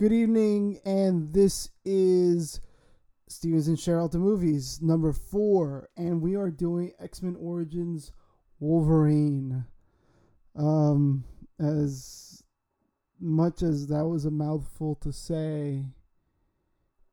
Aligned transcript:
Good 0.00 0.14
evening, 0.14 0.80
and 0.86 1.30
this 1.34 1.68
is 1.84 2.62
Stevens 3.28 3.68
and 3.68 3.76
Cheryl 3.76 4.10
the 4.10 4.16
Movies, 4.16 4.80
number 4.80 5.12
four, 5.12 5.90
and 5.94 6.22
we 6.22 6.36
are 6.36 6.50
doing 6.50 6.92
X 6.98 7.20
Men 7.20 7.36
Origins 7.38 8.10
Wolverine. 8.60 9.66
Um, 10.56 11.24
as 11.58 12.42
much 13.20 13.60
as 13.60 13.88
that 13.88 14.06
was 14.06 14.24
a 14.24 14.30
mouthful 14.30 14.94
to 15.02 15.12
say, 15.12 15.84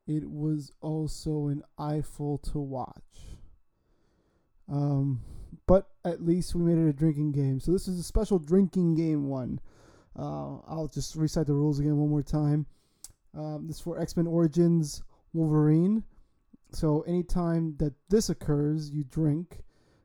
it 0.06 0.24
was 0.24 0.72
also 0.80 1.48
an 1.48 1.62
eyeful 1.76 2.38
to 2.38 2.58
watch. 2.58 3.36
Um, 4.66 5.20
but 5.66 5.90
at 6.06 6.24
least 6.24 6.54
we 6.54 6.62
made 6.62 6.82
it 6.82 6.88
a 6.88 6.94
drinking 6.94 7.32
game. 7.32 7.60
So 7.60 7.70
this 7.70 7.86
is 7.86 8.00
a 8.00 8.02
special 8.02 8.38
drinking 8.38 8.94
game 8.94 9.28
one. 9.28 9.60
Uh, 10.18 10.56
I'll 10.66 10.90
just 10.90 11.16
recite 11.16 11.48
the 11.48 11.52
rules 11.52 11.80
again 11.80 11.98
one 11.98 12.08
more 12.08 12.22
time. 12.22 12.64
Um, 13.34 13.66
this 13.66 13.76
is 13.76 13.82
for 13.82 14.00
X 14.00 14.16
Men 14.16 14.26
Origins 14.26 15.02
Wolverine. 15.32 16.04
So 16.72 17.02
anytime 17.02 17.76
that 17.78 17.94
this 18.08 18.28
occurs, 18.28 18.90
you 18.90 19.04
drink. 19.04 19.60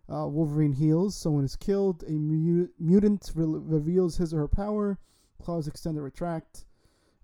Uh, 0.10 0.28
Wolverine 0.28 0.74
heals. 0.74 1.16
Someone 1.16 1.46
is 1.46 1.56
killed. 1.56 2.04
A 2.08 2.12
mu- 2.12 2.68
mutant 2.80 3.32
re- 3.36 3.46
reveals 3.48 4.18
his 4.18 4.34
or 4.34 4.40
her 4.40 4.48
power. 4.48 5.00
Claws 5.42 5.68
extend 5.68 5.98
or 5.98 6.04
retract, 6.04 6.66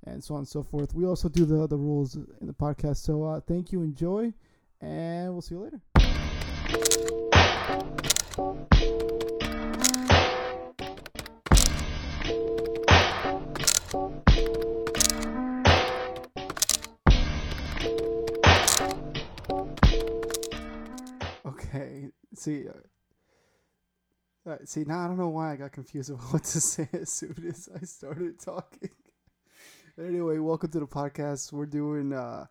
and 0.05 0.23
so 0.23 0.33
on 0.33 0.39
and 0.39 0.47
so 0.47 0.63
forth. 0.63 0.93
We 0.93 1.05
also 1.05 1.29
do 1.29 1.45
the 1.45 1.67
the 1.67 1.77
rules 1.77 2.15
in 2.15 2.47
the 2.47 2.53
podcast. 2.53 2.97
So 2.97 3.23
uh, 3.23 3.39
thank 3.41 3.71
you, 3.71 3.81
enjoy, 3.81 4.33
and 4.81 5.31
we'll 5.31 5.41
see 5.41 5.55
you 5.55 5.61
later. 5.61 5.81
See. 22.35 22.67
Uh, 22.67 24.49
uh, 24.49 24.57
see 24.63 24.83
now 24.83 25.03
I 25.03 25.07
don't 25.07 25.17
know 25.17 25.29
why 25.29 25.51
I 25.51 25.55
got 25.57 25.71
confused 25.71 26.09
about 26.09 26.23
what 26.33 26.43
to 26.45 26.61
say 26.61 26.87
as 26.93 27.11
soon 27.11 27.35
as 27.47 27.69
I 27.75 27.85
started 27.85 28.39
talking. 28.39 28.89
anyway, 29.99 30.37
welcome 30.37 30.71
to 30.71 30.79
the 30.79 30.87
podcast. 30.87 31.51
We're 31.51 31.65
doing 31.65 32.13
uh, 32.13 32.45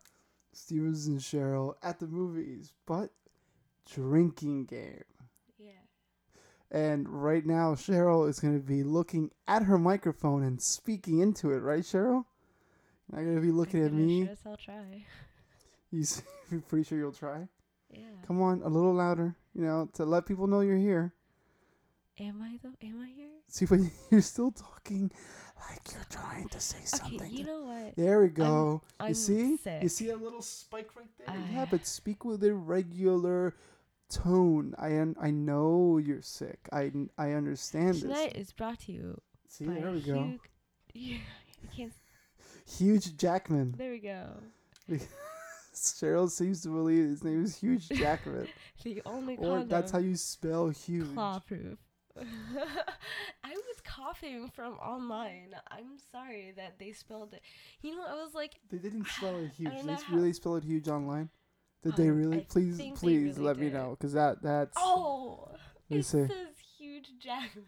Stevens 0.53 1.07
and 1.07 1.19
Cheryl 1.19 1.75
at 1.81 1.99
the 1.99 2.07
movies, 2.07 2.73
but 2.85 3.09
drinking 3.91 4.65
game. 4.65 5.03
Yeah. 5.57 5.71
And 6.71 7.09
right 7.09 7.45
now, 7.45 7.73
Cheryl 7.73 8.29
is 8.29 8.39
going 8.39 8.59
to 8.59 8.65
be 8.65 8.83
looking 8.83 9.31
at 9.47 9.63
her 9.63 9.77
microphone 9.77 10.43
and 10.43 10.61
speaking 10.61 11.19
into 11.19 11.51
it, 11.51 11.59
right, 11.59 11.83
Cheryl? 11.83 12.25
You're 13.11 13.21
Not 13.21 13.23
going 13.23 13.35
to 13.35 13.41
be 13.41 13.51
looking 13.51 13.83
at 13.83 13.91
me. 13.91 14.25
Yes, 14.25 14.37
I'll 14.45 14.57
try. 14.57 15.05
You 15.91 16.05
pretty 16.67 16.83
sure 16.83 16.99
you'll 16.99 17.11
try? 17.11 17.47
Yeah. 17.91 18.05
Come 18.27 18.43
on, 18.43 18.61
a 18.61 18.67
little 18.67 18.93
louder, 18.93 19.35
you 19.59 19.65
know, 19.65 19.89
to 19.93 20.05
let 20.05 20.25
people 20.25 20.47
know 20.47 20.61
you're 20.61 20.77
here. 20.77 21.13
Am 22.17 22.41
I 22.41 22.57
though? 22.63 22.75
Am 22.81 23.01
I 23.01 23.09
here? 23.09 23.27
See, 23.49 23.65
but 23.65 23.79
you're 24.09 24.21
still 24.21 24.51
talking 24.51 25.11
like 25.69 25.81
you're 25.93 26.05
trying 26.09 26.47
to 26.49 26.59
say 26.61 26.77
something. 26.85 27.21
Okay. 27.21 27.29
You 27.29 27.43
know 27.45 27.63
what? 27.63 27.95
there 27.97 28.21
we 28.21 28.29
go. 28.29 28.81
I'm 29.01 29.09
you 29.09 29.13
see? 29.13 29.57
sick. 29.57 29.83
You 29.83 29.89
see 29.89 30.09
a 30.11 30.15
little 30.15 30.41
spike 30.41 30.91
right 30.95 31.09
there? 31.17 31.35
yeah, 31.51 31.63
Ah. 31.63 31.67
but 31.69 31.85
speak 31.85 32.23
with 32.23 32.41
a 32.45 32.53
regular 32.53 33.53
tone. 34.09 34.75
I 34.77 34.97
un- 34.97 35.17
I 35.19 35.31
know 35.31 35.97
you're 35.97 36.21
sick. 36.21 36.59
I 36.71 36.91
I 37.17 37.31
understand 37.33 37.95
this. 37.95 38.01
Tonight 38.03 38.37
is 38.37 38.53
brought 38.53 38.79
to 38.81 38.93
you 38.93 39.19
See, 39.49 39.65
by 39.65 39.73
there 39.75 39.91
we 39.91 39.99
go. 39.99 40.39
Hugh. 40.93 41.17
I 41.63 41.75
can't. 41.75 41.93
Huge 42.65 43.17
Jackman. 43.17 43.75
There 43.77 43.91
we 43.91 43.99
go. 43.99 44.25
Cheryl 45.79 46.29
seems 46.29 46.61
to 46.63 46.69
believe 46.69 47.09
his 47.09 47.23
name 47.23 47.43
is 47.43 47.57
Huge 47.57 47.87
Jackman. 47.89 48.47
The 48.83 49.01
only 49.05 49.35
or 49.37 49.63
that's 49.63 49.91
how 49.91 49.97
you 49.99 50.15
spell 50.15 50.69
huge. 50.69 51.13
claw 51.13 51.39
proof. 51.39 51.77
I 52.19 53.49
was 53.51 53.81
coughing 53.83 54.49
from 54.53 54.73
online. 54.75 55.55
I'm 55.69 55.97
sorry 56.11 56.53
that 56.57 56.79
they 56.79 56.91
spelled 56.91 57.33
it. 57.33 57.41
You 57.81 57.95
know, 57.95 58.03
I 58.07 58.13
was 58.15 58.33
like, 58.33 58.55
They 58.71 58.77
didn't 58.77 59.07
spell 59.17 59.37
it 59.37 59.51
huge. 59.57 59.71
They 59.71 59.83
know 59.83 59.93
s- 59.93 60.03
how- 60.03 60.15
really 60.15 60.33
spell 60.33 60.55
it 60.55 60.63
huge 60.63 60.87
online. 60.87 61.29
Did 61.83 61.95
they 61.95 62.09
Um, 62.09 62.17
really? 62.17 62.37
I 62.39 62.45
please, 62.49 62.77
please 62.95 63.35
really 63.37 63.47
let 63.47 63.57
me 63.57 63.69
know, 63.69 63.91
because 63.91 64.11
that 64.13 64.41
that's. 64.41 64.75
oh, 64.77 65.49
it 65.89 66.03
see. 66.03 66.27
says 66.27 66.55
huge 66.77 67.07
Jackman. 67.19 67.65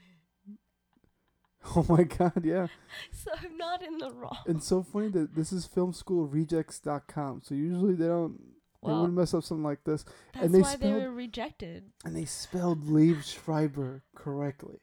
Oh 1.75 1.85
my 1.88 2.03
god, 2.03 2.44
yeah. 2.44 2.67
So 3.11 3.31
I'm 3.39 3.55
not 3.57 3.83
in 3.83 3.97
the 3.99 4.11
wrong. 4.11 4.38
It's 4.47 4.67
so 4.67 4.81
funny 4.83 5.09
that 5.09 5.35
this 5.35 5.51
is 5.53 5.67
filmschoolrejects.com. 5.67 7.41
So 7.44 7.53
usually 7.55 7.94
they 7.94 8.07
don't 8.07 8.39
they 8.83 8.91
wouldn't 8.91 9.13
mess 9.13 9.33
up 9.35 9.44
something 9.44 9.63
like 9.63 9.83
this. 9.83 10.03
that's 10.33 10.51
they 10.51 10.59
why 10.61 10.71
they 10.71 10.77
spelled- 10.77 11.03
were 11.03 11.11
rejected. 11.11 11.91
And 12.03 12.16
they 12.16 12.25
spelled 12.25 12.83
Liev 12.85 13.23
Schreiber 13.23 14.01
correctly. 14.16 14.79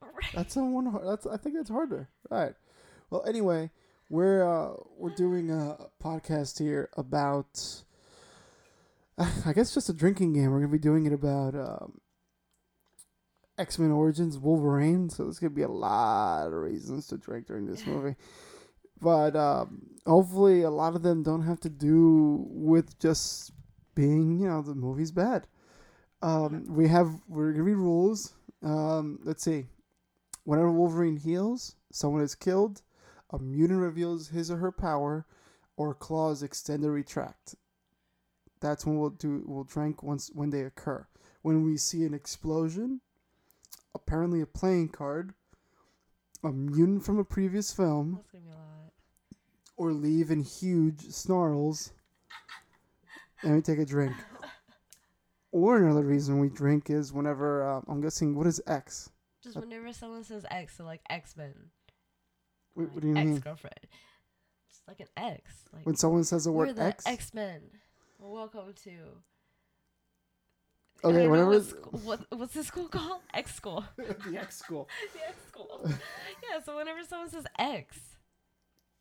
Right. 0.00 0.32
That's 0.34 0.56
on 0.56 0.72
one. 0.72 0.98
That's 1.04 1.26
I 1.26 1.36
think 1.36 1.54
that's 1.56 1.68
harder. 1.68 2.08
Right. 2.30 2.54
Well, 3.10 3.22
anyway, 3.26 3.70
we're 4.08 4.42
uh, 4.42 4.74
we're 4.96 5.14
doing 5.14 5.50
a 5.50 5.76
podcast 6.02 6.58
here 6.58 6.88
about. 6.96 7.82
I 9.18 9.52
guess 9.54 9.74
just 9.74 9.88
a 9.90 9.92
drinking 9.94 10.32
game. 10.32 10.50
We're 10.50 10.60
gonna 10.60 10.72
be 10.72 10.78
doing 10.78 11.04
it 11.06 11.12
about 11.12 11.54
um, 11.54 12.00
X 13.58 13.78
Men 13.78 13.90
Origins 13.90 14.38
Wolverine. 14.38 15.08
So 15.08 15.24
there's 15.24 15.38
gonna 15.38 15.50
be 15.50 15.62
a 15.62 15.68
lot 15.68 16.48
of 16.48 16.52
reasons 16.54 17.06
to 17.08 17.16
drink 17.16 17.46
during 17.46 17.66
this 17.66 17.86
movie. 17.86 18.16
But 18.98 19.36
um, 19.36 19.82
hopefully, 20.06 20.62
a 20.62 20.70
lot 20.70 20.96
of 20.96 21.02
them 21.02 21.22
don't 21.22 21.42
have 21.42 21.60
to 21.60 21.68
do 21.68 22.46
with 22.48 22.98
just 22.98 23.52
being, 23.94 24.38
you 24.40 24.48
know, 24.48 24.62
the 24.62 24.74
movie's 24.74 25.12
bad. 25.12 25.46
Um, 26.22 26.64
we 26.66 26.88
have 26.88 27.10
we're 27.28 27.52
gonna 27.52 27.64
be 27.64 27.74
rules. 27.74 28.32
Um, 28.62 29.18
let's 29.22 29.44
see. 29.44 29.66
Whenever 30.44 30.72
Wolverine 30.72 31.16
heals, 31.16 31.76
someone 31.92 32.22
is 32.22 32.34
killed, 32.34 32.82
a 33.30 33.38
mutant 33.38 33.80
reveals 33.80 34.28
his 34.28 34.50
or 34.50 34.56
her 34.56 34.72
power, 34.72 35.26
or 35.76 35.92
claws 35.92 36.42
extend 36.42 36.84
or 36.84 36.92
retract. 36.92 37.54
That's 38.60 38.86
when 38.86 38.98
we'll 38.98 39.10
do 39.10 39.42
we'll 39.46 39.64
drink 39.64 40.02
once 40.02 40.30
when 40.32 40.50
they 40.50 40.62
occur. 40.62 41.06
When 41.42 41.64
we 41.64 41.76
see 41.76 42.04
an 42.04 42.14
explosion, 42.14 43.00
apparently 43.96 44.40
a 44.40 44.46
playing 44.46 44.88
card, 44.90 45.34
a 46.44 46.52
mutant 46.52 47.04
from 47.04 47.18
a 47.18 47.24
previous 47.24 47.72
film, 47.72 48.14
That's 48.16 48.30
gonna 48.30 48.44
be 48.44 48.50
a 48.50 48.54
lot. 48.54 48.92
or 49.76 49.92
leave 49.92 50.30
in 50.30 50.42
huge 50.42 51.00
snarls, 51.10 51.92
and 53.42 53.54
we 53.56 53.62
take 53.62 53.78
a 53.78 53.84
drink. 53.86 54.14
Or 55.52 55.78
another 55.78 56.02
reason 56.02 56.38
we 56.38 56.50
drink 56.50 56.90
is 56.90 57.14
whenever 57.14 57.66
uh, 57.66 57.80
I'm 57.88 58.02
guessing 58.02 58.34
what 58.36 58.46
is 58.46 58.60
X? 58.66 59.08
Just 59.42 59.56
whenever 59.56 59.90
someone 59.90 60.22
says 60.22 60.44
X, 60.50 60.76
so 60.76 60.84
like 60.84 61.00
X 61.08 61.34
Men. 61.34 61.54
What, 62.74 62.92
what 62.92 63.00
do 63.00 63.08
you 63.08 63.14
mean? 63.14 63.36
Ex 63.36 63.44
girlfriend. 63.44 63.74
Just 64.68 64.82
like 64.86 65.00
an 65.00 65.06
X. 65.16 65.50
Like 65.72 65.86
When 65.86 65.96
someone 65.96 66.24
says 66.24 66.44
the 66.44 66.52
we're 66.52 66.66
word 66.66 66.76
the 66.76 66.82
X? 66.82 67.06
X 67.06 67.32
Men. 67.32 67.62
Welcome 68.18 68.74
to. 68.84 68.90
I 71.04 71.08
Okay, 71.08 71.16
don't 71.18 71.24
know 71.26 71.30
whenever 71.30 71.50
what, 71.50 71.56
it's- 71.56 71.70
school, 71.70 72.00
what 72.00 72.20
what's 72.30 72.54
this 72.54 72.66
school 72.66 72.88
called? 72.88 73.20
X 73.34 73.54
school. 73.54 73.84
the 73.96 74.38
X 74.38 74.56
school. 74.58 74.88
the 75.14 75.28
X 75.28 75.36
school. 75.48 75.88
yeah. 75.88 76.60
So 76.64 76.76
whenever 76.76 77.04
someone 77.04 77.28
says 77.30 77.46
X, 77.58 77.98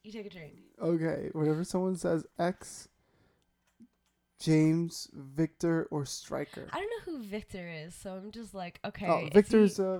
you 0.03 0.11
take 0.11 0.25
a 0.25 0.29
drink. 0.29 0.53
Okay, 0.81 1.29
whenever 1.33 1.63
someone 1.63 1.95
says 1.95 2.25
X, 2.37 2.89
James, 4.39 5.09
Victor, 5.13 5.87
or 5.91 6.05
Striker. 6.05 6.67
I 6.71 6.77
don't 6.79 6.89
know 6.89 7.13
who 7.13 7.23
Victor 7.23 7.67
is, 7.67 7.95
so 7.95 8.11
I'm 8.13 8.31
just 8.31 8.53
like, 8.53 8.79
okay. 8.85 9.07
oh, 9.07 9.25
is 9.25 9.33
Victor's 9.33 9.77
He, 9.77 9.83
uh, 9.83 9.99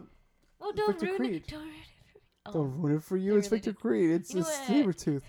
well, 0.59 0.73
don't 0.73 0.91
Victor 0.99 1.05
ruin 1.07 1.17
Creed. 1.17 1.35
it. 1.35 1.47
Don't 1.47 1.61
ruin 1.63 1.71
it. 1.73 1.85
for 2.11 2.13
me. 2.15 2.21
Oh. 2.45 2.51
don't 2.53 2.81
ruin 2.81 2.95
it 2.97 3.03
for 3.03 3.17
you. 3.17 3.37
It's 3.37 3.47
really 3.49 3.57
Victor 3.59 3.71
did. 3.71 3.79
Creed. 3.79 4.11
It's 4.11 4.33
You 4.33 4.41
a 4.41 4.43
know 4.43 4.49
what? 4.49 4.67
Sabretooth. 4.97 5.21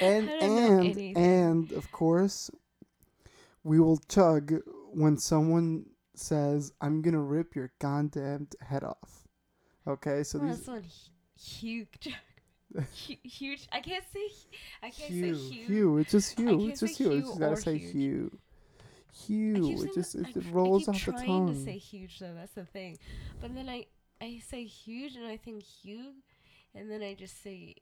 And 0.00 0.28
I 0.28 0.38
don't 0.40 0.40
know 0.56 0.66
and 0.66 0.80
anything. 0.80 1.16
and 1.16 1.72
of 1.72 1.90
course, 1.92 2.50
we 3.62 3.78
will 3.80 3.98
chug 4.08 4.52
when 4.92 5.16
someone 5.16 5.86
says, 6.18 6.72
"I'm 6.80 7.02
gonna 7.02 7.20
rip 7.20 7.54
your 7.54 7.72
goddamn 7.78 8.48
head 8.60 8.84
off." 8.84 9.26
Okay, 9.86 10.22
so 10.22 10.38
these 10.38 10.66
one 10.66 10.82
hu- 10.82 11.40
huge. 11.40 12.14
Huge. 13.22 13.68
I 13.70 13.80
can't 13.80 14.04
say. 14.12 14.28
I 14.82 14.90
can't 14.90 15.10
Hugh, 15.12 15.34
say 15.36 15.40
huge. 15.54 15.66
Hugh, 15.68 15.98
it's 15.98 16.10
just 16.10 16.40
I 16.40 16.42
Hugh. 16.42 16.68
It's 16.68 16.80
just 16.80 16.98
Hugh. 16.98 17.12
You 17.12 17.20
just 17.20 17.38
gotta 17.38 17.56
say 17.56 17.78
huge. 17.78 17.92
Hugh. 17.92 18.38
I 19.14 19.16
Hugh. 19.26 19.82
It 19.84 19.94
just 19.94 20.14
it, 20.16 20.26
I, 20.26 20.50
rolls 20.50 20.88
off 20.88 20.96
the 21.04 21.12
trying 21.12 21.26
tongue. 21.26 21.54
to 21.54 21.64
say 21.64 21.78
huge 21.78 22.18
though. 22.18 22.34
That's 22.34 22.52
the 22.54 22.64
thing. 22.64 22.98
But 23.40 23.54
then 23.54 23.68
I 23.68 23.86
I 24.20 24.42
say 24.48 24.64
huge 24.64 25.14
and 25.14 25.26
I 25.26 25.36
think 25.36 25.62
Hugh, 25.62 26.14
and 26.74 26.90
then 26.90 27.02
I 27.02 27.14
just 27.14 27.42
say 27.42 27.76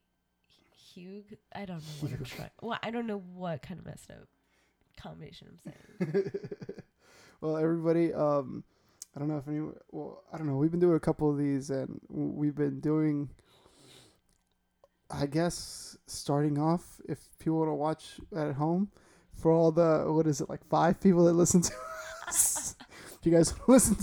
Hugh. 0.75 1.23
I 1.55 1.65
don't 1.65 1.77
know 1.77 1.83
what 2.01 2.11
I'm 2.11 2.25
trying. 2.25 2.49
Well, 2.61 2.79
I 2.83 2.91
don't 2.91 3.07
know 3.07 3.23
what 3.33 3.63
kind 3.63 3.79
of 3.79 3.87
messed 3.87 4.11
up 4.11 4.27
combination 5.01 5.47
I'm 5.49 5.73
saying. 6.03 6.23
well, 7.43 7.57
everybody, 7.57 8.13
um, 8.13 8.63
I 9.13 9.19
don't 9.19 9.27
know 9.27 9.37
if 9.37 9.47
any. 9.49 9.59
Well, 9.91 10.23
I 10.31 10.37
don't 10.37 10.47
know. 10.47 10.55
We've 10.55 10.71
been 10.71 10.79
doing 10.79 10.95
a 10.95 10.99
couple 10.99 11.29
of 11.29 11.37
these, 11.37 11.69
and 11.69 11.99
we've 12.09 12.55
been 12.55 12.79
doing. 12.79 13.29
I 15.11 15.25
guess 15.25 15.97
starting 16.07 16.57
off, 16.57 17.01
if 17.07 17.19
people 17.37 17.59
want 17.59 17.69
to 17.69 17.73
watch 17.73 18.19
at 18.35 18.55
home, 18.55 18.89
for 19.35 19.51
all 19.51 19.71
the 19.73 20.05
what 20.07 20.25
is 20.25 20.39
it 20.39 20.49
like 20.49 20.65
five 20.69 21.01
people 21.01 21.25
that 21.25 21.33
listen 21.33 21.61
to 21.61 21.73
us, 22.27 22.75
if 23.19 23.19
you 23.23 23.31
guys 23.33 23.53
listen 23.67 23.97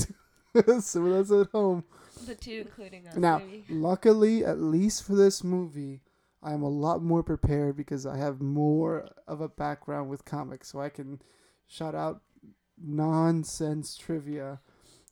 to 0.54 0.76
us 0.76 0.94
us 0.96 1.32
at 1.32 1.46
home. 1.50 1.84
The 2.26 2.34
two 2.34 2.66
including 2.66 3.08
us. 3.08 3.16
Now, 3.16 3.38
maybe. 3.38 3.64
luckily, 3.70 4.44
at 4.44 4.60
least 4.60 5.04
for 5.04 5.14
this 5.14 5.42
movie, 5.42 6.02
I 6.42 6.52
am 6.52 6.62
a 6.62 6.68
lot 6.68 7.02
more 7.02 7.22
prepared 7.22 7.74
because 7.74 8.04
I 8.04 8.18
have 8.18 8.42
more 8.42 9.08
of 9.26 9.40
a 9.40 9.48
background 9.48 10.10
with 10.10 10.26
comics, 10.26 10.68
so 10.68 10.80
I 10.80 10.90
can 10.90 11.22
shout 11.66 11.94
out 11.94 12.20
nonsense 12.82 13.96
trivia 13.96 14.60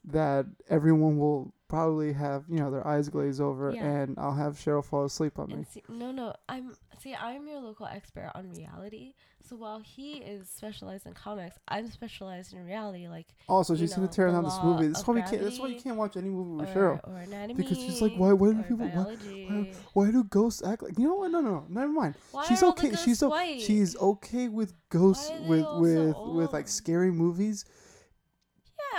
that 0.05 0.47
everyone 0.69 1.19
will 1.19 1.53
probably 1.69 2.13
have, 2.15 2.45
you 2.49 2.59
know, 2.59 2.71
their 2.71 2.87
eyes 2.87 3.09
glaze 3.09 3.41
over, 3.41 3.73
Yeah. 3.75 3.85
and 3.85 4.19
I'll 4.19 4.35
have 4.35 4.55
Cheryl 4.55 4.85
fall 4.85 5.05
asleep 5.05 5.39
on 5.39 5.49
me. 5.49 5.65
See, 5.71 5.83
no, 5.89 6.11
no, 6.11 6.35
I'm 6.49 6.73
see. 7.03 7.15
I'm 7.15 7.47
your 7.47 7.61
local 7.61 7.87
expert 7.87 8.31
on 8.35 8.51
reality. 8.51 9.15
So 9.49 9.57
while 9.57 9.79
he 9.79 10.15
is 10.19 10.47
specialized 10.51 11.07
in 11.07 11.15
comics, 11.15 11.57
I'm 11.69 11.91
specialized 11.91 12.53
in 12.53 12.67
reality, 12.67 13.09
like 13.09 13.29
Also, 13.49 13.75
she's 13.77 13.95
gonna 13.95 14.07
know, 14.07 14.13
tear 14.13 14.31
down 14.31 14.45
this 14.45 14.59
movie. 14.63 14.89
That's 14.89 15.07
why 15.07 15.15
we 15.15 15.23
can't. 15.23 15.41
That's 15.43 15.59
why 15.59 15.69
you 15.69 15.81
can't 15.81 15.97
watch 15.97 16.17
any 16.19 16.29
movie 16.29 16.51
with 16.67 16.77
or, 16.77 16.99
Cheryl. 16.99 17.09
or 17.09 17.17
anatomy. 17.19 17.55
Because 17.55 17.79
she's 17.79 18.03
like, 18.03 18.15
why- 18.17 18.33
why 18.35 18.53
do 18.53 18.63
people- 18.63 18.87
why- 18.87 18.91
biology. 18.91 19.73
Why 19.95 20.11
do 20.11 20.25
ghosts 20.25 20.63
act 20.63 20.83
like? 20.83 20.99
You 20.99 21.09
know 21.09 21.15
what? 21.15 21.31
No, 21.31 21.41
no, 21.41 21.51
no. 21.51 21.65
Never 21.69 21.91
mind. 21.93 22.15
Why 22.33 22.45
she's 22.45 22.63
are 22.63 22.67
all 22.67 22.73
the 22.73 22.89
okay. 22.89 22.97
She's 22.97 23.23
o- 23.23 23.31
white? 23.31 23.61
she's 23.63 23.97
okay 23.97 24.49
with 24.49 24.75
ghosts 24.91 25.31
Why 25.31 25.39
with 25.49 25.67
with 25.81 26.13
so 26.15 26.31
with 26.33 26.53
like 26.53 26.69
scary 26.69 27.11
movies, 27.11 27.65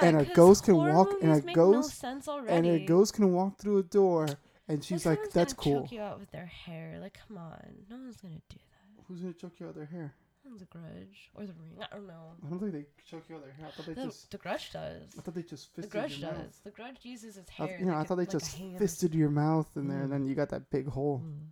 and 0.01 0.17
a 0.21 0.25
ghost 0.25 0.63
can 0.65 0.75
walk- 0.75 1.21
and 1.21 1.31
a 1.31 1.41
no 1.45 1.53
ghost- 1.53 1.97
sense 1.97 2.27
and 2.27 2.65
a 2.65 2.85
ghost 2.85 3.13
can 3.13 3.31
walk 3.33 3.57
through 3.57 3.77
a 3.79 3.83
door, 3.83 4.27
and 4.67 4.83
she's 4.83 5.05
Like, 5.05 5.31
"That's 5.31 5.53
cool." 5.53 5.81
Choke 5.83 5.91
you 5.91 6.01
out 6.01 6.19
with 6.19 6.31
their 6.31 6.45
hair. 6.45 6.99
Like, 6.99 7.17
come 7.27 7.37
on, 7.37 7.85
no 7.89 7.97
one's 7.97 8.17
gonna 8.17 8.41
do 8.49 8.57
that. 8.57 9.03
Who's 9.07 9.21
gonna 9.21 9.33
choke 9.33 9.59
you 9.59 9.65
out 9.65 9.75
with 9.75 9.77
their 9.77 9.85
hair? 9.99 10.13
A 10.61 10.65
grudge 10.65 11.29
or 11.35 11.45
the 11.45 11.53
ring. 11.53 11.77
I 11.79 11.95
don't 11.95 12.07
know. 12.07 12.31
I 12.43 12.49
don't 12.49 12.59
think 12.59 12.71
they 12.71 12.85
choke 13.05 13.29
you 13.29 13.35
out 13.35 13.43
with 13.43 13.51
their 13.51 13.53
hair. 13.53 13.67
I 13.67 13.71
thought 13.71 13.85
they 13.85 13.93
The, 13.93 14.05
just. 14.05 14.31
the 14.31 14.37
grudge 14.39 14.71
does. 14.73 15.03
I 15.15 15.21
thought 15.21 15.35
they 15.35 15.43
just 15.43 15.75
The 15.75 15.85
grudge 15.85 16.17
your 16.17 16.31
mouth. 16.31 16.43
does. 16.43 16.59
The 16.63 16.71
grudge 16.71 16.97
uses 17.05 17.37
its 17.37 17.51
I, 17.59 17.67
hair. 17.67 17.79
you 17.79 17.85
know, 17.85 17.91
like 17.93 18.01
I 18.01 18.03
thought 18.05 18.15
they 18.15 18.25
just 18.25 18.57
fisted 18.79 19.13
your 19.13 19.29
mouth 19.29 19.69
in 19.77 19.87
there, 19.87 19.99
and 19.99 20.07
Mm. 20.07 20.11
then 20.11 20.25
you 20.25 20.33
got 20.33 20.49
that 20.49 20.71
big 20.71 20.87
hole. 20.87 21.19
Mm. 21.23 21.49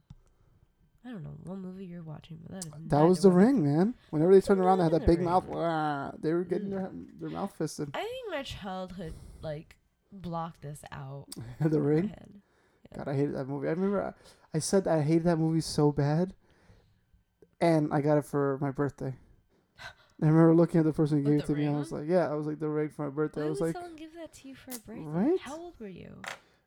I 1.08 1.12
don't 1.12 1.24
know 1.24 1.36
what 1.46 1.58
movie 1.60 1.86
you're 1.86 2.04
watching, 2.04 2.40
but 2.44 2.52
that 2.62 2.66
is 2.68 2.72
That 2.90 3.02
was 3.04 3.22
the 3.22 3.32
ring, 3.32 3.64
man. 3.64 3.96
Whenever 4.10 4.34
they 4.34 4.42
turned 4.42 4.60
around, 4.60 4.80
they 4.80 4.84
had 4.86 4.94
that 4.94 5.02
the 5.02 5.06
big 5.08 5.20
ring? 5.20 5.26
mouth. 5.26 5.46
Wah, 5.46 6.12
they 6.20 6.34
were 6.34 6.44
getting 6.44 6.70
their 6.70 6.88
Mm. 6.90 7.20
their 7.20 7.30
mouth 7.30 7.54
fisted. 7.56 7.90
I 7.94 8.00
think 8.04 8.30
my 8.32 8.44
childhood 8.44 9.14
like 9.42 9.78
blocked 10.12 10.62
this 10.64 10.82
out. 10.92 11.28
the 11.62 11.80
ring. 11.82 12.10
head. 12.10 12.42
God, 12.96 13.08
I 13.08 13.14
hated 13.16 13.36
that 13.36 13.46
movie. 13.48 13.68
I 13.68 13.72
remember 13.72 14.04
I, 14.54 14.58
I 14.58 14.60
said 14.60 14.84
that 14.86 14.98
I 14.98 15.02
hated 15.02 15.24
that 15.26 15.38
movie 15.38 15.62
so 15.62 15.92
bad, 15.92 16.34
and 17.62 17.94
I 17.94 18.02
got 18.02 18.18
it 18.18 18.26
for 18.26 18.58
my 18.62 18.72
birthday. 18.72 19.16
I 20.22 20.26
remember 20.26 20.56
looking 20.56 20.80
at 20.80 20.86
the 20.86 20.94
person 20.94 21.20
who 21.20 21.24
With 21.24 21.34
gave 21.34 21.44
it 21.44 21.48
to 21.48 21.56
me. 21.60 21.66
And 21.66 21.76
I 21.76 21.80
was 21.80 21.92
like, 21.92 22.08
"Yeah," 22.08 22.30
I 22.30 22.34
was 22.36 22.48
like, 22.48 22.60
"The 22.60 22.70
ring 22.70 22.90
for 22.90 23.04
my 23.06 23.10
birthday." 23.16 23.42
Why 23.42 23.48
I 23.48 23.50
was 23.50 23.60
would 23.62 23.68
like, 23.68 23.76
someone 23.76 23.96
give 23.96 24.14
that 24.16 24.34
to 24.34 24.48
you 24.48 24.56
for 24.56 24.72
a 24.72 24.80
birthday? 24.80 25.04
Right? 25.04 25.40
How 25.40 25.58
old 25.58 25.80
were 25.80 25.88
you? 25.88 26.22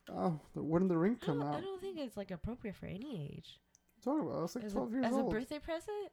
"Oh, 0.08 0.40
the- 0.54 0.62
when 0.62 0.82
did 0.82 0.90
the 0.90 0.98
ring 0.98 1.16
come 1.16 1.40
don't, 1.40 1.48
I 1.54 1.60
don't 1.60 1.81
think 1.81 1.98
it's 1.98 2.16
like 2.16 2.31
appropriate 2.31 2.76
for 2.76 2.87
any 2.87 3.32
age. 3.37 3.60
Talking 4.02 4.23
about, 4.23 4.38
I 4.38 4.43
was 4.43 4.55
like 4.55 4.64
As, 4.64 4.73
twelve 4.73 4.91
a, 4.91 4.93
years 4.93 5.06
as 5.06 5.17
a 5.17 5.23
birthday 5.23 5.58
present, 5.58 6.11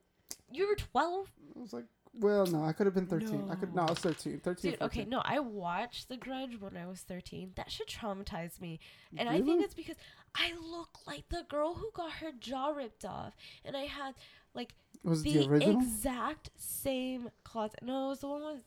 you 0.51 0.68
were 0.68 0.75
twelve. 0.75 1.31
I 1.56 1.60
was 1.60 1.74
like, 1.74 1.86
"Well, 2.13 2.45
no, 2.45 2.63
I 2.63 2.74
could 2.74 2.86
have 2.86 2.95
been 2.95 3.07
thirteen. 3.07 3.48
I 3.50 3.56
could 3.56 3.74
no, 3.74 3.84
I 3.84 3.89
was 3.89 4.00
13. 4.00 4.39
13 4.39 4.72
Dude, 4.72 4.81
okay, 4.81 5.06
no, 5.06 5.22
I 5.24 5.39
watched 5.39 6.10
The 6.10 6.18
Grudge 6.18 6.60
when 6.60 6.75
I 6.78 6.86
was 6.88 7.01
13. 7.01 7.54
That 7.56 7.72
should 7.72 7.88
traumatize 7.88 8.60
me. 8.60 8.80
And 9.16 9.30
I 9.30 9.42
think 9.42 9.63
it's 9.63 9.74
because 9.74 9.95
I 10.36 10.54
look 10.62 11.00
like 11.06 11.30
the 11.30 11.45
girl 11.48 11.74
who 11.75 11.89
got 11.94 12.12
her 12.13 12.31
jaw 12.39 12.69
ripped 12.69 13.06
off. 13.06 13.36
And 13.63 13.75
I 13.78 13.84
had 13.84 14.16
like 14.54 14.74
was 15.04 15.24
the, 15.24 15.48
the 15.48 15.69
exact 15.69 16.50
same 16.57 17.30
closet. 17.44 17.80
No, 17.84 18.07
it 18.07 18.10
was 18.10 18.19
the 18.19 18.28
one 18.28 18.44
with 18.44 18.63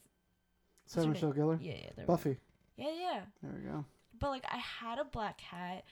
Sarah 0.87 1.07
Michelle 1.07 1.33
Gellar, 1.33 1.59
yeah, 1.61 1.75
yeah, 1.75 1.91
there. 1.97 2.07
Buffy. 2.07 2.37
Yeah, 2.77 2.91
yeah. 2.99 3.21
There 3.43 3.53
we 3.55 3.71
go. 3.71 3.85
But 4.19 4.31
like 4.31 4.45
I 4.51 4.57
had 4.57 4.99
a 4.99 5.05
black 5.05 5.39
cat. 5.39 5.85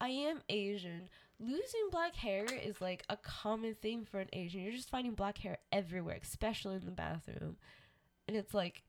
I 0.00 0.08
am 0.08 0.40
Asian. 0.48 1.08
Losing 1.38 1.88
black 1.90 2.14
hair 2.16 2.46
is 2.46 2.80
like 2.80 3.04
a 3.08 3.16
common 3.16 3.74
thing 3.74 4.04
for 4.04 4.20
an 4.20 4.28
Asian. 4.32 4.62
You're 4.62 4.72
just 4.72 4.88
finding 4.90 5.14
black 5.14 5.38
hair 5.38 5.58
everywhere, 5.70 6.18
especially 6.22 6.76
in 6.76 6.86
the 6.86 6.90
bathroom. 6.92 7.56
And 8.26 8.36
it's 8.36 8.54
like 8.54 8.82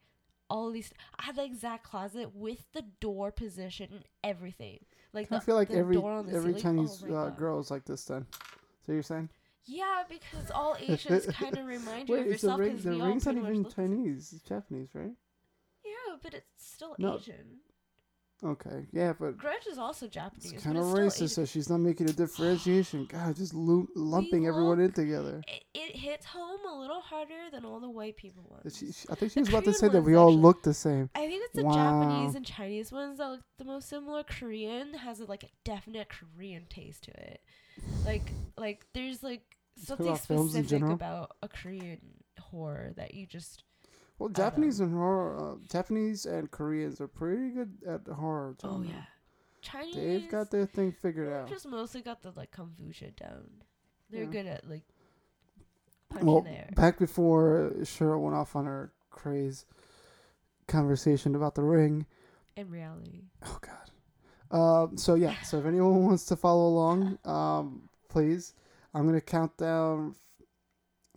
all 0.49 0.71
these 0.71 0.91
I 1.19 1.23
had 1.23 1.35
the 1.35 1.43
exact 1.43 1.83
closet 1.83 2.33
with 2.33 2.71
the 2.73 2.83
door 3.01 3.31
position 3.31 3.89
and 3.91 4.03
everything. 4.23 4.79
Like 5.13 5.31
I 5.31 5.39
feel 5.39 5.55
like 5.55 5.71
every 5.71 5.97
the 5.97 6.25
every 6.31 6.53
ceiling. 6.53 6.61
Chinese 6.61 7.03
oh 7.09 7.15
uh, 7.15 7.29
girl 7.31 7.59
is 7.59 7.69
like 7.69 7.85
this. 7.85 8.03
Then, 8.05 8.25
so 8.85 8.93
you're 8.93 9.03
saying? 9.03 9.29
Yeah, 9.65 10.03
because 10.07 10.49
all 10.51 10.77
Asians 10.79 11.25
kind 11.25 11.57
of 11.57 11.65
remind 11.65 12.07
you 12.07 12.15
Wait, 12.15 12.21
of 12.21 12.25
the 12.27 12.31
yourself 12.31 12.59
ring. 12.59 12.69
because 12.69 12.83
The 12.85 12.91
ring's 13.03 13.25
not 13.25 13.35
even 13.35 13.63
the. 13.63 13.69
Chinese. 13.69 14.31
It's 14.33 14.43
Japanese, 14.43 14.89
right? 14.93 15.11
Yeah, 15.83 16.15
but 16.23 16.33
it's 16.33 16.45
still 16.57 16.95
No. 16.97 17.17
Asian. 17.17 17.59
Okay, 18.43 18.85
yeah, 18.91 19.13
but 19.19 19.35
Grudge 19.35 19.65
is 19.67 19.79
also 19.79 20.07
Japanese. 20.07 20.51
it's 20.53 20.63
kind 20.63 20.77
of 20.77 20.83
racist. 20.85 21.31
So 21.31 21.43
she's 21.45 21.69
not 21.69 21.79
making 21.79 22.07
a 22.07 22.13
differentiation. 22.13 23.05
God, 23.11 23.35
just 23.35 23.53
lu- 23.55 23.87
lumping 23.95 24.45
everyone 24.45 24.79
in 24.79 24.91
together. 24.91 25.41
it, 25.47 25.63
it 25.73 25.95
hits 25.95 26.25
home 26.27 26.59
a 26.71 26.79
little 26.79 27.01
harder 27.01 27.49
than 27.51 27.65
all 27.65 27.79
the 27.79 27.89
white 27.89 28.15
people 28.15 28.43
ones. 28.47 28.77
She, 28.77 28.91
she- 28.91 29.07
I 29.09 29.15
think 29.15 29.31
she 29.31 29.35
The 29.35 29.39
was 29.41 29.49
about 29.49 29.59
to 29.63 29.71
Korean 29.71 29.73
say 29.79 29.87
that 29.87 29.93
ones 29.95 30.05
we 30.07 30.15
all 30.15 30.27
actually- 30.29 30.41
look 30.43 30.61
the 30.61 30.73
same. 30.75 31.09
I 31.15 31.27
think 31.27 31.43
it's 31.45 31.55
the 31.55 31.63
Wow. 31.63 31.73
Japanese 31.73 32.35
and 32.35 32.45
Chinese 32.45 32.91
ones 32.91 33.17
that 33.17 33.27
look 33.29 33.41
the 33.57 33.65
most 33.65 33.89
similar. 33.89 34.21
Korean 34.23 34.93
has 34.93 35.19
a, 35.19 35.25
like 35.25 35.43
a 35.43 35.49
definite 35.63 36.07
Korean 36.09 36.65
taste 36.69 37.05
to 37.05 37.11
it. 37.11 37.41
Like 38.05 38.31
like 38.55 38.85
there's 38.93 39.23
like 39.23 39.41
something 39.83 40.07
about 40.07 40.19
films 40.19 40.53
in 40.55 40.63
specific 40.63 40.69
general? 40.69 40.93
about 40.93 41.31
a 41.41 41.47
Korean 41.47 42.01
horror 42.39 42.93
that 42.97 43.15
you 43.15 43.25
just 43.25 43.63
Well, 44.19 44.29
don't 44.29 44.35
Japanese 44.45 44.79
and 44.79 44.93
horror, 44.93 45.37
uh, 45.37 45.55
Japanese 45.71 46.25
and 46.25 46.49
Koreans 46.49 46.99
are 47.01 47.07
pretty 47.07 47.49
good 47.51 47.77
at 47.87 48.07
horror. 48.07 48.55
oh 48.63 48.81
yeah. 48.81 49.03
Chinese 49.61 49.95
they've 49.95 50.29
got 50.29 50.49
their 50.51 50.65
thing 50.65 50.91
figured 50.91 51.31
out. 51.33 51.47
they've 51.47 51.55
just 51.55 51.67
mostly 51.67 52.01
got 52.01 52.21
the 52.21 52.31
like 52.35 52.51
kung 52.51 52.71
fu 52.77 52.91
shit 52.91 53.15
down. 53.17 53.43
They're 54.09 54.23
Yeah. 54.23 54.29
good 54.29 54.45
at 54.45 54.69
like 54.69 54.83
punching 56.09 56.27
Well, 56.27 56.41
there. 56.41 56.69
back 56.75 56.97
before 56.97 57.71
Cheryl 57.81 58.21
went 58.21 58.35
off 58.35 58.55
on 58.55 58.65
her 58.65 58.91
craze 59.09 59.65
conversation 60.67 61.35
about 61.35 61.55
the 61.55 61.63
ring. 61.63 62.05
In 62.55 62.69
reality. 62.69 63.25
Oh 63.45 63.59
God. 63.61 63.91
Um. 64.89 64.97
So 64.97 65.15
yeah. 65.15 65.35
So 65.43 65.59
if 65.59 65.65
anyone 65.65 66.03
wants 66.05 66.25
to 66.27 66.35
follow 66.35 66.67
along, 66.67 67.19
um, 67.25 67.89
please. 68.09 68.53
I'm 68.93 69.05
gonna 69.05 69.21
count 69.21 69.57
down, 69.57 70.15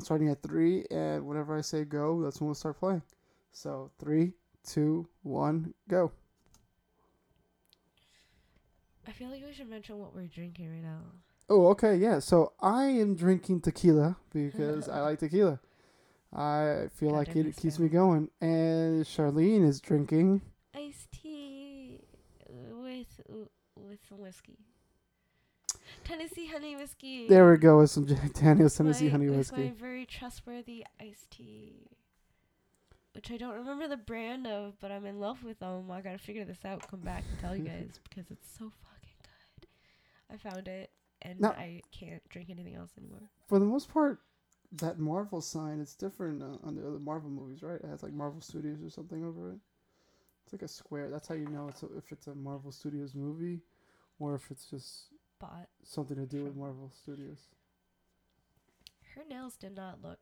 starting 0.01 0.29
at 0.29 0.43
three, 0.43 0.85
and 0.91 1.27
whenever 1.27 1.57
I 1.57 1.61
say 1.61 1.85
go, 1.85 2.23
that's 2.23 2.41
when 2.41 2.47
we'll 2.49 2.55
start 2.55 2.79
playing. 2.79 3.03
So 3.53 3.91
three, 3.99 4.33
two, 4.67 5.07
one, 5.23 5.75
go. 5.89 6.13
I 9.07 9.13
feel 9.13 9.29
like 9.31 9.45
we 9.45 9.53
should 9.53 9.69
mention 9.69 9.99
what 9.99 10.15
we're 10.15 10.27
drinking 10.27 10.71
right 10.71 10.83
now. 10.83 11.01
Oh, 11.49 11.67
okay, 11.69 11.97
yeah. 11.97 12.21
So 12.21 12.53
I 12.61 12.85
am 12.85 13.17
drinking 13.17 13.63
tequila 13.63 14.17
because 14.33 14.89
I 14.89 15.01
like 15.01 15.19
tequila. 15.19 15.59
I 16.33 16.85
feel 16.95 17.11
like 17.11 17.35
it 17.35 17.57
keeps 17.57 17.81
me 17.81 17.89
going. 17.89 18.31
And 18.41 19.05
Charlene 19.05 19.67
is 19.67 19.81
drinking. 19.81 20.43
iced 20.75 21.11
tea 21.11 21.99
with 22.49 23.21
with 23.75 23.99
some 24.09 24.21
whiskey. 24.21 24.59
Tennessee 26.11 26.47
honey 26.47 26.75
whiskey. 26.77 27.29
There 27.29 27.49
we 27.49 27.57
go 27.57 27.79
with 27.79 27.91
some 27.91 28.05
Jack 28.05 28.33
Daniels 28.35 28.75
Tennessee 28.77 29.05
my, 29.05 29.11
honey 29.13 29.31
whiskey. 29.31 29.63
my 29.63 29.71
very 29.71 30.05
trustworthy 30.07 30.85
iced 31.01 31.31
tea, 31.31 31.87
which 33.13 33.31
I 33.31 33.37
don't 33.37 33.55
remember 33.55 33.87
the 33.87 33.97
brand 33.97 34.45
of, 34.47 34.75
but 34.81 34.91
I'm 34.91 35.07
in 35.07 35.21
love 35.21 35.45
with 35.45 35.61
them. 35.61 35.89
I 35.89 36.01
gotta 36.01 36.19
figure 36.19 36.45
this 36.45 36.65
out. 36.65 36.89
Come 36.91 37.01
back 37.01 37.23
and 37.31 37.39
tell 37.39 37.57
you 37.57 37.63
guys 37.65 38.01
because 38.09 38.29
it's 38.31 38.49
so 38.51 38.73
fucking 38.83 39.15
good. 39.61 39.69
I 40.35 40.37
found 40.51 40.67
it, 40.67 40.91
and 41.23 41.41
Now- 41.41 41.51
I 41.51 41.83
can't 41.93 42.29
drink 42.29 42.51
anything 42.51 42.75
else 42.75 42.91
anymore. 42.99 43.31
For 43.47 43.61
the 43.61 43.65
most 43.67 43.89
part, 43.89 44.19
that 44.73 44.99
Marvel 44.99 45.41
sign 45.41 45.81
it's 45.81 45.95
different 45.95 46.43
uh, 46.43 46.57
on 46.67 46.75
the 46.75 46.85
other 46.87 46.99
Marvel 46.99 47.31
movies, 47.31 47.63
right? 47.63 47.81
It 47.81 47.89
has 47.89 48.03
like 48.03 48.13
Marvel 48.13 48.41
Studios 48.41 48.83
or 48.83 48.91
something 48.91 49.25
over 49.25 49.53
it. 49.53 49.59
It's 50.45 50.53
like 50.53 50.63
a 50.63 50.69
square. 50.69 51.09
That's 51.09 51.29
how 51.29 51.35
you 51.37 51.47
know 51.47 51.69
it's 51.69 51.85
a, 51.85 51.87
if 51.97 52.11
it's 52.11 52.27
a 52.27 52.35
Marvel 52.35 52.73
Studios 52.73 53.15
movie, 53.15 53.61
or 54.19 54.35
if 54.35 54.51
it's 54.51 54.65
just 54.67 55.10
But 55.41 55.69
something 55.83 56.17
to 56.19 56.27
do 56.27 56.45
with 56.45 56.55
Marvel 56.55 56.93
Studios. 57.03 57.39
her 59.15 59.23
nails 59.29 59.57
did 59.57 59.75
not 59.75 60.03
look 60.03 60.21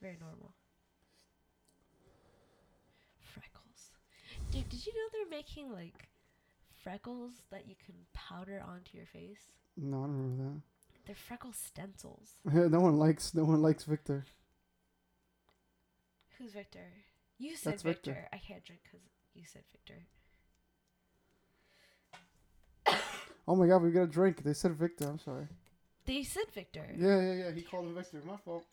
very 0.00 0.16
normal. 0.18 0.54
Freckles. 3.20 3.90
Dude, 4.50 4.68
did 4.70 4.86
you 4.86 4.92
know 4.94 5.08
they're 5.12 5.38
making 5.38 5.70
like 5.70 6.08
freckles 6.82 7.42
that 7.50 7.68
you 7.68 7.74
can 7.84 7.94
powder 8.14 8.62
onto 8.66 8.96
your 8.96 9.06
face? 9.06 9.50
No, 9.76 9.98
I 9.98 10.06
don't 10.06 10.16
remember 10.16 10.44
that. 10.44 10.60
They're 11.06 11.14
freckle 11.14 11.52
stencils. 11.52 12.32
no 12.44 12.80
one 12.80 12.98
likes. 12.98 13.34
No 13.34 13.44
one 13.44 13.60
likes 13.62 13.84
Victor. 13.84 14.24
Who's 16.38 16.52
Victor? 16.52 16.92
You 17.38 17.56
said 17.56 17.74
That's 17.74 17.82
Victor. 17.82 18.12
Victor. 18.12 18.28
I 18.32 18.38
can't 18.38 18.64
drink 18.64 18.82
because 18.84 19.06
you 19.34 19.42
said 19.46 19.62
Victor. 19.70 20.06
Oh 23.48 23.56
my 23.56 23.66
God, 23.66 23.82
we 23.82 23.90
got 23.90 24.02
a 24.02 24.06
drink. 24.06 24.42
They 24.44 24.52
said 24.52 24.74
Victor. 24.74 25.08
I'm 25.08 25.18
sorry. 25.18 25.46
They 26.04 26.22
said 26.22 26.50
Victor. 26.52 26.86
Yeah, 26.94 27.18
yeah, 27.18 27.32
yeah. 27.32 27.50
He 27.50 27.62
called 27.62 27.86
him 27.86 27.94
Victor. 27.94 28.20
My 28.26 28.36
fault. 28.36 28.64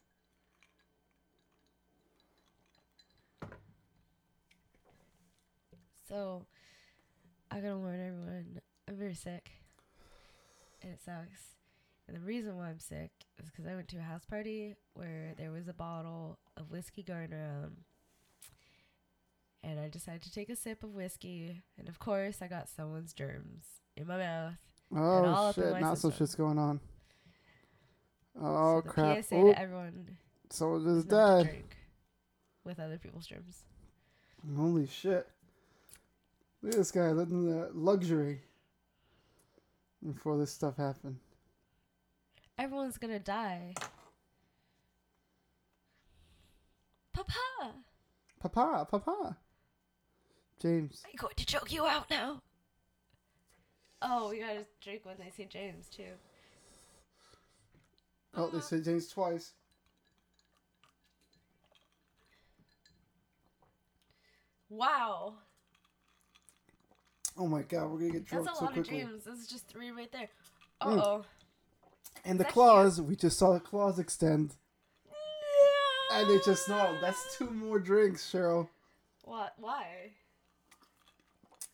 So, 6.09 6.45
I 7.49 7.61
gotta 7.61 7.77
warn 7.77 8.01
everyone, 8.01 8.61
I'm 8.87 8.97
very 8.97 9.15
sick. 9.15 9.49
And 10.83 10.91
it 10.91 10.99
sucks. 11.03 11.55
And 12.07 12.15
the 12.15 12.21
reason 12.21 12.57
why 12.57 12.67
I'm 12.67 12.79
sick 12.79 13.11
is 13.41 13.49
because 13.49 13.65
I 13.65 13.75
went 13.75 13.87
to 13.87 13.97
a 13.97 14.01
house 14.01 14.25
party 14.25 14.75
where 14.93 15.33
there 15.37 15.51
was 15.51 15.69
a 15.69 15.73
bottle 15.73 16.37
of 16.57 16.69
whiskey 16.69 17.01
going 17.01 17.33
around. 17.33 17.77
And 19.63 19.79
I 19.79 19.87
decided 19.87 20.21
to 20.23 20.33
take 20.33 20.49
a 20.49 20.55
sip 20.55 20.83
of 20.83 20.93
whiskey. 20.93 21.63
And 21.79 21.87
of 21.87 21.97
course, 21.97 22.41
I 22.41 22.47
got 22.47 22.69
someone's 22.69 23.13
germs 23.13 23.84
Oh, 23.97 24.01
in 24.01 24.07
my 24.07 24.17
mouth. 24.17 24.53
all 24.95 25.47
Oh 25.47 25.51
shit! 25.53 25.81
Now 25.81 25.93
some 25.93 26.11
shit's 26.11 26.35
going 26.35 26.57
on. 26.57 26.79
Oh 28.39 28.81
so 28.83 28.89
crap! 28.89 29.23
PSA 29.23 29.35
Oh, 29.35 29.51
to 29.53 29.59
everyone 29.59 30.17
someone 30.49 30.87
is 30.87 30.97
is 30.97 31.05
dead. 31.05 31.63
with 32.63 32.79
other 32.79 32.97
people's 32.97 33.25
germs. 33.25 33.63
Holy 34.55 34.87
shit! 34.87 35.27
Look 36.61 36.73
at 36.73 36.77
this 36.77 36.91
guy 36.91 37.11
living 37.11 37.45
the 37.45 37.69
luxury 37.73 38.41
before 40.05 40.37
this 40.37 40.51
stuff 40.51 40.77
happened. 40.77 41.17
Everyone's 42.57 42.97
gonna 42.97 43.19
die. 43.19 43.73
Papa! 47.13 47.73
Papa, 48.39 48.87
papa. 48.89 49.37
James. 50.61 51.03
I'm 51.05 51.15
going 51.17 51.33
to 51.35 51.45
choke 51.45 51.71
you 51.71 51.85
out 51.85 52.09
now. 52.09 52.41
Oh, 54.07 54.29
we 54.29 54.39
gotta 54.39 54.65
drink 54.81 55.01
when 55.03 55.15
they 55.17 55.31
say 55.35 55.45
James 55.45 55.87
too. 55.89 56.03
Oh, 58.35 58.49
they 58.49 58.59
said 58.59 58.83
James 58.83 59.07
twice. 59.07 59.53
Wow, 64.69 65.35
Oh 67.37 67.47
my 67.47 67.63
god, 67.63 67.89
we're 67.89 67.99
gonna 67.99 68.11
get 68.13 68.25
drunk 68.25 68.45
that's 68.45 68.57
a 68.57 68.59
so 68.59 68.65
lot 68.65 68.73
quickly. 68.73 69.01
of 69.01 69.09
James. 69.09 69.23
This 69.25 69.39
is 69.39 69.47
just 69.47 69.67
three 69.67 69.91
right 69.91 70.11
there. 70.11 70.29
Uh 70.79 70.87
Mm. 70.87 71.01
oh. 71.03 71.25
And 72.23 72.39
the 72.39 72.43
Is 72.43 72.47
that 72.47 72.53
claws, 72.53 73.01
we 73.01 73.15
just 73.15 73.37
saw 73.37 73.53
the 73.53 73.59
claws 73.59 73.99
extend. 73.99 74.55
And 76.13 76.29
they 76.29 76.39
just 76.45 76.65
snarled. 76.65 76.97
That's 77.01 77.37
two 77.37 77.49
more 77.51 77.77
drinks, 77.79 78.23
Cheryl. 78.31 78.69
What? 79.23 79.53
Why? 79.57 80.11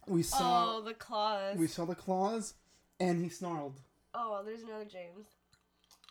We 0.07 0.19
oh, 0.19 0.23
saw 0.23 0.75
Oh, 0.77 0.81
the 0.81 0.93
claws. 0.93 1.57
we 1.57 1.67
saw 1.67 1.85
the 1.85 1.95
claws 1.95 2.53
and 2.99 3.23
he 3.23 3.29
snarled. 3.29 3.79
oh, 4.13 4.41
there's 4.45 4.63
another 4.63 4.85
James. 4.85 5.27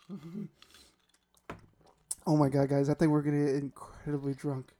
Oh 2.27 2.37
my 2.37 2.49
god, 2.49 2.69
guys, 2.69 2.87
I 2.87 2.93
think 2.93 3.11
we're 3.11 3.23
gonna 3.23 3.45
get 3.45 3.55
incredibly 3.55 4.35
drunk. 4.35 4.73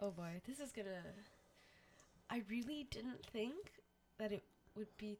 Oh 0.00 0.10
boy, 0.10 0.40
this 0.46 0.58
is 0.60 0.72
gonna. 0.72 1.02
I 2.30 2.42
really 2.48 2.86
didn't 2.90 3.24
think 3.32 3.54
that 4.18 4.32
it 4.32 4.42
would 4.76 4.88
be 4.96 5.18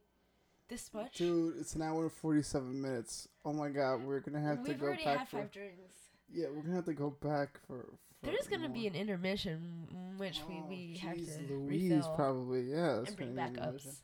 this 0.68 0.90
much. 0.92 1.18
Dude, 1.18 1.58
it's 1.58 1.74
an 1.74 1.82
hour 1.82 2.02
and 2.02 2.12
forty 2.12 2.42
seven 2.42 2.80
minutes. 2.80 3.28
Oh 3.44 3.52
my 3.52 3.68
god, 3.68 4.02
we're 4.02 4.20
gonna 4.20 4.40
have 4.40 4.64
to 4.64 4.70
We've 4.70 4.80
go 4.80 4.86
already 4.86 5.04
back 5.04 5.18
had 5.18 5.28
for 5.28 5.38
five 5.38 5.52
drinks. 5.52 5.94
Yeah, 6.32 6.46
we're 6.52 6.62
gonna 6.62 6.76
have 6.76 6.84
to 6.86 6.92
go 6.94 7.10
back 7.22 7.60
for, 7.66 7.86
for 8.20 8.26
There's 8.26 8.46
gonna 8.48 8.68
be 8.68 8.86
an 8.86 8.94
intermission 8.94 9.88
in 9.90 10.18
which 10.18 10.40
we, 10.48 10.56
Oh, 10.62 10.66
we 10.68 11.00
have 11.02 11.16
jeez 11.16 11.46
to 11.48 11.54
Louise, 11.54 11.90
refill 11.92 12.12
probably. 12.14 12.62
Yeah, 12.62 12.96
that's 12.96 13.08
and 13.08 13.16
bring 13.16 13.34
gonna 13.34 13.50
be 13.50 13.58
an 13.58 13.64
backups. 13.64 13.96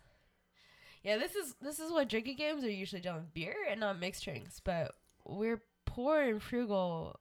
Yeah, 1.02 1.18
this 1.18 1.34
is 1.36 1.54
this 1.60 1.78
is 1.78 1.92
what 1.92 2.08
drinking 2.08 2.36
games 2.36 2.64
are 2.64 2.70
usually 2.70 3.02
done: 3.02 3.16
with 3.16 3.34
beer 3.34 3.54
and 3.70 3.80
not 3.80 3.98
mixed 4.00 4.24
drinks. 4.24 4.60
But 4.60 4.92
we're 5.24 5.62
poor 5.84 6.20
and 6.20 6.42
frugal, 6.42 7.20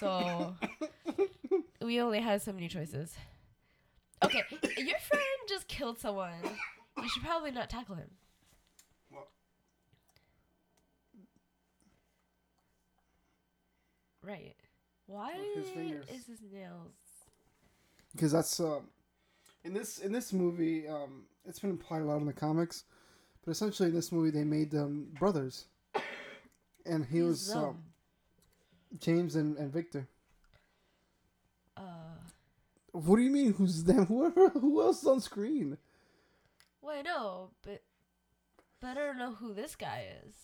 so 0.00 0.54
we 1.80 2.00
only 2.00 2.20
had 2.20 2.42
so 2.42 2.52
many 2.52 2.68
choices. 2.68 3.16
Okay, 4.24 4.42
your 4.76 4.98
friend 4.98 5.22
just 5.48 5.68
killed 5.68 5.98
someone. 5.98 6.34
You 7.00 7.08
should 7.08 7.22
probably 7.22 7.50
not 7.50 7.70
tackle 7.70 7.94
him. 7.94 8.10
What? 9.10 9.28
Right. 14.22 14.56
Why 15.06 15.32
his 15.54 15.68
fingers. 15.70 16.06
is 16.08 16.26
his 16.26 16.40
nails? 16.52 16.92
because 18.14 18.32
that's 18.32 18.60
um, 18.60 18.88
in 19.64 19.74
this 19.74 19.98
in 19.98 20.10
this 20.12 20.32
movie 20.32 20.88
um, 20.88 21.24
it's 21.44 21.58
been 21.58 21.70
implied 21.70 22.02
a 22.02 22.04
lot 22.04 22.16
in 22.16 22.26
the 22.26 22.32
comics, 22.32 22.84
but 23.44 23.50
essentially 23.50 23.88
in 23.90 23.94
this 23.94 24.10
movie 24.10 24.30
they 24.30 24.44
made 24.44 24.70
them 24.70 25.08
brothers, 25.18 25.66
and 26.86 27.04
he 27.04 27.18
Who's 27.18 27.28
was 27.28 27.48
them? 27.48 27.64
um, 27.64 27.82
James 28.98 29.36
and, 29.36 29.56
and 29.58 29.70
Victor. 29.72 30.08
Uh, 31.76 31.82
What 32.92 33.16
do 33.16 33.22
you 33.22 33.30
mean? 33.30 33.52
Who's 33.54 33.84
them? 33.84 34.06
Whoever 34.08 34.48
who 34.50 34.80
else 34.82 35.02
is 35.02 35.06
on 35.08 35.20
screen? 35.20 35.76
well, 36.80 36.96
I 36.98 37.02
know, 37.02 37.50
but 37.62 37.82
but 38.80 38.88
I 38.88 38.94
don't 38.94 39.18
know 39.18 39.32
who 39.34 39.52
this 39.54 39.76
guy 39.76 40.06
is. 40.26 40.34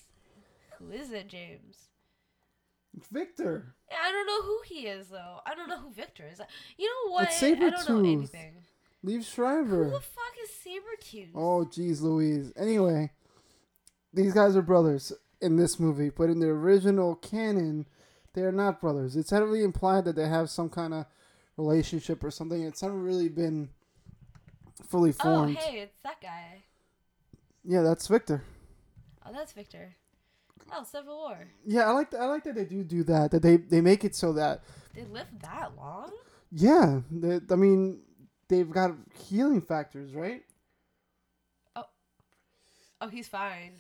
Who 0.79 0.91
is 0.91 1.11
it, 1.11 1.29
James? 1.29 1.89
Victor. 3.11 3.75
I 3.91 4.11
don't 4.11 4.27
know 4.27 4.43
who 4.43 4.61
he 4.67 4.87
is 4.87 5.09
though. 5.09 5.41
I 5.47 5.55
don't 5.55 5.69
know 5.69 5.79
who 5.79 5.93
Victor 5.93 6.25
is. 6.31 6.41
You 6.77 6.87
know 6.87 7.13
what? 7.13 7.25
It's 7.25 7.43
I 7.43 7.55
don't 7.55 7.71
know 7.71 7.77
Sabretooth. 7.77 8.13
anything. 8.13 8.55
Leave 9.05 9.27
Who 9.27 9.91
the 9.91 10.01
fuck 10.01 10.35
is 10.45 10.51
Sabretooth? 10.51 11.31
Oh, 11.35 11.65
jeez 11.65 12.03
Louise. 12.03 12.53
Anyway, 12.57 13.11
these 14.15 14.33
guys 14.33 14.57
are 14.57 14.63
brothers 14.63 15.13
in 15.41 15.57
this 15.57 15.81
movie, 15.81 16.11
but 16.11 16.31
in 16.31 16.39
the 16.39 16.47
original 16.47 17.17
canon, 17.17 17.87
they 18.35 18.43
are 18.43 18.53
not 18.53 18.81
brothers. 18.81 19.17
It's 19.17 19.31
heavily 19.31 19.65
implied 19.65 20.05
that 20.05 20.15
they 20.15 20.29
have 20.29 20.51
some 20.51 20.69
kind 20.69 20.95
of 20.95 21.07
relationship 21.57 22.23
or 22.23 22.31
something. 22.31 22.63
It's 22.63 22.83
never 22.83 22.97
really 22.97 23.29
been 23.29 23.71
fully 24.89 25.11
formed. 25.11 25.57
Oh, 25.57 25.61
formed. 25.61 25.75
hey, 25.75 25.81
it's 25.81 25.99
that 26.05 26.21
guy. 26.21 26.63
Yeah, 27.65 27.83
that's 27.83 28.07
Victor. 28.07 28.45
Oh, 29.27 29.33
that's 29.33 29.53
Victor. 29.53 29.97
Oh, 30.75 30.85
Civil 30.85 31.17
War. 31.17 31.39
Yeah, 31.67 31.89
I 31.89 31.93
like 31.93 32.11
that. 32.11 32.21
I 32.21 32.27
like 32.27 32.45
that 32.45 32.55
they 32.55 32.65
do 32.65 32.83
do 32.83 33.05
that. 33.05 33.31
That 33.31 33.43
they 33.43 33.57
they 33.57 33.81
make 33.81 34.05
it 34.05 34.15
so 34.15 34.33
that 34.35 34.63
They 34.95 35.05
live 35.05 35.27
that 35.43 35.77
long? 35.77 36.11
yeah, 36.51 37.01
they, 37.11 37.41
I 37.51 37.57
mean 37.57 38.01
they've 38.49 38.71
got 38.71 38.93
healing 39.27 39.61
factors, 39.61 40.15
right? 40.15 40.43
Oh, 41.77 41.85
oh, 43.01 43.09
he's 43.09 43.29
fine. 43.29 43.73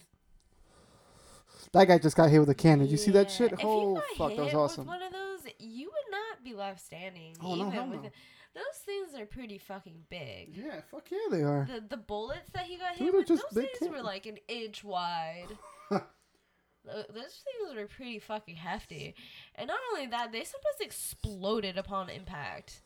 That 1.72 1.86
guy 1.88 1.98
just 1.98 2.16
got 2.16 2.28
hit 2.28 2.38
with 2.38 2.50
a 2.50 2.54
cannon. 2.54 2.88
You 2.88 2.96
see 2.98 3.10
that 3.12 3.30
shit? 3.30 3.52
If 3.52 3.60
Oh 3.62 4.00
fuck, 4.18 4.30
that 4.36 4.38
was 4.38 4.46
with 4.46 4.54
awesome. 4.54 4.86
one 4.86 5.00
of 5.02 5.12
those, 5.12 5.40
you 5.58 5.86
would 5.86 6.10
not 6.10 6.44
be 6.44 6.54
left 6.54 6.80
standing. 6.84 7.34
Oh, 7.42 7.54
no, 7.54 7.70
hell 7.70 7.86
with 7.88 8.02
no. 8.02 8.10
Those 8.54 8.82
things 8.84 9.18
are 9.18 9.24
pretty 9.24 9.56
fucking 9.56 10.02
big. 10.10 10.54
Yeah, 10.54 10.82
fuck 10.90 11.10
yeah, 11.10 11.18
they 11.30 11.42
are. 11.42 11.66
The 11.72 11.82
the 11.88 11.96
bullets 11.96 12.50
that 12.52 12.64
he 12.64 12.76
got 12.76 12.98
Dude, 12.98 13.06
hit 13.06 13.14
with, 13.14 13.26
just 13.26 13.44
those 13.54 13.64
things 13.78 13.90
were 13.90 14.02
like 14.02 14.26
an 14.26 14.36
inch 14.48 14.84
wide. 14.84 15.48
Th- 16.84 17.06
those 17.08 17.42
things 17.44 17.74
were 17.76 17.86
pretty 17.86 18.18
fucking 18.18 18.56
hefty. 18.56 19.14
And 19.54 19.68
not 19.68 19.78
only 19.92 20.06
that, 20.08 20.32
they 20.32 20.44
sometimes 20.44 20.80
exploded 20.80 21.78
upon 21.78 22.10
impact. 22.10 22.80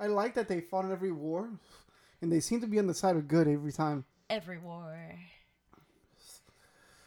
I 0.00 0.06
like 0.08 0.34
that 0.34 0.48
they 0.48 0.60
fought 0.60 0.84
in 0.84 0.92
every 0.92 1.12
war, 1.12 1.48
and 2.20 2.32
they 2.32 2.40
seem 2.40 2.60
to 2.60 2.66
be 2.66 2.78
on 2.80 2.86
the 2.88 2.94
side 2.94 3.16
of 3.16 3.28
good 3.28 3.46
every 3.46 3.72
time. 3.72 4.04
Every 4.28 4.58
war. 4.58 4.98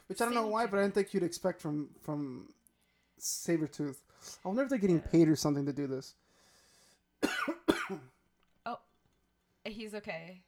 Which 0.07 0.21
I 0.21 0.25
don't 0.25 0.33
know 0.35 0.47
why, 0.47 0.67
but 0.67 0.79
I 0.79 0.83
didn't 0.83 0.93
think 0.95 1.13
you'd 1.13 1.23
expect 1.23 1.61
from 1.61 1.89
from 2.01 2.47
Sabretooth. 3.19 3.97
I 4.43 4.47
wonder 4.47 4.63
if 4.63 4.69
they're 4.69 4.77
getting 4.77 5.01
Yeah. 5.03 5.11
paid 5.11 5.27
or 5.27 5.35
something 5.35 5.65
to 5.65 5.73
do 5.73 5.87
this. 5.87 6.13
Oh, 8.65 8.79
he's 9.65 9.93
okay. 9.95 10.41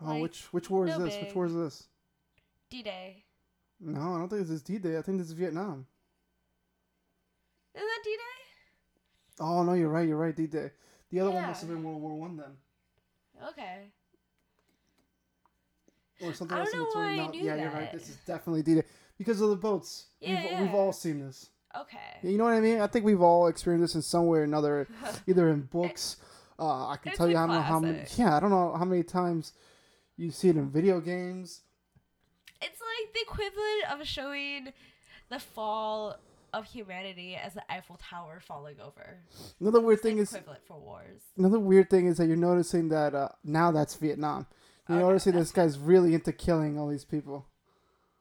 Oh, 0.00 0.06
Like, 0.06 0.22
which 0.22 0.42
which 0.52 0.70
war 0.70 0.86
is 0.86 0.96
no 0.98 1.04
this? 1.04 1.16
Which 1.20 1.34
war 1.34 1.46
is 1.46 1.54
this? 1.54 1.88
D 2.70 2.82
Day. 2.82 3.24
No, 3.80 4.00
I 4.14 4.18
don't 4.18 4.28
think 4.28 4.42
this 4.42 4.50
is 4.50 4.62
D 4.62 4.78
Day. 4.78 4.96
I 4.98 5.02
think 5.02 5.18
this 5.18 5.28
is 5.28 5.32
Vietnam. 5.32 5.86
Isn't 7.74 7.86
that 7.86 8.00
D 8.04 8.10
Day? 8.10 9.40
Oh 9.40 9.62
no, 9.62 9.74
you're 9.74 9.88
right. 9.88 10.08
You're 10.08 10.16
right. 10.16 10.34
D 10.34 10.46
Day. 10.46 10.70
The 11.10 11.20
other 11.20 11.30
one 11.30 11.42
must 11.46 11.60
have 11.60 11.70
been 11.70 11.82
World 11.84 12.00
War 12.02 12.14
One 12.18 12.36
then, 12.36 12.56
Okay. 13.50 13.90
or 16.22 16.32
something 16.32 16.56
I 16.56 16.60
else 16.60 16.72
don't 16.72 16.80
in 16.80 16.84
know 16.86 16.90
why. 16.94 17.20
I 17.22 17.26
knew 17.28 17.44
yeah, 17.44 17.54
you're 17.56 17.70
right. 17.70 17.92
This 17.92 18.08
is 18.08 18.16
definitely 18.26 18.62
D 18.62 18.74
Day 18.76 18.82
because 19.18 19.40
of 19.40 19.50
the 19.50 19.56
boats. 19.56 20.06
Yeah, 20.20 20.42
we've, 20.42 20.50
yeah. 20.50 20.62
we've 20.62 20.74
all 20.74 20.92
seen 20.92 21.20
this. 21.20 21.50
Okay. 21.78 22.28
You 22.28 22.38
know 22.38 22.44
what 22.44 22.54
I 22.54 22.60
mean? 22.60 22.80
I 22.80 22.86
think 22.86 23.04
we've 23.04 23.20
all 23.20 23.46
experienced 23.48 23.84
this 23.92 23.94
in 23.94 24.02
some 24.02 24.26
way 24.26 24.38
or 24.38 24.42
another, 24.42 24.88
either 25.26 25.50
in 25.50 25.62
books. 25.62 26.16
Uh, 26.58 26.88
I 26.88 26.96
can 26.96 27.10
It's 27.10 27.18
tell 27.18 27.28
you 27.28 27.36
I 27.36 27.46
don't 27.46 27.54
know 27.54 27.60
how 27.60 27.78
many. 27.78 28.02
Yeah, 28.16 28.34
I 28.36 28.40
don't 28.40 28.50
know 28.50 28.74
how 28.76 28.84
many 28.86 29.02
times 29.02 29.52
you 30.16 30.30
see 30.30 30.48
it 30.48 30.56
in 30.56 30.70
video 30.70 31.00
games. 31.00 31.60
It's 32.62 32.80
like 32.80 33.12
the 33.14 33.20
equivalent 33.22 33.90
of 34.00 34.06
showing 34.06 34.72
the 35.28 35.38
fall 35.38 36.16
of 36.52 36.64
humanity 36.64 37.36
as 37.36 37.54
the 37.54 37.62
Eiffel 37.70 37.98
Tower 38.00 38.40
falling 38.40 38.76
over. 38.80 39.18
Another 39.60 39.80
weird 39.80 39.98
It's 39.98 40.02
thing 40.02 40.18
is 40.18 40.32
equivalent 40.32 40.64
for 40.66 40.78
wars. 40.78 41.20
another 41.36 41.58
weird 41.58 41.90
thing 41.90 42.06
is 42.06 42.16
that 42.16 42.26
you're 42.26 42.36
noticing 42.36 42.88
that 42.88 43.14
uh, 43.14 43.28
now 43.44 43.70
that's 43.70 43.94
Vietnam. 43.96 44.46
You 44.88 44.94
Okay, 44.94 45.04
notice 45.04 45.24
this 45.24 45.50
guy's 45.50 45.78
really 45.78 46.14
into 46.14 46.32
killing 46.32 46.78
all 46.78 46.88
these 46.88 47.04
people. 47.04 47.46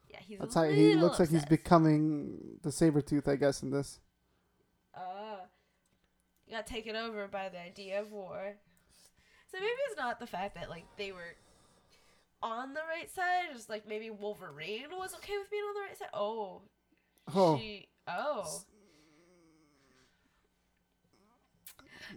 Yeah, 0.10 0.18
he's 0.20 0.40
That's 0.40 0.56
a 0.56 0.60
how 0.60 0.66
he 0.70 0.96
looks 0.96 1.20
like 1.20 1.30
he's 1.30 1.46
becoming 1.46 2.58
the 2.64 2.70
Sabretooth, 2.70 3.28
I 3.28 3.36
guess, 3.36 3.62
in 3.62 3.70
this. 3.70 4.00
Uh, 4.96 5.38
got 6.50 6.66
taken 6.66 6.96
over 6.96 7.28
by 7.28 7.50
the 7.50 7.60
idea 7.60 8.02
of 8.02 8.12
war. 8.12 8.56
So 9.52 9.60
maybe 9.60 9.72
it's 9.90 9.98
not 9.98 10.20
the 10.20 10.28
fact 10.28 10.56
that 10.56 10.70
like 10.70 10.86
they 10.98 11.12
were 11.12 11.36
on 12.42 12.74
the 12.74 12.82
right 12.82 13.14
side. 13.14 13.46
It's 13.54 13.70
like 13.70 13.88
maybe 13.88 14.10
Wolverine 14.10 14.90
was 14.92 15.14
okay 15.16 15.38
with 15.38 15.50
being 15.50 15.64
on 15.64 15.74
the 15.74 15.82
right 15.82 15.98
side. 15.98 16.10
Oh, 16.14 16.62
Oh, 17.34 17.58
she. 17.58 17.88
Oh, 18.08 18.62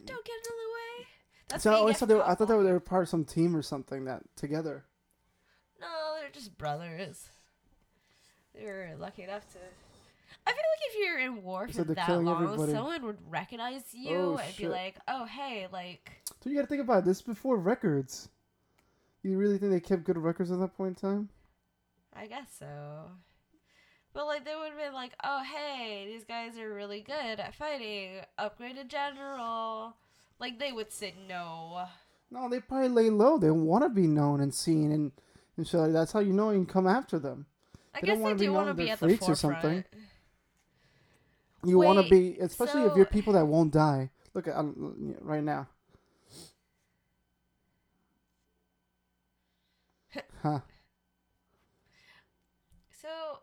don't 0.05 0.25
get 0.25 0.35
in 0.35 0.43
the 0.43 0.75
way. 0.75 1.07
That's 1.49 1.63
so 1.63 1.73
I 1.73 1.77
always 1.77 1.97
thought 1.97 2.05
oh, 2.05 2.07
for 2.07 2.07
they 2.07 2.15
were, 2.15 2.29
I 2.29 2.35
thought 2.35 2.49
they 2.49 2.55
were, 2.55 2.63
they 2.63 2.73
were 2.73 2.81
part 2.81 3.05
of 3.05 3.09
some 3.09 3.25
team 3.25 3.57
or 3.57 3.63
something 3.63 4.05
that 4.05 4.23
together. 4.37 4.85
No, 5.81 6.17
they're 6.21 6.31
just 6.31 6.59
brothers. 6.59 7.27
They 8.55 8.67
were 8.67 8.91
lucky 8.99 9.23
enough 9.23 9.51
to. 9.53 9.59
I 10.47 10.51
feel 10.51 10.57
like 10.57 10.91
if 10.91 10.99
you're 10.99 11.19
in 11.19 11.43
war 11.43 11.69
for 11.69 11.85
that 11.85 12.09
long, 12.09 12.45
everybody. 12.45 12.73
someone 12.73 13.03
would 13.07 13.19
recognize 13.31 13.83
you 13.93 14.17
Oh, 14.17 14.37
and 14.37 14.57
be 14.57 14.69
like, 14.69 14.97
"Oh, 15.07 15.25
hey, 15.25 15.69
like." 15.73 16.23
So 16.43 16.51
you 16.51 16.57
got 16.57 16.63
to 16.63 16.67
think 16.67 16.83
about 16.83 16.99
it. 16.99 17.05
this 17.07 17.23
before 17.23 17.57
records. 17.57 18.29
You 19.23 19.37
really 19.37 19.59
think 19.59 19.73
they 19.73 19.81
kept 19.81 20.05
good 20.05 20.17
records 20.19 20.51
at 20.51 20.59
that 20.61 20.77
point 20.77 21.03
in 21.03 21.11
time? 21.11 21.29
I 22.15 22.27
guess 22.27 22.49
so. 22.59 23.11
But 24.15 24.27
like 24.27 24.45
they 24.45 24.55
would 24.57 24.71
have 24.71 24.79
been 24.79 24.95
like, 24.95 25.13
oh 25.23 25.43
hey, 25.45 26.07
these 26.09 26.25
guys 26.25 26.59
are 26.59 26.73
really 26.73 27.01
good 27.01 27.39
at 27.39 27.55
fighting. 27.55 28.21
Upgrade 28.39 28.77
to 28.77 28.85
general. 28.85 29.95
Like 30.41 30.59
they 30.59 30.73
would 30.73 30.93
say 30.93 31.15
no. 31.29 31.85
No, 32.31 32.49
they 32.49 32.61
probably 32.61 32.89
lay 32.89 33.11
low. 33.11 33.39
They 33.39 33.51
want 33.51 33.85
to 33.85 33.89
be 33.89 34.07
known 34.07 34.41
and 34.41 34.53
seen, 34.55 34.93
and 34.93 35.13
and 35.57 35.67
so 35.67 35.79
like, 35.81 35.93
that's 35.93 36.13
how 36.13 36.21
you 36.21 36.33
know 36.33 36.51
you 36.51 36.59
can 36.59 36.67
come 36.67 36.87
after 36.87 37.19
them. 37.19 37.47
I 37.95 38.01
They 38.01 38.07
guess 38.09 38.19
don't 38.19 38.37
they 38.37 38.47
do 38.47 38.53
want 38.53 38.69
to 38.69 38.75
be 38.75 38.91
at 38.91 39.01
the 39.01 39.07
freaks 39.07 39.23
or 39.29 39.37
forefront. 39.37 39.63
something. 39.63 39.85
You 41.65 41.79
want 41.79 42.05
to 42.05 42.09
be, 42.09 42.39
especially 42.39 42.83
if 42.83 42.97
you're 42.97 43.07
people 43.07 43.33
that 43.33 43.47
won't 43.47 43.73
die. 43.73 44.11
Look 44.35 44.47
at 44.47 44.57
um, 44.57 45.17
right 45.21 45.43
now. 45.43 45.69
Huh. 50.43 50.61
So 53.03 53.39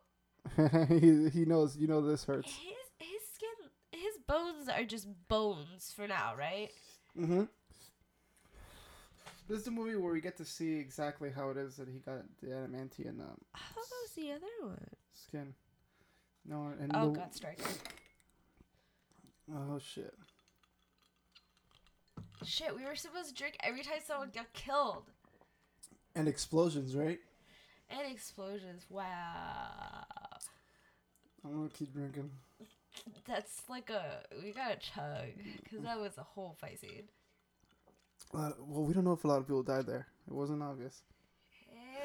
he 0.88 1.30
he 1.30 1.46
knows. 1.46 1.78
You 1.78 1.88
know 1.88 2.02
this 2.02 2.24
hurts. 2.26 2.52
his 2.52 2.74
his 3.00 3.22
skin, 3.34 3.70
his 3.92 4.18
bones 4.28 4.70
are 4.70 4.84
just 4.84 5.08
bones 5.28 5.94
for 5.96 6.08
now, 6.08 6.34
right? 6.38 6.70
Mm-hmm. 7.20 7.44
This 9.48 9.60
is 9.60 9.66
the 9.66 9.72
movie 9.72 9.96
where 9.96 10.12
we 10.12 10.22
get 10.22 10.38
to 10.38 10.46
see 10.46 10.74
exactly 10.78 11.30
how 11.34 11.50
it 11.52 11.58
is 11.58 11.76
that 11.76 11.88
he 11.88 12.00
got 12.00 12.24
the 12.42 12.48
adamantium 12.48 13.20
um, 13.20 13.38
I 13.54 13.60
thought 13.74 13.86
that 13.90 14.02
was 14.04 14.12
the 14.16 14.32
other 14.32 14.68
one. 14.72 14.88
skin. 15.14 15.54
No, 16.48 16.72
and 16.80 16.92
Oh, 16.96 17.12
the, 17.12 17.20
God, 17.20 17.34
Striker. 17.34 17.64
oh 19.56 19.78
shit. 19.80 20.14
Shit, 22.44 22.76
we 22.76 22.86
were 22.86 22.96
supposed 22.96 23.30
to 23.30 23.34
drink 23.36 23.56
every 23.64 23.82
time 23.84 24.00
someone 24.06 24.30
got 24.34 24.52
killed. 24.54 25.12
And 26.16 26.28
explosions, 26.28 26.96
right? 26.96 27.20
And 27.90 28.12
explosions. 28.12 28.86
Wow. 28.90 30.06
I'm 31.44 31.52
gonna 31.58 31.70
keep 31.70 31.94
drinking. 31.94 32.32
That's 33.28 33.62
like 33.70 33.90
a 33.90 34.24
we 34.42 34.52
gotta 34.52 34.78
chug 34.80 35.34
because 35.64 35.84
that 35.84 36.00
was 36.00 36.18
a 36.18 36.24
whole 36.24 36.56
fight 36.60 36.80
scene. 36.80 37.04
Uh, 38.34 38.52
well, 38.60 38.84
we 38.84 38.94
don't 38.94 39.04
know 39.04 39.12
if 39.14 39.24
a 39.24 39.28
lot 39.28 39.40
of 39.40 39.46
people 39.48 39.62
died 39.64 39.86
there. 39.86 40.08
It 40.28 40.34
wasn't 40.34 40.64
obvious. 40.64 41.02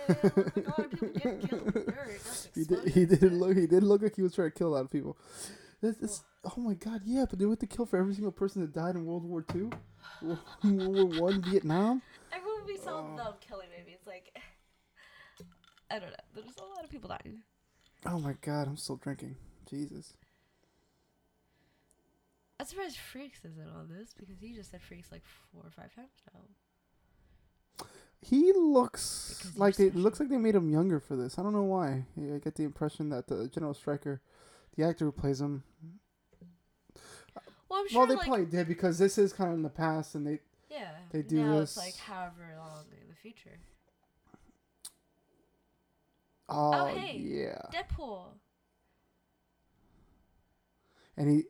And 0.09 0.17
like 0.25 0.57
a 0.57 0.61
lot 0.69 0.91
people 0.91 1.09
get 1.09 1.49
killed. 1.49 1.73
There 1.75 2.09
He 2.55 2.65
did. 2.65 2.89
He 2.89 3.07
didn't 3.07 3.39
look. 3.39 3.57
He 3.57 3.67
did 3.67 3.83
look 3.85 4.03
like 4.03 4.17
he 4.17 4.23
was 4.23 4.35
trying 4.35 4.51
to 4.51 4.59
kill 4.59 4.69
a 4.69 4.75
lot 4.75 4.85
of 4.85 4.91
people. 4.91 5.17
This, 5.81 5.97
this, 5.97 6.23
oh 6.45 6.61
my 6.61 6.75
god, 6.75 7.01
yeah, 7.07 7.25
but 7.31 7.39
they 7.39 7.47
went 7.47 7.61
to 7.61 7.67
kill 7.67 7.87
for 7.87 7.97
every 7.99 8.13
single 8.13 8.33
person 8.33 8.61
that 8.61 8.75
died 8.75 8.97
in 8.97 9.07
World 9.07 9.25
War 9.25 9.41
Two, 9.43 9.71
World 10.23 10.39
War 11.19 11.31
One, 11.31 11.41
Vietnam. 11.43 12.03
Everyone 12.31 12.67
we 12.67 12.77
saw 12.77 12.99
Oh. 13.01 13.17
them 13.17 13.33
killing 13.41 13.69
like 14.21 14.43
I 15.91 15.99
don't 15.99 16.11
know. 16.11 16.17
There's 16.35 16.57
a 16.57 16.63
lot 16.63 16.85
of 16.85 16.91
people 16.91 17.09
dying. 17.09 17.43
Oh 18.07 18.19
my 18.19 18.35
god, 18.41 18.69
I'm 18.69 18.77
still 18.77 18.97
drinking. 18.97 19.37
Jesus. 19.69 20.15
I'm 22.59 22.67
surprised 22.67 22.99
Freaks 22.99 23.41
isn't 23.45 23.69
on 23.75 23.89
this 23.89 24.13
because 24.13 24.37
he 24.39 24.53
just 24.53 24.71
said 24.71 24.83
Freaks 24.83 25.11
like 25.11 25.23
four 25.53 25.63
or 25.65 25.71
five 25.71 25.95
times 25.95 26.09
now. 26.35 27.87
He 28.23 28.53
looks 28.53 29.51
like 29.57 29.77
they, 29.77 29.87
it 29.87 29.97
looks 29.97 30.21
like 30.21 30.29
they 30.29 30.37
made 30.37 30.55
him 30.55 30.69
younger 30.69 31.01
for 31.01 31.17
this. 31.17 31.39
I 31.39 31.43
don't 31.43 31.55
know 31.55 31.63
why. 31.63 32.05
I 32.19 32.39
get 32.39 32.57
the 32.57 32.65
impression 32.65 33.09
that 33.09 33.29
the 33.29 33.49
General 33.49 33.73
Striker, 33.73 34.21
the 34.77 34.85
actor 34.85 35.07
who 35.07 35.13
plays 35.13 35.41
him, 35.41 35.63
Well, 37.71 37.81
I'm 37.81 37.89
sure 37.89 38.01
well, 38.01 38.07
they 38.07 38.17
like 38.17 38.27
probably 38.27 38.45
did 38.45 38.69
because 38.69 38.99
this 38.99 39.17
is 39.17 39.33
kind 39.33 39.51
of 39.51 39.57
in 39.57 39.63
the 39.63 39.71
past, 39.71 40.15
and 40.15 40.27
they 40.27 40.41
yeah. 40.69 40.91
they 41.13 41.23
do 41.23 41.37
now 41.43 41.61
this. 41.61 41.71
it's 41.71 41.79
like 41.79 41.97
however 41.97 42.55
long 42.59 42.85
in 43.01 43.09
the 43.09 43.15
future. 43.15 43.59
Oh, 46.51 46.73
oh, 46.75 46.87
hey. 46.87 47.17
yeah, 47.23 47.63
Deadpool. 47.73 48.25
and 51.17 51.31
he 51.31 51.45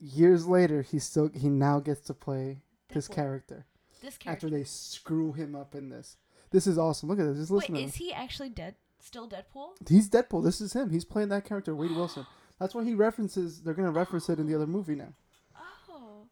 years 0.00 0.46
later 0.46 0.82
he 0.82 0.98
still 0.98 1.30
he 1.34 1.48
now 1.48 1.80
gets 1.80 2.00
to 2.06 2.14
play 2.14 2.58
this 2.92 3.08
character 3.08 3.66
This 4.02 4.16
character. 4.16 4.46
after 4.46 4.56
they 4.56 4.64
screw 4.64 5.32
him 5.32 5.54
up 5.54 5.74
in 5.74 5.88
this. 5.90 6.16
This 6.50 6.66
is 6.66 6.78
awesome. 6.78 7.08
Look 7.08 7.18
at 7.18 7.26
this. 7.26 7.36
Just 7.38 7.50
listen 7.50 7.74
Wait, 7.74 7.84
is 7.84 7.96
he 7.96 8.12
actually 8.12 8.48
dead? 8.48 8.76
Still 9.00 9.28
Deadpool? 9.28 9.88
He's 9.88 10.08
Deadpool. 10.08 10.42
This 10.42 10.60
is 10.60 10.72
him. 10.72 10.90
He's 10.90 11.04
playing 11.04 11.28
that 11.28 11.44
character, 11.44 11.74
Wade 11.74 11.90
Wilson. 11.94 12.26
That's 12.58 12.74
why 12.74 12.84
he 12.84 12.94
references. 12.94 13.60
They're 13.60 13.74
gonna 13.74 13.90
reference 13.92 14.28
it 14.28 14.38
in 14.40 14.46
the 14.46 14.54
other 14.54 14.66
movie 14.66 14.94
now. 14.96 15.12
Oh, 15.90 16.26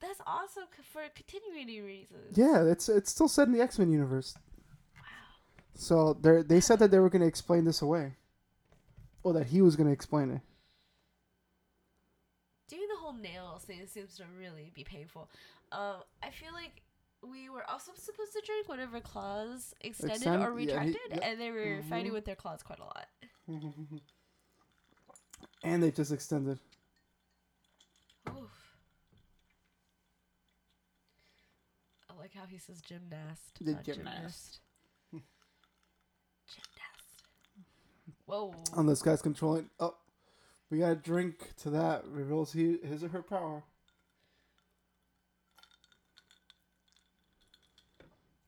that's 0.00 0.20
awesome 0.26 0.64
for 0.92 1.02
continuity 1.14 1.80
reasons. 1.80 2.36
Yeah, 2.36 2.62
it's 2.64 2.88
it's 2.88 3.10
still 3.10 3.26
set 3.28 3.48
in 3.48 3.52
the 3.54 3.60
X 3.60 3.78
Men 3.78 3.90
universe. 3.90 4.34
So 5.74 6.14
they 6.14 6.42
they 6.42 6.60
said 6.60 6.78
that 6.80 6.90
they 6.90 6.98
were 6.98 7.08
going 7.10 7.22
to 7.22 7.28
explain 7.28 7.64
this 7.64 7.80
away, 7.82 8.14
or 9.22 9.32
that 9.34 9.46
he 9.46 9.62
was 9.62 9.76
going 9.76 9.86
to 9.86 9.92
explain 9.92 10.30
it. 10.30 10.40
Doing 12.68 12.86
the 12.88 12.98
whole 13.00 13.12
nails 13.14 13.62
thing 13.64 13.86
seems 13.86 14.16
to 14.16 14.24
really 14.38 14.70
be 14.74 14.84
painful. 14.84 15.28
Um, 15.72 15.96
I 16.22 16.30
feel 16.30 16.52
like 16.52 16.82
we 17.22 17.48
were 17.48 17.68
also 17.68 17.92
supposed 17.96 18.32
to 18.32 18.42
drink 18.46 18.68
whatever 18.68 19.00
claws 19.00 19.74
extended 19.80 20.16
Extend- 20.16 20.42
or 20.42 20.58
yeah, 20.60 20.82
he- 20.82 20.88
retracted, 20.90 21.22
and 21.22 21.40
they 21.40 21.50
were 21.50 21.82
fighting 21.88 22.10
Mhm. 22.12 22.14
with 22.14 22.24
their 22.24 22.36
claws 22.36 22.62
quite 22.62 22.78
a 22.78 22.84
lot. 22.84 23.08
and 25.64 25.82
they 25.82 25.90
just 25.90 26.12
extended. 26.12 26.58
Oof. 28.28 28.50
I 32.08 32.14
like 32.18 32.32
how 32.34 32.46
he 32.46 32.58
says 32.58 32.80
gymnast. 32.80 33.54
The 33.60 33.74
gymnast. 33.74 33.86
gymnast. 33.96 34.60
Whoa. 38.30 38.54
On 38.74 38.86
this 38.86 39.02
guy's 39.02 39.22
controlling. 39.22 39.68
Oh, 39.80 39.96
we 40.70 40.78
got 40.78 40.92
a 40.92 40.96
drink 40.96 41.54
to 41.62 41.70
that. 41.70 42.06
Reveals 42.06 42.52
he 42.52 42.78
his 42.84 43.02
or 43.02 43.08
her 43.08 43.22
power. 43.22 43.62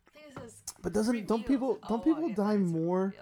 I 0.06 0.10
think 0.18 0.26
it 0.28 0.40
says 0.40 0.62
But 0.82 0.92
doesn't 0.92 1.26
don't 1.26 1.46
people 1.46 1.78
don't 1.88 2.00
oh, 2.00 2.04
people 2.04 2.28
die 2.28 2.56
that 2.56 2.62
is 2.62 2.70
a 2.70 2.72
more 2.72 3.14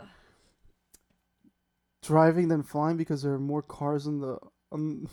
driving 2.02 2.48
than 2.48 2.62
flying 2.62 2.96
because 2.96 3.22
there 3.22 3.32
are 3.32 3.38
more 3.38 3.62
cars 3.62 4.06
on 4.06 4.20
the 4.20 4.38
on, 4.70 5.08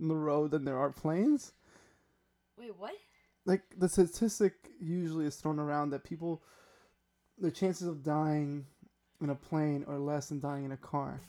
on 0.00 0.08
the 0.08 0.14
road 0.14 0.52
than 0.52 0.64
there 0.64 0.78
are 0.78 0.90
planes? 0.90 1.52
Wait, 2.56 2.78
what? 2.78 2.92
like 3.44 3.62
the 3.76 3.88
statistic 3.88 4.54
usually 4.80 5.26
is 5.26 5.36
thrown 5.36 5.58
around 5.58 5.90
that 5.90 6.04
people 6.04 6.42
the 7.38 7.50
chances 7.50 7.88
of 7.88 8.02
dying 8.02 8.66
in 9.22 9.30
a 9.30 9.34
plane 9.34 9.84
are 9.88 9.98
less 9.98 10.28
than 10.28 10.40
dying 10.40 10.64
in 10.64 10.72
a 10.72 10.76
car. 10.76 11.20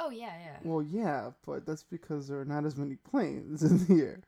Oh 0.00 0.10
yeah, 0.10 0.32
yeah. 0.44 0.56
Well, 0.62 0.82
yeah, 0.82 1.30
but 1.46 1.66
that's 1.66 1.84
because 1.84 2.26
there 2.28 2.40
are 2.40 2.44
not 2.44 2.64
as 2.64 2.76
many 2.76 2.96
planes 2.96 3.62
in 3.68 3.78
the 3.86 4.02
air. 4.02 4.20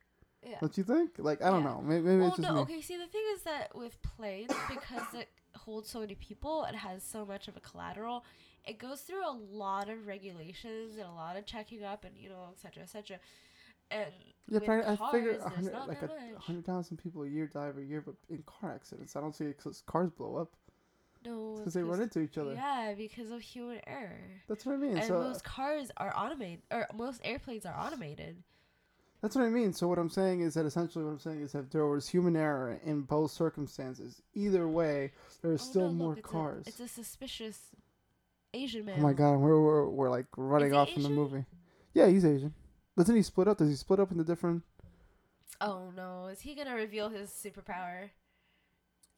yeah. 0.46 0.58
Don't 0.60 0.76
you 0.78 0.84
think? 0.84 1.12
Like 1.18 1.42
I 1.42 1.50
don't 1.50 1.62
Yeah. 1.64 1.70
know. 1.70 1.82
Maybe, 1.82 2.02
maybe 2.04 2.18
well, 2.20 2.28
it's 2.28 2.36
just 2.36 2.48
no. 2.48 2.54
me. 2.54 2.60
Okay. 2.62 2.80
See, 2.80 2.96
the 2.96 3.06
thing 3.06 3.24
is 3.34 3.42
that 3.42 3.74
with 3.74 4.00
planes, 4.02 4.52
because 4.68 5.12
it 5.14 5.28
holds 5.56 5.88
so 5.90 6.00
many 6.00 6.14
people 6.14 6.62
and 6.64 6.76
has 6.76 7.02
so 7.02 7.24
much 7.26 7.48
of 7.48 7.56
a 7.56 7.60
collateral, 7.60 8.24
it 8.64 8.78
goes 8.78 9.00
through 9.00 9.26
a 9.28 9.32
lot 9.32 9.88
of 9.88 10.06
regulations 10.06 10.96
and 10.96 11.06
a 11.06 11.12
lot 11.12 11.36
of 11.36 11.46
checking 11.46 11.82
up 11.82 12.04
and 12.04 12.16
you 12.16 12.28
know, 12.28 12.48
et 12.52 12.60
cetera, 12.60 12.82
et 12.84 12.88
cetera. 12.90 13.18
And 13.90 14.10
Yeah, 14.48 14.58
with 14.58 14.66
but 14.66 14.72
I, 14.84 14.92
I 14.92 15.12
figure 15.12 15.38
like 15.86 16.02
a 16.02 16.40
hundred 16.40 16.64
thousand 16.64 16.96
people 16.98 17.22
a 17.22 17.28
year 17.28 17.46
die 17.46 17.68
every 17.68 17.86
year, 17.86 18.02
but 18.04 18.14
in 18.28 18.42
car 18.44 18.72
accidents, 18.74 19.16
I 19.16 19.20
don't 19.20 19.34
see 19.34 19.44
it 19.44 19.56
because 19.58 19.82
cars 19.86 20.10
blow 20.10 20.36
up 20.36 20.54
No, 21.26 21.56
because 21.58 21.74
they 21.74 21.82
run 21.82 22.00
into 22.00 22.20
each 22.20 22.38
other. 22.38 22.54
Yeah, 22.54 22.94
because 22.96 23.30
of 23.30 23.40
human 23.40 23.80
error. 23.86 24.20
That's 24.48 24.64
what 24.64 24.74
I 24.74 24.76
mean. 24.78 24.96
And 24.96 25.04
so 25.04 25.20
most 25.20 25.44
cars 25.44 25.90
are 25.96 26.12
automated, 26.16 26.62
or 26.70 26.86
most 26.94 27.20
airplanes 27.24 27.66
are 27.66 27.74
automated. 27.78 28.36
That's 29.22 29.34
what 29.34 29.44
I 29.44 29.48
mean. 29.48 29.72
So 29.72 29.88
what 29.88 29.98
I'm 29.98 30.10
saying 30.10 30.40
is 30.40 30.54
that 30.54 30.66
essentially 30.66 31.04
what 31.04 31.10
I'm 31.10 31.18
saying 31.18 31.40
is 31.40 31.52
that 31.52 31.70
there 31.72 31.86
was 31.86 32.08
human 32.08 32.36
error 32.36 32.78
in 32.84 33.02
both 33.02 33.30
circumstances, 33.32 34.22
either 34.34 34.68
way, 34.68 35.12
there 35.42 35.52
is 35.52 35.62
Oh, 35.62 35.70
still 35.70 35.86
no, 35.88 35.92
more 35.94 36.08
look, 36.10 36.18
it's 36.18 36.28
a- 36.28 36.30
cars. 36.32 36.64
it's 36.66 36.80
a 36.80 36.88
suspicious 36.88 37.58
Asian 38.54 38.82
oh 38.82 38.84
man. 38.86 38.96
oh 38.98 39.02
my 39.02 39.12
god, 39.12 39.36
we're, 39.38 39.60
we're 39.60 39.88
we're 39.88 40.10
like 40.10 40.26
running 40.36 40.72
off 40.74 40.90
from 40.90 41.02
the 41.02 41.10
movie. 41.10 41.44
Yeah, 41.94 42.06
he's 42.08 42.24
Asian. 42.24 42.54
Doesn't 42.96 43.16
he 43.16 43.22
split 43.22 43.48
up? 43.48 43.58
Does 43.58 43.68
he 43.68 43.74
split 43.74 44.00
up 44.00 44.10
into 44.12 44.22
different? 44.24 44.62
Oh 45.60 45.90
no, 45.96 46.26
is 46.26 46.40
he 46.42 46.54
gonna 46.54 46.74
reveal 46.74 47.08
his 47.08 47.30
superpower? 47.30 48.10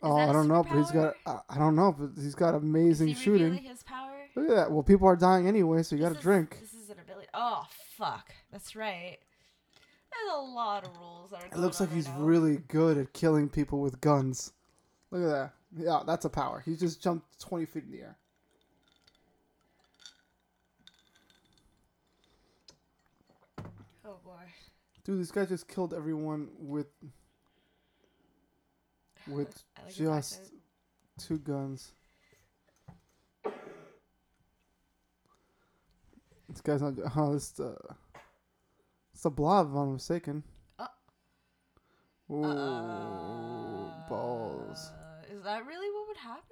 Oh, 0.03 0.17
I 0.17 0.33
don't 0.33 0.49
know, 0.49 0.63
but 0.63 0.77
he's 0.79 0.91
got. 0.91 1.15
I, 1.27 1.39
I 1.51 1.59
don't 1.59 1.75
know, 1.77 1.95
but 1.99 2.11
he's 2.21 2.35
got 2.35 2.55
Is 2.55 2.63
amazing 2.63 3.09
he 3.09 3.15
shooting. 3.15 3.51
revealing 3.51 3.65
his 3.71 3.83
power? 3.83 4.15
Look 4.37 4.49
at 4.51 4.55
that. 4.57 4.71
Well, 4.71 4.83
people 4.83 5.09
are 5.09 5.17
dying 5.17 5.49
anyway, 5.49 5.83
so 5.83 5.97
you 5.97 6.03
got 6.03 6.09
This 6.11 6.17
to 6.17 6.21
is- 6.21 6.25
drink. 6.25 6.59
This 6.61 6.75
is 6.75 6.91
an 6.91 6.99
ability. 7.01 7.29
Oh 7.35 7.65
fuck, 7.97 8.33
that's 8.53 8.75
right. 8.77 9.19
There's 10.11 10.35
a 10.37 10.41
lot 10.41 10.85
of 10.85 10.91
rules 10.99 11.31
that 11.31 11.43
are. 11.43 11.47
It 11.47 11.51
going 11.53 11.63
looks 11.63 11.81
on 11.81 11.87
like 11.87 11.91
right 11.93 11.97
he's 11.97 12.09
now. 12.09 12.21
really 12.21 12.57
good 12.69 12.97
at 12.99 13.13
killing 13.13 13.49
people 13.49 13.81
with 13.81 14.01
guns. 14.01 14.53
Look 15.11 15.23
at 15.23 15.29
that. 15.29 15.53
Yeah, 15.77 16.03
that's 16.07 16.25
a 16.25 16.31
power. 16.31 16.63
He 16.65 16.77
just 16.77 17.03
jumped 17.03 17.39
20 17.41 17.67
feet 17.67 17.85
in 17.85 17.91
the 17.93 18.01
air. 18.01 18.17
Oh 24.05 24.17
boy. 24.25 24.33
Dude, 25.05 25.21
this 25.21 25.31
guy 25.31 25.45
just 25.45 25.69
killed 25.69 25.95
everyone 25.95 26.49
with 26.59 26.87
with 29.29 29.63
like 29.85 29.95
just 29.95 30.53
two 31.19 31.39
guns. 31.39 31.93
This 36.49 36.61
guy's 36.63 36.83
not. 36.83 36.95
Oh, 37.17 37.33
this 37.35 37.51
the. 37.51 37.77
It's 39.13 39.23
the 39.23 39.31
blob, 39.31 39.71
if 39.71 39.77
I'm 39.77 39.93
mistaken. 39.95 40.43
Uh. 40.79 40.87
Ooh, 42.31 42.45
Uh, 42.45 44.09
balls. 44.09 44.91
Is 45.31 45.43
that 45.43 45.67
really 45.67 45.91
what 45.95 46.09
would 46.09 46.17
happen? 46.17 46.43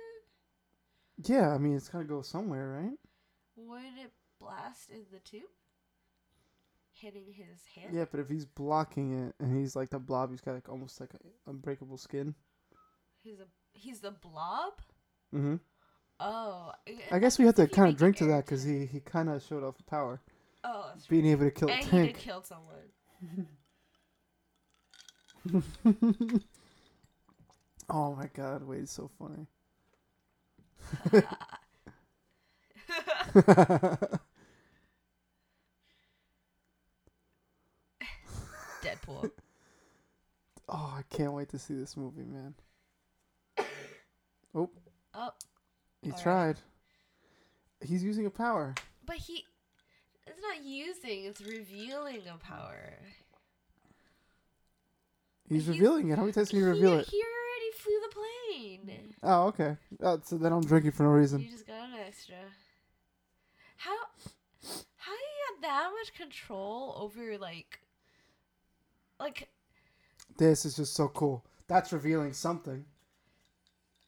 Yeah, 1.25 1.55
I 1.55 1.59
mean, 1.59 1.77
it's 1.77 1.89
gotta 1.89 2.05
go 2.05 2.23
somewhere, 2.23 2.81
right? 2.83 2.99
Would 3.57 3.99
it 4.05 4.13
blast 4.39 4.91
in 4.91 5.05
the 5.13 5.19
tube? 5.21 5.43
Hitting 6.93 7.27
his 7.33 7.61
hand? 7.75 7.95
Yeah, 7.95 8.05
but 8.11 8.21
if 8.21 8.29
he's 8.29 8.45
blocking 8.47 9.27
it 9.27 9.35
and 9.39 9.57
he's 9.57 9.77
like 9.77 9.91
the 9.91 9.99
blob, 9.99 10.31
he's 10.31 10.41
got 10.41 10.55
like 10.55 10.69
almost 10.69 11.01
like 11.01 11.11
a 11.15 11.51
unbreakable 11.51 11.99
skin. 11.99 12.35
He's 13.27 13.41
a 13.41 13.47
he's 13.73 13.99
the 13.99 14.13
blob? 14.13 14.75
Mm-hmm. 15.35 15.57
Oh. 16.21 16.71
I 17.11 17.19
guess 17.19 17.41
we 17.41 17.45
have 17.47 17.57
to 17.57 17.67
kind 17.67 17.89
of 17.89 17.97
drink 17.97 18.19
to 18.19 18.25
that 18.27 18.45
because 18.45 18.63
he, 18.63 18.87
he 18.87 19.01
kind 19.01 19.29
of 19.29 19.43
showed 19.43 19.65
off 19.65 19.75
power, 19.91 20.21
Oh, 20.63 20.93
being 21.09 21.25
right. 21.25 21.33
able 21.33 21.47
to 21.47 21.51
kill 21.51 21.69
a 21.69 21.73
and 21.73 21.85
he 21.85 21.91
did 21.91 22.15
tank. 22.15 22.19
kill 22.19 22.45
someone. 22.45 22.77
oh 27.91 28.15
my 28.15 28.31
god, 28.33 28.63
wait, 28.63 28.83
it's 28.83 28.93
so 28.93 29.11
funny. 29.19 29.49
Deadpool. 38.83 39.31
oh, 40.69 40.95
I 40.99 41.03
can't 41.11 41.33
wait 41.33 41.49
to 41.49 41.59
see 41.59 41.75
this 41.75 41.97
movie, 41.97 42.23
man. 42.23 42.55
Oh, 44.57 44.71
Oh, 45.15 45.31
he 46.03 46.11
Alright. 46.11 46.23
tried. 46.23 46.57
He's 47.81 48.03
using 48.03 48.27
a 48.27 48.31
power. 48.31 48.75
but 49.07 49.17
he. 49.17 49.45
It's 50.27 50.41
not 50.43 50.65
using, 50.65 51.25
it's 51.25 51.41
revealing 51.41 52.23
a 52.33 52.37
power. 52.39 52.99
He's, 55.49 55.67
He's- 55.67 55.77
revealing 55.79 56.11
it. 56.11 56.17
How 56.17 56.23
many 56.23 56.33
times 56.33 56.49
can 56.51 56.59
you 56.59 56.65
he, 56.65 56.71
reveal 56.71 56.99
it? 56.99 57.09
he 57.09 57.23
already 57.23 57.73
flew 57.77 58.01
the 58.03 58.15
plane. 58.15 59.15
Oh, 59.23 59.47
okay. 59.47 59.77
Uh, 60.03 60.19
so 60.25 60.37
then 60.37 60.53
I'm 60.53 60.65
drinking 60.65 60.91
for 60.93 61.05
no 61.05 61.11
reason. 61.11 61.41
You 61.41 61.51
just 61.51 61.67
got 61.67 61.89
an 61.89 61.95
extra. 62.07 62.37
How 63.77 63.95
how 64.99 65.13
do 65.13 65.19
you 65.19 65.55
have 65.55 65.63
that 65.63 65.91
much 65.97 66.13
control 66.15 66.95
over 66.99 67.39
like 67.39 67.79
like 69.21 69.49
This 70.39 70.65
is 70.65 70.77
just 70.77 70.95
so 70.95 71.09
cool. 71.09 71.45
That's 71.69 71.93
revealing 71.93 72.33
something. 72.33 72.85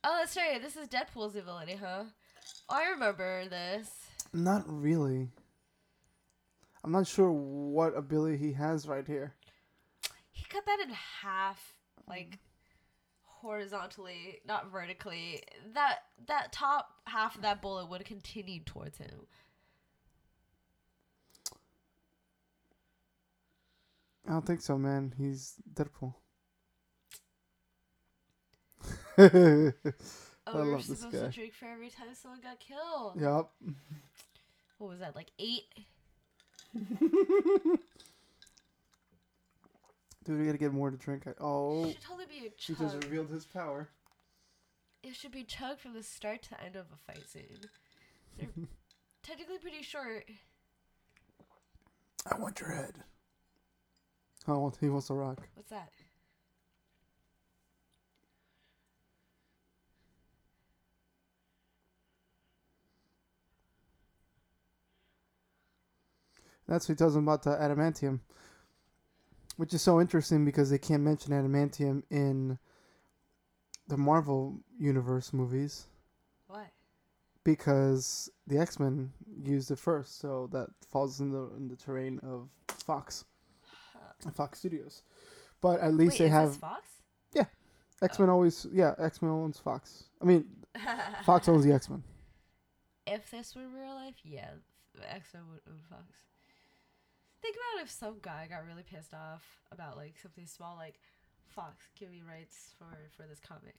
Oh 0.05 0.17
that's 0.19 0.37
right, 0.37 0.61
this 0.63 0.77
is 0.77 0.89
Deadpool's 0.89 1.37
ability, 1.37 1.77
huh? 1.77 2.05
Oh, 2.69 2.75
I 2.75 2.91
remember 2.91 3.49
this. 3.49 3.91
Not 4.33 4.65
really. 4.67 5.29
I'm 6.85 6.93
not 6.93 7.07
sure 7.07 7.31
what 7.31 7.97
ability 7.97 8.37
he 8.37 8.53
has 8.53 8.87
right 8.87 9.07
here. 9.07 9.35
He 10.31 10.45
cut 10.45 10.65
that 10.67 10.81
in 10.81 10.91
half, 10.91 11.75
like 12.09 12.39
horizontally, 13.25 14.41
not 14.47 14.71
vertically. 14.71 15.43
That 15.75 15.99
that 16.27 16.53
top 16.53 16.91
half 17.05 17.37
of 17.37 17.43
that 17.43 17.61
bullet 17.61 17.89
would 17.89 18.01
have 18.01 18.07
continued 18.07 18.67
towards 18.67 18.99
him. 18.99 19.27
I 24.27 24.33
don't 24.33 24.47
think 24.47 24.61
so, 24.61 24.77
man. 24.77 25.15
He's 25.17 25.55
Deadpool. 25.73 26.15
Oh, 29.19 29.73
I 30.47 30.53
we 30.55 30.61
were 30.61 30.65
love 30.77 30.87
this 30.87 31.01
supposed 31.01 31.25
to 31.25 31.29
drink 31.31 31.53
for 31.55 31.67
every 31.67 31.91
time 31.91 32.07
someone 32.15 32.41
got 32.41 32.61
killed. 32.61 33.21
Yep. 33.21 33.49
What 34.79 34.91
was 34.91 35.01
that, 35.01 35.17
like 35.17 35.31
eight? 35.39 35.65
Dude, 40.25 40.39
we 40.41 40.47
gotta 40.47 40.59
get 40.59 40.73
more 40.73 40.91
to 40.91 40.97
drink. 40.97 41.27
I- 41.27 41.33
oh, 41.41 41.85
It 41.87 41.93
should 41.95 42.03
totally 42.03 42.27
be 42.27 42.47
a 42.47 42.51
he 42.59 42.75
just 42.75 42.95
revealed 43.05 43.31
his 43.31 43.45
power. 43.47 43.89
It 45.03 45.15
should 45.17 45.33
be 45.33 45.43
chug 45.45 45.79
from 45.79 45.95
the 45.95 46.03
start 46.03 46.43
to 46.45 46.51
the 46.51 46.63
end 46.63 46.77
of 46.77 46.87
a 46.93 47.13
fight 47.13 47.27
scene. 47.29 47.59
They're 48.37 48.49
technically 49.23 49.59
pretty 49.59 49.83
short. 49.83 50.25
I 52.31 52.37
want 52.39 52.61
your 52.61 52.71
head. 52.71 52.95
Oh, 54.47 54.73
he 54.81 54.89
wants 54.89 55.09
a 55.11 55.15
rock. 55.15 55.41
What's 55.55 55.71
that? 55.71 55.91
That's 66.69 66.89
what 66.89 66.95
he 66.95 66.99
tells 66.99 67.17
him 67.17 67.23
about 67.27 67.43
the 67.43 67.51
adamantium, 67.51 68.21
which 69.57 69.73
is 69.75 69.83
so 69.83 70.01
interesting 70.01 70.45
because 70.45 70.71
they 70.71 70.79
can't 70.79 71.03
mention 71.03 71.33
adamantium 71.33 72.03
in 72.11 72.59
the 73.89 73.97
Marvel 73.97 74.61
Universe 74.79 75.33
movies 75.33 75.87
What? 76.47 76.67
because 77.43 78.31
the 78.47 78.59
X 78.59 78.79
Men 78.79 79.13
used 79.43 79.71
it 79.71 79.79
first, 79.79 80.21
so 80.21 80.49
that 80.53 80.69
falls 80.91 81.21
in 81.21 81.31
the 81.31 81.51
in 81.57 81.69
the 81.69 81.77
terrain 81.77 82.21
of 82.23 82.49
Fox. 82.85 83.25
Fox 84.35 84.59
Studios. 84.59 85.03
But 85.61 85.81
at 85.81 85.95
least 85.95 86.15
Wait, 86.15 86.19
they 86.19 86.25
is 86.27 86.31
have 86.33 86.57
Fox? 86.57 86.85
X 88.01 88.19
Men. 88.19 88.29
Oh. 88.29 88.35
Always, 88.35 88.67
yeah, 88.73 88.95
X 88.99 89.23
Men 89.23 89.31
owns 89.31 89.59
Fox. 89.59 90.05
I 90.23 90.25
mean, 90.25 90.45
Fox 91.25 91.49
owns 91.49 91.65
the 91.65 91.73
X 91.73 91.89
Men. 91.91 92.03
If 93.07 93.31
this 93.31 93.57
were 93.57 93.67
real 93.67 93.95
life, 93.95 94.15
yeah, 94.23 94.51
X 95.11 95.35
Men 95.35 95.43
would 95.51 95.61
own 95.69 95.81
Fox. 95.91 96.05
Think 97.41 97.57
about 97.57 97.85
if 97.85 97.91
some 97.91 98.17
guy 98.21 98.47
got 98.51 98.67
really 98.67 98.83
pissed 98.83 99.15
off 99.15 99.45
about 99.71 99.97
like 99.97 100.17
something 100.21 100.47
small, 100.47 100.77
like 100.77 100.99
Fox, 101.47 101.89
give 101.99 102.11
me 102.11 102.23
rights 102.27 102.75
for 102.79 102.87
for 103.17 103.27
this 103.29 103.41
comic, 103.41 103.77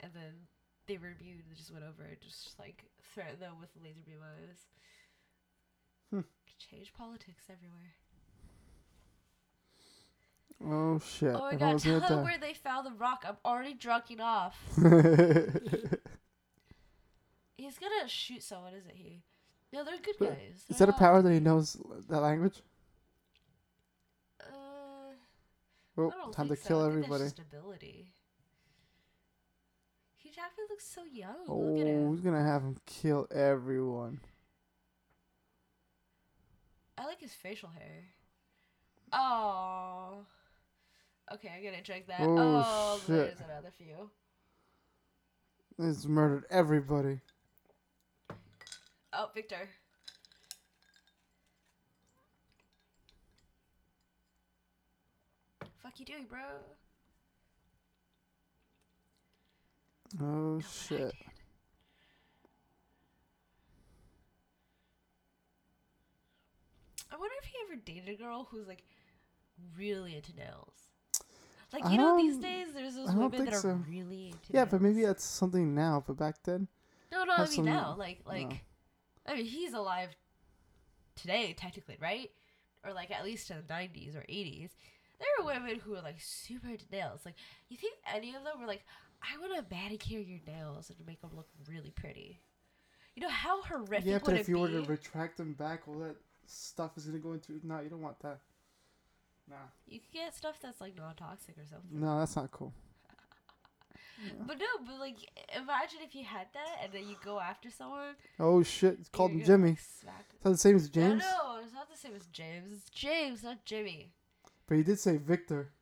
and 0.00 0.12
then 0.12 0.48
they 0.86 0.96
reviewed, 0.96 1.44
they 1.48 1.56
just 1.56 1.72
went 1.72 1.84
over, 1.84 2.02
and 2.02 2.20
just 2.20 2.58
like 2.58 2.84
threatened 3.14 3.40
them 3.40 3.54
with 3.60 3.70
laser 3.82 4.02
beam 4.04 4.18
eyes. 4.22 4.66
Hmm. 6.10 6.20
Change 6.58 6.92
politics 6.92 7.44
everywhere. 7.48 7.94
Oh 10.66 10.98
shit! 10.98 11.34
Oh 11.34 11.40
my 11.40 11.52
if 11.52 11.58
god, 11.60 11.78
tell 11.78 12.00
them 12.00 12.24
where 12.24 12.38
they 12.38 12.54
found 12.54 12.86
the 12.86 12.92
rock. 12.92 13.24
I'm 13.26 13.36
already 13.44 13.74
drunking 13.74 14.20
off. 14.20 14.56
He's 17.56 17.78
gonna 17.78 18.08
shoot 18.08 18.42
someone, 18.42 18.74
isn't 18.74 18.96
he? 18.96 19.22
No, 19.74 19.82
they're 19.84 19.98
good 19.98 20.14
But 20.20 20.28
guys. 20.38 20.64
Is 20.68 20.78
They're 20.78 20.86
that 20.86 20.88
a 20.88 20.92
not- 20.92 20.98
power 21.00 21.20
that 21.22 21.32
he 21.32 21.40
knows 21.40 21.76
that 22.08 22.20
language? 22.20 22.62
Uh, 24.40 24.44
Oh, 25.98 26.08
I 26.08 26.10
don't 26.16 26.32
time 26.32 26.48
to 26.48 26.54
think 26.54 26.62
so. 26.64 26.68
kill 26.68 26.78
I 26.80 26.82
think 26.84 26.90
everybody. 26.92 27.22
That's 27.24 27.32
just 27.34 27.48
ability. 27.52 28.12
Hugh 30.18 30.30
Jackman 30.30 30.66
looks 30.70 30.86
so 30.86 31.04
young. 31.04 31.36
Oh, 31.48 31.56
Look 31.58 31.80
at 31.80 31.86
him. 31.88 32.10
he's 32.12 32.20
gonna 32.20 32.42
have 32.44 32.62
him 32.62 32.76
kill 32.86 33.26
everyone. 33.32 34.20
I 36.96 37.06
like 37.06 37.20
his 37.20 37.32
facial 37.34 37.68
hair. 37.70 38.04
Oh. 39.12 40.24
Okay, 41.32 41.48
I'm 41.56 41.64
gonna 41.64 41.82
check 41.82 42.06
that. 42.06 42.20
Oh, 42.20 42.36
Oh, 42.64 42.98
shit. 42.98 43.08
there's 43.08 43.40
another 43.40 43.72
few. 43.76 44.10
He's 45.76 46.06
murdered 46.06 46.44
everybody. 46.50 47.20
Oh, 49.16 49.30
Victor. 49.34 49.68
fuck 55.82 55.98
you 55.98 56.04
doing, 56.06 56.24
bro? 56.28 56.40
Oh 60.20 60.56
but 60.58 60.64
I 60.64 60.68
shit. 60.68 61.14
I 67.12 67.16
wonder 67.16 67.34
if 67.42 67.44
he 67.48 67.54
ever 67.66 67.80
dated 67.84 68.08
a 68.08 68.22
girl 68.22 68.48
who's 68.50 68.66
like 68.66 68.82
really 69.76 70.16
into 70.16 70.34
nails. 70.36 70.72
Like 71.72 71.90
you 71.90 71.98
know, 71.98 72.16
these 72.16 72.36
Um, 72.36 72.40
days 72.40 72.72
there's 72.72 72.94
those 72.94 73.12
women 73.12 73.44
that 73.44 73.54
are 73.54 73.60
so. 73.60 73.80
really 73.88 74.26
into. 74.28 74.52
Yeah, 74.52 74.64
but 74.64 74.80
maybe 74.80 75.04
that's 75.04 75.24
something 75.24 75.74
now. 75.74 76.02
But 76.06 76.16
back 76.16 76.42
then, 76.44 76.68
no, 77.10 77.24
no. 77.24 77.34
I 77.34 77.38
mean 77.42 77.48
some- 77.48 77.64
now, 77.64 77.96
like 77.98 78.20
like, 78.26 78.48
no. 78.48 78.56
I 79.26 79.34
mean 79.34 79.46
he's 79.46 79.72
alive 79.72 80.10
today 81.16 81.54
technically, 81.56 81.96
right? 82.00 82.30
Or 82.84 82.92
like 82.92 83.10
at 83.10 83.24
least 83.24 83.50
in 83.50 83.56
the 83.56 83.72
'90s 83.72 84.16
or 84.16 84.20
'80s. 84.20 84.70
There 85.18 85.28
were 85.38 85.54
women 85.54 85.78
who 85.78 85.92
were 85.92 86.00
like 86.00 86.20
super 86.20 86.68
into 86.68 86.84
nails. 86.90 87.20
Like 87.24 87.36
you 87.68 87.76
think 87.76 87.94
any 88.12 88.34
of 88.34 88.44
them 88.44 88.60
were 88.60 88.66
like, 88.66 88.84
I 89.22 89.38
want 89.38 89.56
to 89.56 89.74
manicure 89.74 90.20
your 90.20 90.40
nails 90.46 90.90
and 90.90 91.06
make 91.06 91.20
them 91.20 91.30
look 91.34 91.48
really 91.68 91.90
pretty. 91.90 92.40
You 93.14 93.22
know 93.22 93.28
how 93.30 93.62
horrific 93.62 94.06
yeah. 94.06 94.14
would 94.14 94.24
But 94.24 94.34
if 94.34 94.48
you 94.48 94.56
be? 94.56 94.60
were 94.60 94.68
to 94.68 94.82
retract 94.82 95.36
them 95.36 95.52
back, 95.54 95.86
all 95.86 95.98
that 96.00 96.16
stuff 96.46 96.96
is 96.96 97.06
gonna 97.06 97.18
go 97.18 97.32
into. 97.32 97.60
No, 97.62 97.80
you 97.80 97.88
don't 97.88 98.02
want 98.02 98.18
that. 98.20 98.40
Nah. 99.48 99.56
You 99.86 100.00
can 100.00 100.08
get 100.12 100.34
stuff 100.34 100.56
that's 100.60 100.80
like 100.80 100.96
non-toxic 100.96 101.56
or 101.58 101.66
something. 101.66 102.00
No, 102.00 102.18
that's 102.18 102.36
not 102.36 102.50
cool. 102.50 102.72
Yeah. 104.22 104.30
But 104.46 104.58
no, 104.58 104.66
but 104.86 104.98
like 105.00 105.16
imagine 105.56 105.98
if 106.02 106.14
you 106.14 106.24
had 106.24 106.46
that 106.54 106.82
and 106.82 106.92
then 106.92 107.08
you 107.08 107.16
go 107.24 107.40
after 107.40 107.70
someone. 107.70 108.14
Oh 108.38 108.62
shit! 108.62 108.98
It's 109.00 109.08
called 109.08 109.32
him 109.32 109.42
Jimmy. 109.44 109.70
like, 109.70 109.78
smack- 109.80 110.26
Is 110.34 110.40
that 110.42 110.50
the 110.50 110.56
same 110.58 110.76
as 110.76 110.88
James? 110.88 111.22
No, 111.22 111.54
no, 111.56 111.60
it's 111.64 111.72
not 111.74 111.90
the 111.90 111.96
same 111.98 112.14
as 112.14 112.26
James. 112.26 112.72
It's 112.72 112.90
James, 112.90 113.42
not 113.42 113.64
Jimmy. 113.64 114.12
But 114.68 114.76
he 114.76 114.82
did 114.82 114.98
say 115.00 115.16
Victor 115.16 115.72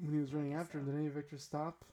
when 0.00 0.12
he 0.14 0.20
was 0.20 0.34
running 0.34 0.54
after 0.54 0.78
him. 0.78 0.86
Did 0.86 0.96
any 0.96 1.08
Victor 1.08 1.38
stop? 1.38 1.84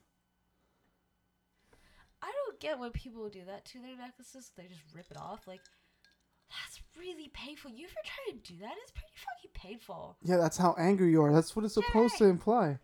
I 2.21 2.31
don't 2.45 2.59
get 2.59 2.79
when 2.79 2.91
people 2.91 3.27
do 3.29 3.41
that 3.45 3.65
to 3.65 3.79
their 3.79 3.97
necklaces. 3.97 4.51
They 4.55 4.63
just 4.63 4.81
rip 4.93 5.09
it 5.11 5.17
off. 5.17 5.47
Like 5.47 5.61
that's 6.49 6.81
really 6.97 7.29
painful. 7.33 7.71
You 7.71 7.85
ever 7.85 7.93
try 8.03 8.33
to 8.33 8.53
do 8.53 8.59
that? 8.61 8.73
It's 8.83 8.91
pretty 8.91 9.13
fucking 9.15 9.51
painful. 9.53 10.17
Yeah, 10.23 10.37
that's 10.37 10.57
how 10.57 10.75
angry 10.77 11.11
you 11.11 11.21
are. 11.23 11.31
That's 11.33 11.55
what 11.55 11.65
it's 11.65 11.75
supposed 11.75 12.17
to 12.17 12.25
imply. 12.25 12.79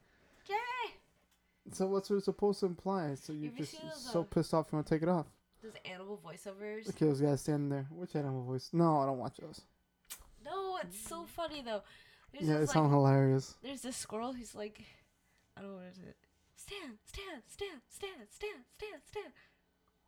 So 1.74 1.86
what's 1.88 2.10
what 2.10 2.18
it's 2.18 2.26
supposed 2.26 2.62
to 2.62 2.68
imply? 2.68 3.16
So 3.16 3.34
you're 3.34 3.52
Have 3.52 3.60
you 3.60 3.66
just 3.66 3.72
seen 3.72 3.90
those, 3.90 4.12
so 4.12 4.22
uh, 4.22 4.24
pissed 4.24 4.54
off 4.54 4.68
you 4.72 4.78
want 4.78 4.88
to 4.88 4.96
take 4.96 5.04
it 5.04 5.10
off. 5.10 5.28
Those 5.62 5.74
animal 5.86 6.20
voiceovers. 6.26 6.90
Okay, 6.90 7.06
those 7.06 7.22
guys 7.22 7.42
standing 7.42 7.70
there. 7.70 7.88
Which 7.90 8.16
animal 8.16 8.44
voice? 8.44 8.70
No, 8.74 9.00
I 9.00 9.06
don't 9.06 9.18
watch 9.18 9.38
those. 9.38 9.62
No, 10.46 10.78
it's 10.84 11.00
so 11.00 11.26
funny 11.26 11.62
though. 11.62 11.82
There's 12.32 12.48
yeah, 12.48 12.60
this, 12.60 12.64
it 12.64 12.68
like, 12.68 12.74
sounds 12.74 12.92
hilarious. 12.92 13.56
There's 13.64 13.82
this 13.82 13.98
squirrel 13.98 14.34
who's 14.34 14.56
like, 14.56 14.82
I 15.58 15.62
don't 15.62 15.72
know 15.72 15.78
what 15.78 15.88
is 15.92 15.98
it. 15.98 16.16
Stand, 16.56 16.98
stand, 17.06 17.44
stand, 17.48 17.82
stand, 17.90 18.28
stand, 18.30 18.64
stand, 18.78 19.02
stand. 19.06 19.34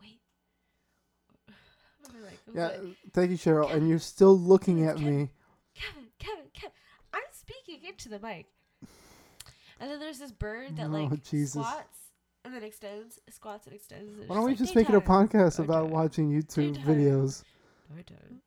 Wait. 0.02 0.20
What 2.02 2.16
am 2.16 2.22
I 2.22 2.26
like? 2.26 2.40
Yeah, 2.54 2.82
like, 2.82 2.98
thank 3.14 3.32
you, 3.32 3.38
Cheryl. 3.38 3.74
And 3.74 3.88
you're 3.88 4.00
still 4.00 4.38
looking 4.38 4.86
at 4.86 4.98
Kevin. 4.98 5.18
me. 5.22 5.30
Kevin, 5.76 6.08
Kevin, 6.20 6.46
Kevin. 6.54 6.72
I'm 7.14 7.22
speaking 7.32 7.88
into 7.88 8.10
the 8.10 8.20
mic. 8.20 8.48
And 9.80 9.90
then 9.90 10.00
there's 10.00 10.20
this 10.20 10.32
bird 10.32 10.76
that 10.78 10.86
Oh, 10.88 10.90
like 10.90 11.24
Jesus. 11.24 11.54
squats 11.54 11.98
and 12.46 12.54
then 12.54 12.64
extends, 12.64 13.20
squats 13.30 13.66
and 13.68 13.76
extends. 13.76 14.18
and 14.20 14.28
Why 14.30 14.36
don't 14.36 14.46
we 14.46 14.52
like, 14.52 14.58
just 14.60 14.76
make 14.76 14.90
it 14.90 14.96
a 14.96 15.00
daytime, 15.00 15.28
podcast 15.28 15.60
about 15.60 15.84
Daytime. 15.84 15.92
watching 15.92 16.30
YouTube 16.32 16.74
Daytime. 16.76 16.86
videos? 16.86 17.44
nighttime. 17.96 18.42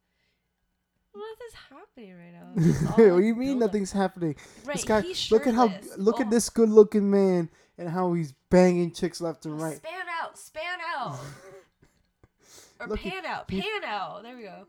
Nothing's 1.14 1.54
happening 1.70 2.14
right 2.16 2.32
now. 2.32 2.52
It's 2.56 2.80
just 2.80 2.84
all, 2.98 3.04
what 3.14 3.20
do 3.20 3.26
you 3.26 3.34
mean 3.34 3.48
build 3.58 3.62
up. 3.62 3.68
nothing's 3.68 3.92
happening? 3.92 4.36
Right, 4.64 4.76
this 4.76 4.84
guy, 4.84 5.00
he's 5.02 5.30
look 5.30 5.46
at 5.46 5.54
how 5.54 5.68
shirtless. 5.68 5.98
look 5.98 6.20
at 6.20 6.26
Oh, 6.26 6.30
this 6.30 6.48
good-looking 6.50 7.10
man 7.10 7.50
and 7.78 7.88
how 7.88 8.12
he's 8.14 8.32
banging 8.50 8.92
chicks 8.92 9.20
left 9.20 9.44
and 9.46 9.60
oh, 9.60 9.64
right. 9.64 9.76
Span 9.76 10.06
out, 10.22 10.38
span 10.38 10.78
out. 10.96 11.18
Or 12.80 12.88
Look, 12.88 12.98
he- 12.98 13.10
pan 13.10 13.24
out, 13.26 13.48
he- 13.48 13.60
pan 13.60 13.84
out. 13.84 14.22
There 14.24 14.36
we 14.36 14.42
go. 14.42 14.66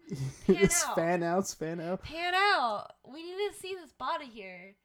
it's 0.47 0.85
out. 0.85 0.95
fan 0.95 1.23
out, 1.23 1.47
fan 1.47 1.79
out. 1.79 2.03
Pan 2.03 2.35
out. 2.35 2.91
We 3.11 3.23
need 3.23 3.51
to 3.51 3.57
see 3.59 3.73
this 3.73 3.91
body 3.93 4.25
here. 4.27 4.75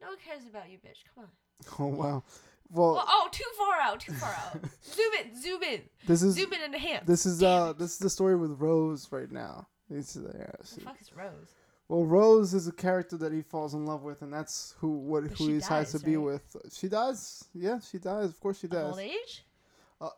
No 0.00 0.08
one 0.08 0.16
cares 0.24 0.42
about 0.48 0.70
you, 0.70 0.78
bitch. 0.78 1.02
Come 1.14 1.24
on. 1.24 1.30
Oh 1.78 1.86
wow. 1.86 2.22
Well, 2.70 2.94
Well, 2.94 3.04
oh, 3.08 3.28
too 3.32 3.44
far 3.56 3.80
out, 3.80 4.00
too 4.00 4.12
far 4.12 4.30
out. 4.32 4.60
zoom 4.84 5.10
in, 5.24 5.40
zoom 5.40 5.62
in, 5.62 5.82
this 6.06 6.22
is 6.22 6.34
zoom 6.34 6.52
in 6.52 6.60
and 6.62 6.74
enhance. 6.74 7.06
this 7.06 7.24
is 7.26 7.38
Damn 7.38 7.62
uh 7.62 7.72
this 7.72 7.92
is 7.92 7.98
the 7.98 8.10
story 8.10 8.36
with 8.36 8.60
Rose 8.60 9.08
right 9.10 9.30
now. 9.30 9.68
It's, 9.88 10.16
yeah, 10.16 10.46
The 10.74 10.80
fuck 10.80 11.00
is 11.00 11.12
Rose? 11.14 11.54
well, 11.88 12.04
Rose 12.04 12.52
is 12.54 12.66
a 12.66 12.72
character 12.72 13.16
that 13.18 13.32
he 13.32 13.40
falls 13.40 13.72
in 13.74 13.86
love 13.86 14.02
with, 14.02 14.20
and 14.22 14.32
that's 14.32 14.74
who 14.78 14.98
what 14.98 15.22
But 15.28 15.38
who 15.38 15.46
he 15.46 15.52
decides 15.54 15.92
to 15.92 15.98
dies, 15.98 16.04
be 16.04 16.16
with. 16.16 16.56
She 16.72 16.88
does, 16.88 17.44
yeah, 17.54 17.78
she 17.78 17.98
does. 17.98 18.30
Of 18.30 18.40
course, 18.40 18.58
she 18.58 18.66
Of 18.66 18.72
does. 18.72 18.90
old 18.90 18.98
age? 18.98 19.46
Uh, 20.00 20.08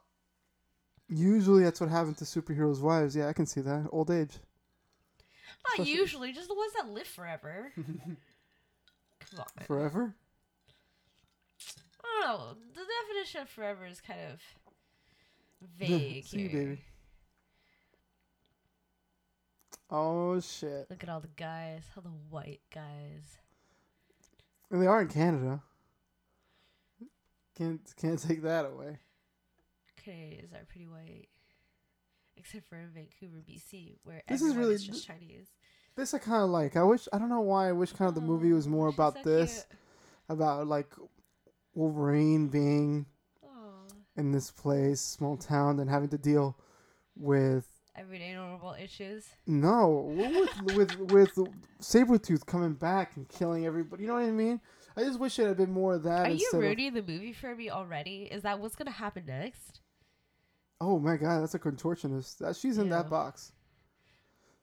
Usually, 1.10 1.62
that's 1.64 1.80
what 1.80 1.90
happens 1.90 2.16
to 2.18 2.24
superheroes' 2.24 2.80
wives. 2.80 3.14
Yeah, 3.14 3.28
I 3.28 3.32
can 3.34 3.46
see 3.46 3.60
that. 3.60 3.88
Old 3.92 4.10
age. 4.10 4.38
Not 5.64 5.74
Especially- 5.80 5.92
usually, 5.92 6.32
just 6.32 6.48
the 6.48 6.54
ones 6.54 6.72
that 6.80 6.88
live 6.88 7.06
forever. 7.06 7.72
Forever. 9.66 10.14
I 12.04 12.24
don't 12.26 12.38
know. 12.38 12.54
The 12.74 12.80
definition 13.08 13.42
of 13.42 13.48
forever 13.48 13.86
is 13.86 14.00
kind 14.00 14.20
of 14.32 14.40
vague 15.78 16.24
see, 16.26 16.48
here. 16.48 16.64
baby. 16.64 16.82
Oh 19.90 20.38
shit! 20.40 20.86
Look 20.90 21.02
at 21.02 21.08
all 21.08 21.20
the 21.20 21.28
guys, 21.28 21.82
all 21.96 22.02
the 22.02 22.10
white 22.30 22.60
guys. 22.74 23.38
And 24.70 24.82
they 24.82 24.86
are 24.86 25.00
in 25.00 25.08
Canada. 25.08 25.62
Can't 27.56 27.80
can't 28.00 28.20
take 28.20 28.42
that 28.42 28.66
away. 28.66 28.98
Canadians 30.04 30.52
are 30.52 30.64
pretty 30.68 30.86
white. 30.86 31.28
Except 32.36 32.68
for 32.68 32.76
in 32.76 32.90
Vancouver, 32.90 33.42
BC, 33.48 33.96
where 34.04 34.22
This 34.28 34.42
is 34.42 34.54
really- 34.54 34.74
is 34.74 34.84
just 34.86 35.04
Chinese. 35.06 35.48
This 35.98 36.14
I 36.14 36.18
kind 36.18 36.44
of 36.44 36.50
like. 36.50 36.76
I 36.76 36.84
wish 36.84 37.08
I 37.12 37.18
don't 37.18 37.28
know 37.28 37.40
why. 37.40 37.68
I 37.68 37.72
wish 37.72 37.92
kind 37.92 38.08
of 38.08 38.14
the 38.14 38.20
movie 38.20 38.52
oh, 38.52 38.54
was 38.54 38.68
more 38.68 38.86
about 38.86 39.14
so 39.14 39.22
this, 39.24 39.66
cute. 39.68 39.80
about 40.28 40.68
like 40.68 40.94
Wolverine 41.74 42.46
being 42.46 43.04
Aw. 43.44 43.48
in 44.16 44.30
this 44.30 44.52
place, 44.52 45.00
small 45.00 45.36
town, 45.36 45.80
and 45.80 45.90
having 45.90 46.08
to 46.10 46.16
deal 46.16 46.56
with 47.16 47.66
Everyday 47.96 48.32
normal 48.32 48.76
issues. 48.80 49.26
no 49.48 50.14
with 50.14 50.76
with 50.76 50.98
with 51.10 51.34
Sabretooth 51.82 52.46
coming 52.46 52.74
back 52.74 53.16
and 53.16 53.28
killing 53.28 53.66
everybody. 53.66 54.04
You 54.04 54.08
know 54.10 54.14
what 54.14 54.22
I 54.22 54.30
mean? 54.30 54.60
I 54.96 55.02
just 55.02 55.18
wish 55.18 55.36
it 55.40 55.48
had 55.48 55.56
been 55.56 55.72
more 55.72 55.94
of 55.94 56.04
that 56.04 56.26
Are 56.26 56.28
you 56.28 56.34
instead 56.34 56.58
of 56.58 56.62
ruining 56.62 56.94
the 56.94 57.02
movie 57.02 57.32
for 57.32 57.56
me 57.56 57.70
already? 57.70 58.28
Is 58.30 58.44
that 58.44 58.60
what's 58.60 58.76
gonna 58.76 58.92
happen 58.92 59.24
next? 59.26 59.80
oh 60.80 61.00
my 61.00 61.16
god, 61.16 61.42
that's 61.42 61.54
a 61.54 61.58
contortionist. 61.58 62.38
That 62.38 62.54
she's 62.54 62.78
in 62.78 62.88
that 62.90 63.10
box. 63.10 63.50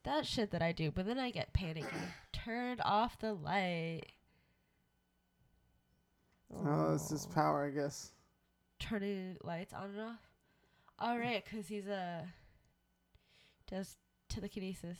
That 0.05 0.25
shit 0.25 0.51
that 0.51 0.61
I 0.61 0.71
do, 0.71 0.91
but 0.91 1.05
then 1.05 1.19
I 1.19 1.31
get 1.31 1.51
panicky. 1.53 1.87
Turned 2.31 2.79
off 2.85 3.19
the 3.19 3.33
light. 3.33 4.03
Oh, 6.55 6.93
it's 6.93 7.09
his 7.09 7.25
Aw. 7.25 7.33
power, 7.33 7.65
I 7.65 7.71
guess. 7.71 8.11
turning 8.79 9.35
lights 9.43 9.73
on 9.73 9.89
and 9.89 10.01
off. 10.01 10.19
All 10.99 11.17
right, 11.17 11.43
because 11.43 11.67
he's 11.67 11.87
uh 11.87 12.21
does 13.69 13.97
telekinesis. 14.29 14.97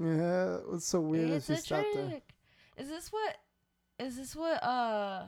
Yeah, 0.00 0.58
it's 0.72 0.86
so 0.86 1.00
weird 1.00 1.30
it's 1.30 1.46
she 1.46 1.54
a 1.54 1.56
stopped 1.56 1.86
there. 1.94 2.08
trick. 2.08 2.34
Is 2.76 2.88
this 2.88 3.10
what? 3.12 3.36
Is 3.98 4.16
this 4.16 4.36
what 4.36 4.62
uh 4.62 5.24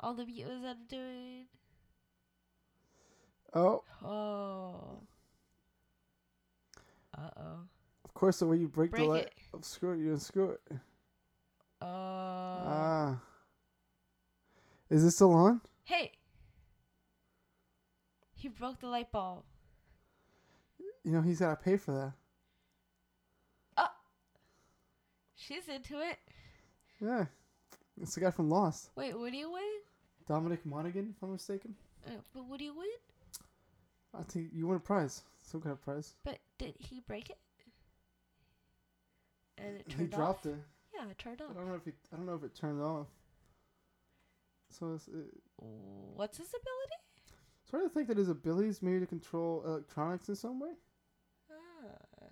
all 0.00 0.14
the 0.14 0.26
mutants 0.26 0.56
end 0.56 0.66
up 0.66 0.88
doing? 0.88 1.46
Oh, 3.54 3.82
Oh. 4.04 4.98
Uh 7.16 7.30
oh. 7.36 7.58
of 8.04 8.14
course, 8.14 8.40
the 8.40 8.46
way 8.46 8.56
you 8.56 8.68
break, 8.68 8.90
Break 8.90 9.02
the 9.02 9.08
light. 9.08 9.30
Oh, 9.52 9.60
screw 9.62 9.92
it, 9.92 9.98
you 9.98 10.12
unscrew 10.12 10.50
it. 10.50 10.60
Oh. 11.80 11.86
ah. 11.86 13.20
Is 14.90 15.04
this 15.04 15.14
still 15.14 15.32
on? 15.32 15.60
hey. 15.84 16.12
He 18.34 18.48
broke 18.48 18.80
the 18.80 18.88
light 18.88 19.10
bulb. 19.10 19.44
You 21.02 21.12
know, 21.12 21.22
he's 21.22 21.38
got 21.38 21.50
to 21.50 21.56
pay 21.56 21.76
for 21.78 21.92
that. 21.92 22.12
She's 25.46 25.68
into 25.68 26.00
it. 26.00 26.16
Yeah. 27.02 27.26
It's 28.00 28.14
the 28.14 28.22
guy 28.22 28.30
from 28.30 28.48
Lost. 28.48 28.88
Wait, 28.96 29.18
what 29.18 29.30
do 29.30 29.36
you 29.36 29.52
win? 29.52 29.62
Dominic 30.26 30.64
Monaghan, 30.64 31.12
if 31.14 31.22
I'm 31.22 31.32
mistaken. 31.32 31.74
Uh, 32.06 32.12
but 32.32 32.46
what 32.46 32.58
do 32.58 32.64
you 32.64 32.74
win? 32.74 32.88
I 34.18 34.22
think 34.22 34.50
you 34.52 34.66
won 34.66 34.76
a 34.76 34.80
prize. 34.80 35.22
Some 35.42 35.60
kind 35.60 35.72
of 35.72 35.82
prize. 35.82 36.14
But 36.24 36.38
did 36.58 36.74
he 36.78 37.00
break 37.06 37.30
it? 37.30 37.38
And 39.58 39.76
it 39.76 39.88
turned 39.88 40.00
He 40.00 40.06
dropped 40.06 40.46
off. 40.46 40.52
it. 40.52 40.58
Yeah, 40.94 41.10
it 41.10 41.18
turned 41.18 41.40
I 41.40 41.44
off. 41.46 41.54
don't 41.54 41.68
know 41.68 41.74
if 41.74 41.84
he, 41.84 41.92
I 42.12 42.16
don't 42.16 42.26
know 42.26 42.34
if 42.34 42.44
it 42.44 42.54
turned 42.54 42.80
off. 42.82 43.06
So 44.70 44.94
it's, 44.94 45.06
it, 45.08 45.26
What's 46.14 46.38
his 46.38 46.48
ability? 46.48 47.00
sort 47.70 47.84
of 47.84 47.92
think 47.92 48.08
that 48.08 48.16
his 48.18 48.28
abilities 48.28 48.82
maybe 48.82 49.00
to 49.00 49.06
control 49.06 49.62
electronics 49.66 50.28
in 50.28 50.36
some 50.36 50.60
way. 50.60 50.70
Ah. 51.50 52.26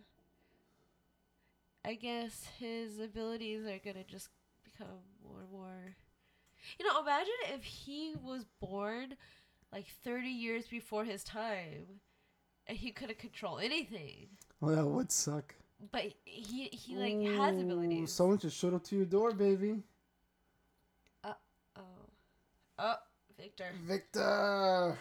I 1.85 1.95
guess 1.95 2.47
his 2.59 2.99
abilities 3.01 3.65
are 3.67 3.79
gonna 3.85 4.05
just 4.05 4.29
become 4.65 4.87
more 5.25 5.41
and 5.41 5.51
more. 5.51 5.97
You 6.79 6.87
know, 6.87 7.01
imagine 7.01 7.33
if 7.55 7.65
he 7.65 8.15
was 8.23 8.45
born 8.61 9.15
like 9.73 9.87
30 10.05 10.29
years 10.29 10.67
before 10.67 11.05
his 11.05 11.25
time 11.25 12.01
and 12.67 12.77
he 12.79 12.91
couldn't 12.91 13.19
control 13.19 13.59
anything. 13.59 14.29
Well, 14.61 14.77
that 14.77 14.87
would 14.87 15.11
suck. 15.11 15.55
But 15.91 16.13
he 16.25 16.69
he 16.69 16.95
like 16.97 17.21
has 17.37 17.59
abilities. 17.59 18.13
Someone 18.13 18.39
just 18.39 18.57
showed 18.57 18.75
up 18.75 18.85
to 18.85 18.97
your 18.97 19.05
door, 19.05 19.33
baby. 19.33 19.83
Uh 21.25 21.33
oh. 21.77 21.81
Oh, 22.79 22.95
Victor. 23.37 23.73
Victor. 23.85 24.99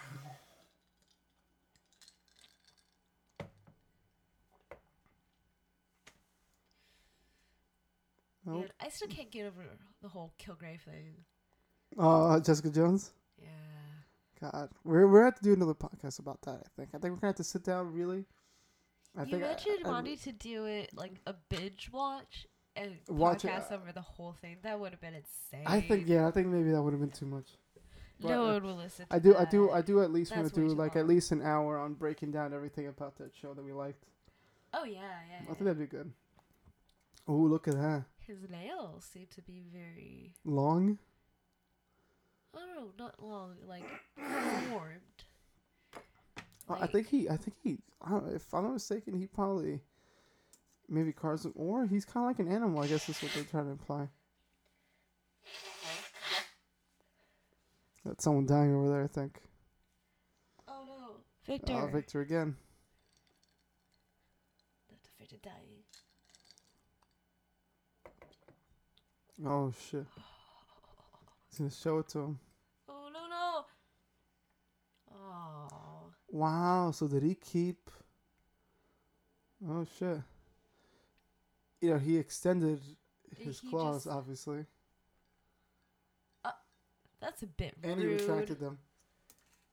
Dude, 8.43 8.73
I 8.81 8.89
still 8.89 9.07
can't 9.07 9.29
get 9.29 9.45
over 9.45 9.61
the 10.01 10.07
whole 10.07 10.33
Kilgrave 10.39 10.81
thing. 10.81 11.13
Oh, 11.97 12.39
Jessica 12.39 12.71
Jones. 12.71 13.11
Yeah. 13.39 13.47
God, 14.41 14.69
we're 14.83 15.07
we're 15.07 15.19
gonna 15.19 15.25
have 15.25 15.39
to 15.39 15.43
do 15.43 15.53
another 15.53 15.73
podcast 15.73 16.19
about 16.19 16.41
that. 16.43 16.63
I 16.65 16.69
think. 16.75 16.89
I 16.89 16.97
think 16.97 17.13
we're 17.13 17.19
gonna 17.19 17.27
have 17.27 17.35
to 17.35 17.43
sit 17.43 17.63
down 17.63 17.93
really. 17.93 18.25
I 19.15 19.23
you 19.23 19.31
think 19.31 19.43
I- 19.43 19.47
mentioned 19.47 19.79
I- 19.85 19.89
wanting 19.89 20.17
to 20.17 20.31
do 20.31 20.65
it 20.65 20.91
like 20.95 21.13
a 21.27 21.35
binge 21.49 21.89
watch 21.91 22.47
and 22.75 22.97
Watch 23.07 23.45
it, 23.45 23.49
podcast 23.49 23.71
uh, 23.71 23.75
over 23.75 23.91
the 23.91 24.01
whole 24.01 24.33
thing. 24.33 24.57
That 24.63 24.79
would 24.79 24.91
have 24.91 25.01
been 25.01 25.15
insane. 25.15 25.65
I 25.65 25.81
think 25.81 26.07
yeah. 26.07 26.27
I 26.27 26.31
think 26.31 26.47
maybe 26.47 26.71
that 26.71 26.81
would 26.81 26.93
have 26.93 27.01
been 27.01 27.11
too 27.11 27.25
much. 27.25 27.49
no 28.19 28.27
but, 28.27 28.33
uh, 28.33 28.53
one 28.53 28.63
will 28.63 28.75
listen. 28.77 29.05
To 29.07 29.15
I 29.15 29.19
do. 29.19 29.35
I 29.37 29.45
do. 29.45 29.69
I 29.71 29.81
do. 29.81 30.01
At 30.01 30.11
least 30.11 30.35
want 30.35 30.47
to 30.47 30.55
do 30.55 30.67
like 30.69 30.95
long. 30.95 31.01
at 31.03 31.07
least 31.07 31.31
an 31.31 31.41
hour 31.41 31.77
on 31.77 31.93
breaking 31.93 32.31
down 32.31 32.53
everything 32.53 32.87
about 32.87 33.17
that 33.17 33.35
show 33.35 33.53
that 33.53 33.63
we 33.63 33.73
liked. 33.73 34.05
Oh 34.73 34.85
yeah, 34.85 34.99
yeah. 35.01 35.01
I 35.01 35.41
yeah. 35.41 35.45
think 35.45 35.59
that'd 35.59 35.79
be 35.79 35.85
good. 35.85 36.11
Oh, 37.27 37.35
look 37.35 37.67
at 37.67 37.75
that. 37.75 38.05
His 38.25 38.49
nails 38.49 39.07
seem 39.11 39.27
to 39.35 39.41
be 39.41 39.61
very. 39.71 40.33
Long. 40.45 40.97
I 42.55 42.59
don't 42.59 42.75
know, 42.75 42.91
not 42.97 43.15
long, 43.23 43.55
like 43.67 43.83
formed. 44.69 45.01
Uh, 46.69 46.77
I 46.79 46.87
think 46.87 47.07
he. 47.07 47.29
I 47.29 47.37
think 47.37 47.55
he. 47.63 47.77
I 48.01 48.17
if 48.33 48.53
I'm 48.53 48.63
not 48.63 48.73
mistaken, 48.73 49.13
he 49.13 49.27
probably 49.27 49.81
maybe 50.89 51.13
him, 51.45 51.53
or 51.55 51.85
he's 51.85 52.05
kind 52.05 52.25
of 52.25 52.29
like 52.29 52.39
an 52.39 52.53
animal. 52.53 52.81
I 52.81 52.87
guess 52.87 53.07
that's 53.07 53.21
what 53.21 53.31
they're 53.33 53.43
trying 53.43 53.65
to 53.65 53.71
imply. 53.71 54.09
That's 58.05 58.23
someone 58.23 58.45
dying 58.45 58.75
over 58.75 58.89
there. 58.89 59.03
I 59.03 59.07
think. 59.07 59.39
Oh 60.67 60.83
no, 60.87 61.15
Victor. 61.45 61.73
Uh, 61.73 61.87
Victor 61.87 62.21
again. 62.21 62.55
That's 64.89 65.09
Victor 65.19 65.37
dying. 65.43 65.83
Oh 69.45 69.73
shit. 69.89 70.05
Show 71.69 71.99
it 71.99 72.07
to 72.09 72.19
him. 72.19 72.39
Oh 72.89 73.09
no 73.13 73.27
no. 73.29 73.65
Oh. 75.15 75.67
Wow. 76.29 76.91
So 76.91 77.07
did 77.07 77.23
he 77.23 77.35
keep? 77.35 77.89
Oh 79.67 79.85
shit. 79.97 80.19
You 81.81 81.91
know 81.91 81.97
he 81.97 82.17
extended 82.17 82.79
his 83.37 83.59
He 83.59 83.69
claws, 83.69 84.03
just- 84.03 84.15
obviously, 84.15 84.65
uh, 86.45 86.51
That's 87.19 87.43
a 87.43 87.47
bit 87.47 87.75
and 87.83 87.99
he 87.99 88.07
retracted 88.07 88.59
them. 88.59 88.77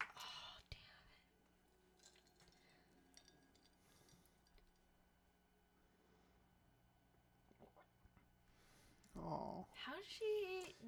Oh, 0.00 0.04
damn. 0.70 0.78
Oh. 9.22 9.66
How 9.84 9.92
does 9.92 10.04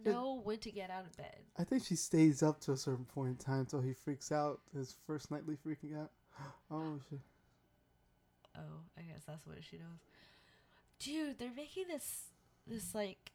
know 0.05 0.41
when 0.43 0.59
to 0.59 0.71
get 0.71 0.91
out 0.91 1.05
of 1.07 1.17
bed? 1.17 1.37
I 1.59 1.65
think 1.65 1.85
she 1.85 1.97
stays 1.97 2.43
up 2.43 2.61
to 2.63 2.73
a 2.73 2.77
certain 2.77 3.05
point 3.05 3.31
in 3.31 3.37
time 3.37 3.61
until 3.61 3.81
he 3.81 3.93
freaks 3.93 4.33
out. 4.33 4.61
His 4.75 4.97
first 5.07 5.31
nightly 5.31 5.57
freaking 5.57 6.01
out. 6.01 6.11
Oh 6.71 6.99
shit. 7.11 7.21
Oh, 8.57 8.83
I 8.99 9.03
guess 9.03 9.23
that's 9.27 9.47
what 9.47 9.57
she 9.63 9.77
knows. 9.77 10.01
Dude, 10.99 11.39
they're 11.39 11.51
making 11.55 11.89
this 11.89 12.25
this 12.67 12.95
like 12.95 13.33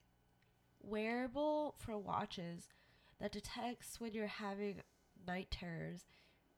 wearable 0.81 1.75
for 1.77 1.97
watches 1.97 2.69
that 3.19 3.31
detects 3.31 3.99
when 3.99 4.13
you're 4.13 4.27
having 4.27 4.81
night 5.27 5.47
terrors 5.51 6.05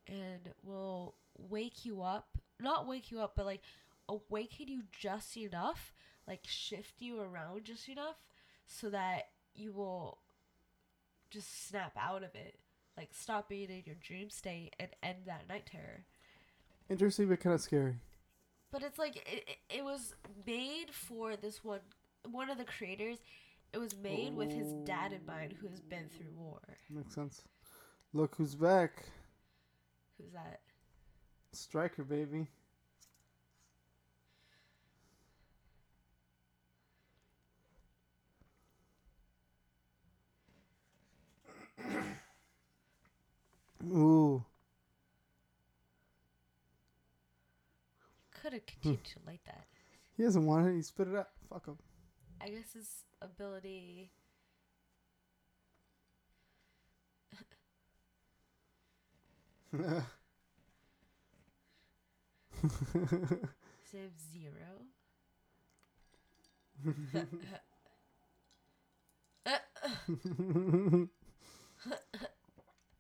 and 0.08 0.54
will 0.64 1.16
wake 1.38 1.86
you 1.86 2.02
up. 2.02 2.38
Not 2.60 2.88
wake 2.88 3.12
you 3.12 3.20
up, 3.20 3.34
but 3.36 3.46
like 3.46 3.62
awaken 4.10 4.68
you 4.68 4.84
just 4.92 5.38
enough, 5.38 5.94
like 6.28 6.42
shift 6.46 6.96
you 7.00 7.20
around 7.20 7.66
just 7.66 7.90
enough 7.90 8.18
so 8.66 8.90
that 8.90 9.30
you 9.58 9.72
will 9.72 10.20
just 11.30 11.68
snap 11.68 11.98
out 12.00 12.24
of 12.24 12.36
it. 12.36 12.60
Like 12.96 13.10
stop 13.12 13.50
being 13.50 13.70
in 13.70 13.84
your 13.86 13.96
dream 13.96 14.30
state 14.30 14.76
and 14.80 14.90
end 15.04 15.20
that 15.26 15.48
night 15.48 15.70
terror. 15.72 16.06
Interesting, 16.90 17.28
but 17.28 17.40
kind 17.40 17.54
of 17.54 17.62
scary. 17.62 17.96
But 18.72 18.84
it's 18.84 18.98
like 18.98 19.18
it, 19.18 19.58
it, 19.70 19.84
was 19.84 20.14
made 20.46 20.88
for 20.92 21.36
this 21.36 21.64
one 21.64 21.80
one 22.30 22.50
of 22.50 22.58
the 22.58 22.66
creators. 22.66 23.18
It 23.74 23.78
was 23.80 23.96
made 23.98 24.36
with 24.36 24.52
his 24.52 24.72
dad 24.86 25.12
in 25.12 25.26
mind, 25.26 25.54
who 25.60 25.68
has 25.68 25.82
been 25.82 26.10
through 26.10 26.32
war. 26.36 26.62
Makes 26.90 27.16
sense. 27.16 27.42
Look 28.14 28.36
who's 28.36 28.56
back. 28.56 29.04
Who's 30.18 30.32
that? 30.32 30.62
Stryker, 31.52 32.04
baby. 32.04 32.48
Ooh. 43.92 44.44
Could 48.42 48.54
have 48.54 48.66
continued 48.66 49.04
that. 49.46 49.66
He 50.16 50.24
doesn't 50.24 50.46
want 50.46 50.68
it. 50.68 50.76
He 50.76 50.82
spit 50.82 51.08
it 51.08 51.16
out. 51.16 51.30
Fuck 51.50 51.68
him. 51.68 51.78
I 52.42 52.50
guess 52.50 52.74
his 52.74 53.04
ability. 53.22 54.12
Save 63.92 64.12
zero. 64.34 64.86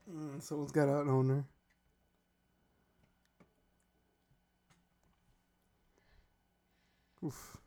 Mm, 0.10 0.41
Someone's 0.41 0.72
got 0.72 0.88
an 0.88 1.10
owner. 1.10 1.46
Oof. 7.24 7.58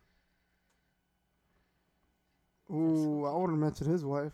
Ooh, 2.70 3.26
I 3.26 3.34
wouldn't 3.36 3.58
mention 3.58 3.88
his 3.90 4.04
wife. 4.04 4.32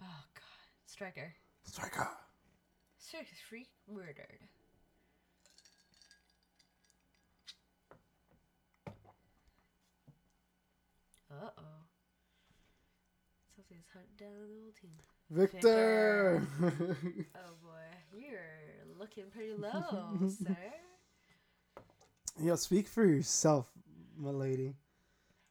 Oh 0.00 0.24
god, 0.34 0.42
Stryker. 0.86 1.34
Stryker. 1.64 2.08
Stryker's 2.98 3.40
freak 3.48 3.68
murdered. 3.88 4.48
Uh 11.30 11.50
oh. 11.58 11.87
Something's 13.68 13.88
hunting 13.92 14.16
down 14.18 14.32
the 14.48 14.60
whole 14.62 14.72
team. 14.80 14.90
Victor. 15.30 16.46
Oh 17.36 17.54
boy, 17.62 18.18
you're 18.18 18.98
looking 18.98 19.24
pretty 19.30 19.52
low, 19.52 20.28
sir. 20.28 20.56
yeah, 22.40 22.54
speak 22.54 22.88
for 22.88 23.04
yourself, 23.04 23.68
my 24.16 24.30
lady. 24.30 24.74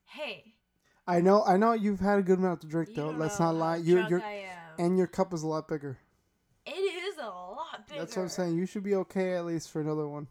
Hey, 0.05 0.55
I 1.05 1.21
know, 1.21 1.43
I 1.43 1.57
know 1.57 1.73
you've 1.73 1.99
had 1.99 2.17
a 2.19 2.23
good 2.23 2.39
amount 2.39 2.61
to 2.61 2.67
drink 2.67 2.89
you 2.89 2.95
though. 2.95 3.09
Let's 3.11 3.39
not 3.39 3.55
lie. 3.55 3.77
You're, 3.77 4.07
you're, 4.07 4.23
I 4.23 4.47
am. 4.79 4.85
and 4.85 4.97
your 4.97 5.07
cup 5.07 5.33
is 5.33 5.43
a 5.43 5.47
lot 5.47 5.67
bigger. 5.67 5.97
it 6.65 6.71
is 6.71 7.17
a 7.19 7.27
lot 7.27 7.87
bigger. 7.87 7.99
That's 7.99 8.15
what 8.15 8.23
I'm 8.23 8.29
saying. 8.29 8.57
You 8.57 8.65
should 8.65 8.83
be 8.83 8.95
okay 8.95 9.35
at 9.35 9.45
least 9.45 9.69
for 9.69 9.79
another 9.79 10.07
one. 10.07 10.27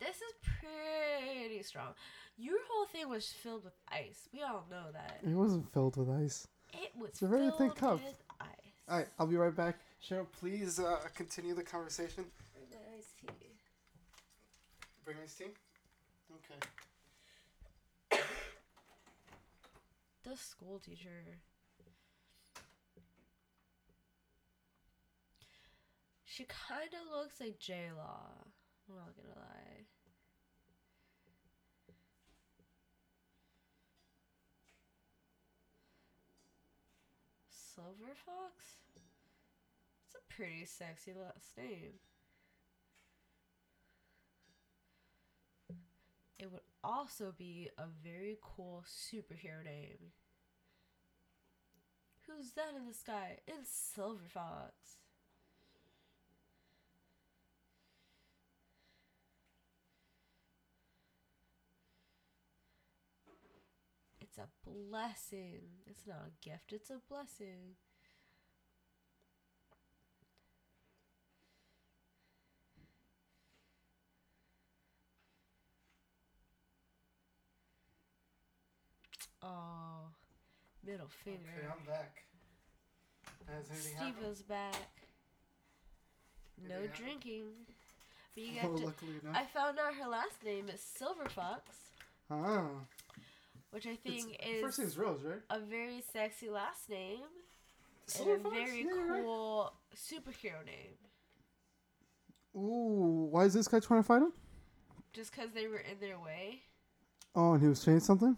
This 0.00 0.16
is 0.16 0.32
pretty 0.42 1.62
strong. 1.62 1.92
Your 2.38 2.58
whole 2.70 2.86
thing 2.86 3.08
was 3.08 3.28
filled 3.28 3.64
with 3.64 3.74
ice. 3.90 4.28
We 4.32 4.42
all 4.42 4.64
know 4.70 4.84
that. 4.92 5.18
It 5.22 5.34
wasn't 5.34 5.70
filled 5.72 5.96
with 5.96 6.08
ice. 6.08 6.46
It 6.72 6.90
was 6.98 7.10
It's 7.10 7.22
a 7.22 7.26
very 7.28 7.50
thick 7.58 7.74
cup. 7.74 8.00
ice. 8.40 8.46
All 8.88 8.96
right, 8.98 9.08
I'll 9.18 9.26
be 9.26 9.36
right 9.36 9.54
back. 9.54 9.78
Cheryl, 10.02 10.26
please 10.40 10.78
uh, 10.78 10.98
continue 11.14 11.54
the 11.54 11.62
conversation. 11.62 12.24
Bring 12.54 12.66
the 12.70 12.76
iced 12.96 13.18
tea. 13.18 13.50
Bring 15.04 15.16
iced 15.22 15.38
tea. 15.38 15.44
Okay. 18.14 18.22
The 20.24 20.36
school 20.36 20.78
teacher. 20.84 21.24
She 26.26 26.44
kind 26.44 26.90
of 26.92 27.16
looks 27.18 27.40
like 27.40 27.58
J 27.58 27.88
Law. 27.96 28.44
I'm 28.88 28.96
not 28.96 29.16
gonna 29.16 29.34
lie. 29.40 29.86
Silver 37.78 38.12
Fox? 38.26 38.64
It's 40.04 40.16
a 40.16 40.34
pretty 40.34 40.64
sexy 40.64 41.12
last 41.12 41.56
name. 41.56 41.92
It 46.40 46.50
would 46.50 46.62
also 46.82 47.32
be 47.38 47.70
a 47.78 47.84
very 48.02 48.36
cool 48.42 48.82
superhero 48.84 49.64
name. 49.64 50.10
Who's 52.26 52.50
that 52.52 52.74
in 52.76 52.88
the 52.88 52.94
sky? 52.94 53.38
It's 53.46 53.70
Silver 53.70 54.28
Fox. 54.28 54.96
It's 64.38 64.46
a 64.46 64.70
blessing. 64.70 65.62
It's 65.86 66.06
not 66.06 66.28
a 66.28 66.48
gift, 66.48 66.72
it's 66.72 66.90
a 66.90 67.00
blessing. 67.08 67.74
Oh, 79.42 80.08
middle 80.84 81.08
finger. 81.24 81.72
I'm 81.72 81.84
back. 81.86 82.24
Steve 83.74 84.14
is 84.30 84.42
back. 84.42 84.74
No 86.68 86.86
drinking. 86.94 87.44
But 88.34 88.42
you 88.42 88.52
Oh, 88.62 88.68
got 88.68 88.78
to. 88.78 88.86
luckily 88.86 89.12
enough. 89.22 89.36
I 89.36 89.44
found 89.46 89.78
out 89.78 89.94
her 89.94 90.08
last 90.08 90.42
name 90.44 90.68
is 90.68 90.80
Silver 90.80 91.28
Fox, 91.28 91.62
ah. 92.30 92.66
Which 93.70 93.86
I 93.86 93.90
It's- 93.90 94.24
think 94.24 94.40
first 94.62 94.78
is 94.78 94.84
name's 94.96 94.98
Rose, 94.98 95.22
right? 95.22 95.42
a 95.50 95.60
very 95.60 96.00
sexy 96.00 96.48
last 96.50 96.88
name 96.88 97.24
and 98.18 98.28
a 98.46 98.50
very 98.50 98.78
Yeah, 98.78 98.84
you're 98.84 99.06
right. 99.06 99.22
cool 99.22 99.72
superhero 99.94 100.64
name. 100.64 100.96
Ooh, 102.56 103.28
why 103.30 103.44
is 103.44 103.54
this 103.54 103.68
guy 103.68 103.80
trying 103.80 104.00
to 104.00 104.06
fight 104.06 104.22
him? 104.22 104.32
Just 105.12 105.30
because 105.32 105.52
they 105.52 105.66
were 105.68 105.78
in 105.78 106.00
their 106.00 106.18
way. 106.18 106.64
Oh, 107.34 107.52
and 107.52 107.62
he 107.62 107.68
was 107.68 107.80
saying 107.80 108.00
something? 108.00 108.36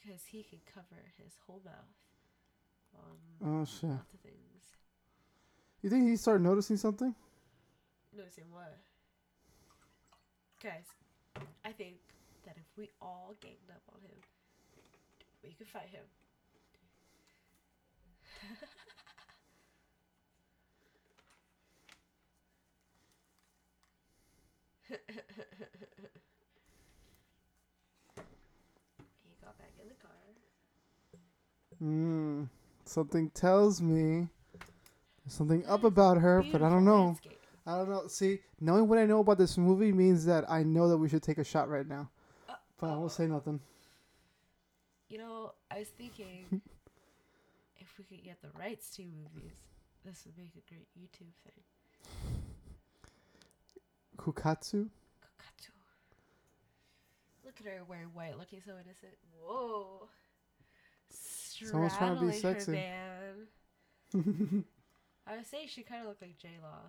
Because 0.00 0.24
he 0.24 0.42
can 0.42 0.60
cover 0.72 1.12
his 1.22 1.34
whole 1.46 1.62
mouth 1.64 2.94
on 2.94 3.60
Oh, 3.60 3.64
shit. 3.64 3.90
lots 3.90 4.14
of 4.14 4.20
things. 4.20 4.76
You 5.82 5.90
think 5.90 6.08
he 6.08 6.16
started 6.16 6.42
noticing 6.42 6.76
something? 6.76 7.14
Noticing 8.12 8.50
what? 8.50 8.78
Guys, 10.60 10.86
I 11.64 11.70
think 11.70 11.98
that 12.44 12.56
if 12.56 12.64
we 12.76 12.90
all 13.00 13.32
ganged 13.40 13.70
up 13.70 13.82
on 13.94 14.00
him, 14.00 14.16
we 15.44 15.50
could 15.50 15.68
fight 15.68 15.88
him. 15.88 16.02
he 24.88 24.96
got 29.40 29.56
back 29.58 29.70
in 29.80 29.88
the 29.88 29.94
car. 30.02 30.10
Hmm. 31.78 32.44
Something 32.84 33.30
tells 33.30 33.80
me 33.80 34.26
there's 35.24 35.34
something 35.34 35.64
up 35.68 35.84
about 35.84 36.16
her, 36.16 36.44
but 36.50 36.62
I 36.62 36.68
don't 36.68 36.84
know. 36.84 37.04
landscape. 37.04 37.37
I 37.68 37.76
don't 37.76 37.90
know. 37.90 38.06
See, 38.08 38.40
knowing 38.60 38.88
what 38.88 38.98
I 38.98 39.04
know 39.04 39.20
about 39.20 39.36
this 39.36 39.58
movie 39.58 39.92
means 39.92 40.24
that 40.24 40.50
I 40.50 40.62
know 40.62 40.88
that 40.88 40.96
we 40.96 41.06
should 41.06 41.22
take 41.22 41.36
a 41.36 41.44
shot 41.44 41.68
right 41.68 41.86
now. 41.86 42.08
Uh, 42.48 42.54
But 42.80 42.86
I 42.88 42.96
won't 42.96 43.12
say 43.12 43.26
nothing. 43.26 43.60
You 45.10 45.18
know, 45.18 45.52
I 45.70 45.80
was 45.80 45.88
thinking 45.88 46.46
if 47.78 47.98
we 47.98 48.04
could 48.04 48.24
get 48.24 48.40
the 48.40 48.48
rights 48.58 48.88
to 48.96 49.02
movies, 49.02 49.52
this 50.02 50.24
would 50.24 50.38
make 50.38 50.52
a 50.56 50.66
great 50.66 50.88
YouTube 50.98 51.34
thing. 51.44 51.62
Kukatsu? 54.16 54.88
Kukatsu. 55.20 55.70
Look 57.44 57.60
at 57.60 57.66
her 57.66 57.84
wearing 57.86 58.08
white, 58.14 58.38
looking 58.38 58.62
so 58.64 58.72
innocent. 58.72 59.12
Whoa. 59.42 60.08
Someone's 61.10 61.96
trying 61.98 62.18
to 62.18 62.26
be 62.26 62.32
sexy. 62.32 62.72
man. 62.72 63.46
I 65.26 65.36
would 65.36 65.46
say 65.46 65.66
she 65.66 65.82
kind 65.82 66.00
of 66.00 66.08
looked 66.08 66.22
like 66.22 66.38
J 66.38 66.48
Law. 66.62 66.88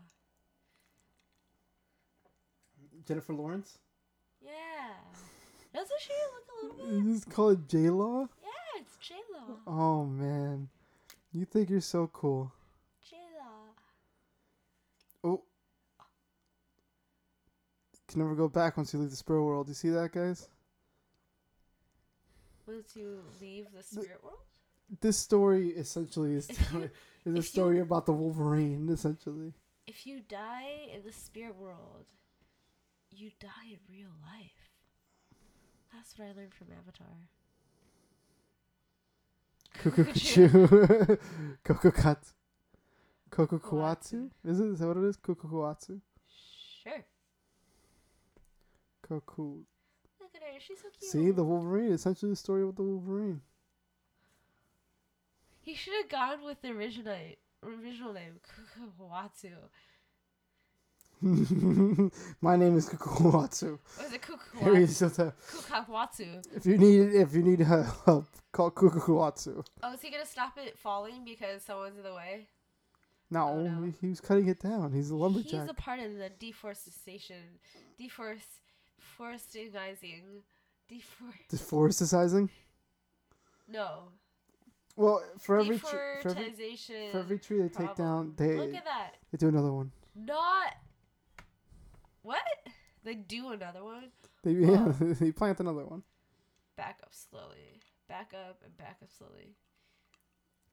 Jennifer 3.08 3.34
Lawrence? 3.34 3.78
Yeah. 4.44 4.52
Doesn't 5.74 6.00
she 6.02 6.14
look 6.34 6.46
a 6.50 6.82
little 6.82 6.92
bit? 7.02 7.06
You 7.08 7.14
just 7.14 7.30
call 7.30 7.50
it 7.50 7.68
J 7.68 7.90
Law? 7.90 8.28
Yeah, 8.42 8.82
it's 8.82 8.98
J 8.98 9.16
Law. 9.34 9.56
Oh 9.68 10.06
man. 10.06 10.70
You 11.34 11.46
think 11.46 11.70
you're 11.70 11.82
so 11.82 12.10
cool. 12.12 12.52
J 13.10 13.18
Law. 13.38 15.30
Oh. 15.32 15.42
You 17.94 18.00
can 18.08 18.22
never 18.22 18.36
go 18.36 18.48
back 18.48 18.78
once 18.78 18.94
you 18.94 19.00
leave 19.00 19.12
the 19.12 19.16
spirit 19.16 19.44
world. 19.44 19.68
Do 19.68 19.72
you 19.72 19.76
see 19.76 19.90
that, 19.90 20.12
guys? 20.12 20.48
Once 22.68 22.96
you 22.96 23.20
leave 23.42 23.68
the 23.76 23.84
spirit 23.84 24.24
world? 24.24 24.38
This 25.02 25.18
story 25.18 25.70
essentially 25.70 26.34
is, 26.36 26.50
If 26.50 26.60
is 26.74 26.90
if 27.26 27.34
a 27.34 27.36
you- 27.36 27.42
story 27.42 27.80
about 27.80 28.06
the 28.08 28.14
Wolverine, 28.14 28.90
essentially. 28.90 29.54
If 29.86 30.06
you 30.06 30.22
die 30.28 30.88
in 30.94 31.04
the 31.04 31.12
spirit 31.12 31.56
world, 31.56 32.06
you 33.12 33.32
die 33.40 33.72
in 33.72 33.80
real 33.90 34.12
life. 34.22 34.70
That's 35.94 36.18
what 36.18 36.28
I 36.28 36.34
learned 36.34 36.54
from 36.54 36.68
Avatar. 36.78 37.08
Kukukachu. 39.80 41.18
Kokokatsu. 41.66 42.34
Kokokuatsu? 43.32 44.30
Is 44.46 44.60
it? 44.60 44.68
Is 44.68 44.80
that 44.80 44.88
what 44.88 44.98
it 44.98 45.04
is? 45.04 45.18
Kokokuatsu? 45.18 46.02
Sure. 46.84 47.06
Koku. 49.08 49.64
Look 50.20 50.36
at 50.36 50.42
her. 50.42 50.60
She's 50.60 50.80
so 50.80 50.90
cute. 50.98 51.12
See, 51.12 51.32
the 51.32 51.44
Wolverine. 51.44 51.92
Essentially 51.92 52.32
the 52.32 52.36
story 52.36 52.66
with 52.66 52.76
the 52.76 52.84
Wolverine. 52.84 53.42
He 55.62 55.76
should 55.76 55.94
have 56.02 56.10
gone 56.10 56.44
with 56.44 56.62
the 56.62 56.70
original 56.70 57.16
original 57.64 58.14
name, 58.14 58.40
Kukuwatsu. 58.42 59.54
My 62.42 62.56
name 62.56 62.78
is 62.78 62.90
Kokokuatsu. 62.90 63.78
Was 63.98 64.14
it 64.14 64.22
Kukuwatsu? 64.22 65.34
Kukuwatsu. 65.52 66.56
If 66.56 66.66
you 66.66 66.78
need 66.78 67.14
if 67.14 67.34
you 67.34 67.44
need 67.44 67.60
help, 67.60 68.26
call 68.52 68.72
Kukukuatsu. 68.72 69.66
Oh, 69.84 69.94
is 69.94 70.02
he 70.02 70.10
gonna 70.12 70.26
stop 70.26 70.58
it 70.58 70.78
falling 70.78 71.26
because 71.26 71.62
someone's 71.64 71.98
in 71.98 72.04
the 72.04 72.14
way? 72.14 72.48
No, 73.32 73.50
Oh, 73.50 73.62
no. 73.62 73.94
He, 74.02 74.08
was 74.08 74.22
cutting 74.22 74.48
it 74.48 74.60
down. 74.60 74.92
He's 74.94 75.10
a 75.12 75.16
lumberjack. 75.16 75.62
He's 75.62 75.70
a 75.70 75.74
part 75.74 76.00
of 76.00 76.16
the 76.16 76.30
deforestation, 76.40 77.60
deforest, 78.00 78.60
forestingizing, 79.20 80.24
defor. 80.90 81.34
Deforesticizing. 81.52 82.50
No, 83.72 84.04
Well, 84.96 85.22
for 85.38 85.60
every 85.60 85.78
tree, 85.78 85.90
for 86.24 86.30
every, 86.30 86.76
for 87.12 87.20
every 87.20 87.38
tree 87.38 87.62
they 87.62 87.70
take 87.70 87.96
down, 87.96 88.34
they 88.36 88.56
Look 88.58 88.74
at 88.74 88.84
that. 88.86 89.12
they 89.32 89.38
do 89.38 89.50
another 89.50 89.72
one. 89.72 89.92
Not. 90.16 90.74
What? 92.30 92.44
They 93.04 93.16
do 93.16 93.50
another 93.52 93.84
one? 93.84 94.12
They 94.44 94.52
yeah, 94.52 94.94
they 95.00 95.32
plant 95.32 95.60
another 95.60 95.84
one. 95.84 96.04
Back 96.78 97.00
up 97.02 97.10
slowly. 97.12 97.80
Back 98.08 98.34
up 98.36 98.62
and 98.64 98.78
back 98.78 98.98
up 99.02 99.10
slowly. 99.18 99.56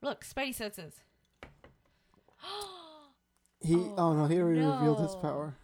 Look, 0.03 0.23
Spidey 0.23 0.53
senses. 0.53 0.93
He 3.59 3.73
Oh, 3.75 3.95
oh, 3.97 4.13
no, 4.13 4.25
he 4.27 4.37
already 4.39 4.59
revealed 4.59 4.99
his 4.99 5.15
power. 5.15 5.55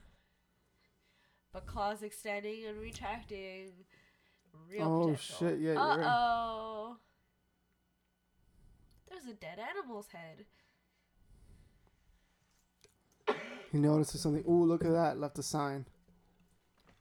but 1.52 1.68
claws 1.68 2.02
extending 2.02 2.66
and 2.66 2.80
retracting. 2.80 3.72
Real 4.68 4.88
Oh, 4.88 5.02
potential. 5.02 5.36
shit, 5.38 5.60
yeah, 5.60 5.74
you're 5.74 5.78
Uh 5.80 5.98
right. 5.98 6.08
oh. 6.10 6.98
There's 9.08 9.26
a 9.26 9.34
dead 9.36 9.60
animal's 9.60 10.08
head. 10.08 10.46
He 13.72 13.80
notices 13.80 14.22
something. 14.22 14.44
Ooh, 14.48 14.66
look 14.66 14.86
at 14.86 14.92
that! 14.92 15.20
Left 15.20 15.40
a 15.40 15.44
sign. 15.44 15.86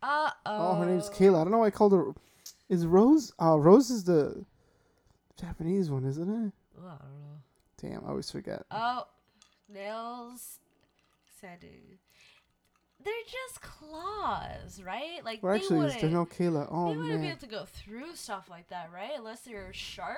Uh 0.03 0.31
oh. 0.47 0.71
Oh, 0.71 0.75
her 0.77 0.87
name's 0.87 1.11
Kayla. 1.11 1.41
I 1.41 1.45
don't 1.45 1.51
know 1.51 1.59
why 1.59 1.67
I 1.67 1.71
called 1.71 1.93
her. 1.93 2.13
Is 2.69 2.87
Rose? 2.87 3.33
Uh, 3.41 3.59
Rose 3.59 3.91
is 3.91 4.05
the 4.05 4.45
Japanese 5.39 5.91
one, 5.91 6.05
isn't 6.05 6.29
it? 6.47 6.53
Oh, 6.81 6.87
I 6.87 6.91
don't 6.91 7.21
know. 7.21 7.41
Damn, 7.81 8.05
I 8.05 8.11
always 8.11 8.31
forget. 8.31 8.65
Oh, 8.71 9.07
nails 9.69 10.59
extending. 11.27 11.99
They're 13.05 13.13
just 13.27 13.61
claws, 13.61 14.81
right? 14.83 15.25
Like 15.25 15.43
Well, 15.43 15.53
they 15.53 15.59
actually, 15.59 15.89
there's 15.89 16.03
no 16.05 16.25
Kayla. 16.25 16.69
Oh 16.71 16.91
they 16.91 16.97
wouldn't 16.97 17.17
be 17.17 17.23
man, 17.23 17.31
able 17.33 17.41
to 17.41 17.47
go 17.47 17.65
through 17.65 18.15
stuff 18.15 18.49
like 18.49 18.69
that, 18.69 18.91
right? 18.95 19.11
Unless 19.17 19.41
they're 19.41 19.73
sharp. 19.73 20.17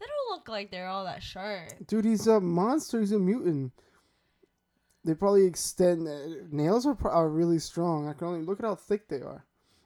They 0.00 0.06
don't 0.06 0.36
look 0.36 0.48
like 0.48 0.70
they're 0.70 0.86
all 0.88 1.04
that 1.04 1.22
sharp. 1.22 1.86
dude, 1.86 2.04
he's 2.04 2.26
a 2.26 2.40
monster. 2.40 3.00
He's 3.00 3.12
a 3.12 3.18
mutant. 3.18 3.72
They 5.04 5.14
probably 5.14 5.46
extend 5.46 6.06
uh, 6.08 6.44
nails 6.50 6.86
are 6.86 6.96
are 7.08 7.28
really 7.28 7.58
strong. 7.58 8.08
I 8.08 8.12
can 8.12 8.26
only 8.28 8.44
look 8.44 8.58
at 8.58 8.66
how 8.66 8.74
thick 8.74 9.08
they 9.08 9.20
are, 9.20 9.44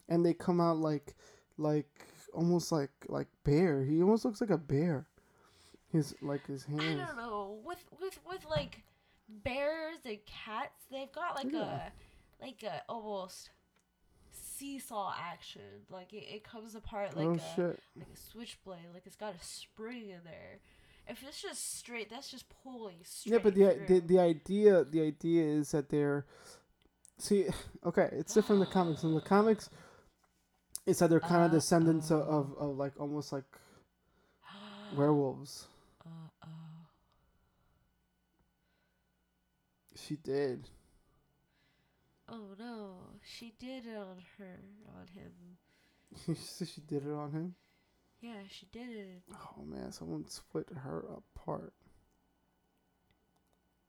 and 0.09 0.25
they 0.25 0.35
come 0.35 0.61
out 0.61 0.79
like 0.79 1.15
like 1.59 1.89
almost 2.35 2.73
like 2.73 2.91
like 3.09 3.29
bear. 3.45 3.85
He 3.85 4.03
almost 4.03 4.25
looks 4.25 4.41
like 4.41 4.51
a 4.51 4.59
bear. 4.59 5.07
His 5.93 6.15
like 6.23 6.47
his 6.47 6.65
hands. 6.65 6.83
I 7.01 7.07
don't 7.07 7.17
know. 7.17 7.59
With 7.65 7.85
with 8.01 8.19
with 8.27 8.45
like 8.49 8.83
bears 9.29 9.99
and 10.05 10.19
cats, 10.27 10.85
they've 10.91 11.13
got 11.13 11.37
like 11.37 11.53
Yeah. 11.53 11.91
a 12.41 12.45
like 12.45 12.63
a 12.63 12.83
almost 12.89 13.51
seesaw 14.33 15.15
action. 15.21 15.85
Like 15.91 16.13
it, 16.13 16.25
it 16.35 16.45
comes 16.45 16.75
apart 16.75 17.17
like 17.17 17.27
oh 17.27 17.35
a 17.35 17.39
shit! 17.55 17.81
like 17.97 18.07
a 18.13 18.17
switchblade. 18.33 18.81
Like 18.95 19.03
it's 19.07 19.17
got 19.17 19.35
a 19.35 19.45
spring 19.45 20.09
in 20.11 20.21
there. 20.25 20.61
If 21.09 21.23
it's 21.27 21.43
just 21.43 21.79
straight, 21.79 22.11
that's 22.11 22.31
just 22.31 22.45
pulling 22.63 22.97
straight. 23.03 23.33
Yeah, 23.33 23.39
but 23.39 23.55
the, 23.55 23.85
through. 23.87 24.01
the 24.01 24.07
the 24.07 24.19
idea 24.21 24.85
the 24.85 25.03
idea 25.03 25.45
is 25.45 25.73
that 25.73 25.89
they're 25.89 26.27
see 27.19 27.47
okay. 27.85 28.09
It's 28.13 28.35
different 28.35 28.63
in 28.63 28.69
the 28.69 28.73
comics. 28.73 29.03
In 29.03 29.15
the 29.15 29.21
comics, 29.37 29.69
it's 30.87 31.01
that 31.01 31.11
they're 31.11 31.21
kind 31.21 31.45
of 31.45 31.51
descendants 31.51 32.11
of, 32.11 32.21
of 32.21 32.55
of 32.59 32.77
like 32.77 32.93
almost 32.99 33.33
like 33.33 33.45
werewolves. 34.97 35.67
She 39.95 40.17
did. 40.17 40.69
Oh 42.29 42.55
no, 42.59 42.95
she 43.23 43.53
did 43.59 43.87
it 43.87 43.97
on 43.97 44.17
her, 44.39 44.59
on 44.97 45.07
him. 45.15 46.37
she 46.67 46.81
did 46.81 47.07
it 47.07 47.13
on 47.13 47.31
him. 47.33 47.55
Yeah, 48.23 48.35
she 48.49 48.67
did 48.71 48.89
it. 48.89 49.23
Oh 49.35 49.65
man, 49.65 49.91
someone 49.91 50.29
split 50.29 50.69
her 50.85 51.05
apart. 51.17 51.75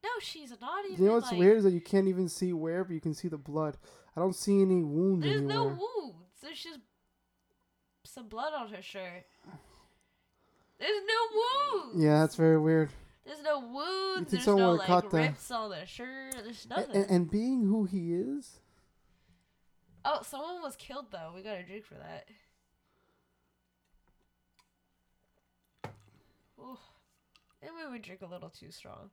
No, 0.03 0.09
she's 0.19 0.51
not 0.59 0.85
even. 0.85 1.01
You 1.01 1.09
know 1.09 1.15
what's 1.15 1.31
like, 1.31 1.39
weird 1.39 1.57
is 1.57 1.63
that 1.63 1.71
you 1.71 1.79
can't 1.79 2.07
even 2.07 2.27
see 2.27 2.51
where, 2.51 2.83
but 2.83 2.93
you 2.93 2.99
can 2.99 3.13
see 3.13 3.27
the 3.27 3.37
blood. 3.37 3.77
I 4.17 4.19
don't 4.19 4.35
see 4.35 4.59
any 4.61 4.81
wounds 4.81 5.23
There's 5.23 5.37
anywhere. 5.37 5.55
no 5.55 5.63
wounds. 5.65 6.41
There's 6.41 6.61
just 6.61 6.79
some 8.05 8.27
blood 8.27 8.53
on 8.53 8.69
her 8.69 8.81
shirt. 8.81 9.25
There's 10.79 11.01
no 11.07 11.81
wounds. 11.83 12.03
yeah, 12.03 12.19
that's 12.19 12.35
very 12.35 12.59
weird. 12.59 12.89
There's 13.25 13.41
no 13.41 13.59
wounds. 13.59 14.31
There's 14.31 14.47
no 14.47 14.73
like 14.73 14.87
caught 14.87 15.13
rips 15.13 15.49
on 15.51 15.69
the 15.69 15.85
shirt. 15.85 16.35
There's 16.43 16.67
nothing. 16.67 16.95
And, 16.95 17.09
and 17.09 17.31
being 17.31 17.61
who 17.61 17.85
he 17.85 18.13
is, 18.13 18.59
oh, 20.03 20.21
someone 20.23 20.61
was 20.61 20.75
killed 20.75 21.05
though. 21.11 21.31
We 21.35 21.43
got 21.43 21.57
a 21.57 21.63
drink 21.63 21.85
for 21.85 21.93
that. 21.93 22.25
Ooh. 26.63 26.77
Maybe 27.61 27.73
we 27.85 27.91
would 27.91 28.01
drink 28.01 28.21
a 28.21 28.25
little 28.25 28.49
too 28.49 28.71
strong. 28.71 29.09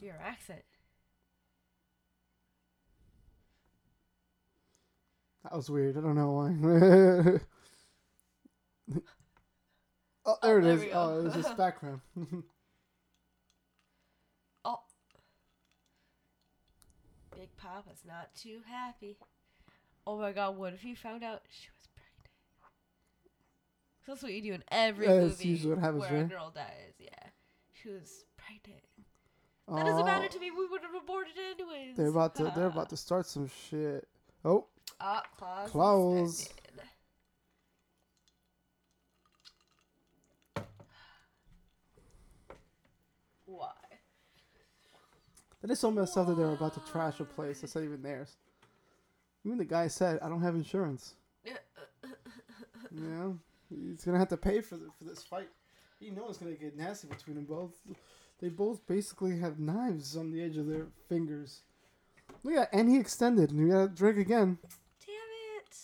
Your 0.00 0.16
accent. 0.20 0.64
that 5.44 5.56
was 5.56 5.70
weird. 5.70 5.96
I 5.96 6.00
don't 6.00 6.14
know 6.16 6.30
why. 6.30 6.48
oh, 10.26 10.36
there 10.42 10.56
oh, 10.56 10.58
it 10.58 10.62
there 10.62 10.74
is. 10.74 10.84
Oh, 10.92 11.18
it 11.18 11.24
was 11.24 11.34
just 11.34 11.56
background. 11.58 12.00
Oh. 14.64 14.78
Big 17.36 17.51
Papa's 17.62 18.02
not 18.06 18.34
too 18.34 18.60
happy. 18.68 19.16
Oh 20.06 20.18
my 20.18 20.32
god, 20.32 20.56
what 20.56 20.72
if 20.72 20.80
he 20.80 20.94
found 20.94 21.22
out 21.22 21.42
she 21.48 21.68
was 21.78 21.86
pregnant? 21.94 22.34
'Cause 24.04 24.14
That's 24.14 24.22
what 24.24 24.32
you 24.32 24.42
do 24.42 24.52
in 24.54 24.64
every 24.68 25.06
Yeah, 25.06 25.20
movie 25.20 25.48
usually 25.48 25.74
what 25.74 25.78
happens, 25.78 26.00
where 26.00 26.16
a 26.16 26.20
right? 26.20 26.28
girl 26.28 26.50
dies. 26.50 26.94
Yeah. 26.98 27.30
She 27.72 27.88
was 27.88 28.24
pregnant. 28.36 28.82
That 29.68 29.86
doesn't 29.86 30.04
matter 30.04 30.28
to 30.28 30.40
me. 30.40 30.50
We 30.50 30.66
would 30.66 30.82
have 30.82 30.94
aborted 30.94 31.34
it 31.38 31.60
anyways. 31.60 31.96
They're 31.96 32.08
about 32.08 32.34
to. 32.36 32.50
They're 32.50 32.66
about 32.74 32.88
to 32.90 32.96
start 32.96 33.26
some 33.26 33.46
shit. 33.46 34.08
Oh, 34.44 34.66
Ah, 35.00 35.22
claws. 35.36 35.70
Claws. 35.70 36.40
extended. 36.42 36.88
Why? 43.46 43.72
That 45.62 45.70
is 45.70 45.80
so 45.80 45.90
messed 45.90 46.18
up 46.18 46.26
that 46.26 46.36
they're 46.36 46.50
about 46.50 46.74
to 46.74 46.92
trash 46.92 47.18
a 47.20 47.24
place 47.24 47.60
that's 47.62 47.74
not 47.74 47.84
even 47.84 48.02
theirs. 48.02 48.36
Even 49.44 49.58
the 49.58 49.64
guy 49.64 49.88
said, 49.88 50.20
"I 50.20 50.28
don't 50.28 50.42
have 50.42 50.54
insurance." 50.54 51.14
You 52.94 53.08
know, 53.08 53.38
he's 53.70 54.04
gonna 54.04 54.18
have 54.18 54.28
to 54.28 54.36
pay 54.36 54.60
for 54.60 54.76
the, 54.76 54.90
for 54.98 55.04
this 55.04 55.22
fight. 55.22 55.48
You 55.98 56.10
know, 56.12 56.28
it's 56.28 56.36
gonna 56.36 56.52
get 56.52 56.76
nasty 56.76 57.08
between 57.08 57.36
them 57.36 57.46
both. 57.46 57.72
They 58.38 58.48
both 58.48 58.86
basically 58.86 59.38
have 59.38 59.58
knives 59.58 60.16
on 60.16 60.30
the 60.30 60.42
edge 60.42 60.58
of 60.58 60.66
their 60.66 60.88
fingers. 61.08 61.62
Look 62.42 62.56
at, 62.56 62.68
and 62.72 62.90
he 62.90 62.98
extended. 62.98 63.50
And 63.50 63.60
you 63.60 63.68
gotta 63.68 63.88
drink 63.88 64.18
again. 64.18 64.58
Damn 65.06 65.14
it. 65.58 65.76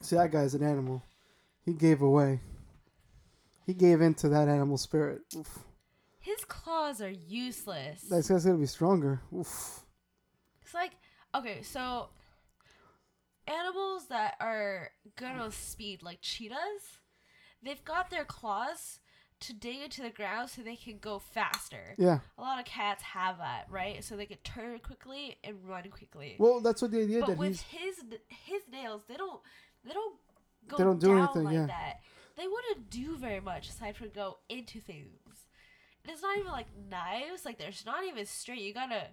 See, 0.00 0.16
that 0.16 0.32
guy's 0.32 0.54
an 0.54 0.62
animal. 0.62 1.02
He 1.64 1.72
gave 1.72 2.02
away. 2.02 2.40
He 3.64 3.74
gave 3.74 4.00
in 4.00 4.14
to 4.14 4.28
that 4.28 4.48
animal 4.48 4.76
spirit. 4.76 5.22
Oof. 5.36 5.60
His 6.28 6.44
claws 6.44 7.00
are 7.00 7.08
useless. 7.08 8.02
That 8.02 8.28
guy's 8.28 8.44
gonna 8.44 8.58
be 8.58 8.66
stronger. 8.66 9.22
Oof. 9.34 9.80
It's 10.62 10.74
like 10.74 10.92
okay, 11.34 11.62
so 11.62 12.08
animals 13.46 14.08
that 14.08 14.34
are 14.38 14.90
good 15.16 15.30
on 15.30 15.50
speed, 15.52 16.02
like 16.02 16.18
cheetahs, 16.20 16.98
they've 17.62 17.82
got 17.82 18.10
their 18.10 18.26
claws 18.26 19.00
to 19.40 19.54
dig 19.54 19.80
into 19.84 20.02
the 20.02 20.10
ground 20.10 20.50
so 20.50 20.60
they 20.60 20.76
can 20.76 20.98
go 20.98 21.18
faster. 21.18 21.94
Yeah. 21.96 22.18
A 22.36 22.42
lot 22.42 22.58
of 22.58 22.66
cats 22.66 23.02
have 23.04 23.38
that, 23.38 23.66
right? 23.70 24.04
So 24.04 24.14
they 24.14 24.26
can 24.26 24.38
turn 24.38 24.80
quickly 24.80 25.38
and 25.42 25.56
run 25.66 25.88
quickly. 25.88 26.36
Well, 26.38 26.60
that's 26.60 26.82
what 26.82 26.90
the 26.90 27.04
idea 27.04 27.20
but 27.20 27.28
that 27.28 27.38
with 27.38 27.62
his 27.62 28.02
his 28.28 28.62
nails, 28.70 29.00
they 29.08 29.16
don't 29.16 29.40
they 29.82 29.94
don't 29.94 30.16
go 30.68 30.76
They 30.76 30.84
don't 30.84 31.00
do 31.00 31.06
down 31.06 31.18
anything, 31.20 31.44
like 31.44 31.54
yeah. 31.54 31.66
that. 31.68 32.00
They 32.36 32.46
wouldn't 32.46 32.90
do 32.90 33.16
very 33.16 33.40
much 33.40 33.70
aside 33.70 33.96
from 33.96 34.10
go 34.10 34.38
into 34.50 34.78
things. 34.78 35.08
It's 36.08 36.22
not 36.22 36.38
even 36.38 36.52
like 36.52 36.66
knives. 36.90 37.44
Like 37.44 37.58
there's 37.58 37.84
not 37.86 38.04
even 38.04 38.26
straight. 38.26 38.60
You 38.60 38.74
gotta 38.74 39.08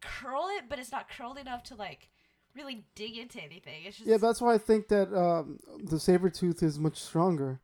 curl 0.00 0.48
it, 0.58 0.64
but 0.68 0.78
it's 0.78 0.92
not 0.92 1.08
curled 1.08 1.38
enough 1.38 1.62
to 1.64 1.74
like 1.74 2.08
really 2.54 2.86
dig 2.94 3.16
into 3.16 3.42
anything. 3.42 3.84
It's 3.84 3.98
just 3.98 4.08
Yeah, 4.08 4.16
that's 4.16 4.40
why 4.40 4.54
I 4.54 4.58
think 4.58 4.88
that 4.88 5.12
um, 5.16 5.58
the 5.84 5.96
Sabretooth 5.96 6.62
is 6.62 6.78
much 6.78 7.00
stronger. 7.00 7.60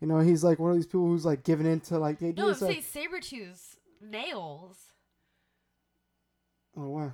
You 0.00 0.08
know, 0.08 0.18
he's 0.18 0.42
like 0.42 0.58
one 0.58 0.70
of 0.70 0.76
these 0.76 0.86
people 0.86 1.06
who's 1.06 1.24
like 1.24 1.44
giving 1.44 1.66
into 1.66 1.98
like 1.98 2.18
the 2.18 2.28
idea 2.28 2.44
no. 2.44 2.48
I'm 2.48 2.54
is 2.54 2.60
that. 2.60 2.70
Sabretooth's 2.70 3.76
nails. 4.00 4.78
Oh 6.76 6.88
wow. 6.88 7.12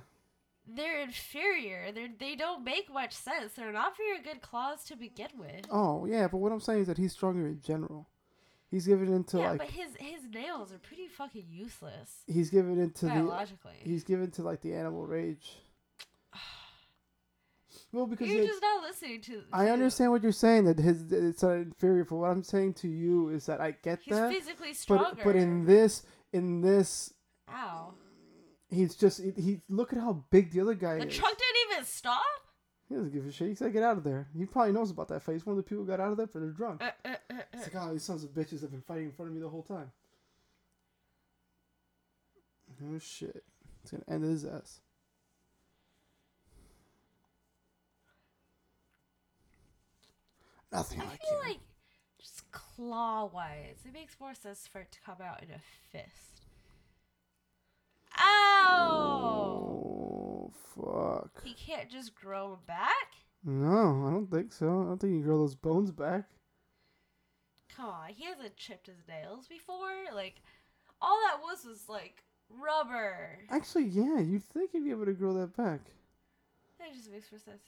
They're 0.67 1.01
inferior. 1.01 1.91
They 1.91 2.09
they 2.17 2.35
don't 2.35 2.63
make 2.63 2.91
much 2.91 3.13
sense. 3.13 3.53
They're 3.53 3.71
not 3.71 3.97
very 3.97 4.21
good 4.21 4.41
claws 4.41 4.83
to 4.85 4.95
begin 4.95 5.29
with. 5.37 5.65
Oh 5.71 6.05
yeah, 6.05 6.27
but 6.27 6.37
what 6.37 6.51
I'm 6.51 6.59
saying 6.59 6.81
is 6.81 6.87
that 6.87 6.97
he's 6.97 7.13
stronger 7.13 7.47
in 7.47 7.61
general. 7.61 8.07
He's 8.71 8.85
giving 8.85 9.11
into 9.13 9.39
yeah, 9.39 9.49
like 9.51 9.59
but 9.59 9.69
his 9.69 9.95
his 9.99 10.21
nails 10.31 10.71
are 10.71 10.77
pretty 10.77 11.07
fucking 11.07 11.45
useless 11.49 12.23
he's 12.27 12.49
giving 12.51 12.79
into 12.79 13.05
the 13.05 13.11
biologically. 13.11 13.73
he's 13.83 14.03
given 14.03 14.29
to 14.31 14.43
like 14.43 14.61
the 14.61 14.73
animal 14.75 15.05
rage. 15.07 15.57
Well, 17.91 18.05
because 18.05 18.27
You're 18.29 18.45
just 18.45 18.61
not 18.61 18.83
listening 18.83 19.21
to. 19.21 19.41
I 19.51 19.65
to- 19.65 19.71
understand 19.71 20.11
what 20.11 20.21
you're 20.21 20.31
saying 20.31 20.65
that 20.65 20.77
his 20.77 21.11
it's 21.11 21.41
not 21.41 21.53
inferior. 21.53 22.05
For 22.05 22.19
what 22.19 22.29
I'm 22.29 22.43
saying 22.43 22.75
to 22.75 22.87
you 22.87 23.29
is 23.29 23.47
that 23.47 23.59
I 23.59 23.71
get 23.71 23.99
He's 24.03 24.13
that, 24.13 24.31
He's 24.31 24.43
physically 24.43 24.73
stronger. 24.75 25.15
but 25.15 25.23
but 25.23 25.35
in 25.35 25.65
this 25.65 26.03
in 26.31 26.61
this 26.61 27.11
Ow. 27.51 27.95
he's 28.69 28.95
just 28.95 29.19
he, 29.35 29.61
look 29.69 29.91
at 29.91 29.97
how 29.99 30.23
big 30.29 30.51
the 30.51 30.61
other 30.61 30.75
guy 30.75 30.99
The 30.99 31.07
is. 31.07 31.15
truck 31.17 31.31
didn't 31.35 31.71
even 31.73 31.85
stop? 31.85 32.21
He 32.89 32.95
doesn't 32.95 33.13
give 33.13 33.27
a 33.27 33.31
shit. 33.31 33.49
He 33.49 33.55
said, 33.55 33.71
"Get 33.71 33.83
out 33.83 33.97
of 33.97 34.03
there." 34.03 34.27
He 34.35 34.45
probably 34.45 34.73
knows 34.73 34.89
about 34.89 35.09
that 35.09 35.21
fight. 35.21 35.33
He's 35.33 35.45
one 35.45 35.53
of 35.53 35.57
the 35.57 35.63
people 35.63 35.83
who 35.83 35.89
got 35.89 35.99
out 35.99 36.11
of 36.11 36.17
there 36.17 36.25
for 36.25 36.39
they're 36.39 36.49
drunk. 36.49 36.81
Uh, 36.81 36.89
uh, 37.05 37.09
uh, 37.29 37.33
uh. 37.33 37.41
It's 37.53 37.73
like, 37.73 37.83
oh, 37.83 37.91
these 37.93 38.03
sons 38.03 38.23
of 38.23 38.31
bitches 38.31 38.61
have 38.61 38.71
been 38.71 38.81
fighting 38.81 39.05
in 39.05 39.11
front 39.11 39.29
of 39.29 39.35
me 39.35 39.41
the 39.41 39.49
whole 39.49 39.61
time. 39.61 39.91
Oh 42.83 42.97
shit! 42.97 43.43
It's 43.83 43.91
gonna 43.91 44.03
end 44.07 44.23
his 44.23 44.43
ass. 44.43 44.79
Nothing 50.71 51.01
I 51.01 51.05
like 51.05 51.21
feel 51.21 51.31
you. 51.31 51.49
like 51.49 51.59
just 52.19 52.51
claw 52.51 53.25
wise, 53.25 53.77
it 53.85 53.93
makes 53.93 54.19
more 54.19 54.33
sense 54.33 54.67
for 54.67 54.81
it 54.81 54.91
to 54.91 54.99
come 55.01 55.17
out 55.23 55.43
in 55.43 55.49
a 55.49 55.59
fist. 55.91 56.41
Ow! 58.17 58.77
Oh 58.81 59.98
fuck! 60.79 61.43
He 61.43 61.53
can't 61.53 61.89
just 61.89 62.15
grow 62.15 62.59
back? 62.67 63.13
No, 63.43 64.05
I 64.07 64.11
don't 64.11 64.29
think 64.29 64.51
so. 64.51 64.67
I 64.67 64.83
don't 64.85 64.97
think 64.99 65.13
you 65.13 65.19
can 65.19 65.27
grow 65.27 65.39
those 65.39 65.55
bones 65.55 65.91
back. 65.91 66.25
Come 67.75 67.89
on, 67.89 68.09
he 68.09 68.25
hasn't 68.25 68.57
chipped 68.57 68.87
his 68.87 69.07
nails 69.07 69.47
before. 69.47 70.13
Like, 70.13 70.41
all 71.01 71.17
that 71.25 71.41
was 71.41 71.65
was 71.65 71.87
like 71.87 72.23
rubber. 72.49 73.39
Actually, 73.49 73.85
yeah, 73.85 74.19
you'd 74.19 74.43
think 74.43 74.71
he'd 74.71 74.83
be 74.83 74.91
able 74.91 75.05
to 75.05 75.13
grow 75.13 75.33
that 75.33 75.55
back. 75.55 75.81
That 76.79 76.93
just 76.93 77.11
makes 77.11 77.31
more 77.31 77.39
sense. 77.39 77.63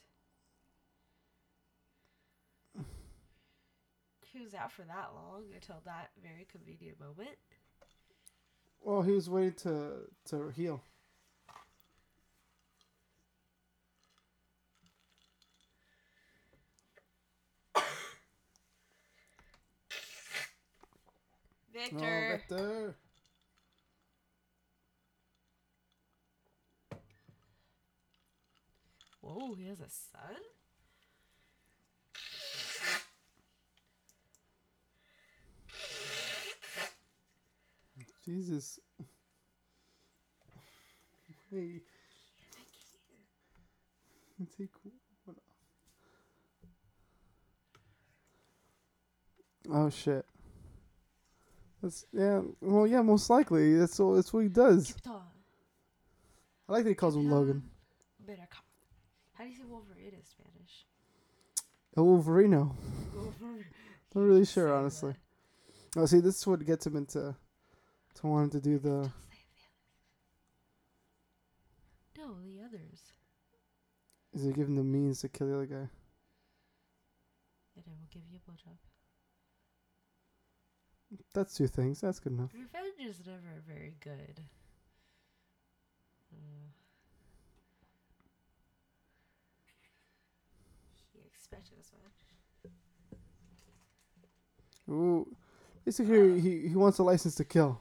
He 4.33 4.39
was 4.39 4.53
out 4.53 4.71
for 4.71 4.83
that 4.83 5.11
long 5.13 5.43
until 5.53 5.81
that 5.85 6.11
very 6.23 6.47
convenient 6.49 6.99
moment. 6.99 7.37
Well, 8.81 9.01
he 9.01 9.11
was 9.11 9.29
waiting 9.29 9.53
to 9.63 10.07
to 10.29 10.49
heal. 10.49 10.81
Victor. 21.91 22.05
Oh, 22.05 22.31
Victor. 22.31 22.95
Whoa, 29.21 29.53
he 29.55 29.67
has 29.67 29.79
a 29.79 29.89
son? 29.89 30.35
Jesus. 38.25 38.79
Hey. 41.51 41.81
Take 44.57 44.69
one 45.25 45.35
off. 49.69 49.77
Oh 49.85 49.89
shit. 49.89 50.25
That's 51.81 52.05
yeah. 52.13 52.41
Well, 52.61 52.85
yeah. 52.85 53.01
Most 53.01 53.29
likely, 53.29 53.75
that's 53.75 53.99
all. 53.99 54.13
That's 54.13 54.31
what 54.31 54.43
he 54.43 54.49
does. 54.49 54.91
Krypton. 54.91 55.21
I 56.69 56.71
like 56.71 56.83
that 56.83 56.89
he 56.89 56.95
calls 56.95 57.15
him 57.15 57.29
Logan. 57.29 57.63
Better. 58.25 58.47
How 59.33 59.43
do 59.43 59.49
you 59.49 59.55
say 59.55 59.63
Wolverine 59.67 60.13
in 60.13 60.23
Spanish? 60.23 60.85
El 61.97 62.05
Wolverino. 62.05 62.75
Wolverine. 63.15 63.65
Not 64.13 64.21
really 64.21 64.45
sure, 64.45 64.73
honestly. 64.73 65.15
Oh, 65.97 66.05
see, 66.05 66.19
this 66.19 66.37
is 66.37 66.47
what 66.47 66.63
gets 66.65 66.85
him 66.85 66.95
into 66.95 67.35
to 68.15 68.27
wanting 68.27 68.51
to 68.51 68.61
do 68.61 68.77
the. 68.77 68.89
Don't 68.89 69.11
say 69.29 69.43
the 72.15 72.19
others. 72.19 72.19
No, 72.19 72.35
the 72.41 72.63
others. 72.63 72.99
Is 74.33 74.43
he 74.43 74.53
giving 74.53 74.75
the 74.75 74.83
means 74.83 75.21
to 75.21 75.29
kill 75.29 75.47
the 75.47 75.55
other 75.55 75.65
guy? 75.65 75.89
And 77.75 77.85
I 77.87 77.89
will 77.89 78.07
give 78.13 78.21
you 78.31 78.37
a 78.37 78.51
blowjob. 78.51 78.77
That's 81.33 81.55
two 81.55 81.67
things. 81.67 82.01
That's 82.01 82.19
good 82.19 82.33
enough. 82.33 82.51
Revenge 82.53 83.09
is 83.09 83.25
never 83.25 83.61
very 83.67 83.95
good. 84.01 84.41
Uh, 86.33 86.67
he 91.13 91.19
expected 91.25 91.77
as 91.79 91.91
much. 92.03 92.71
Ooh, 94.89 95.27
basically, 95.85 96.41
he 96.41 96.67
he 96.67 96.75
wants 96.75 96.99
a 96.99 97.03
license 97.03 97.35
to 97.35 97.45
kill, 97.45 97.79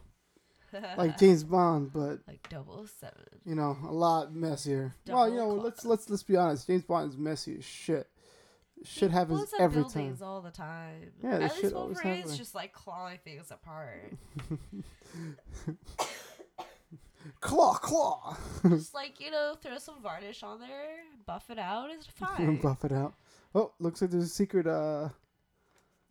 like 0.96 1.18
James 1.18 1.42
Bond, 1.42 1.92
but 1.92 2.20
like 2.28 2.48
double 2.48 2.86
seven. 2.86 3.16
you 3.44 3.56
know, 3.56 3.76
a 3.84 3.92
lot 3.92 4.32
messier. 4.32 4.94
well, 5.08 5.28
you 5.28 5.34
know, 5.36 5.48
Double 5.50 5.64
let's 5.64 5.84
let's 5.84 6.08
let's 6.10 6.22
be 6.22 6.36
honest. 6.36 6.68
James 6.68 6.84
Bond 6.84 7.10
is 7.10 7.18
messy 7.18 7.56
as 7.58 7.64
shit. 7.64 8.06
Shit 8.84 9.10
happens 9.10 9.52
every 9.58 9.84
time. 9.84 10.16
all 10.22 10.40
the 10.40 10.50
time. 10.50 11.12
Yeah, 11.22 11.34
At 11.34 11.40
this 11.40 11.62
least 11.62 11.74
Wolverine's 11.74 12.36
just 12.38 12.54
like 12.54 12.72
clawing 12.72 13.18
things 13.24 13.50
apart. 13.50 14.12
Claw, 17.40 17.74
claw. 17.74 18.36
just 18.68 18.94
like 18.94 19.20
you 19.20 19.30
know, 19.30 19.54
throw 19.60 19.76
some 19.78 20.00
varnish 20.02 20.42
on 20.42 20.58
there, 20.58 21.00
buff 21.26 21.50
it 21.50 21.58
out. 21.58 21.90
It's 21.90 22.06
fine. 22.14 22.56
Buff 22.56 22.84
it 22.84 22.92
out. 22.92 23.14
Oh, 23.54 23.72
looks 23.78 24.00
like 24.00 24.10
there's 24.10 24.24
a 24.24 24.28
secret. 24.28 24.66
Uh, 24.66 25.10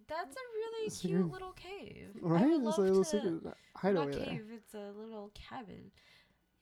That's 0.08 0.36
a 0.36 0.40
really 0.54 0.90
Secret- 0.90 1.18
cute 1.18 1.32
little 1.32 1.54
cave. 1.54 2.10
I 2.24 2.28
right? 2.28 2.42
There's 2.48 2.60
love 2.62 2.78
a 2.78 2.82
little 2.82 3.04
to, 3.04 3.10
secret 3.10 3.44
Not 3.44 3.58
hideaway 3.76 4.12
there. 4.12 4.26
cave. 4.26 4.46
It's 4.54 4.74
a 4.76 4.92
little 5.00 5.32
cabin. 5.34 5.92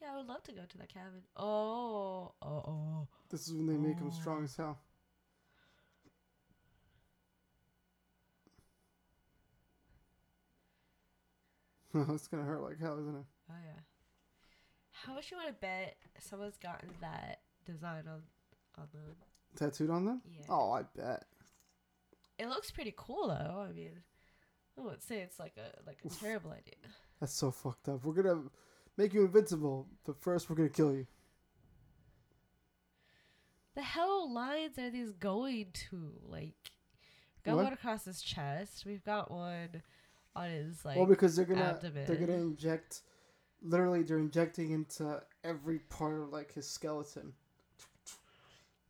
Yeah, 0.02 0.14
I 0.14 0.18
would 0.18 0.28
love 0.28 0.44
to 0.44 0.52
go 0.54 0.62
to 0.68 0.78
that 0.78 0.94
cabin. 0.94 1.22
Oh, 1.36 2.32
oh, 2.42 2.48
oh. 2.48 3.08
This 3.30 3.48
is 3.48 3.54
when 3.54 3.66
they 3.68 3.76
make 3.78 3.98
him 3.98 4.12
Oh. 4.14 4.16
strong 4.20 4.44
as 4.46 4.56
hell. 4.56 4.80
it's 12.14 12.28
gonna 12.28 12.44
hurt 12.44 12.62
like 12.62 12.80
hell, 12.80 13.00
isn't 13.00 13.16
it? 13.16 13.26
Oh 13.50 13.56
yeah. 13.66 13.80
How 14.92 15.14
much 15.14 15.32
you 15.32 15.38
want 15.38 15.50
to 15.50 15.54
bet 15.54 15.98
someone's 16.20 16.58
gotten 16.58 16.90
that 17.02 17.42
design 17.66 18.04
on 18.08 18.22
on 18.78 18.88
them? 18.94 19.16
Tattooed 19.56 19.90
on 19.90 20.06
them? 20.06 20.22
Yeah. 20.30 20.46
Oh, 20.50 20.72
I 20.72 20.84
bet. 20.96 21.26
It 22.40 22.48
looks 22.50 22.72
pretty 22.72 22.94
cool 22.96 23.28
though. 23.30 23.66
I 23.68 23.72
mean, 23.74 23.92
I 24.78 24.82
wouldn't 24.82 25.04
say 25.04 25.20
it's 25.20 25.40
like 25.40 25.54
a 25.58 25.86
like 25.88 26.00
a 26.06 26.10
terrible 26.10 26.52
idea. 26.52 26.76
That's 27.20 27.34
so 27.34 27.52
fucked 27.52 27.90
up. 27.90 28.04
We're 28.04 28.22
gonna 28.22 28.44
make 28.98 29.14
you 29.14 29.26
invincible, 29.26 29.88
but 30.06 30.22
first 30.22 30.50
we're 30.50 30.56
gonna 30.56 30.70
kill 30.70 30.94
you. 30.94 31.08
The 33.76 33.84
hell 33.84 34.32
lines 34.34 34.80
are 34.80 34.90
these 34.90 35.12
going 35.12 35.68
to? 35.92 36.14
Like, 36.28 36.56
got 37.46 37.56
What? 37.56 37.66
one 37.66 37.74
across 37.74 38.06
his 38.06 38.22
chest. 38.24 38.86
We've 38.86 39.04
got 39.04 39.30
one 39.30 39.84
on 40.38 40.50
his 40.50 40.86
like. 40.86 40.98
well, 40.98 41.06
because 41.06 41.36
they're 41.36 41.46
gonna 41.46 41.62
abdomen. 41.62 42.06
they're 42.06 42.16
gonna 42.16 42.34
inject. 42.34 43.02
Literally, 43.62 44.04
they're 44.04 44.20
injecting 44.20 44.72
into 44.72 45.22
every 45.44 45.80
part 45.80 46.20
of 46.22 46.30
like 46.30 46.54
his 46.54 46.70
skeleton, 46.70 47.34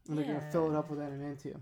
and 0.07 0.17
they're 0.17 0.25
gonna 0.25 0.51
fill 0.51 0.69
it 0.69 0.75
up 0.75 0.89
with 0.89 0.99
adamantium. 0.99 1.61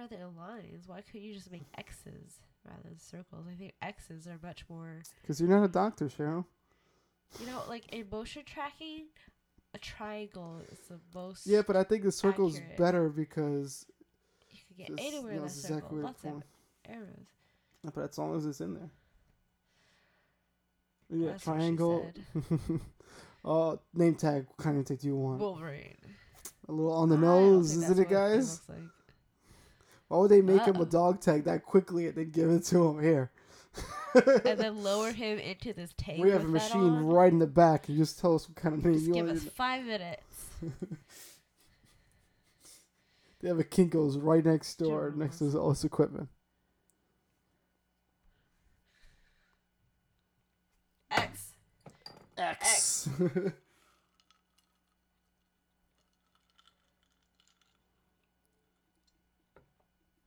rather 0.00 0.16
than 0.16 0.36
lines, 0.36 0.86
why 0.86 1.00
couldn't 1.02 1.22
you 1.22 1.34
just 1.34 1.50
make 1.50 1.64
X's 1.76 2.40
rather 2.64 2.82
than 2.84 2.98
circles? 2.98 3.46
I 3.50 3.54
think 3.54 3.74
X's 3.82 4.26
are 4.26 4.38
much 4.42 4.64
more. 4.68 5.02
Because 5.20 5.40
you're 5.40 5.50
not 5.50 5.64
a 5.64 5.68
doctor, 5.68 6.06
Cheryl. 6.06 6.44
You 7.38 7.46
know, 7.46 7.62
like 7.68 7.92
in 7.92 8.06
motion 8.10 8.42
tracking, 8.44 9.06
a 9.74 9.78
triangle 9.78 10.62
is 10.70 10.78
the 10.88 10.98
most. 11.14 11.46
Yeah, 11.46 11.62
but 11.66 11.76
I 11.76 11.84
think 11.84 12.02
the 12.02 12.12
circle's 12.12 12.56
Accurate. 12.56 12.78
better 12.78 13.08
because 13.08 13.86
get 14.86 14.96
this- 14.96 15.06
anywhere 15.06 15.32
in 15.32 15.42
that 15.42 15.50
circle. 15.50 15.76
exactly 15.98 16.02
Lots 16.02 16.24
of 16.24 16.42
arrows. 16.88 17.26
But 17.94 18.10
as 18.10 18.18
long 18.18 18.36
as 18.36 18.46
it's 18.46 18.60
in 18.60 18.74
there. 18.74 18.90
Yeah, 21.12 21.30
That's 21.32 21.42
triangle. 21.44 22.12
uh, 23.44 23.76
name 23.94 24.14
tag. 24.14 24.46
What 24.48 24.56
kind 24.58 24.78
of 24.78 24.84
tag 24.84 25.00
do 25.00 25.08
you 25.08 25.16
want? 25.16 25.40
Wolverine. 25.40 25.96
a 26.68 26.72
little 26.72 26.92
on 26.92 27.08
the 27.08 27.16
nose, 27.16 27.74
isn't 27.76 27.98
it, 27.98 28.08
guys? 28.08 28.60
looks 28.68 28.68
like. 28.68 28.88
Why 30.08 30.18
would 30.18 30.30
they 30.30 30.42
make 30.42 30.62
him 30.62 30.76
a 30.76 30.84
dog 30.84 31.20
tag 31.20 31.44
that 31.44 31.64
quickly 31.64 32.06
and 32.08 32.16
then 32.16 32.30
give 32.30 32.50
it 32.50 32.64
to 32.66 32.88
him 32.88 33.02
here? 33.02 33.30
and 34.44 34.58
then 34.58 34.82
lower 34.82 35.12
him 35.12 35.38
into 35.38 35.72
this 35.72 35.94
tank. 35.96 36.22
we 36.22 36.30
have 36.30 36.44
a 36.44 36.48
machine 36.48 36.94
right 37.04 37.32
in 37.32 37.38
the 37.38 37.46
back. 37.46 37.88
and 37.88 37.96
just 37.96 38.18
tell 38.18 38.34
us 38.34 38.48
what 38.48 38.56
kind 38.56 38.74
of 38.74 38.84
name 38.84 38.94
Just 38.94 39.06
you 39.06 39.14
give 39.14 39.26
want. 39.26 39.38
Give 39.38 39.46
us 39.48 39.54
five 39.54 39.84
minutes. 39.84 40.44
They 43.40 43.48
have 43.48 43.58
a 43.58 43.64
Kinko's 43.64 44.18
right 44.18 44.44
next 44.44 44.78
door, 44.78 45.14
next 45.16 45.38
to 45.38 45.58
all 45.58 45.70
this 45.70 45.84
equipment. 45.84 46.28
X. 51.10 51.54
X. 52.36 53.08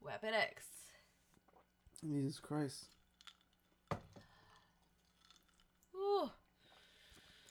Weapon 0.02 0.34
X. 0.34 0.64
Jesus 2.04 2.40
Christ. 2.40 2.86
Ooh. 5.96 6.32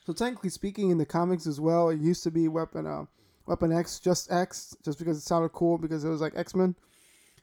So 0.05 0.13
technically 0.13 0.51
speaking, 0.51 0.91
in 0.91 0.99
the 0.99 1.07
comics 1.07 1.47
as 1.47 1.61
well, 1.61 1.89
it 1.89 2.01
used 2.01 2.25
to 2.25 2.33
be 2.33 2.49
Weapon 2.49 2.87
uh, 2.87 3.05
Weapon 3.47 3.73
X, 3.73 3.99
just 3.99 4.31
X, 4.31 4.77
just 4.85 4.99
because 4.99 5.19
it 5.19 5.23
sounded 5.23 5.51
cool 5.51 5.79
because 5.79 6.05
it 6.05 6.09
was 6.09 6.21
like 6.21 6.35
X 6.37 6.55
Men. 6.55 6.77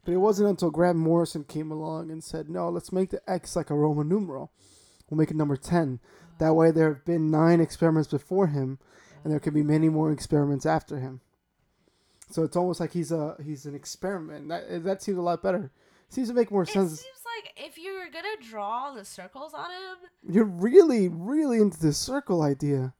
But 0.06 0.14
it 0.14 0.18
wasn't 0.18 0.50
until 0.50 0.72
Grant 0.72 0.98
Morrison 0.98 1.44
came 1.44 1.72
along 1.72 2.10
and 2.10 2.24
said, 2.24 2.50
"No, 2.50 2.70
let's 2.70 2.92
make 2.92 3.10
the 3.10 3.22
X 3.30 3.56
like 3.56 3.70
a 3.70 3.76
Roman 3.76 4.08
numeral. 4.08 4.52
We'll 5.10 5.18
make 5.18 5.30
it 5.32 5.38
number 5.38 5.58
ten. 5.58 6.00
That 6.38 6.54
way, 6.54 6.72
there 6.72 6.94
have 6.94 7.04
been 7.06 7.30
nine 7.30 7.60
experiments 7.60 8.10
before 8.10 8.48
him, 8.48 8.80
and 9.24 9.32
there 9.34 9.40
could 9.42 9.54
be 9.54 9.64
many 9.64 9.90
more 9.90 10.12
experiments 10.12 10.66
after 10.66 11.00
him. 11.00 11.20
So 12.32 12.44
it's 12.44 12.56
almost 12.56 12.80
like 12.80 12.94
he's 12.94 13.12
a 13.12 13.36
he's 13.44 13.66
an 13.66 13.76
experiment. 13.76 14.48
That 14.48 14.84
that 14.86 15.04
seems 15.04 15.18
a 15.18 15.22
lot 15.22 15.44
better. 15.44 15.72
Seems 16.10 16.30
to 16.30 16.34
make 16.34 16.50
more 16.50 16.64
It 16.64 16.70
sense. 16.70 17.02
seems 17.02 17.24
like 17.44 17.54
if 17.68 17.78
you 17.78 17.94
were 17.94 18.10
gonna 18.12 18.38
draw 18.50 18.94
the 18.94 19.04
circles 19.06 19.54
on 19.54 19.70
him, 19.70 19.98
You're 20.34 20.46
really, 20.46 21.08
really 21.10 21.60
into 21.60 21.80
this 21.80 21.98
circle 21.98 22.42
idea. 22.42 22.94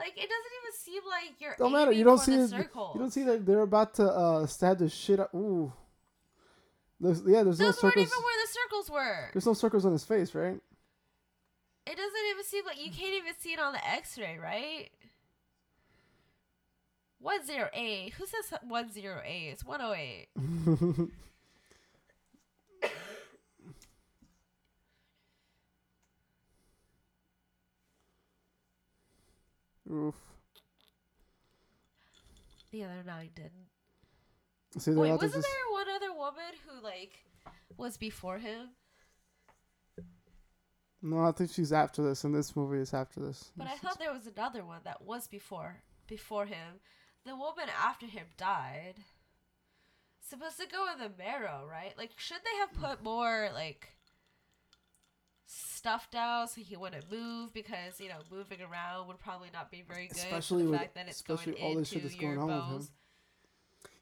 Like 0.00 0.16
it 0.16 0.28
doesn't 0.28 0.54
even 0.58 0.72
seem 0.72 1.02
like 1.08 1.40
you're. 1.40 1.54
Don't 1.58 1.72
matter. 1.72 1.92
You 1.92 2.04
don't 2.04 2.18
see 2.18 2.36
the. 2.36 2.68
You 2.94 3.00
don't 3.00 3.10
see 3.12 3.22
that 3.24 3.44
they're 3.44 3.60
about 3.60 3.94
to 3.94 4.04
uh, 4.04 4.46
stab 4.46 4.78
the 4.78 4.88
shit 4.88 5.20
out. 5.20 5.30
Ooh. 5.34 5.72
There's, 7.00 7.22
yeah, 7.26 7.42
there's 7.42 7.58
no 7.58 7.66
Those 7.66 7.82
weren't 7.82 7.94
circles. 7.94 8.06
even 8.08 8.22
where 8.22 8.46
the 8.46 8.52
circles 8.52 8.90
were. 8.90 9.30
There's 9.32 9.46
no 9.46 9.54
circles 9.54 9.86
on 9.86 9.92
his 9.92 10.04
face, 10.04 10.34
right? 10.34 10.60
It 11.86 11.96
doesn't 11.96 12.26
even 12.30 12.44
seem 12.44 12.66
like 12.66 12.84
you 12.84 12.92
can't 12.92 13.14
even 13.14 13.32
see 13.38 13.54
it 13.54 13.58
on 13.58 13.72
the 13.72 13.88
X-ray, 13.88 14.38
right? 14.38 14.90
One 17.20 17.44
zero 17.44 17.68
eight. 17.74 18.12
Who 18.14 18.26
says 18.26 18.58
one 18.62 18.92
zero 18.92 19.20
eight? 19.24 19.50
It's 19.52 19.64
one 19.64 19.80
oh 19.80 19.94
eight. 19.94 20.28
Oof. 29.90 30.14
The 32.70 32.84
other 32.84 33.02
nine 33.04 33.30
didn't. 33.34 33.68
See, 34.78 34.92
Wait, 34.92 35.10
wasn't 35.10 35.32
just- 35.34 35.48
there 35.48 35.72
one 35.72 35.88
other 35.88 36.12
woman 36.12 36.52
who 36.66 36.80
like 36.80 37.24
was 37.76 37.96
before 37.96 38.38
him? 38.38 38.68
No, 41.02 41.24
I 41.24 41.32
think 41.32 41.50
she's 41.50 41.72
after 41.72 42.02
this, 42.02 42.24
and 42.24 42.34
this 42.34 42.54
movie 42.54 42.78
is 42.78 42.92
after 42.92 43.20
this. 43.20 43.50
But 43.56 43.66
I 43.66 43.76
thought 43.76 43.92
is- 43.92 43.98
there 43.98 44.12
was 44.12 44.26
another 44.26 44.64
one 44.64 44.82
that 44.84 45.02
was 45.02 45.26
before 45.26 45.82
before 46.06 46.46
him. 46.46 46.80
The 47.24 47.34
woman 47.36 47.68
after 47.68 48.06
him 48.06 48.26
died. 48.36 49.04
Supposed 50.20 50.58
to 50.60 50.66
go 50.66 50.86
in 50.92 50.98
the 51.00 51.08
marrow, 51.18 51.66
right? 51.66 51.96
Like, 51.98 52.12
should 52.16 52.40
they 52.44 52.56
have 52.58 52.72
put 52.72 53.02
more 53.02 53.50
like 53.52 53.88
stuff 55.80 56.06
out 56.14 56.50
so 56.50 56.60
he 56.60 56.76
wouldn't 56.76 57.10
move 57.10 57.52
because 57.54 57.98
you 57.98 58.08
know 58.08 58.18
moving 58.30 58.58
around 58.60 59.08
would 59.08 59.18
probably 59.18 59.48
not 59.52 59.70
be 59.70 59.82
very 59.82 60.08
good. 60.08 60.18
Especially 60.18 60.64
the 60.64 60.70
with- 60.70 60.80
fact 60.80 60.94
that 60.94 61.08
it's 61.08 61.16
especially 61.16 61.54
going 61.54 61.64
all 61.64 61.74
this 61.76 61.88
shit 61.88 62.02
that's 62.02 62.14
going 62.14 62.38
on 62.38 62.48
with 62.48 62.82
him. 62.82 62.88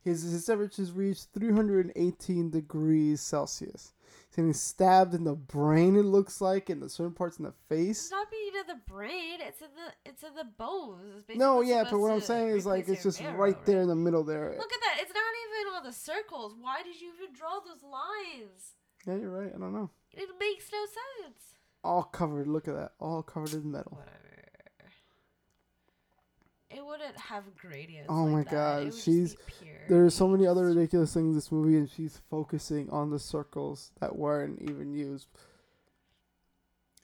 His 0.02 0.22
his 0.22 0.44
temperature's 0.44 0.90
reached 0.90 1.28
318 1.34 2.50
degrees 2.50 3.20
Celsius. 3.20 3.92
He's 4.28 4.36
getting 4.36 4.52
stabbed 4.52 5.14
in 5.14 5.24
the 5.24 5.34
brain. 5.34 5.96
It 5.96 6.04
looks 6.04 6.40
like 6.40 6.68
in 6.68 6.80
the 6.80 6.88
certain 6.88 7.12
parts 7.12 7.38
in 7.38 7.44
the 7.44 7.52
face. 7.68 8.02
It's 8.02 8.10
not 8.10 8.30
being 8.30 8.52
in 8.60 8.66
the 8.66 8.80
brain. 8.92 9.38
It's 9.40 9.60
in 9.60 9.68
the 9.76 10.10
it's 10.10 10.22
in 10.24 10.34
the 10.34 10.46
bones. 10.58 11.24
No, 11.34 11.60
yeah, 11.60 11.84
but 11.88 12.00
what 12.00 12.10
I'm 12.10 12.20
saying 12.20 12.48
is 12.48 12.66
like 12.66 12.88
it's 12.88 13.04
just 13.04 13.22
marrow, 13.22 13.36
right 13.36 13.66
there 13.66 13.82
in 13.82 13.88
the 13.88 13.96
middle 13.96 14.24
there. 14.24 14.54
Look 14.58 14.72
at 14.72 14.80
that. 14.80 14.96
It's 15.00 15.14
not 15.14 15.32
even 15.44 15.74
on 15.76 15.84
the 15.84 15.92
circles. 15.92 16.54
Why 16.58 16.82
did 16.82 17.00
you 17.00 17.12
even 17.20 17.34
draw 17.34 17.60
those 17.60 17.82
lines? 17.82 18.74
Yeah, 19.06 19.16
you're 19.16 19.30
right. 19.30 19.52
I 19.54 19.58
don't 19.58 19.72
know. 19.72 19.90
It 20.12 20.28
makes 20.40 20.72
no 20.72 20.84
sense. 20.86 21.57
All 21.84 22.02
covered. 22.02 22.46
Look 22.46 22.68
at 22.68 22.74
that. 22.74 22.92
All 22.98 23.22
covered 23.22 23.54
in 23.54 23.70
metal. 23.70 23.92
Whatever. 23.96 24.14
It 26.70 26.84
wouldn't 26.84 27.16
have 27.16 27.44
gradients. 27.56 28.08
Oh 28.10 28.24
like 28.24 28.32
my 28.32 28.42
that. 28.44 28.50
God, 28.50 28.80
It 28.80 28.84
would 28.84 28.92
just 28.92 29.04
she's-. 29.04 29.36
There 29.88 30.04
are 30.04 30.10
so 30.10 30.28
many 30.28 30.46
other 30.46 30.66
ridiculous 30.66 31.14
things 31.14 31.28
in 31.30 31.34
this 31.34 31.50
movie, 31.50 31.76
and 31.78 31.88
she's 31.88 32.20
focusing 32.30 32.90
on 32.90 33.10
the 33.10 33.18
circles 33.18 33.90
that 34.00 34.16
weren't 34.16 34.60
even 34.60 34.92
used. 34.92 35.28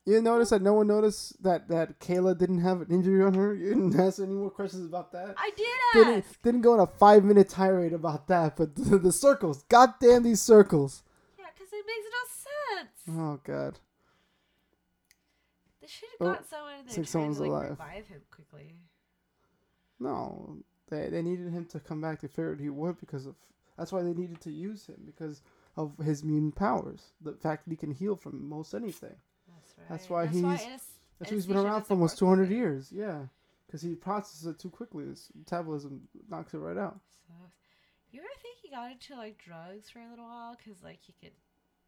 You 0.05 0.21
notice 0.21 0.51
that 0.51 0.61
no 0.61 0.75
one 0.75 0.87
noticed 0.87 1.43
that 1.43 1.69
that 1.69 1.99
Kayla 1.99 2.37
didn't 2.37 2.61
have 2.61 2.83
an 2.83 2.89
injury 2.91 3.25
on 3.25 3.33
her. 3.35 3.55
You 3.55 3.71
didn't 3.71 3.99
ask 3.99 4.19
any 4.19 4.35
more 4.35 4.51
questions 4.51 4.85
about 4.87 5.13
that. 5.13 5.35
I 5.39 5.51
did 5.57 5.67
Didn't 6.05 6.27
didn't 6.43 6.61
go 6.61 6.75
on 6.75 6.81
a 6.81 6.87
five 6.87 7.25
minute 7.25 7.49
tirade 7.49 7.95
about 7.95 8.29
that, 8.29 8.57
but 8.57 8.77
the, 8.77 8.99
the 8.99 9.13
circles, 9.13 9.63
goddamn 9.71 10.23
these 10.25 10.43
circles. 10.43 11.03
Yeah, 11.39 11.47
because 11.55 11.73
it 11.73 11.85
makes 11.87 12.07
no 12.13 13.17
sense. 13.17 13.19
Oh 13.19 13.41
god. 13.45 13.79
They 15.85 15.89
should 15.89 16.09
Oh, 16.21 16.27
have 16.29 16.37
got 16.39 16.47
someone 16.49 16.73
in 16.81 16.87
there 16.87 16.97
like 16.97 17.07
someone's 17.09 17.37
to 17.37 17.43
like 17.43 17.51
alive. 17.51 17.71
revive 17.71 18.07
him 18.07 18.23
quickly. 18.31 18.75
No, 20.01 20.59
they 20.89 21.09
they 21.09 21.23
needed 21.23 21.51
him 21.51 21.67
to 21.67 21.81
come 21.81 22.01
back. 22.01 22.21
They 22.21 22.29
figured 22.29 22.61
he 22.61 22.69
would 22.71 22.99
because 22.99 23.27
of 23.27 23.35
that's 23.77 23.93
why 23.93 24.03
they 24.03 24.15
needed 24.15 24.41
to 24.43 24.51
use 24.51 24.87
him 24.87 25.03
because 25.05 25.43
of 25.77 25.97
his 25.99 26.23
mutant 26.25 26.55
powers. 26.55 27.13
The 27.21 27.33
fact 27.33 27.65
that 27.65 27.71
he 27.71 27.77
can 27.77 27.91
heal 27.93 28.17
from 28.17 28.49
most 28.49 28.75
anything. 28.75 29.15
That's 29.49 29.75
right. 29.79 29.89
That's 29.89 30.09
why 30.11 30.25
That's 30.25 30.35
he's- 30.37 30.45
why 30.45 30.57
That's 31.19 31.31
why 31.31 31.35
he's 31.35 31.47
been 31.47 31.57
around 31.59 31.83
for 31.85 31.95
almost 31.95 32.15
work 32.15 32.19
two 32.21 32.25
with 32.27 32.39
hundred 32.39 32.51
him. 32.53 32.59
years. 32.59 32.93
Yeah, 32.93 33.27
because 33.67 33.83
he 33.83 33.95
processes 33.95 34.47
it 34.47 34.59
too 34.59 34.71
quickly. 34.71 35.05
His 35.07 35.29
metabolism 35.35 36.09
knocks 36.29 36.55
it 36.55 36.59
right 36.59 36.77
out. 36.79 36.99
So, 37.29 37.35
you 38.11 38.21
ever 38.21 38.29
think 38.43 38.59
he 38.63 38.71
got 38.71 38.91
into 38.93 39.17
like 39.17 39.39
drugs 39.39 39.91
for 39.91 40.01
a 40.01 40.09
little 40.11 40.25
while 40.27 40.57
because 40.57 40.83
like 40.83 41.01
he 41.03 41.15
could 41.21 41.33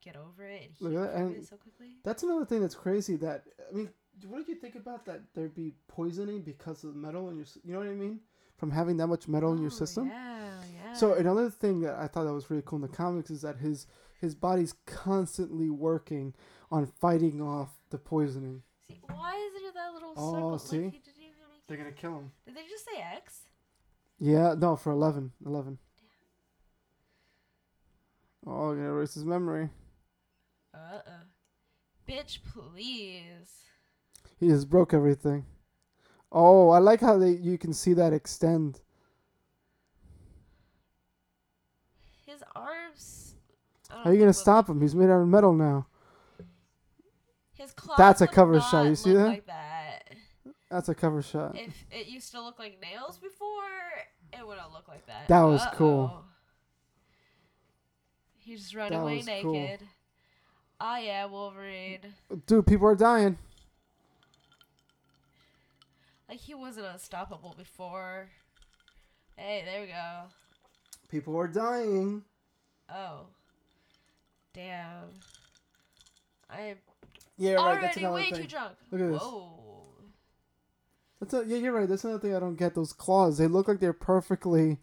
get 0.07 0.17
over 0.17 0.45
it 0.45 0.63
and 0.81 0.91
heal 0.93 1.03
at 1.03 1.07
that, 1.07 1.13
from 1.19 1.27
and- 1.27 1.37
it 1.37 1.47
so 1.49 1.57
quickly? 1.57 1.89
That's 2.05 2.23
another 2.23 2.45
thing 2.47 2.61
that's 2.61 2.75
crazy. 2.75 3.17
That 3.17 3.45
I 3.71 3.75
mean, 3.75 3.91
what 4.27 4.39
did 4.39 4.49
you 4.49 4.55
think 4.55 4.75
about 4.77 5.05
that? 5.07 5.21
There'd 5.35 5.55
be 5.55 5.73
poisoning 5.89 6.43
because 6.43 6.85
of 6.85 6.95
the 6.95 6.99
metal 6.99 7.29
in 7.31 7.37
your. 7.37 7.47
You 7.65 7.73
know 7.75 7.81
what 7.81 7.89
I 7.89 7.95
mean? 7.95 8.21
From 8.57 8.71
having 8.71 8.97
that 8.99 9.09
much 9.09 9.29
metal 9.29 9.53
in 9.53 9.59
your 9.59 9.67
Oh, 9.73 9.83
system. 9.85 10.09
Yeah, 10.09 10.63
yeah. 10.75 10.95
So 10.95 11.13
another 11.15 11.51
thing 11.51 11.81
that 11.81 11.97
I 11.97 12.07
thought 12.07 12.25
that 12.25 12.33
was 12.33 12.49
really 12.51 12.63
cool 12.65 12.77
in 12.77 12.83
the 12.83 12.89
comics 12.97 13.31
is 13.31 13.43
that 13.43 13.57
his 13.59 13.87
his 14.21 14.35
body's 14.35 14.75
constantly 14.87 15.69
working 15.69 16.35
on 16.71 16.87
fighting 16.87 17.43
off 17.43 17.79
the 17.91 17.99
poisoning. 17.99 18.63
see, 18.89 19.01
why 19.13 19.35
is 19.37 19.61
there 19.63 19.73
that 19.73 19.93
little 19.93 20.15
Oh, 20.17 20.33
circle? 20.33 20.59
see? 20.59 20.85
Like, 20.85 20.93
he 20.95 20.99
didn't 21.01 21.23
even 21.23 21.35
make 21.53 21.67
They're 21.67 21.77
gonna 21.77 21.93
kill 21.93 22.19
him. 22.19 22.33
Did 22.47 22.55
they 22.57 22.67
just 22.67 22.85
say 22.87 22.99
X? 23.01 23.43
Yeah, 24.19 24.55
no, 24.57 24.77
for 24.77 24.91
11. 24.93 25.33
11. 25.45 25.79
Oh, 28.47 28.69
you're 28.73 28.77
gonna 28.77 28.89
erase 28.95 29.15
his 29.15 29.25
memory. 29.25 29.69
Uh 30.77 30.97
uh 31.07 31.11
Bitch, 32.09 32.39
please. 32.53 33.65
He 34.39 34.49
just 34.49 34.69
broke 34.69 34.95
everything. 34.95 35.47
Oh, 36.31 36.71
I 36.71 36.79
like 36.79 37.01
how 37.01 37.19
they 37.19 37.31
you 37.31 37.59
can 37.59 37.73
see 37.73 37.95
that 37.95 38.13
extend. 38.13 38.81
His 42.27 42.43
arms. 42.55 43.35
How 43.89 44.11
are 44.11 44.13
you 44.13 44.21
gonna 44.21 44.33
stop 44.33 44.69
him? 44.69 44.81
He's 44.81 44.95
made 44.95 45.11
out 45.11 45.23
of 45.23 45.29
metal 45.29 45.53
now. 45.53 45.87
His 47.55 47.73
claws 47.73 47.97
That's 47.97 48.21
a 48.21 48.27
cover 48.27 48.61
shot, 48.61 48.87
you 48.87 48.97
see 48.97 49.15
that? 49.15 49.27
Like 49.27 49.47
that. 49.47 50.03
That's 50.71 50.89
a 50.89 50.95
cover 50.95 51.23
shot. 51.23 51.57
If 51.57 51.73
it 51.91 52.07
used 52.07 52.33
to 52.33 52.43
look 52.43 52.59
like 52.59 52.81
nails 52.83 53.19
before, 53.19 53.63
it 54.33 54.47
wouldn't 54.47 54.73
look 54.73 54.89
like 54.89 55.07
that. 55.07 55.29
That 55.29 55.43
was 55.43 55.63
cool. 55.73 56.11
Uh-oh. 56.13 56.25
He 58.37 58.57
just 58.57 58.75
run 58.75 58.93
That 58.93 59.01
away 59.01 59.17
was 59.17 59.29
cool. 59.43 59.79
Ah, 60.81 60.99
yeah, 60.99 61.25
Wolverine. 61.27 62.01
Dude, 62.47 62.67
people 62.67 62.87
are 62.87 62.95
dying. 62.97 63.39
Like 66.29 66.39
he 66.39 66.55
wasn't 66.55 66.87
unstoppable 66.87 67.55
before. 67.57 68.29
Hey, 69.37 69.63
there 69.65 69.81
we 69.83 69.87
go. 69.89 70.23
People 71.09 71.37
are 71.39 71.47
dying. 71.47 72.23
Oh, 72.93 73.27
damn. 74.53 75.05
I'm 76.51 76.77
Yeah, 77.39 77.55
right. 77.55 77.81
That's 77.81 77.97
already 77.97 78.01
another 78.01 78.15
way 78.15 78.31
thing. 78.31 78.43
too 78.43 78.49
drunk. 78.49 78.73
Look 78.91 79.01
at 79.01 79.13
this. 79.13 79.21
Whoa. 79.23 79.53
That's 81.21 81.35
a, 81.35 81.45
yeah, 81.47 81.57
you're 81.59 81.73
right. 81.73 81.89
That's 81.89 82.05
another 82.05 82.19
thing 82.21 82.35
I 82.35 82.41
don't 82.41 82.57
get. 82.57 82.75
Those 82.75 82.93
claws, 82.93 83.39
they 83.39 83.47
look 83.47 83.69
like 83.69 83.81
they're 83.81 83.93
perfectly 83.93 84.79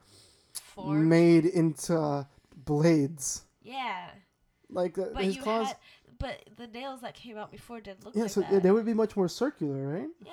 Four. 0.53 0.95
made 0.95 1.45
into 1.45 2.25
blades. 2.65 3.43
yeah, 3.61 4.09
Like 4.73 4.97
uh, 4.97 5.05
but 5.13 5.23
his 5.23 5.37
claws. 5.37 5.67
had, 5.67 5.77
but 6.19 6.43
the 6.57 6.67
nails 6.67 7.01
that 7.01 7.13
came 7.15 7.37
out 7.37 7.51
before 7.51 7.79
didn't 7.81 8.05
look 8.05 8.15
yeah, 8.15 8.23
like 8.23 8.31
so 8.31 8.41
that. 8.41 8.63
they 8.63 8.71
would 8.71 8.85
be 8.85 8.93
much 8.93 9.15
more 9.15 9.27
circular, 9.27 9.87
right? 9.87 10.09
Yeah. 10.25 10.31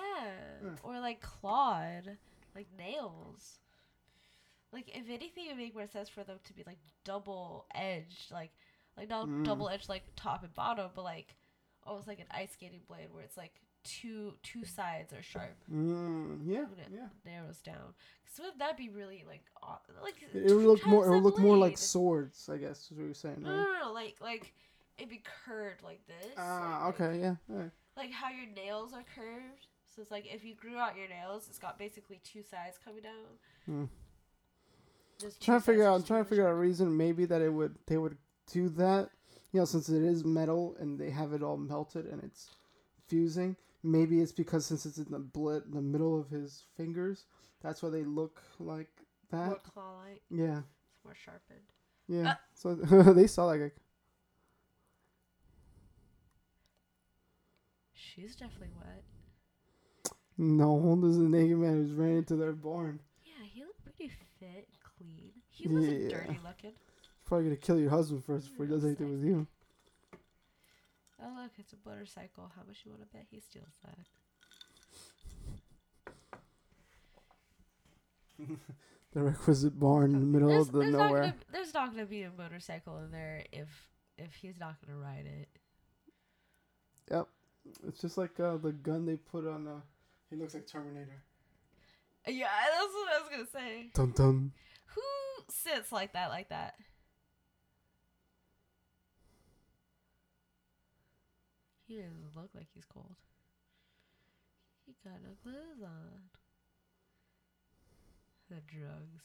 Yeah. 0.64 0.70
Or 0.82 0.99
like 1.01 1.20
clawed, 1.20 2.16
like 2.55 2.66
nails. 2.78 3.59
Like 4.72 4.88
if 4.97 5.09
anything, 5.09 5.47
it 5.47 5.49
would 5.51 5.57
make 5.59 5.74
more 5.74 5.88
sense 5.88 6.09
for 6.09 6.22
them 6.22 6.38
to 6.45 6.53
be 6.53 6.62
like 6.66 6.78
double 7.05 7.66
edged, 7.74 8.30
like 8.30 8.53
like 8.97 9.09
not 9.09 9.26
Mm. 9.28 9.45
double 9.45 9.68
edged 9.68 9.88
like 9.88 10.03
top 10.16 10.43
and 10.45 10.55
bottom, 10.55 10.91
but 10.95 11.03
like 11.03 11.34
almost 11.84 12.07
like 12.07 12.20
an 12.20 12.26
ice 12.30 12.53
skating 12.53 12.82
blade 12.86 13.09
where 13.11 13.22
it's 13.24 13.36
like 13.36 13.61
two 13.85 14.35
two 14.43 14.64
sides 14.64 15.12
are 15.12 15.22
sharp, 15.22 15.57
Mm, 15.72 16.41
yeah, 16.45 16.62
it 16.78 16.89
yeah. 16.93 17.09
narrows 17.24 17.59
down. 17.59 17.95
So 18.33 18.45
that'd 18.59 18.76
be 18.76 18.89
really 18.89 19.24
like 19.26 19.43
aw- 19.62 19.81
like 20.03 20.14
It, 20.33 20.53
would 20.55 20.64
look 20.64 20.87
more. 20.87 21.07
It 21.07 21.11
would 21.11 21.18
that 21.18 21.22
look 21.24 21.39
more 21.39 21.57
like 21.57 21.76
swords, 21.78 22.49
I 22.49 22.59
guess. 22.59 22.91
Is 22.91 22.97
what 22.99 23.05
you're 23.05 23.14
saying, 23.14 23.37
right? 23.43 23.45
no, 23.45 23.57
no, 23.64 23.78
no, 23.87 23.93
like 23.93 24.16
like 24.20 24.53
it'd 24.99 25.11
be 25.11 25.22
curved 25.45 25.83
like 25.83 26.07
this. 26.07 26.35
Ah, 26.39 26.85
like- 26.87 27.01
okay, 27.01 27.20
yeah. 27.20 27.35
all 27.51 27.57
right. 27.57 27.70
like 27.97 28.11
how 28.12 28.28
your 28.31 28.47
nails 28.55 28.93
are 28.93 29.05
curved. 29.14 29.66
So 29.95 30.01
it's 30.03 30.11
like 30.12 30.26
if 30.33 30.45
you 30.45 30.55
grew 30.55 30.76
out 30.78 30.97
your 30.97 31.09
nails, 31.09 31.47
it's 31.49 31.59
got 31.59 31.78
basically 31.78 32.20
two 32.22 32.43
sides 32.43 32.78
coming 32.85 33.03
down. 33.03 33.89
There's 35.18 35.35
two 35.37 35.45
trying 35.47 35.61
to 35.61 35.64
figure 35.66 35.87
out. 35.87 35.95
I'm 35.97 36.03
trying 36.05 36.22
to 36.22 36.28
figure 36.28 36.47
out 36.47 36.53
a 36.53 36.55
reason. 36.55 36.97
Maybe 36.97 37.24
that 37.26 37.43
it 37.43 37.53
would. 37.53 37.74
They 37.87 37.99
would 37.99 38.16
do 38.53 38.68
that. 38.70 39.11
You 39.53 39.59
know, 39.61 39.64
since 39.64 39.89
it 39.89 40.03
is 40.03 40.24
metal 40.24 40.76
and 40.78 40.99
they 40.99 41.11
have 41.11 41.33
it 41.33 41.43
all 41.43 41.57
melted 41.57 42.07
and 42.07 42.22
it's 42.22 42.51
fusing. 43.09 43.57
Maybe 43.83 44.20
it's 44.20 44.33
because 44.33 44.66
since 44.66 44.85
it's 44.87 44.99
in 44.99 45.11
the 45.11 45.18
blit, 45.20 45.72
the 45.72 45.81
middle 45.81 46.18
of 46.20 46.28
his 46.28 46.64
fingers, 46.76 47.24
that's 47.62 47.83
why 47.83 47.89
they 47.89 48.05
look 48.05 48.43
like 48.59 48.89
that. 49.31 49.47
More 49.47 49.59
claw-like. 49.72 50.22
Yeah, 50.31 50.59
It's 50.95 51.05
more 51.05 51.14
sharpened. 51.14 51.61
yeah. 52.09 52.31
Uh. 52.31 52.35
so 52.55 52.74
they 53.12 53.26
saw 53.26 53.45
like 53.47 53.61
a 53.61 53.70
She's 57.95 58.35
definitely 58.35 58.70
wet. 58.78 59.05
no. 60.37 60.97
This 61.01 61.12
is 61.12 61.18
a 61.18 61.28
naked 61.28 61.57
man 61.59 61.74
who's 61.74 61.93
ran 61.93 62.16
into 62.18 62.37
their 62.37 62.53
barn. 62.53 63.01
Yeah, 63.24 63.45
he 63.53 63.62
looked 63.62 63.85
pretty 63.85 64.11
fit 64.39 64.68
clean. 64.97 65.31
He 65.51 65.68
wasn't 65.68 66.01
Yeah. 66.03 66.09
dirty 66.09 66.39
looking. 66.45 66.72
He's 66.72 67.24
probably 67.24 67.45
gonna 67.47 67.57
kill 67.57 67.78
your 67.78 67.91
husband 67.91 68.24
first 68.24 68.51
before 68.51 68.66
he 68.66 68.72
does 68.72 68.85
anything 68.85 69.11
with 69.11 69.24
you. 69.24 69.47
Oh 71.23 71.43
look, 71.43 71.53
it's 71.59 71.73
a 71.73 71.89
motorcycle. 71.89 72.51
How 72.57 72.62
much 72.66 72.83
you 72.85 72.91
want 72.91 73.03
to 73.03 73.09
bet 73.09 73.27
he 73.31 73.41
steals 73.41 73.79
that? 73.85 73.99
the 79.12 79.21
requisite 79.23 79.79
barn 79.79 80.14
in 80.14 80.21
the 80.21 80.27
middle 80.27 80.49
There's, 80.49 80.66
of 80.68 80.73
the 80.73 80.79
there's 80.81 80.93
not 80.93 81.07
nowhere. 81.07 81.21
gonna, 81.23 81.35
there's 81.53 81.75
not 81.75 81.91
gonna 81.91 82.07
be 82.07 82.23
a 82.23 82.31
motorcycle 82.37 82.99
in 82.99 83.11
there 83.11 83.45
if 83.53 83.68
if 84.18 84.35
he's 84.35 84.59
not 84.59 84.77
gonna 84.85 84.99
ride 84.99 85.27
it. 85.27 85.49
Yep, 87.11 87.29
it's 87.89 88.01
just 88.01 88.16
like 88.16 88.39
uh, 88.41 88.57
the 88.57 88.73
gun 88.73 89.05
they 89.05 89.16
put 89.16 89.47
on. 89.47 89.66
Uh, 89.66 89.81
he 90.31 90.37
looks 90.37 90.55
like 90.55 90.66
Terminator. 90.66 91.23
Yeah, 92.27 92.47
that's 92.71 92.95
what 92.95 93.09
I 93.14 93.18
was 93.21 93.29
gonna 93.31 93.66
say. 93.66 93.91
Dun 93.95 94.12
dun. 94.12 94.53
Who 94.95 95.03
sits 95.51 95.93
like 95.93 96.12
that? 96.14 96.29
Like 96.31 96.49
that? 96.51 96.75
He 101.91 101.97
doesn't 101.99 102.34
look 102.36 102.51
like 102.55 102.68
he's 102.72 102.86
cold. 102.86 103.16
He 104.86 104.95
got 105.05 105.22
no 105.22 105.34
clothes 105.43 105.82
on. 105.82 106.30
The 108.51 108.61
drugs. 108.61 109.22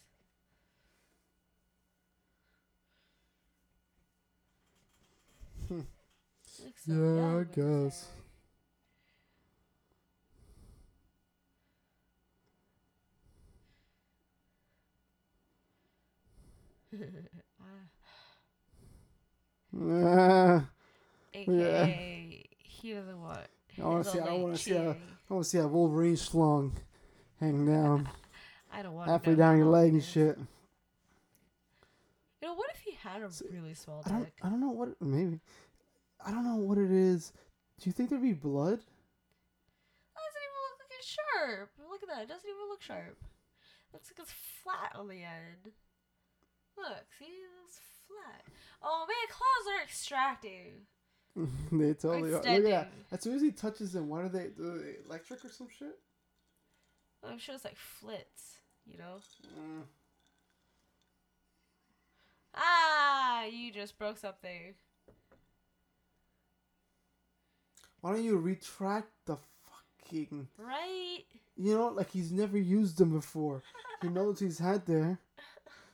Hmm. 5.68 5.82
So 6.76 6.94
Yeah, 6.94 7.40
I 7.40 7.44
guess. 7.56 8.08
Ah, 17.60 17.88
Ah, 19.74 20.70
AKA, 21.34 22.25
he 22.86 22.94
doesn't 22.94 23.20
want. 23.22 23.40
I 23.82 23.84
wanna 23.84 24.04
see- 24.04 24.20
I 24.20 24.34
wanna 24.34 24.58
see 24.58 24.72
a-. 24.74 24.92
I 24.92 25.34
want 25.34 25.44
to 25.44 25.50
see 25.50 25.58
that 25.58 25.68
Wolverine 25.68 26.16
schlong 26.16 26.72
hang 27.40 27.66
down 27.66 28.08
I 28.72 28.82
don't 28.84 28.94
want 28.94 29.10
halfway 29.10 29.34
down 29.36 29.58
your 29.58 29.66
leg 29.68 29.92
and 29.94 30.04
shit. 30.04 30.38
You 32.42 32.48
know, 32.50 32.54
what 32.54 32.70
if 32.76 32.80
he 32.82 32.92
had 32.92 33.22
a 33.24 33.32
So, 33.32 33.46
really 33.52 33.74
small 33.74 34.04
I 34.06 34.10
don't. 34.10 34.24
dick? 34.26 34.34
I 34.44 34.50
don't 34.50 34.60
know 34.62 34.70
what. 34.70 34.90
Maybe. 35.02 35.40
I 36.24 36.30
don't 36.32 36.46
know 36.46 36.58
what 36.58 36.78
it 36.78 36.92
is. 36.92 37.32
Do 37.80 37.90
you 37.90 37.92
think 37.92 38.10
there'd 38.10 38.22
be 38.22 38.34
blood? 38.34 38.80
That 40.14 40.22
doesn't 40.22 40.44
even 40.46 40.62
look 40.70 40.80
like 40.80 40.92
it's 41.00 41.08
sharp. 41.08 41.70
Look 41.90 42.04
at 42.04 42.10
that. 42.10 42.22
It 42.24 42.30
doesn't 42.30 42.50
even 42.50 42.70
look 42.70 42.82
sharp. 42.84 43.18
Looks 43.94 44.12
like 44.12 44.20
it's 44.20 44.32
flat 44.64 44.92
on 44.96 45.08
the 45.08 45.24
end. 45.24 45.74
Look, 46.78 47.06
see? 47.18 47.26
It 47.26 47.50
looks 47.64 47.80
flat. 48.08 48.44
Oh 48.84 49.06
man, 49.08 49.28
claws 49.32 49.74
are 49.74 49.84
extracting. 49.84 50.86
they 51.72 51.94
totally 51.94 52.30
are. 52.34 52.38
Look 52.38 52.46
at 52.46 52.64
that. 52.64 52.92
As 53.12 53.22
soon 53.22 53.36
as 53.36 53.42
he 53.42 53.52
touches 53.52 53.92
them, 53.94 54.08
why 54.10 54.22
do 54.24 54.30
they 54.30 54.48
do 54.56 54.80
they 54.80 54.96
electric 55.06 55.44
or 55.44 55.50
some 55.50 55.68
shit? 55.70 55.98
I'm 57.28 57.38
sure 57.40 57.56
it's 57.56 57.66
like 57.66 57.76
flits, 57.78 58.60
you 58.86 58.98
know? 58.98 59.18
Mm. 59.60 59.82
Ah, 62.56 63.44
you 63.46 63.72
just 63.72 63.98
broke 63.98 64.18
something. 64.18 64.76
Why 68.02 68.14
don't 68.14 68.24
you 68.24 68.38
retract 68.38 69.10
the 69.26 69.38
fucking? 70.04 70.48
Right? 70.58 71.24
You 71.58 71.76
know, 71.76 71.88
like 71.88 72.12
he's 72.12 72.32
never 72.32 72.58
used 72.58 72.98
them 72.98 73.12
before. 73.12 73.64
He 74.02 74.08
knows 74.10 74.40
he's 74.40 74.60
had 74.60 74.86
there. 74.86 75.20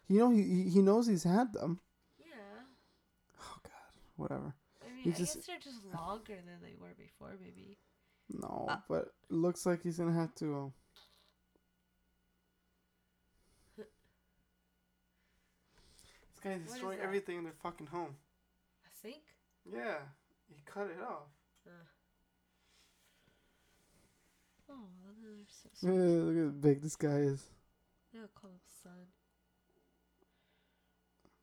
You 0.07 0.19
know, 0.19 0.29
he 0.31 0.43
he- 0.43 0.69
he 0.69 0.81
knows 0.81 1.07
he's 1.07 1.23
had 1.23 1.53
them. 1.53 1.79
Yeah. 2.19 2.63
Oh 3.41 3.57
God, 3.63 3.93
whatever. 4.17 4.53
I 5.01 5.05
mean, 5.05 5.15
I 5.15 5.17
just- 5.17 5.35
guess 5.35 5.45
they're 5.47 5.59
just 5.59 5.83
longer 5.85 6.35
than 6.35 6.61
they 6.61 6.75
were 6.79 6.93
before, 6.97 7.33
maybe. 7.41 7.77
No, 8.29 8.67
Uh. 8.69 8.77
but 8.87 9.13
it 9.29 9.31
looks 9.31 9.65
like 9.65 9.81
he's 9.81 9.97
gonna 9.97 10.13
have 10.13 10.33
to. 10.35 10.55
Um, 10.55 10.73
this 13.77 13.87
guy's 16.43 16.61
is 16.61 16.67
destroying 16.71 16.99
everything 16.99 17.37
in 17.37 17.43
their 17.43 17.53
fucking 17.61 17.87
home. 17.87 18.15
I 18.85 18.89
think. 19.01 19.23
Yeah, 19.65 19.99
he 20.47 20.61
cut 20.65 20.87
it 20.87 21.01
off. 21.01 21.27
Oh, 24.69 24.75
they're 25.21 25.45
so 25.49 25.69
Yeah, 25.87 25.91
look 25.91 26.37
at 26.37 26.43
how 26.43 26.49
big 26.61 26.81
this 26.81 26.95
guy 26.95 27.17
is. 27.17 27.43
They'll 28.13 28.27
call 28.33 28.51
him 28.51 28.59
son. 28.83 28.93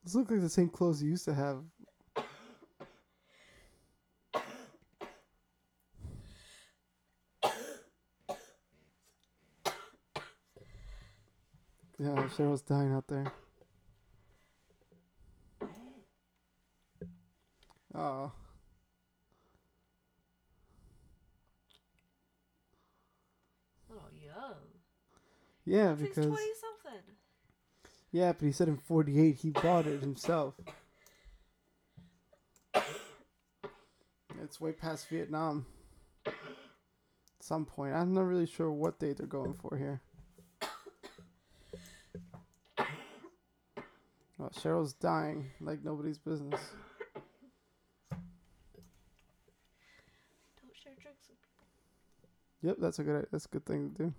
This 0.05 0.15
looks 0.15 0.31
like 0.31 0.41
the 0.41 0.49
same 0.49 0.71
clothes 0.71 1.01
he 1.01 1.09
used 1.09 1.27
to 1.27 1.35
have. 1.35 1.63
Yeah, 11.99 12.29
Cheryl's 12.37 12.63
dying 12.63 12.93
out 12.93 13.09
there. 13.09 13.33
Oh, 17.95 18.33
Oh, 23.91 23.95
young. 24.13 24.55
yeah, 25.65 25.95
because 25.95 26.27
20 26.27 26.31
something. 26.61 27.03
yeah, 28.13 28.33
but 28.33 28.45
he 28.45 28.53
said 28.53 28.69
in 28.69 28.77
'48 28.77 29.37
he 29.37 29.51
bought 29.51 29.87
it 29.87 30.01
himself. 30.01 30.55
It's 34.43 34.61
way 34.61 34.73
past 34.73 35.09
Vietnam. 35.09 35.67
At 36.27 36.35
some 37.41 37.65
point, 37.65 37.95
I'm 37.95 38.15
not 38.15 38.23
really 38.27 38.47
sure 38.47 38.71
what 38.71 38.99
date 38.99 39.17
they're 39.17 39.27
going 39.27 39.55
for 39.55 39.77
here. 39.77 40.01
Oh, 44.41 44.49
Cheryl's 44.55 44.93
dying 44.93 45.51
like 45.61 45.85
nobody's 45.85 46.19
business. 46.19 46.61
Don't 48.11 48.21
share 50.73 50.93
drugs 51.03 51.27
with 51.29 51.39
people. 51.43 51.67
Yep, 52.63 52.77
that's 52.81 52.99
a 53.01 53.03
good 53.03 53.27
that's 53.33 53.47
a 53.47 53.49
good 53.49 53.67
thing 53.67 53.91
to 53.91 54.05
do. 54.05 54.15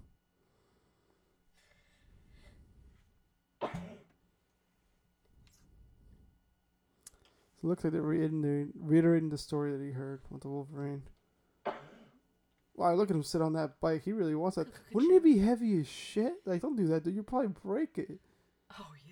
So 7.62 7.66
it 7.66 7.70
looks 7.70 7.84
like 7.84 7.92
they're 7.92 8.02
reiterating, 8.02 8.72
reiterating 8.80 9.30
the 9.30 9.38
story 9.38 9.72
that 9.72 9.84
he 9.84 9.92
heard 9.92 10.22
with 10.30 10.42
the 10.42 10.48
Wolverine. 10.48 11.04
Wow, 12.76 12.94
look 12.94 13.10
at 13.10 13.16
him 13.16 13.24
sit 13.24 13.42
on 13.42 13.52
that 13.54 13.82
bike. 13.82 14.04
He 14.06 14.14
really 14.14 14.36
wants 14.36 14.56
that. 14.56 14.68
Wouldn't 14.94 15.14
it 15.14 15.24
be 15.24 15.40
heavy 15.40 15.80
as 15.82 15.88
shit? 15.88 16.36
Like, 16.46 16.62
don't 16.62 16.78
do 16.78 16.88
that, 16.88 17.04
dude. 17.04 17.16
You'll 17.16 17.26
probably 17.26 17.50
break 17.50 17.98
it. 17.98 18.20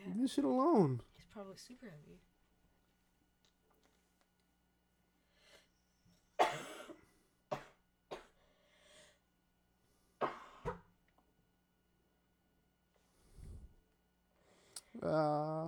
Leave 0.08 0.22
this 0.22 0.34
shit 0.36 0.46
alone. 0.46 1.02
He's 1.18 1.26
probably 1.26 1.58
super 1.58 1.86
heavy. 1.86 2.22
Uh, 15.04 15.68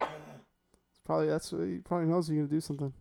it's 0.00 1.00
probably 1.04 1.28
that's 1.28 1.50
what 1.50 1.66
he 1.66 1.78
probably 1.78 2.06
knows 2.06 2.28
you're 2.28 2.38
gonna 2.38 2.48
do 2.48 2.60
something. 2.60 2.92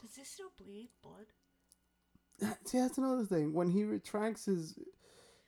Does 0.00 0.14
this 0.16 0.28
still 0.28 0.52
bleed 0.56 0.90
blood? 1.02 1.26
See, 2.64 2.78
that's 2.78 2.98
another 2.98 3.24
thing. 3.24 3.52
When 3.52 3.70
he 3.70 3.84
retracts 3.84 4.46
his 4.46 4.78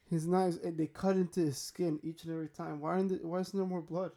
his 0.09 0.27
knives 0.27 0.57
and 0.59 0.79
they 0.79 0.87
cut 0.87 1.17
into 1.17 1.41
his 1.41 1.59
skin 1.59 1.99
each 2.03 2.25
and 2.25 2.33
every 2.33 2.49
time, 2.49 2.81
why 2.81 2.91
aren't 2.91 3.25
why 3.25 3.41
isn't 3.41 3.59
there 3.59 3.67
more 3.67 3.83
blood? 3.83 4.13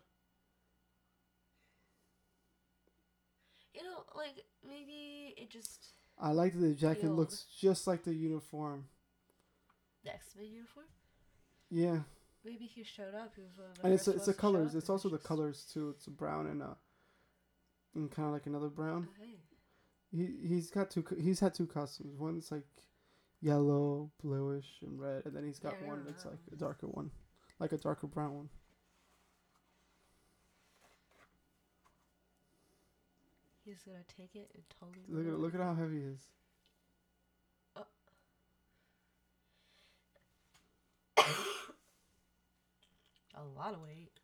You 3.73 3.83
know, 3.83 4.03
like, 4.15 4.45
maybe 4.67 5.33
it 5.37 5.49
just. 5.49 5.93
I 6.21 6.31
like 6.31 6.53
that 6.53 6.59
the 6.59 6.73
jacket 6.73 7.11
looks 7.11 7.45
just 7.59 7.87
like 7.87 8.03
the 8.03 8.13
uniform. 8.13 8.85
The 10.03 10.13
X 10.13 10.35
Men 10.35 10.47
uniform? 10.47 10.85
Yeah, 11.69 11.99
Maybe 12.43 12.65
he 12.65 12.83
showed 12.83 13.15
up. 13.15 13.33
He 13.35 13.41
was 13.41 13.57
one 13.57 13.67
of 13.71 13.83
and 13.83 13.93
it's 13.93 14.05
first 14.05 14.17
it's 14.17 14.25
the 14.25 14.31
ones 14.31 14.37
to 14.37 14.41
show 14.41 14.41
colors. 14.41 14.75
It's 14.75 14.89
also 14.89 15.09
the 15.09 15.17
colors 15.17 15.65
too. 15.71 15.89
It's 15.89 16.05
brown 16.07 16.47
and 16.47 16.63
uh, 16.63 16.75
and 17.95 18.09
kind 18.09 18.27
of 18.27 18.33
like 18.33 18.45
another 18.45 18.69
brown. 18.69 19.09
Okay. 19.19 19.35
He 20.11 20.27
he's 20.47 20.71
got 20.71 20.89
two. 20.89 21.05
He's 21.21 21.39
had 21.39 21.53
two 21.53 21.67
costumes. 21.67 22.17
One's 22.19 22.51
like 22.51 22.63
yellow, 23.41 24.09
bluish, 24.23 24.65
and 24.81 24.99
red, 24.99 25.25
and 25.25 25.35
then 25.35 25.45
he's 25.45 25.59
got 25.59 25.75
Yeah, 25.81 25.87
one 25.89 26.03
that's 26.05 26.25
like 26.25 26.39
a 26.51 26.55
darker 26.55 26.87
one, 26.87 27.11
like 27.59 27.71
a 27.73 27.77
darker 27.77 28.07
brown 28.07 28.33
one. 28.35 28.49
He's 33.65 33.83
gonna 33.83 33.99
take 34.17 34.35
it 34.35 34.49
and 34.55 34.63
totally. 34.79 35.05
Look 35.07 35.27
at 35.33 35.39
look 35.39 35.53
at 35.55 35.61
how 35.61 35.75
heavy 35.75 35.99
he 35.99 36.05
is. 36.05 36.27
Oh. 37.75 37.85
A 43.35 43.43
lot 43.43 43.73
of 43.73 43.81
weight. 43.81 44.18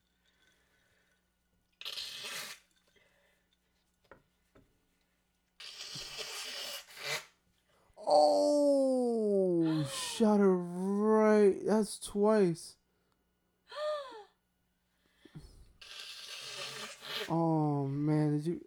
Oh 8.07 9.83
shot 9.93 10.39
her 10.39 10.55
right. 10.55 11.55
That's 11.65 11.99
twice. 11.99 12.75
Oh 17.29 17.87
man, 17.87 18.37
did 18.37 18.45
you? 18.45 18.61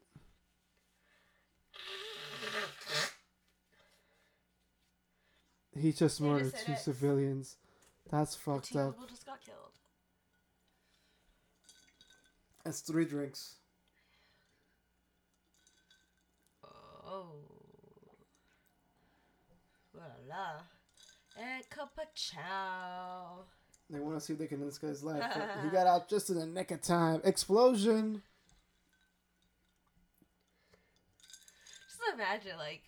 He 5.76 5.92
just 5.92 6.20
They 6.20 6.26
murdered 6.26 6.52
just 6.52 6.66
two 6.66 6.72
it. 6.72 6.78
civilians. 6.78 7.56
That's 8.10 8.34
fucked 8.34 8.72
Two 8.72 8.78
up. 8.78 8.94
people 8.94 9.06
just 9.06 9.26
got 9.26 9.40
killed. 9.44 9.72
That's 12.64 12.80
three 12.80 13.04
drinks. 13.04 13.56
Oh. 17.06 17.57
Voila. 19.98 20.60
And 21.40 21.68
cup 21.70 21.92
of 21.98 22.14
chow. 22.14 23.40
They 23.90 24.00
want 24.00 24.18
to 24.18 24.20
see 24.24 24.32
if 24.34 24.38
they 24.38 24.46
can 24.46 24.60
end 24.60 24.68
this 24.68 24.78
guy's 24.78 25.02
life. 25.02 25.22
he 25.64 25.70
got 25.70 25.86
out 25.86 26.08
just 26.08 26.30
in 26.30 26.38
the 26.38 26.46
nick 26.46 26.70
of 26.70 26.82
time. 26.82 27.20
Explosion. 27.24 28.22
Just 31.86 32.00
imagine, 32.14 32.58
like, 32.58 32.82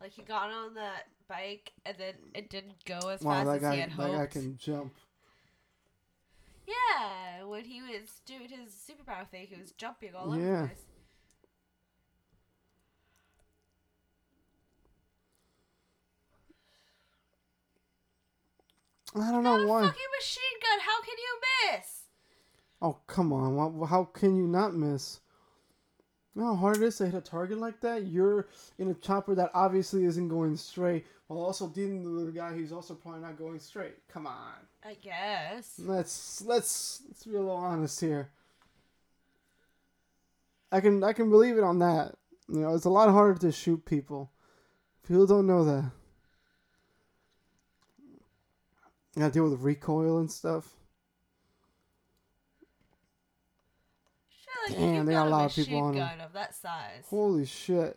like 0.00 0.12
he 0.12 0.22
got 0.22 0.50
on 0.50 0.74
that 0.74 1.06
bike 1.28 1.72
and 1.86 1.96
then 1.98 2.14
it 2.34 2.50
didn't 2.50 2.84
go 2.84 3.08
as 3.08 3.20
Wow, 3.22 3.32
fast 3.32 3.46
that 3.46 3.54
as 3.56 3.62
guy, 3.62 3.74
he 3.74 3.80
had 3.80 3.90
that 3.90 3.94
hoped. 3.94 4.14
guy 4.18 4.26
can 4.26 4.58
jump. 4.58 4.94
Yeah, 6.66 7.44
when 7.44 7.64
he 7.64 7.82
was 7.82 8.20
doing 8.24 8.48
his 8.48 8.72
superpower 8.72 9.28
thing, 9.28 9.46
he 9.50 9.60
was 9.60 9.72
jumping 9.72 10.14
all 10.14 10.32
over 10.32 10.38
the 10.40 10.66
place. 10.68 10.78
I 19.14 19.30
don't 19.30 19.44
know 19.44 19.62
a 19.62 19.66
why. 19.66 19.82
fucking 19.82 20.02
machine 20.18 20.42
gun. 20.60 20.80
How 20.80 21.02
can 21.02 21.14
you 21.18 21.40
miss? 21.72 22.00
Oh 22.82 22.98
come 23.06 23.32
on! 23.32 23.86
How 23.86 24.04
can 24.04 24.36
you 24.36 24.46
not 24.46 24.74
miss? 24.74 25.20
You 26.34 26.42
know 26.42 26.48
how 26.48 26.56
hard 26.56 26.78
it 26.78 26.82
is 26.82 26.96
to 26.96 27.06
hit 27.06 27.14
a 27.14 27.20
target 27.20 27.58
like 27.58 27.80
that? 27.82 28.06
You're 28.06 28.48
in 28.78 28.90
a 28.90 28.94
chopper 28.94 29.36
that 29.36 29.52
obviously 29.54 30.04
isn't 30.04 30.28
going 30.28 30.56
straight, 30.56 31.06
while 31.28 31.38
also 31.38 31.68
dealing 31.68 32.02
with 32.02 32.28
a 32.28 32.32
guy 32.32 32.52
who's 32.52 32.72
also 32.72 32.94
probably 32.94 33.20
not 33.20 33.38
going 33.38 33.60
straight. 33.60 33.94
Come 34.08 34.26
on. 34.26 34.54
I 34.84 34.94
guess. 35.00 35.74
Let's 35.78 36.42
let's 36.44 37.02
let's 37.08 37.24
be 37.24 37.36
a 37.36 37.38
little 37.38 37.52
honest 37.52 38.00
here. 38.00 38.30
I 40.72 40.80
can 40.80 41.04
I 41.04 41.12
can 41.12 41.30
believe 41.30 41.56
it 41.56 41.62
on 41.62 41.78
that. 41.78 42.16
You 42.48 42.60
know, 42.60 42.74
it's 42.74 42.84
a 42.84 42.90
lot 42.90 43.08
harder 43.10 43.38
to 43.38 43.52
shoot 43.52 43.84
people. 43.84 44.32
People 45.06 45.26
don't 45.26 45.46
know 45.46 45.64
that. 45.64 45.90
You 49.14 49.20
gotta 49.20 49.32
deal 49.32 49.48
with 49.48 49.60
recoil 49.60 50.18
and 50.18 50.30
stuff. 50.30 50.68
Sure, 54.42 54.52
like, 54.68 54.78
Damn, 54.78 55.06
they 55.06 55.12
got 55.12 55.26
a 55.26 55.30
lot 55.30 55.44
of 55.46 55.54
people 55.54 55.78
on 55.80 55.94
gun 55.94 56.20
of 56.20 56.32
that 56.32 56.54
size. 56.54 57.04
Holy 57.08 57.46
shit. 57.46 57.96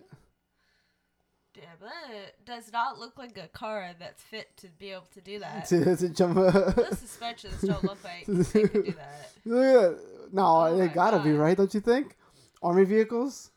Damn, 1.53 1.63
that 1.82 2.45
does 2.45 2.72
not 2.72 2.99
look 2.99 3.18
like 3.18 3.36
a 3.38 3.47
car 3.47 3.89
that's 3.97 4.22
fit 4.22 4.55
to 4.57 4.68
be 4.68 4.91
able 4.91 5.07
to 5.15 5.22
do 5.22 5.39
that. 5.39 5.65
to, 5.68 5.95
to 5.95 6.09
jump. 6.09 6.36
Those 6.36 6.99
suspensions 6.99 7.61
don't 7.61 7.84
look 7.84 8.03
like 8.03 8.26
they 8.28 8.68
could 8.68 8.86
do 8.86 8.91
that. 8.97 9.32
That. 9.45 9.99
No, 10.32 10.45
Oh 10.68 10.78
they 10.78 10.88
gotta 10.88 11.20
be 11.20 11.32
right, 11.32 11.57
don't 11.57 11.74
you 11.74 11.80
think? 11.80 12.15
Army 12.61 12.86
vehicles. 12.86 13.49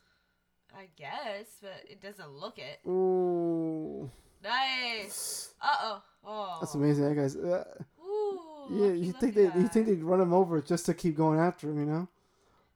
I 0.74 0.88
guess, 0.96 1.46
but 1.60 1.82
it 1.90 2.00
doesn't 2.00 2.30
look 2.32 2.58
it. 2.58 2.80
Ooh, 2.88 4.10
Nice. 4.42 5.54
Uh 5.60 5.76
oh. 5.82 6.02
Oh. 6.24 6.56
that's 6.60 6.74
amazing, 6.74 7.08
that 7.08 7.14
guy's. 7.14 7.36
Uh, 7.36 7.64
Ooh. 8.06 8.40
yeah, 8.70 8.92
you 8.92 9.12
think 9.12 9.34
they 9.34 9.44
you 9.44 9.68
think 9.68 9.86
they'd 9.86 10.02
run 10.02 10.20
him 10.20 10.32
over 10.32 10.60
just 10.60 10.86
to 10.86 10.94
keep 10.94 11.16
going 11.16 11.38
after 11.40 11.70
him, 11.70 11.78
you 11.80 11.86
know? 11.86 12.08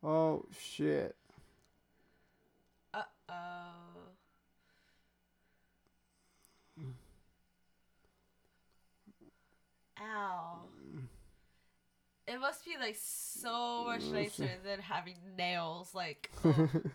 Oh 0.02 0.44
shit! 0.58 1.14
Uh 2.92 3.02
oh. 3.28 3.32
Ow. 10.00 10.58
It 12.26 12.40
must 12.40 12.64
be 12.64 12.72
like 12.80 12.96
so 12.98 13.84
much 13.84 14.02
Mm, 14.02 14.12
nicer 14.12 14.50
than 14.64 14.80
having 14.80 15.16
nails. 15.36 15.94
Like, 15.94 16.30
ugh. 16.44 16.70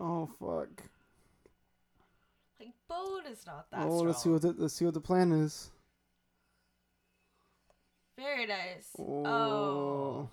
oh 0.00 0.26
fuck! 0.38 0.82
Like 2.64 2.74
bone 2.88 3.26
is 3.30 3.44
not 3.46 3.70
that 3.70 3.80
Oh, 3.82 3.98
strong. 3.98 4.06
let's 4.06 4.22
see 4.22 4.28
what 4.30 4.42
the, 4.42 4.54
let's 4.56 4.74
see 4.74 4.84
what 4.84 4.94
the 4.94 5.00
plan 5.00 5.32
is. 5.32 5.70
Very 8.18 8.46
nice. 8.46 8.88
Oh, 8.98 9.24
Oh. 9.26 10.30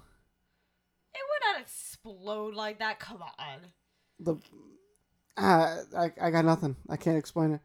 It 1.13 1.19
would 1.27 1.53
not 1.53 1.61
explode 1.61 2.53
like 2.53 2.79
that. 2.79 2.99
Come 2.99 3.21
on. 3.21 3.59
the 4.19 4.35
ah, 5.37 5.77
I 5.97 6.11
I 6.21 6.31
got 6.31 6.45
nothing. 6.45 6.75
I 6.89 6.95
can't 6.95 7.17
explain 7.17 7.53
it. 7.53 7.61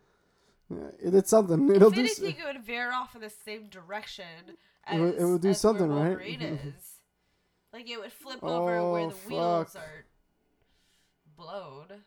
It 1.00 1.10
did 1.12 1.28
something. 1.28 1.70
It'll 1.70 1.88
if 1.88 1.94
do. 1.94 2.00
anything, 2.00 2.36
it 2.40 2.44
would 2.44 2.64
veer 2.64 2.90
off 2.90 3.14
in 3.14 3.20
the 3.20 3.30
same 3.30 3.68
direction 3.68 4.24
as 4.84 4.96
It 4.98 5.00
would- 5.00 5.14
it 5.14 5.24
would 5.24 5.40
do 5.42 5.54
something, 5.54 5.88
right? 5.88 6.18
Is. 6.42 6.98
Like 7.72 7.88
it 7.88 8.00
would 8.00 8.12
flip 8.12 8.42
over 8.42 8.64
where 8.64 8.80
Oh, 9.02 9.10
the 9.10 9.28
wheels 9.28 9.76
are 9.76 10.04
blown. 11.36 12.02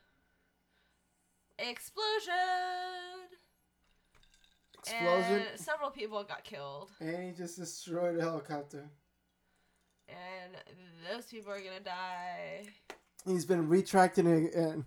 Explosion! 1.60 2.34
Explosion. 4.78 5.46
And 5.52 5.60
several 5.60 5.90
people 5.90 6.24
got 6.24 6.44
killed, 6.44 6.90
And 7.02 7.24
he 7.24 7.32
just 7.32 7.58
destroyed 7.58 8.18
a 8.18 8.22
helicopter. 8.22 8.90
and 10.08 10.56
those 11.12 11.26
people 11.26 11.52
are 11.52 11.60
gonna 11.60 11.82
die. 11.84 12.66
He's 13.26 13.46
been 13.46 13.68
retracting 13.68 14.28
and, 14.28 14.86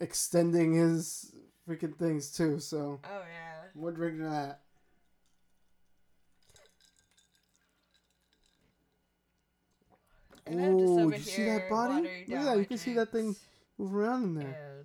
extending 0.00 0.74
his 0.74 1.32
freaking 1.68 1.96
things 1.96 2.32
too. 2.32 2.58
So 2.58 3.00
Oh 3.04 3.22
yeah. 3.30 3.68
more 3.74 3.92
drink 3.92 4.18
to 4.18 4.24
that. 4.24 4.60
And 10.46 10.80
Ooh, 10.80 11.00
over 11.00 11.16
you 11.16 11.22
see 11.22 11.44
that 11.44 11.70
body? 11.70 12.02
Look 12.28 12.38
at 12.38 12.44
that, 12.44 12.58
you 12.58 12.66
can 12.66 12.76
see 12.76 12.92
that 12.94 13.12
thing 13.12 13.34
move 13.78 13.94
around 13.94 14.24
in 14.24 14.34
there. 14.34 14.84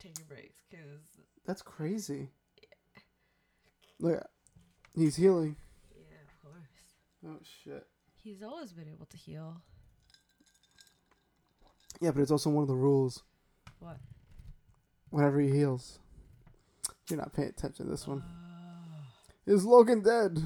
Taking 0.00 0.24
breaks 0.28 0.62
because 0.68 1.00
That's 1.46 1.62
crazy. 1.62 2.28
Yeah. 2.60 3.00
Look, 4.00 4.26
he's 4.96 5.16
healing. 5.16 5.56
yeah, 5.94 6.16
of 6.26 6.42
course. 6.42 6.64
Oh 7.26 7.38
shit. 7.64 7.86
He's 8.22 8.42
always 8.42 8.72
been 8.72 8.88
able 8.88 9.06
to 9.06 9.16
heal. 9.16 9.62
Yeah, 12.00 12.10
but 12.12 12.22
it's 12.22 12.30
also 12.30 12.50
one 12.50 12.62
of 12.62 12.68
the 12.68 12.74
rules. 12.74 13.22
What? 13.78 13.98
Whenever 15.10 15.40
he 15.40 15.50
heals, 15.50 15.98
you're 17.08 17.18
not 17.18 17.32
paying 17.34 17.48
attention 17.48 17.86
to 17.86 17.90
this 17.90 18.06
one. 18.06 18.22
Oh. 18.24 19.52
Is 19.52 19.64
Logan 19.64 20.02
dead? 20.02 20.38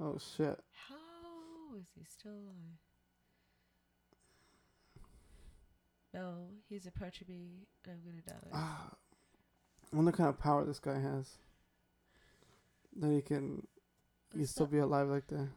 Oh 0.00 0.18
shit. 0.36 0.58
How 0.88 1.76
is 1.78 1.86
he 1.94 2.04
still 2.08 2.32
alive? 2.32 2.78
No, 6.14 6.46
he's 6.68 6.86
approaching 6.86 7.26
me 7.28 7.66
and 7.84 7.92
I'm 7.92 8.00
gonna 8.08 8.22
die. 8.24 8.48
Ah, 8.52 8.90
I 9.92 9.96
wonder 9.96 10.12
what 10.12 10.16
kind 10.16 10.28
of 10.28 10.38
power 10.38 10.64
this 10.64 10.78
guy 10.78 11.00
has. 11.00 11.28
That 13.00 13.10
he 13.10 13.20
can, 13.20 13.66
he 14.32 14.40
Let's 14.40 14.52
still 14.52 14.66
be 14.66 14.78
alive 14.78 15.08
like 15.08 15.26
that. 15.26 15.48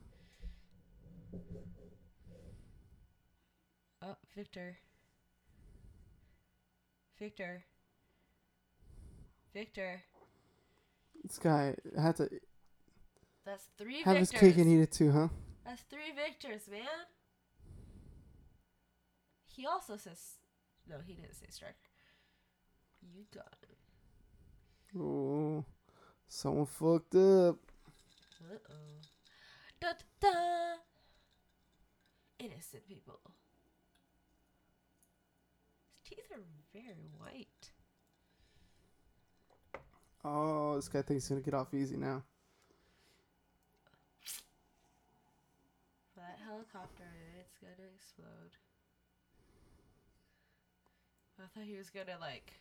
Oh, 4.02 4.16
Victor. 4.36 4.78
Victor. 7.20 7.64
Victor. 9.54 10.02
This 11.24 11.38
guy 11.38 11.76
had 12.00 12.16
to 12.16 12.30
That's 13.46 13.66
three 13.78 14.02
have 14.02 14.18
his 14.18 14.32
victors. 14.32 14.54
cake 14.54 14.58
and 14.58 14.72
eat 14.72 14.82
it 14.82 14.92
too, 14.92 15.12
huh? 15.12 15.28
That's 15.64 15.84
three 15.84 16.12
victors, 16.16 16.68
man. 16.68 16.82
He 19.46 19.66
also 19.66 19.98
says 19.98 20.38
no, 20.90 20.98
he 21.06 21.14
didn't 21.14 21.36
say 21.36 21.48
strike. 21.50 21.76
You 23.02 23.24
got 23.34 23.56
it. 23.64 23.78
Oh, 25.00 25.64
someone 26.28 26.66
fucked 26.66 27.16
up. 27.16 27.58
Uh 28.42 28.58
oh. 28.70 29.02
Da 29.80 29.90
da 29.94 30.30
da. 30.30 30.76
Innocent 32.40 32.88
people. 32.88 33.20
His 36.04 36.10
teeth 36.10 36.32
are 36.34 36.44
very 36.74 37.10
white. 37.18 37.72
Oh, 40.24 40.76
this 40.76 40.88
guy 40.88 41.02
thinks 41.02 41.24
he's 41.24 41.30
gonna 41.30 41.42
get 41.42 41.54
off 41.54 41.74
easy 41.74 41.98
now. 41.98 42.24
That 46.16 46.40
helicopter, 46.46 47.06
it's 47.40 47.58
gonna 47.60 47.88
explode. 47.96 48.52
I 51.40 51.44
thought 51.54 51.66
he 51.68 51.78
was 51.78 51.90
gonna 51.90 52.18
like 52.20 52.54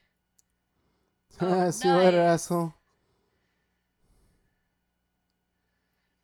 Oh, 1.40 1.70
See 1.70 1.88
you 1.88 1.94
later, 1.94 2.18
nice. 2.18 2.34
asshole. 2.34 2.74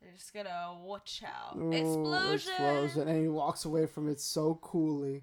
They're 0.01 0.13
just 0.13 0.33
gonna 0.35 0.79
watch 0.83 1.23
out. 1.25 1.57
Ooh, 1.57 1.71
explosion. 1.73 2.35
explosion, 2.35 3.09
and 3.09 3.21
he 3.23 3.29
walks 3.29 3.65
away 3.65 3.87
from 3.87 4.09
it 4.09 4.21
so 4.21 4.57
coolly. 4.63 5.23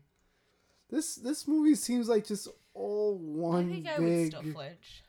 This 0.90 1.16
this 1.16 1.48
movie 1.48 1.76
seems 1.76 2.08
like 2.10 2.26
just 2.26 2.48
all 2.74 3.18
one 3.18 3.70
I 3.70 3.74
think 3.74 3.88
I 3.88 4.00
would 4.00 4.28
still 4.28 4.42
flinch. 4.54 5.04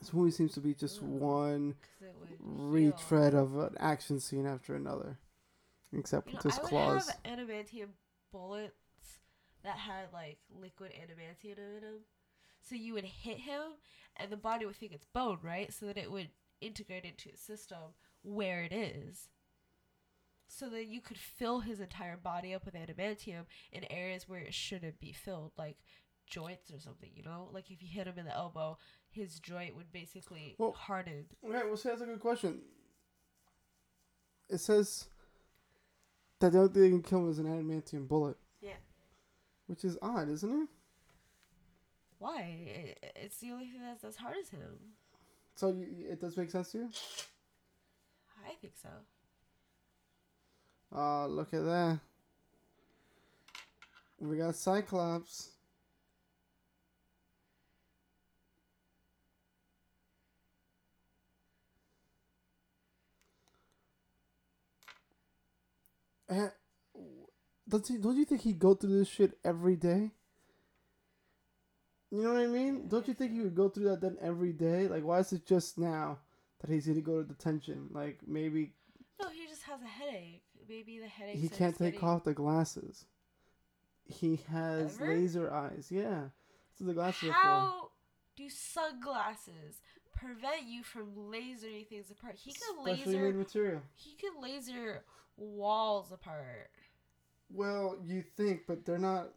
This 0.00 0.12
movie 0.12 0.30
seems 0.30 0.52
to 0.54 0.60
be 0.60 0.74
just 0.74 1.02
Ugh. 1.02 1.08
one 1.08 1.74
'cause 1.74 2.02
it 2.08 2.14
would 2.16 2.28
heal. 2.28 2.38
retread 2.38 3.34
of 3.34 3.56
an 3.56 3.76
action 3.78 4.20
scene 4.20 4.46
after 4.46 4.74
another, 4.74 5.18
except 5.92 6.28
You 6.28 6.34
know, 6.34 6.40
with 6.44 6.52
his 6.52 6.58
I 6.58 6.62
would 6.62 6.68
claws. 6.68 7.08
have 7.08 7.22
adamantium 7.24 7.88
bullets 8.32 8.74
that 9.62 9.76
had 9.76 10.12
like 10.12 10.38
liquid 10.50 10.92
adamantium 10.92 11.58
in 11.58 11.80
them. 11.82 12.00
So 12.60 12.74
you 12.74 12.94
would 12.94 13.04
hit 13.04 13.38
him, 13.38 13.62
and 14.16 14.30
the 14.30 14.36
body 14.36 14.66
would 14.66 14.76
think 14.76 14.92
it's 14.92 15.06
bone, 15.06 15.38
right? 15.42 15.72
So 15.72 15.86
that 15.86 15.96
it 15.98 16.10
would 16.10 16.28
integrate 16.60 17.04
into 17.04 17.28
its 17.30 17.40
system 17.42 17.78
where 18.22 18.62
it 18.62 18.72
is. 18.72 19.28
So 20.48 20.68
that 20.70 20.86
you 20.86 21.00
could 21.00 21.18
fill 21.18 21.60
his 21.60 21.78
entire 21.80 22.16
body 22.16 22.54
up 22.54 22.64
with 22.64 22.74
adamantium 22.74 23.44
in 23.70 23.84
areas 23.92 24.28
where 24.28 24.40
it 24.40 24.54
shouldn't 24.54 24.98
be 25.00 25.12
filled, 25.12 25.52
like 25.56 25.76
joints 26.26 26.70
or 26.70 26.80
something. 26.80 27.10
You 27.14 27.22
know, 27.22 27.48
like 27.52 27.70
if 27.70 27.82
you 27.82 27.88
hit 27.88 28.06
him 28.06 28.18
in 28.18 28.24
the 28.26 28.34
elbow, 28.34 28.78
his 29.10 29.38
joint 29.40 29.76
would 29.76 29.92
basically 29.92 30.56
Well- 30.58 30.72
harden. 30.72 31.26
Okay, 31.44 31.62
well, 31.66 31.76
see, 31.76 31.88
that's 31.90 32.02
a 32.02 32.06
good 32.06 32.20
question. 32.20 32.62
It 34.48 34.58
says 34.58 35.08
that 36.40 36.52
the 36.52 36.58
only 36.58 36.72
thing 36.72 36.82
that 36.82 36.88
can 36.90 37.02
kill 37.02 37.18
him 37.20 37.30
is 37.30 37.38
an 37.38 37.46
adamantium 37.46 38.06
bullet. 38.08 38.36
Yeah. 38.60 38.76
Which 39.66 39.84
is 39.84 39.98
odd, 40.02 40.28
isn't 40.28 40.50
it? 40.62 40.68
Why? 42.18 42.40
It- 42.42 43.12
It's 43.16 43.38
the 43.38 43.50
only 43.50 43.66
thing 43.68 43.82
that's 43.82 44.04
as 44.04 44.16
hard 44.16 44.36
as 44.40 44.48
him. 44.50 44.94
So 45.54 45.68
you, 45.72 46.06
it 46.10 46.20
does 46.20 46.36
make 46.36 46.50
sense 46.50 46.70
to 46.72 46.78
you? 46.78 46.90
I 48.46 48.54
think 48.60 48.74
so. 48.80 48.88
Uh, 50.96 51.26
look 51.26 51.52
at 51.52 51.64
that. 51.64 52.00
We 54.20 54.36
got 54.38 54.54
Cyclops. 54.56 55.50
Does 66.28 67.88
he, 67.88 67.98
don't 67.98 68.16
you 68.16 68.24
think 68.24 68.42
he'd 68.42 68.58
go 68.58 68.74
through 68.74 68.98
this 68.98 69.08
shit 69.08 69.38
every 69.44 69.76
day? 69.76 70.10
You 72.10 72.22
know 72.22 72.32
what 72.32 72.42
I 72.42 72.46
mean? 72.46 72.88
Don't 72.88 73.06
you 73.06 73.12
think 73.14 73.32
he 73.32 73.40
would 73.40 73.54
go 73.54 73.68
through 73.68 73.84
that 73.90 74.00
then 74.00 74.16
every 74.22 74.52
day? 74.52 74.88
Like, 74.88 75.04
why 75.04 75.18
is 75.18 75.32
it 75.32 75.44
just 75.46 75.76
now 75.76 76.18
that 76.60 76.70
he's 76.70 76.86
gonna 76.86 77.00
go 77.02 77.22
to 77.22 77.28
detention? 77.28 77.88
Like, 77.92 78.20
maybe 78.26 78.72
No, 79.20 79.28
he 79.28 79.46
just 79.46 79.62
has 79.64 79.82
a 79.82 79.86
headache. 79.86 80.42
Maybe 80.68 80.98
the 80.98 81.06
headache. 81.08 81.36
he 81.36 81.48
can't 81.48 81.76
take 81.76 82.02
off 82.02 82.24
the 82.24 82.32
glasses. 82.34 83.04
He 84.04 84.36
has 84.50 84.96
Ever? 84.96 85.14
laser 85.14 85.52
eyes. 85.52 85.88
Yeah, 85.90 86.28
what 86.78 86.86
the 86.86 86.94
glasses 86.94 87.28
are 87.28 87.32
How 87.32 87.90
do 88.36 88.48
sunglasses 88.48 89.82
prevent 90.14 90.62
you 90.66 90.82
from 90.82 91.14
lasering 91.14 91.86
things 91.88 92.10
apart? 92.10 92.36
He 92.36 92.52
for. 92.52 92.58
can 92.58 92.82
Specially 92.96 93.18
laser. 93.18 93.32
material. 93.34 93.82
He 93.94 94.14
can 94.14 94.40
laser 94.42 95.02
walls 95.38 96.12
apart. 96.12 96.70
Well, 97.50 97.96
you 98.04 98.22
think, 98.36 98.62
but 98.66 98.84
they're 98.84 98.98
not. 98.98 99.30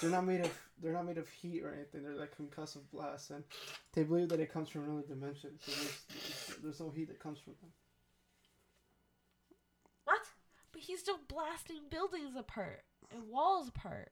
They're 0.00 0.10
not 0.10 0.24
made 0.24 0.40
of. 0.40 0.58
They're 0.82 0.92
not 0.92 1.06
made 1.06 1.18
of 1.18 1.28
heat 1.28 1.62
or 1.62 1.72
anything. 1.72 2.02
They're 2.02 2.14
like 2.14 2.34
concussive 2.36 2.82
blasts, 2.92 3.30
and 3.30 3.44
they 3.92 4.02
believe 4.02 4.28
that 4.30 4.40
it 4.40 4.52
comes 4.52 4.68
from 4.68 4.84
another 4.84 5.06
dimension. 5.06 5.50
So 5.58 5.72
there's, 5.72 6.58
there's 6.62 6.80
no 6.80 6.90
heat 6.90 7.08
that 7.08 7.18
comes 7.20 7.38
from 7.38 7.54
them. 7.60 7.70
What? 10.04 10.20
But 10.72 10.82
he's 10.82 11.00
still 11.00 11.18
blasting 11.28 11.82
buildings 11.90 12.36
apart 12.36 12.84
and 13.12 13.28
walls 13.28 13.68
apart. 13.68 14.10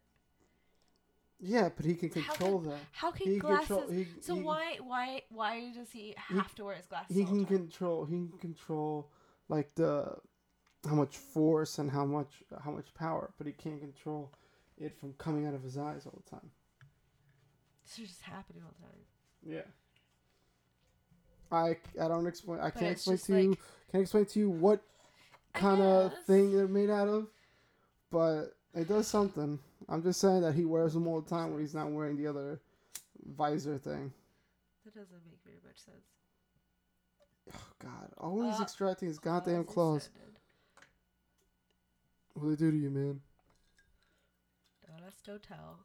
Yeah, 1.41 1.68
but 1.75 1.85
he 1.85 1.95
can 1.95 2.09
How 2.22 2.33
control 2.35 2.59
that. 2.61 2.79
How 2.93 3.11
can 3.11 3.33
He 3.33 3.39
glasses? 3.39 3.66
control. 3.68 3.91
He, 3.91 4.07
so 4.20 4.35
he, 4.37 4.41
why 4.43 4.77
why 4.83 5.22
why 5.31 5.72
does 5.75 5.91
he 5.91 6.14
have 6.16 6.55
to 6.57 6.64
wear 6.64 6.77
his 6.77 6.87
glasses? 6.87 7.14
he 7.14 7.25
can 7.25 7.45
time? 7.45 7.59
control. 7.59 8.05
He 8.07 8.14
can 8.14 8.39
control 8.39 9.11
like 9.49 9.75
the 9.75 10.16
how 10.89 10.95
much 10.95 11.16
force 11.16 11.78
and 11.78 11.91
how 11.91 12.05
much 12.05 12.43
how 12.62 12.70
much 12.70 12.93
power, 12.95 13.30
but 13.39 13.47
he 13.47 13.53
can't 13.53 13.80
control 13.80 14.32
it 14.78 14.99
from 14.99 15.12
coming 15.14 15.47
out 15.47 15.55
of 15.55 15.62
his 15.62 15.78
eyes 15.78 16.07
all 16.07 16.20
the 16.24 16.30
time. 16.30 16.51
It's 17.85 17.97
just 17.97 18.22
happening 18.22 18.62
all 18.64 18.72
the 18.80 18.87
time. 18.87 19.01
Yeah. 19.47 19.70
I, 21.53 21.76
I 22.03 22.09
don't 22.09 22.26
explain. 22.26 22.59
I 22.61 22.64
But 22.70 22.78
can't 22.80 22.93
explain 22.93 23.18
to 23.18 23.41
you. 23.43 23.57
Can't 23.93 24.03
explain 24.03 24.24
to 24.26 24.39
you 24.41 24.51
what 24.51 24.82
kind 25.53 25.80
of 25.82 26.12
thing 26.26 26.53
they're 26.57 26.66
made 26.66 26.91
out 26.91 27.07
of, 27.09 27.28
but 28.11 28.57
it 28.74 28.89
does 28.89 29.07
something. 29.07 29.59
I'm 29.89 30.03
just 30.03 30.20
saying 30.20 30.41
that 30.43 30.55
he 30.55 30.64
wears 30.64 30.95
them 30.95 31.07
all 31.07 31.20
the 31.20 31.28
time 31.30 31.53
when 31.53 31.61
he's 31.61 31.74
not 31.74 31.91
wearing 31.91 32.16
the 32.16 32.26
other 32.26 32.61
visor 33.37 33.78
thing. 33.78 34.12
That 34.85 34.95
doesn't 34.95 35.20
make 35.26 35.39
very 35.45 35.59
much 35.64 35.78
sense. 35.78 36.07
Oh 37.55 37.72
God! 37.78 38.11
Always 38.18 38.59
Uh, 38.59 38.62
extracting 38.62 39.09
his 39.09 39.18
goddamn 39.18 39.64
Claws 39.64 39.74
claws. 39.74 40.07
extended. 40.07 40.34
What 42.35 42.43
do 42.45 42.51
they 42.51 42.57
do 42.57 42.70
to 42.72 42.76
you, 42.76 42.91
man? 42.91 43.20
Don't 44.87 45.07
ask, 45.07 45.24
don't 45.24 45.43
tell. 45.43 45.78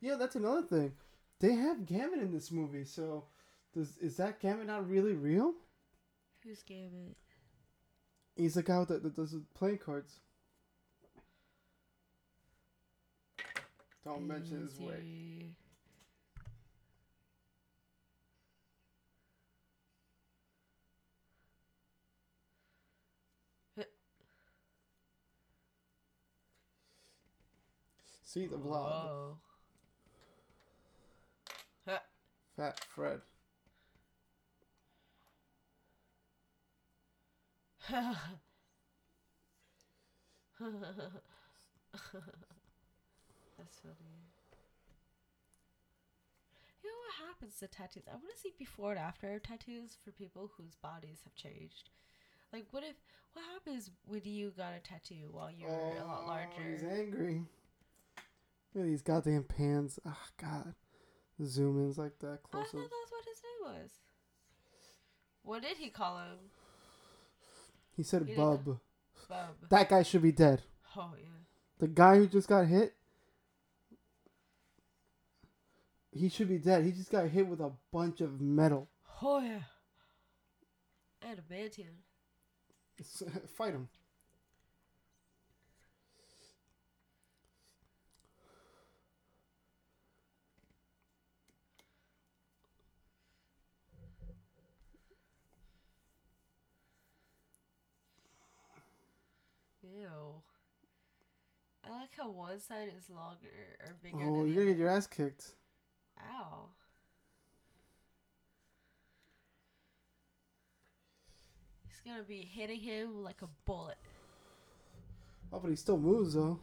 Yeah, 0.00 0.16
that's 0.16 0.36
another 0.36 0.60
thing. 0.60 0.92
They 1.40 1.54
have 1.54 1.86
Gambit 1.86 2.20
in 2.20 2.30
this 2.30 2.52
movie, 2.52 2.84
so 2.84 3.24
does 3.74 3.96
is 3.96 4.18
that 4.18 4.38
Gambit 4.38 4.66
not 4.66 4.88
really 4.88 5.14
real? 5.14 5.54
Who's 6.42 6.62
Gambit? 6.62 7.16
He's 8.36 8.54
the 8.54 8.62
guy 8.62 8.84
that, 8.84 9.02
that 9.02 9.16
does 9.16 9.32
the 9.32 9.42
playing 9.54 9.78
cards. 9.78 10.20
Don't 14.04 14.26
mention 14.28 14.60
his 14.60 14.72
Is 14.74 14.80
weight. 14.80 15.54
See 28.24 28.46
the. 28.46 28.56
Huh. 31.86 31.98
Fat 32.56 32.84
Fred. 32.84 33.20
That's 43.64 43.78
funny. 43.78 43.94
You 46.82 46.90
know 46.90 47.00
what 47.00 47.28
happens 47.28 47.58
to 47.60 47.66
tattoos? 47.66 48.04
I 48.06 48.12
want 48.12 48.34
to 48.34 48.40
see 48.40 48.52
before 48.58 48.90
and 48.90 49.00
after 49.00 49.38
tattoos 49.38 49.96
for 50.04 50.10
people 50.10 50.50
whose 50.56 50.74
bodies 50.74 51.20
have 51.24 51.34
changed. 51.34 51.88
Like, 52.52 52.66
what 52.72 52.82
if, 52.82 52.96
what 53.32 53.44
happens 53.52 53.90
when 54.06 54.20
you 54.24 54.52
got 54.56 54.74
a 54.76 54.80
tattoo 54.80 55.28
while 55.30 55.50
you're 55.50 55.70
a 55.70 56.04
lot 56.06 56.20
oh, 56.24 56.26
larger? 56.26 56.70
He's 56.70 56.84
angry. 56.84 57.42
Look 58.74 58.84
at 58.84 58.88
these 58.90 59.02
goddamn 59.02 59.44
pans. 59.44 59.98
Oh, 60.04 60.10
ah, 60.14 60.28
God. 60.40 60.74
Zoom 61.42 61.78
ins 61.78 61.98
like 61.98 62.18
that 62.20 62.40
close. 62.42 62.66
I 62.68 62.72
thought 62.72 62.90
that's 62.90 63.12
what 63.12 63.24
his 63.24 63.42
name 63.42 63.80
was. 63.82 63.90
What 65.42 65.62
did 65.62 65.78
he 65.78 65.88
call 65.88 66.18
him? 66.18 66.38
He 67.96 68.02
said 68.02 68.26
He 68.26 68.34
bub. 68.34 68.78
Bub. 69.28 69.48
That 69.70 69.88
guy 69.88 70.02
should 70.02 70.22
be 70.22 70.32
dead. 70.32 70.62
Oh, 70.96 71.12
yeah. 71.16 71.28
The 71.78 71.88
guy 71.88 72.18
who 72.18 72.26
just 72.26 72.48
got 72.48 72.66
hit, 72.66 72.94
he 76.14 76.28
should 76.28 76.48
be 76.48 76.58
dead. 76.58 76.84
He 76.84 76.92
just 76.92 77.10
got 77.10 77.28
hit 77.28 77.46
with 77.46 77.60
a 77.60 77.72
bunch 77.92 78.20
of 78.20 78.40
metal. 78.40 78.88
Oh, 79.22 79.40
yeah. 79.40 79.60
And 81.22 81.38
a 81.38 81.42
mantian. 81.52 81.94
Fight 83.56 83.72
him. 83.72 83.88
Ew. 99.82 100.42
I 101.86 101.90
like 101.90 102.10
how 102.16 102.30
one 102.30 102.58
side 102.60 102.88
is 102.96 103.10
longer 103.10 103.48
or 103.80 103.96
bigger 104.02 104.16
Oh, 104.22 104.42
than 104.44 104.46
you're 104.52 104.64
gonna 104.64 104.74
get 104.74 104.78
your 104.78 104.88
ass 104.88 105.06
kicked. 105.06 105.52
Wow. 106.28 106.68
He's 111.86 112.00
gonna 112.04 112.22
be 112.22 112.42
hitting 112.42 112.80
him 112.80 113.22
like 113.22 113.42
a 113.42 113.48
bullet. 113.64 113.98
Oh, 115.52 115.60
but 115.60 115.68
he 115.70 115.76
still 115.76 115.98
moves 115.98 116.34
though. 116.34 116.58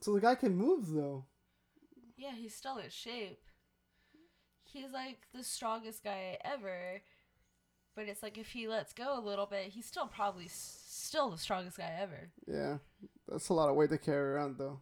So 0.00 0.14
the 0.14 0.20
guy 0.20 0.34
can 0.34 0.56
move 0.56 0.90
though. 0.90 1.26
Yeah, 2.16 2.32
he's 2.32 2.54
still 2.54 2.78
in 2.78 2.88
shape. 2.90 3.42
He's 4.64 4.92
like 4.92 5.26
the 5.34 5.44
strongest 5.44 6.02
guy 6.02 6.38
ever. 6.42 7.02
But 7.94 8.08
it's 8.08 8.22
like 8.22 8.38
if 8.38 8.48
he 8.48 8.66
lets 8.66 8.92
go 8.94 9.18
a 9.18 9.20
little 9.20 9.46
bit, 9.46 9.68
he's 9.68 9.84
still 9.84 10.06
probably 10.06 10.48
still 10.90 11.30
the 11.30 11.38
strongest 11.38 11.78
guy 11.78 11.92
ever. 12.00 12.30
Yeah, 12.46 12.78
that's 13.28 13.48
a 13.48 13.54
lot 13.54 13.68
of 13.68 13.76
weight 13.76 13.90
to 13.90 13.98
carry 13.98 14.32
around 14.32 14.58
though. 14.58 14.80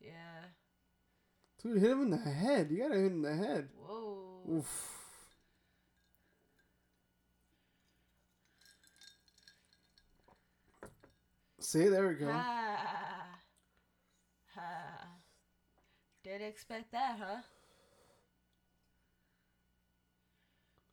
Yeah. 0.00 0.48
Dude, 1.62 1.80
hit 1.80 1.92
him 1.92 2.02
in 2.02 2.10
the 2.10 2.18
head. 2.18 2.70
You 2.70 2.82
gotta 2.82 2.96
hit 2.96 3.06
him 3.06 3.24
in 3.24 3.38
the 3.38 3.46
head. 3.46 3.68
Whoa. 3.76 4.40
Oof. 4.50 4.90
See, 11.60 11.88
there 11.88 12.08
we 12.08 12.14
go. 12.14 12.38
Didn't 16.22 16.48
expect 16.48 16.90
that, 16.92 17.18
huh? 17.20 17.42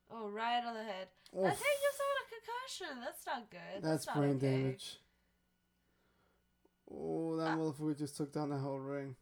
Oh, 0.09 0.29
right 0.29 0.61
on 0.65 0.73
the 0.73 0.83
head. 0.83 1.07
I 1.33 1.37
Oof. 1.39 1.57
think 1.57 1.77
you 1.81 1.91
saw 1.95 2.09
a 2.19 2.25
concussion. 2.29 3.01
That's 3.03 3.25
not 3.25 3.49
good. 3.49 3.81
That's 3.83 4.05
not 4.07 4.17
brain 4.17 4.35
okay. 4.37 4.51
damage. 4.51 4.97
Oh, 6.93 7.37
that 7.37 7.51
Ah. 7.51 7.55
motherfucker 7.55 7.97
just 7.97 8.17
took 8.17 8.33
down 8.33 8.49
the 8.49 8.57
whole 8.57 8.79
ring. 8.79 9.15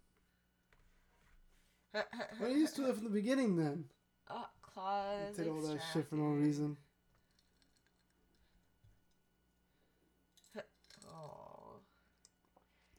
Why 1.92 2.04
didn't 2.42 2.58
you 2.62 2.68
do 2.68 2.86
that 2.88 2.96
from 2.96 3.04
the 3.06 3.10
beginning 3.12 3.56
then? 3.58 3.86
oh, 4.30 4.46
claws. 4.62 5.38
You 5.38 5.44
Did 5.44 5.52
all 5.52 5.62
that 5.62 5.82
shit 5.94 6.08
for 6.10 6.16
no 6.16 6.32
reason. 6.32 6.78
Oh. 11.12 11.80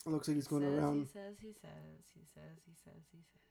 It 0.07 0.11
looks 0.11 0.29
like 0.29 0.37
he's 0.37 0.47
going 0.49 0.63
says, 0.63 0.73
around. 0.79 0.99
He 0.99 1.05
says, 1.07 1.37
he 1.41 1.53
says, 1.53 2.03
he 2.15 2.23
says, 2.35 2.59
he 2.67 2.73
says, 2.85 3.03
he 3.13 3.19
says. 3.19 3.50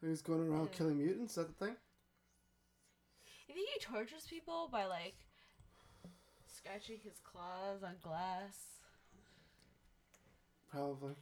He's 0.00 0.22
going 0.22 0.48
around 0.48 0.66
Yeah. 0.66 0.72
killing 0.72 0.98
mutants. 0.98 1.32
Is 1.32 1.46
that 1.46 1.58
the 1.58 1.66
thing? 1.66 1.76
You 3.48 3.54
think 3.54 3.68
he 3.70 3.80
tortures 3.80 4.26
people 4.28 4.68
by 4.68 4.84
like 4.86 5.16
scratching 6.46 7.00
his 7.00 7.18
claws 7.20 7.82
on 7.82 7.96
glass? 8.02 8.80
Probably. 10.70 11.16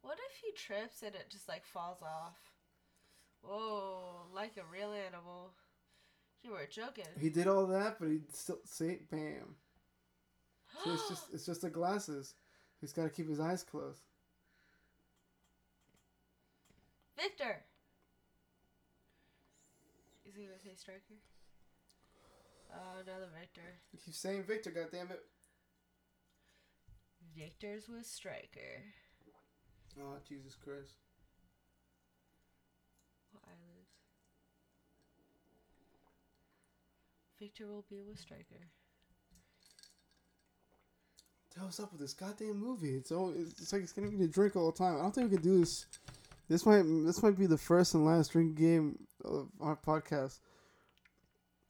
What 0.00 0.18
if 0.30 0.36
he 0.44 0.52
trips 0.52 1.02
and 1.02 1.14
it 1.14 1.28
just 1.30 1.48
like 1.48 1.64
falls 1.64 2.02
off? 2.02 2.38
Whoa, 3.42 4.26
like 4.32 4.56
a 4.56 4.64
real 4.72 4.92
animal. 4.92 5.52
You 6.42 6.52
were 6.52 6.66
joking. 6.66 7.06
He 7.20 7.30
did 7.30 7.46
all 7.46 7.66
that, 7.66 7.98
but 8.00 8.08
he 8.08 8.20
still 8.32 8.58
see, 8.64 8.98
bam. 9.10 9.56
So 10.84 10.92
it's 10.92 11.08
just 11.08 11.24
it's 11.32 11.46
just 11.46 11.62
the 11.62 11.70
glasses. 11.70 12.34
He's 12.80 12.92
got 12.92 13.04
to 13.04 13.10
keep 13.10 13.28
his 13.28 13.40
eyes 13.40 13.62
closed. 13.62 14.02
Victor. 17.16 17.64
Is 20.26 20.34
he 20.34 20.44
gonna 20.44 20.58
say 20.58 20.74
Stryker? 20.76 21.18
Oh, 22.72 23.00
another 23.02 23.28
Victor. 23.38 23.80
You 23.92 23.98
keep 24.04 24.14
saying 24.14 24.44
Victor, 24.44 24.70
goddammit. 24.70 25.18
Victor's 27.36 27.88
with 27.88 28.06
Stryker. 28.06 28.82
Oh 30.00 30.16
Jesus 30.26 30.54
Christ! 30.54 30.94
What 33.32 33.42
island? 33.46 33.86
Victor 37.38 37.66
will 37.66 37.84
be 37.90 38.02
with 38.08 38.18
Stryker. 38.18 38.68
What's 41.58 41.80
up 41.80 41.92
with 41.92 42.00
this 42.00 42.14
goddamn 42.14 42.58
movie? 42.58 42.94
It's 42.94 43.12
always, 43.12 43.54
it's 43.60 43.72
like 43.72 43.82
it's 43.82 43.92
getting 43.92 44.18
me 44.18 44.26
to 44.26 44.32
drink 44.32 44.56
all 44.56 44.70
the 44.70 44.78
time. 44.78 44.96
I 44.96 45.02
don't 45.02 45.14
think 45.14 45.30
we 45.30 45.36
can 45.36 45.44
do 45.44 45.60
this. 45.60 45.86
This 46.52 46.66
might 46.66 46.82
this 46.82 47.22
might 47.22 47.38
be 47.38 47.46
the 47.46 47.56
first 47.56 47.94
and 47.94 48.04
last 48.04 48.32
drink 48.32 48.56
game 48.56 48.98
of 49.24 49.48
our 49.58 49.74
podcast 49.74 50.38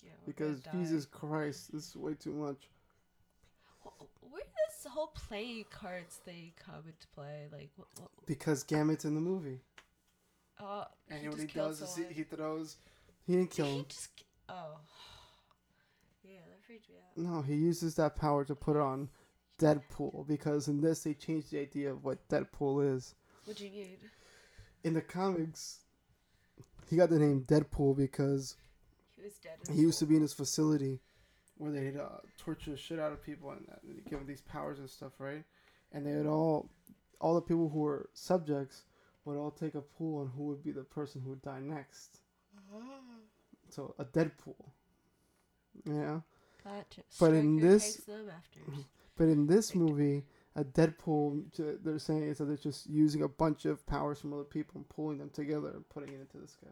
Yeah, 0.02 0.10
we're 0.26 0.32
gonna 0.32 0.54
because. 0.54 0.72
Jesus 0.72 1.06
Christ, 1.06 1.72
this 1.72 1.90
is 1.90 1.96
way 1.96 2.14
too 2.14 2.32
much. 2.32 2.68
Wh- 3.84 4.02
Where 4.32 4.42
did 4.42 4.50
this 4.68 4.84
whole 4.90 5.12
playing 5.14 5.66
cards 5.70 6.16
thing 6.24 6.50
come 6.58 6.82
into 6.84 7.06
play? 7.14 7.46
Like, 7.52 7.70
what? 7.76 7.86
what 8.00 8.10
Because 8.26 8.64
Gambit's 8.64 9.04
in 9.04 9.14
the 9.14 9.20
movie, 9.20 9.60
uh, 10.58 10.86
and 11.08 11.20
he 11.20 11.28
what 11.28 11.38
he 11.38 11.46
does 11.46 11.80
is 11.80 11.94
he, 11.94 12.12
he 12.12 12.22
throws. 12.24 12.76
He 13.24 13.36
didn't 13.36 13.52
kill 13.52 13.66
he 13.66 13.76
him. 13.78 13.84
just? 13.88 14.10
Oh, 14.48 14.80
yeah, 16.24 16.40
that 16.50 16.66
freaked 16.66 16.88
me 16.88 16.96
out. 16.96 17.16
No, 17.16 17.42
he 17.42 17.54
uses 17.54 17.94
that 17.94 18.16
power 18.16 18.44
to 18.46 18.56
put 18.56 18.76
on 18.76 19.10
Deadpool 19.60 20.26
because 20.26 20.66
in 20.66 20.80
this 20.80 21.04
they 21.04 21.14
changed 21.14 21.52
the 21.52 21.60
idea 21.60 21.92
of 21.92 22.02
what 22.02 22.26
Deadpool 22.28 22.96
is. 22.96 23.14
What'd 23.44 23.62
you 23.62 23.70
need? 23.70 23.98
In 24.84 24.94
the 24.94 25.00
comics, 25.00 25.80
he 26.88 26.96
got 26.96 27.10
the 27.10 27.18
name 27.18 27.42
Deadpool 27.46 27.96
because 27.96 28.56
He 29.16 29.22
was 29.22 29.34
dead. 29.38 29.58
he 29.74 29.80
used 29.80 29.98
to 30.00 30.06
be 30.06 30.16
in 30.16 30.22
his 30.22 30.32
facility 30.32 31.00
where 31.58 31.70
they'd 31.70 31.96
uh, 31.96 32.08
torture 32.38 32.72
the 32.72 32.76
shit 32.76 32.98
out 32.98 33.12
of 33.12 33.22
people 33.22 33.50
and, 33.50 33.64
uh, 33.70 33.76
and 33.84 34.04
give 34.04 34.18
them 34.18 34.26
these 34.26 34.40
powers 34.40 34.78
and 34.80 34.90
stuff, 34.90 35.12
right? 35.18 35.44
And 35.92 36.04
they 36.06 36.14
would 36.16 36.26
all, 36.26 36.68
all 37.20 37.34
the 37.36 37.40
people 37.42 37.68
who 37.68 37.80
were 37.80 38.08
subjects 38.14 38.82
would 39.24 39.36
all 39.36 39.50
take 39.52 39.74
a 39.76 39.80
pool 39.80 40.20
on 40.22 40.30
who 40.36 40.44
would 40.44 40.64
be 40.64 40.72
the 40.72 40.82
person 40.82 41.20
who 41.22 41.30
would 41.30 41.42
die 41.42 41.60
next. 41.60 42.18
So 43.70 43.94
a 43.98 44.04
Deadpool. 44.04 44.56
Yeah. 45.86 46.20
But 47.18 47.32
in 47.32 47.56
this-. 47.58 48.02
But 49.16 49.28
in 49.28 49.46
this 49.46 49.74
movie, 49.74 50.24
a 50.54 50.64
Deadpool, 50.64 51.50
j- 51.54 51.76
they're 51.82 51.98
saying 51.98 52.24
is 52.24 52.38
that 52.38 52.44
they're 52.44 52.56
just 52.56 52.86
using 52.88 53.22
a 53.22 53.28
bunch 53.28 53.64
of 53.64 53.84
powers 53.86 54.20
from 54.20 54.32
other 54.34 54.44
people 54.44 54.74
and 54.76 54.88
pulling 54.88 55.18
them 55.18 55.30
together 55.30 55.68
and 55.70 55.88
putting 55.88 56.10
it 56.14 56.20
into 56.20 56.38
this 56.38 56.56
guy, 56.62 56.70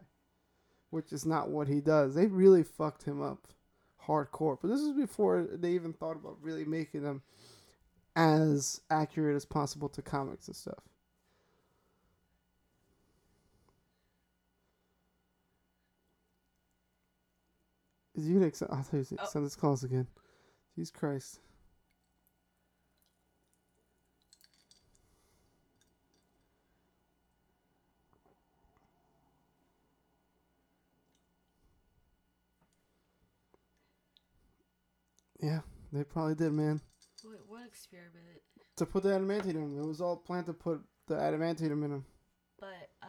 which 0.91 1.11
is 1.11 1.25
not 1.25 1.49
what 1.49 1.67
he 1.67 1.81
does. 1.81 2.13
They 2.15 2.27
really 2.27 2.63
fucked 2.63 3.03
him 3.03 3.21
up, 3.21 3.47
hardcore. 4.07 4.57
But 4.61 4.67
this 4.69 4.81
is 4.81 4.93
before 4.93 5.47
they 5.51 5.71
even 5.71 5.93
thought 5.93 6.15
about 6.15 6.37
really 6.41 6.65
making 6.65 7.03
them 7.03 7.23
as 8.15 8.81
accurate 8.89 9.35
as 9.35 9.45
possible 9.45 9.89
to 9.89 10.01
comics 10.01 10.47
and 10.47 10.55
stuff. 10.55 10.83
Is 18.15 18.27
you 18.27 18.35
gonna 18.35 18.47
accept? 18.47 18.71
I 18.71 18.81
thought 18.81 19.09
you 19.11 19.17
Oh. 19.19 19.23
extend 19.23 19.45
this 19.45 19.55
calls 19.55 19.83
again. 19.83 20.07
Jesus 20.75 20.91
Christ. 20.91 21.39
Yeah, 35.41 35.61
they 35.91 36.03
probably 36.03 36.35
did, 36.35 36.53
man. 36.53 36.79
Wait, 37.23 37.39
what 37.47 37.65
experiment? 37.65 38.41
To 38.77 38.85
put 38.85 39.03
the 39.03 39.09
adamantium, 39.09 39.77
it 39.77 39.85
was 39.85 39.99
all 39.99 40.15
planned 40.15 40.45
to 40.45 40.53
put 40.53 40.81
the 41.07 41.15
adamantium 41.15 41.83
in 41.83 41.91
him. 41.91 42.05
But 42.59 42.91
uh, 43.01 43.07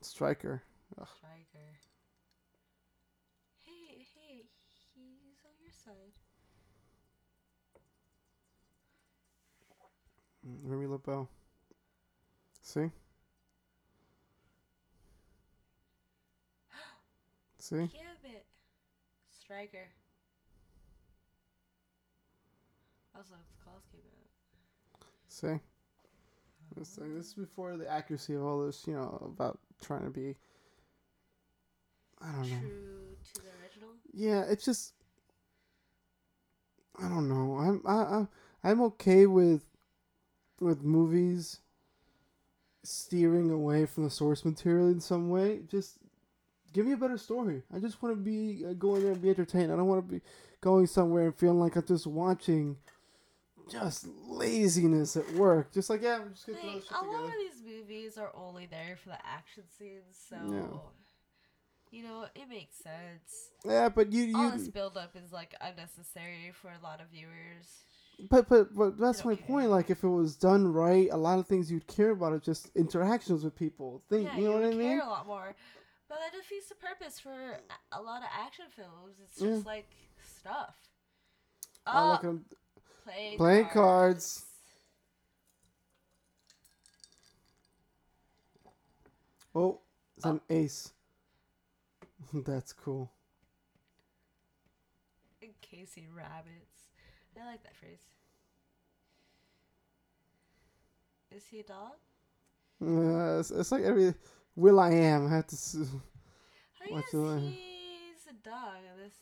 Stryker. 0.00 0.62
Stryker. 0.92 1.78
Hey, 3.64 4.06
hey, 4.14 4.44
he's 4.94 5.44
on 5.44 5.52
your 5.62 5.72
side. 5.72 6.14
Mm, 10.46 10.58
Remy 10.64 10.86
LeBeau. 10.86 11.28
See? 12.60 12.90
See? 17.58 17.76
Gambit. 17.76 18.46
Stryker. 19.30 19.88
Also, 23.16 23.34
his 23.34 23.54
claws 23.62 23.82
came 23.90 24.00
out. 24.00 25.06
See? 25.28 25.60
This, 26.76 26.88
thing- 26.96 27.16
this 27.16 27.28
is 27.28 27.34
before 27.34 27.76
the 27.76 27.90
accuracy 27.90 28.34
of 28.34 28.42
all 28.42 28.64
this, 28.66 28.84
you 28.86 28.94
know, 28.94 29.22
about 29.24 29.58
trying 29.82 30.04
to 30.04 30.10
be. 30.10 30.34
I 32.20 32.32
don't 32.32 32.42
know. 32.42 32.46
True 32.58 33.16
to 33.34 33.42
the 33.42 33.48
original. 33.62 33.90
Yeah, 34.12 34.42
it's 34.48 34.64
just. 34.64 34.94
I 36.98 37.08
don't 37.08 37.28
know. 37.28 37.56
I'm 37.58 37.82
I, 37.84 37.94
I 37.94 38.26
I'm 38.70 38.80
okay 38.82 39.26
with 39.26 39.64
with 40.60 40.82
movies 40.82 41.58
steering 42.84 43.50
away 43.50 43.84
from 43.86 44.04
the 44.04 44.10
source 44.10 44.44
material 44.44 44.88
in 44.88 45.00
some 45.00 45.28
way. 45.28 45.60
Just 45.68 45.98
give 46.72 46.86
me 46.86 46.92
a 46.92 46.96
better 46.96 47.18
story. 47.18 47.62
I 47.74 47.78
just 47.80 48.00
want 48.02 48.14
to 48.16 48.20
be 48.20 48.64
uh, 48.64 48.72
go 48.74 48.94
in 48.94 49.02
there 49.02 49.12
and 49.12 49.20
be 49.22 49.30
entertained. 49.30 49.72
I 49.72 49.76
don't 49.76 49.88
want 49.88 50.06
to 50.06 50.14
be 50.14 50.20
going 50.60 50.86
somewhere 50.86 51.24
and 51.26 51.36
feeling 51.36 51.58
like 51.60 51.76
I'm 51.76 51.84
just 51.84 52.06
watching 52.06 52.76
just 53.70 54.06
laziness 54.28 55.16
at 55.16 55.30
work. 55.32 55.72
Just 55.72 55.90
like 55.90 56.02
yeah, 56.02 56.16
I'm 56.20 56.32
just 56.34 56.46
gonna 56.46 56.58
throw 56.58 56.68
Like, 56.70 56.76
a 56.78 56.82
shit 56.82 56.92
lot 56.92 57.02
together. 57.02 57.24
of 57.26 57.32
these 57.38 57.62
movies 57.64 58.18
are 58.18 58.30
only 58.34 58.66
there 58.66 58.96
for 59.02 59.08
the 59.10 59.26
action 59.26 59.64
scenes, 59.78 60.16
so 60.28 60.36
Yeah. 60.36 60.78
you 61.98 62.02
know 62.04 62.26
it 62.34 62.48
makes 62.48 62.76
sense. 62.76 63.50
Yeah, 63.64 63.88
but 63.88 64.12
you 64.12 64.24
you 64.24 64.36
All 64.36 64.50
this 64.50 64.66
you 64.66 64.72
build 64.72 64.96
up 64.96 65.16
is 65.16 65.32
like 65.32 65.54
unnecessary 65.60 66.52
for 66.60 66.68
a 66.68 66.82
lot 66.82 67.00
of 67.00 67.08
viewers. 67.08 67.84
but 68.30 68.48
but 68.48 68.74
but 68.74 68.98
that's 68.98 69.24
my 69.24 69.34
care. 69.34 69.46
point. 69.46 69.70
Like 69.70 69.90
if 69.90 70.04
it 70.04 70.08
was 70.08 70.36
done 70.36 70.72
right, 70.72 71.08
a 71.10 71.16
lot 71.16 71.38
of 71.38 71.46
things 71.46 71.70
you'd 71.70 71.86
care 71.86 72.10
about 72.10 72.32
are 72.32 72.38
just 72.40 72.70
interactions 72.76 73.44
with 73.44 73.56
people. 73.56 74.02
Think 74.08 74.28
yeah, 74.28 74.36
you 74.38 74.44
know 74.44 74.52
what 74.52 74.64
I 74.64 74.70
mean? 74.70 74.98
care 74.98 75.02
a 75.02 75.06
lot 75.08 75.26
more. 75.26 75.54
But 76.08 76.18
that 76.18 76.32
defeats 76.38 76.68
the 76.68 76.74
purpose 76.74 77.18
for 77.18 77.32
a- 77.32 77.98
a 77.98 78.02
lot 78.02 78.22
of 78.22 78.28
action 78.30 78.66
films. 78.76 79.16
It's 79.24 79.40
Yeah. 79.40 79.50
just 79.52 79.66
like 79.66 79.88
stuff. 80.38 80.76
Look 81.86 82.24
at 82.24 82.30
uh, 82.30 82.38
playing 83.04 83.38
cards. 83.38 83.72
cards. 83.72 84.44
Oh, 89.54 89.80
it's 90.16 90.26
an 90.26 90.40
ace. 90.50 90.92
That's 92.32 92.72
cool. 92.72 93.10
Casey 95.60 96.06
rabbits. 96.14 96.88
I 97.40 97.46
like 97.46 97.62
that 97.64 97.74
phrase. 97.76 97.98
Is 101.34 101.44
he 101.46 101.60
a 101.60 101.62
dog? 101.64 101.92
Uh, 102.80 103.40
it's, 103.40 103.50
it's 103.50 103.72
like 103.72 103.82
every 103.82 104.14
Will 104.56 104.78
I 104.78 104.90
Am. 104.92 105.26
I 105.26 105.36
have 105.36 105.46
to. 105.48 105.54
s- 105.54 105.76
I 106.80 106.92
What's 106.92 107.12
guess 107.12 107.20
he's 107.40 108.26
a 108.30 108.48
dog 108.48 108.76
this 109.02 109.14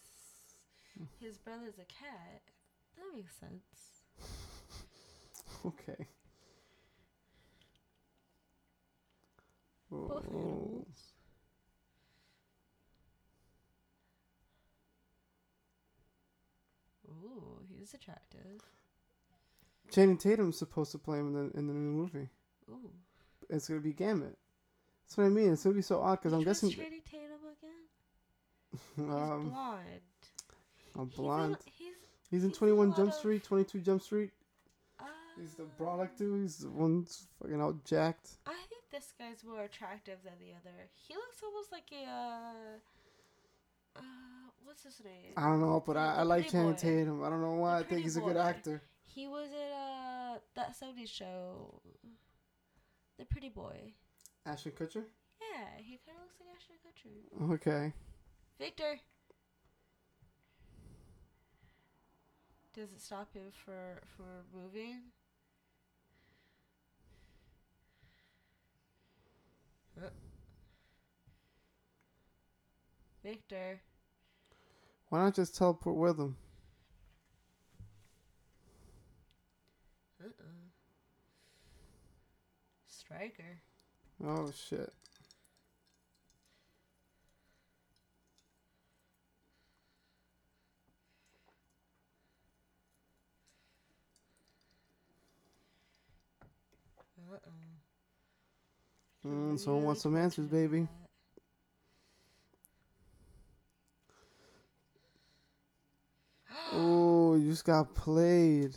his 1.20 1.38
brother's 1.38 1.78
a 1.78 1.84
cat. 1.86 2.42
That 3.02 3.16
makes 3.16 3.34
sense. 3.36 3.62
Okay. 5.64 6.06
Both 9.90 10.10
Oh. 10.10 10.30
animals. 10.30 11.12
Ooh, 17.08 17.58
he's 17.78 17.94
attractive. 17.94 18.60
Channing 19.90 20.16
Tatum's 20.16 20.58
supposed 20.58 20.92
to 20.92 20.98
play 20.98 21.18
him 21.18 21.28
in 21.28 21.34
the 21.34 21.58
in 21.58 21.66
the 21.66 21.74
new 21.74 21.90
movie. 21.90 22.28
Ooh. 22.70 22.90
It's 23.50 23.68
gonna 23.68 23.80
be 23.80 23.92
Gambit. 23.92 24.38
That's 25.04 25.18
what 25.18 25.24
I 25.24 25.28
mean. 25.28 25.52
It's 25.52 25.64
gonna 25.64 25.74
be 25.76 25.82
so 25.82 26.00
odd 26.00 26.18
because 26.20 26.32
I'm 26.32 26.42
guessing 26.44 26.70
Channing 26.70 27.02
Tatum 27.04 27.38
again? 27.58 28.80
He's 28.96 29.04
um, 29.04 29.50
blonde. 29.50 29.86
I'm 30.98 31.06
He's 31.08 31.16
blonde. 31.16 31.56
He's, 32.32 32.42
in 32.42 32.48
he's 32.50 32.58
21 32.58 32.88
lot 32.88 32.96
Jump 32.96 33.08
of- 33.10 33.14
Street, 33.14 33.44
22 33.44 33.78
Jump 33.80 34.02
Street. 34.02 34.30
uh, 34.98 35.04
He's 35.38 35.54
the 35.54 35.66
brolic 35.78 36.16
dude. 36.16 36.42
He's 36.42 36.58
the 36.58 36.70
one 36.70 37.06
fucking 37.40 37.60
out 37.60 37.84
jacked. 37.84 38.30
I 38.46 38.56
think 38.68 38.82
this 38.90 39.12
guy's 39.18 39.44
more 39.44 39.62
attractive 39.62 40.18
than 40.24 40.34
the 40.40 40.52
other. 40.54 40.74
He 41.06 41.14
looks 41.14 41.40
almost 41.44 41.70
like 41.70 41.84
a 41.92 42.08
uh, 42.10 42.78
uh 43.96 44.00
what's 44.64 44.82
his 44.82 45.00
name? 45.04 45.32
I 45.36 45.42
don't 45.44 45.60
know, 45.60 45.82
but 45.86 45.96
I, 45.96 46.16
I 46.16 46.22
like 46.22 46.48
Channing 46.50 46.72
boy. 46.72 46.76
Tatum. 46.78 47.22
I 47.22 47.28
don't 47.30 47.40
know 47.42 47.52
why. 47.52 47.78
I 47.78 47.82
think 47.84 48.02
he's 48.02 48.16
a 48.16 48.20
good 48.20 48.36
actor. 48.36 48.82
He 49.04 49.28
was 49.28 49.48
in 49.50 49.72
uh 49.72 50.38
that 50.56 50.74
70s 50.80 51.08
show. 51.08 51.80
The 53.18 53.26
Pretty 53.26 53.50
Boy. 53.50 53.92
Ashton 54.46 54.72
Kutcher. 54.72 55.04
Yeah, 55.38 55.76
he 55.78 56.00
kind 56.04 56.16
of 56.16 56.22
looks 56.24 56.36
like 56.40 56.56
Ashton 56.56 56.76
Kutcher. 56.82 57.52
Okay. 57.54 57.92
Victor. 58.58 58.98
Does 62.74 62.90
it 62.92 63.02
stop 63.02 63.34
him 63.34 63.52
for 63.64 64.00
for 64.16 64.44
moving? 64.54 65.02
Uh. 69.98 70.08
Victor. 73.22 73.80
Why 75.10 75.24
not 75.24 75.34
just 75.34 75.54
teleport 75.54 75.96
with 75.96 76.18
him? 76.18 76.36
Uh-uh. 80.24 80.44
Stryker. 82.86 83.60
Oh 84.24 84.50
shit. 84.50 84.92
Uh-uh. 97.32 97.50
Mm, 99.26 99.58
someone 99.58 99.84
wants 99.84 100.02
some 100.02 100.16
answers, 100.16 100.46
baby. 100.46 100.86
Oh, 106.74 107.34
you 107.36 107.50
just 107.50 107.64
got 107.64 107.94
played. 107.94 108.76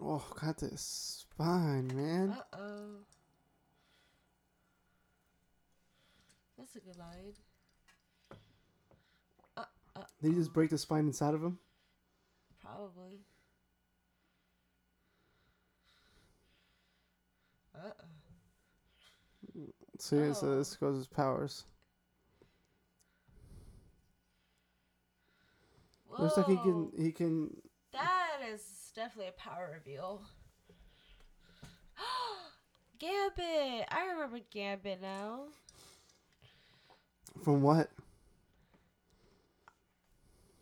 Oh, 0.00 0.24
got 0.40 0.58
this 0.58 1.24
spine, 1.24 1.90
man. 1.94 2.30
Uh 2.30 2.56
oh. 2.56 3.04
That's 6.58 6.76
a 6.76 6.80
good 6.80 6.96
line. 6.96 7.34
Did 10.22 10.32
you 10.32 10.38
just 10.38 10.52
break 10.52 10.70
the 10.70 10.78
spine 10.78 11.06
inside 11.06 11.34
of 11.34 11.42
him? 11.42 11.58
Probably. 12.70 13.20
Uh 17.74 17.90
oh. 19.58 19.66
See, 19.98 20.32
so 20.34 20.46
Oh. 20.46 20.58
this 20.58 20.76
goes 20.76 20.96
his 20.98 21.06
powers. 21.06 21.64
Looks 26.18 26.36
like 26.36 26.46
he 26.46 26.56
can 26.56 26.92
he 26.96 27.12
can 27.12 27.50
That 27.92 28.40
is 28.52 28.92
definitely 28.94 29.28
a 29.28 29.32
power 29.32 29.70
reveal. 29.74 30.22
Gambit! 32.98 33.86
I 33.90 34.06
remember 34.12 34.38
Gambit 34.50 35.00
now. 35.00 35.44
from 37.42 37.62
what? 37.62 37.90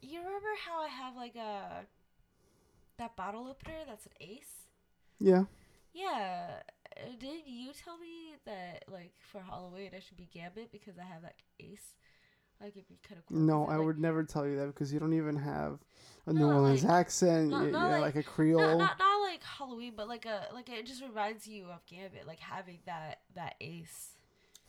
You 0.00 0.18
remember 0.20 0.48
how 0.64 0.80
I 0.82 0.88
have 0.88 1.16
like 1.16 1.34
a 1.36 1.84
that 2.98 3.16
bottle 3.16 3.46
opener 3.48 3.74
that's 3.86 4.06
an 4.06 4.12
ace? 4.20 4.66
Yeah. 5.18 5.44
Yeah. 5.94 6.60
uh, 6.96 7.00
Did 7.18 7.42
you 7.46 7.70
tell 7.84 7.98
me 7.98 8.34
that 8.46 8.84
like 8.92 9.12
for 9.32 9.40
Halloween 9.40 9.90
I 9.96 10.00
should 10.00 10.16
be 10.16 10.28
Gambit 10.32 10.70
because 10.72 10.98
I 10.98 11.04
have 11.04 11.22
that 11.22 11.36
ace? 11.60 11.94
Like 12.60 12.72
it'd 12.76 12.88
be 12.88 12.98
kind 13.08 13.18
of 13.18 13.26
cool. 13.26 13.38
No, 13.38 13.66
I 13.66 13.76
like, 13.76 13.86
would 13.86 13.98
never 13.98 14.24
tell 14.24 14.46
you 14.46 14.56
that 14.58 14.66
because 14.66 14.92
you 14.92 14.98
don't 14.98 15.14
even 15.14 15.36
have 15.36 15.78
a 16.26 16.32
New 16.32 16.46
Orleans 16.46 16.82
like- 16.84 16.92
accent. 16.92 17.50
not- 17.50 17.64
y- 17.64 17.70
not 17.70 17.90
like- 17.92 18.00
like, 18.00 18.16
a 18.16 18.22
Creole. 18.22 18.60
Not, 18.60 18.78
not 18.78 18.98
not 18.98 19.20
like 19.30 19.42
Halloween, 19.42 19.92
but 19.96 20.08
like 20.08 20.26
a 20.26 20.48
like 20.52 20.68
it 20.68 20.86
just 20.86 21.02
reminds 21.02 21.46
you 21.46 21.66
of 21.70 21.84
Gambit, 21.86 22.26
like 22.26 22.40
having 22.40 22.78
that 22.86 23.20
that 23.34 23.54
ace. 23.60 24.14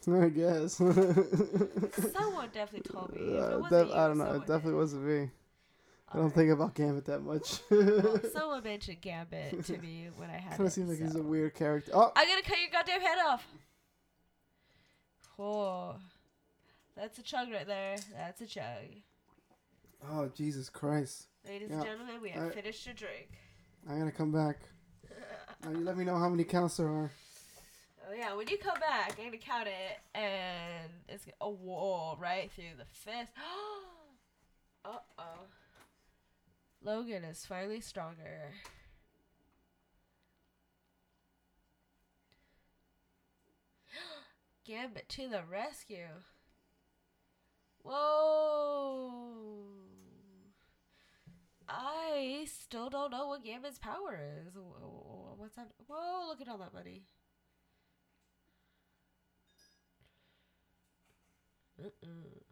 I 0.08 0.30
guess. 0.30 0.74
Someone 0.76 2.50
definitely 2.54 2.90
told 2.92 3.14
me. 3.16 3.38
Uh, 3.38 3.58
def- 3.70 3.88
you, 3.88 3.94
I 3.94 4.08
don't 4.08 4.18
know. 4.18 4.34
It 4.34 4.40
definitely 4.42 4.72
did. 4.72 4.78
wasn't 4.78 5.04
me. 5.04 5.30
I 6.12 6.16
don't 6.16 6.24
Alright. 6.24 6.36
think 6.36 6.52
about 6.52 6.74
Gambit 6.74 7.06
that 7.06 7.20
much. 7.22 7.60
Well, 7.70 8.20
someone 8.34 8.64
mentioned 8.64 9.00
Gambit 9.02 9.64
to 9.66 9.78
me 9.78 10.10
when 10.18 10.30
I 10.30 10.38
had 10.38 10.58
Kind 10.58 10.68
of 10.68 10.74
seems 10.74 10.90
like 10.90 11.00
he's 11.00 11.16
a 11.16 11.22
weird 11.22 11.54
character. 11.54 11.92
Oh, 11.94 12.12
I'm 12.16 12.28
gonna 12.28 12.42
cut 12.42 12.58
your 12.60 12.70
goddamn 12.72 13.02
head 13.02 13.18
off. 13.28 13.46
Oh, 15.38 15.96
that's 16.96 17.18
a 17.20 17.24
chug 17.24 17.52
right 17.52 17.66
there. 17.68 17.96
That's 18.16 18.42
a 18.42 18.48
chug. 18.48 18.64
oh, 20.12 20.30
Jesus 20.36 20.70
Christ! 20.70 21.28
Ladies 21.48 21.70
Yeah. 21.70 21.76
and 21.78 21.86
gentlemen, 21.86 22.16
we 22.22 22.30
have 22.30 22.48
I- 22.48 22.52
finished 22.52 22.86
your 22.86 22.96
drink. 22.96 23.30
I 23.90 23.98
gotta 23.98 24.12
come 24.12 24.32
back. 24.32 24.58
Now 25.64 25.72
you 25.72 25.80
let 25.84 25.98
me 25.98 26.06
know 26.06 26.18
how 26.18 26.30
many 26.30 26.46
counts 26.46 26.78
there 26.78 26.88
are. 26.88 27.12
Oh 28.10 28.14
yeah, 28.18 28.34
when 28.34 28.48
you 28.48 28.58
come 28.58 28.80
back, 28.80 29.16
I'm 29.20 29.26
gonna 29.26 29.38
count 29.38 29.68
it, 29.68 30.00
and 30.18 30.90
it's 31.10 31.26
a 31.42 31.50
wall 31.50 32.18
right 32.20 32.50
through 32.56 32.78
the 32.78 32.86
fist. 32.86 33.32
uh 34.86 34.98
oh. 35.18 35.24
Logan 36.82 37.24
is 37.24 37.46
finally 37.46 37.82
stronger. 37.82 38.54
Gambit 44.66 45.10
to 45.10 45.28
the 45.30 45.44
rescue. 45.44 46.08
Whoa. 47.84 49.64
I 51.68 52.46
still 52.48 52.90
don't 52.90 53.12
know 53.12 53.28
what 53.28 53.44
Gambit's 53.44 53.80
power 53.80 54.20
is. 54.46 54.54
Wh- 54.56 54.82
wh- 54.82 55.40
What's 55.40 55.56
that? 55.56 55.70
Whoa, 55.88 56.28
look 56.28 56.42
at 56.42 56.50
all 56.50 56.58
that 56.58 56.74
money. 56.74 57.04
Uh-uh. 61.80 62.49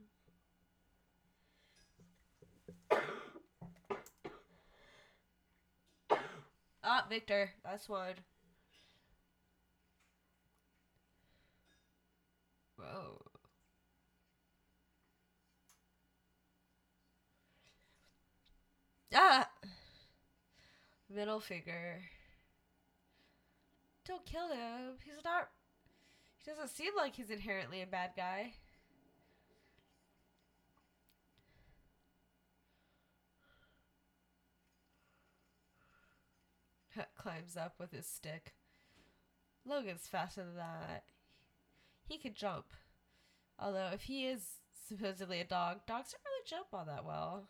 Ah, 6.89 7.05
Victor. 7.09 7.51
That's 7.65 7.89
one. 7.89 8.14
Whoa. 12.77 13.22
Ah! 19.14 19.49
Middle 21.09 21.41
finger. 21.41 22.03
Don't 24.05 24.26
kill 24.26 24.47
him. 24.47 24.93
He's 25.03 25.26
not. 25.26 25.49
He 26.38 26.49
doesn't 26.49 26.69
seem 26.69 26.93
like 26.95 27.18
he's 27.18 27.30
inherently 27.30 27.81
a 27.81 27.85
bad 27.85 28.11
guy. 28.15 28.53
Climbs 37.18 37.57
up 37.57 37.76
with 37.80 37.91
his 37.91 38.06
stick. 38.06 38.53
Logan's 39.65 40.07
faster 40.07 40.44
than 40.44 40.56
that. 40.56 41.03
He 42.07 42.18
could 42.18 42.36
jump. 42.36 42.65
Although, 43.60 43.90
if 43.94 44.03
he 44.03 44.26
is 44.26 44.41
supposedly 44.88 45.40
a 45.40 45.45
dog, 45.45 45.86
dogs 45.86 46.14
don't 46.14 46.24
really 46.26 46.45
jump 46.45 46.68
all 46.74 46.86
that 46.86 47.06
well. 47.06 47.48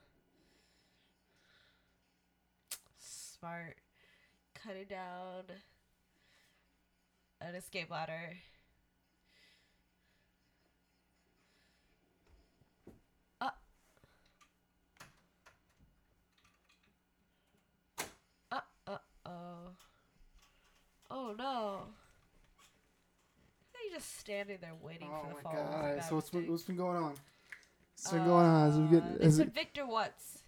Smart. 2.97 3.77
Cutting 4.55 4.85
down 4.89 5.43
an 7.39 7.55
escape 7.55 7.91
ladder. 7.91 8.37
Oh. 19.27 19.69
Oh 21.11 21.35
no. 21.37 21.81
He's 23.83 23.93
just 23.93 24.19
standing 24.19 24.57
there 24.61 24.73
waiting 24.81 25.09
Oh 25.11 25.21
for 25.21 25.27
the 25.29 25.33
my 25.35 25.41
fall. 25.41 25.53
god! 25.53 25.61
of 25.61 25.69
the 25.71 25.77
Alright, 25.77 26.03
so 26.03 26.15
what's 26.15 26.29
been, 26.29 26.51
what's 26.51 26.63
been 26.63 26.75
going 26.77 26.97
on? 26.97 27.13
What's 27.95 28.11
been 28.11 28.25
going 28.25 28.45
on? 28.45 28.69
As 28.69 28.77
we 28.77 28.87
get, 28.87 29.03
Uh, 29.03 29.17
They 29.19 29.31
said 29.31 29.47
it- 29.47 29.53
Victor 29.53 29.85
once. 29.85 30.43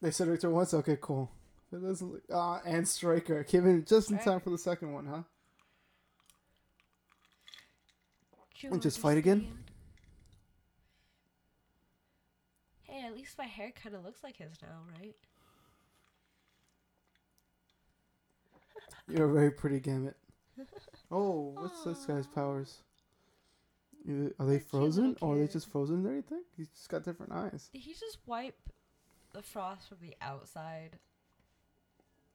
they 0.00 0.10
said 0.10 0.28
Victor 0.28 0.50
once. 0.50 0.72
Okay, 0.74 0.96
cool. 1.00 1.30
It 1.72 1.82
doesn't 1.82 2.12
look, 2.12 2.22
uh, 2.30 2.60
and 2.64 2.86
Stryker 2.86 3.44
came 3.44 3.66
in 3.66 3.84
just 3.84 4.10
in 4.10 4.18
time 4.18 4.40
for 4.40 4.50
the 4.50 4.58
second 4.58 4.92
one, 4.92 5.06
huh? 5.06 5.22
And 8.64 8.80
just 8.80 8.98
fight 9.00 9.16
again? 9.18 9.64
Hey, 12.82 13.04
at 13.06 13.14
least 13.14 13.36
my 13.38 13.46
hair 13.46 13.72
kind 13.72 13.94
of 13.96 14.04
looks 14.04 14.22
like 14.22 14.36
his 14.36 14.52
now, 14.62 14.82
right? 15.00 15.16
You're 19.12 19.30
a 19.30 19.32
very 19.32 19.50
pretty 19.50 19.80
Gambit. 19.80 20.16
Oh, 21.14 21.52
what's 21.60 21.84
this 21.84 22.06
guy's 22.06 22.26
powers? 22.26 22.78
Are 24.38 24.46
they 24.46 24.58
cute 24.58 24.64
frozen, 24.70 25.08
little 25.10 25.28
or 25.28 25.34
are 25.36 25.38
they 25.40 25.46
just 25.46 25.70
frozen 25.70 26.02
there? 26.02 26.14
You 26.14 26.22
think 26.22 26.46
he's 26.56 26.68
just 26.68 26.88
got 26.88 27.04
different 27.04 27.32
eyes? 27.32 27.68
Did 27.72 27.82
he 27.82 27.92
just 27.92 28.16
wipe 28.24 28.56
the 29.34 29.42
frost 29.42 29.88
from 29.90 29.98
the 30.00 30.16
outside? 30.22 30.98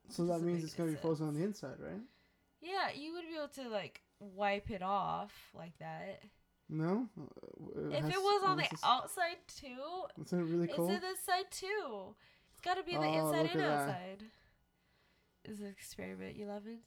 So 0.10 0.24
that 0.26 0.34
Doesn't 0.34 0.48
means 0.48 0.58
make 0.60 0.66
it's 0.66 0.74
gonna 0.76 0.92
be 0.92 0.96
frozen 0.96 1.28
on 1.28 1.34
the 1.34 1.44
inside, 1.44 1.78
right? 1.80 2.00
Yeah, 2.62 2.90
you 2.96 3.14
would 3.14 3.24
be 3.28 3.36
able 3.36 3.48
to 3.48 3.70
like 3.70 4.02
wipe 4.20 4.70
it 4.70 4.84
off 4.84 5.34
like 5.56 5.78
that. 5.80 6.22
No. 6.70 7.08
Uh, 7.20 7.24
w- 7.66 7.92
if 7.96 8.04
has- 8.04 8.14
it 8.14 8.18
was 8.22 8.44
on 8.46 8.58
the 8.58 8.64
is- 8.66 8.80
outside 8.84 9.38
too, 9.48 10.22
Isn't 10.24 10.40
it 10.40 10.44
really 10.54 10.68
cool? 10.68 10.88
it's 10.90 11.04
in 11.04 11.10
the 11.10 11.16
side 11.26 11.50
too. 11.52 12.14
It's 12.52 12.62
got 12.62 12.76
to 12.76 12.84
be 12.84 12.92
the 12.92 13.00
Oh, 13.00 13.04
inside 13.32 13.42
look 13.44 13.52
and 13.54 13.62
at 13.62 13.68
that. 13.68 13.90
outside. 13.90 14.24
Is 15.48 15.62
it 15.62 15.68
experiment 15.70 16.38
eleven? 16.40 16.80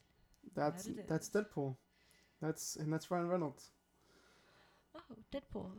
That's 0.54 0.84
that 0.84 0.98
it 0.98 1.08
that's. 1.08 1.28
Deadpool. 1.30 1.76
That's 2.40 2.76
and 2.76 2.92
that's 2.92 3.10
Ryan 3.10 3.28
Reynolds. 3.28 3.70
Oh, 4.94 5.16
Deadpool. 5.32 5.72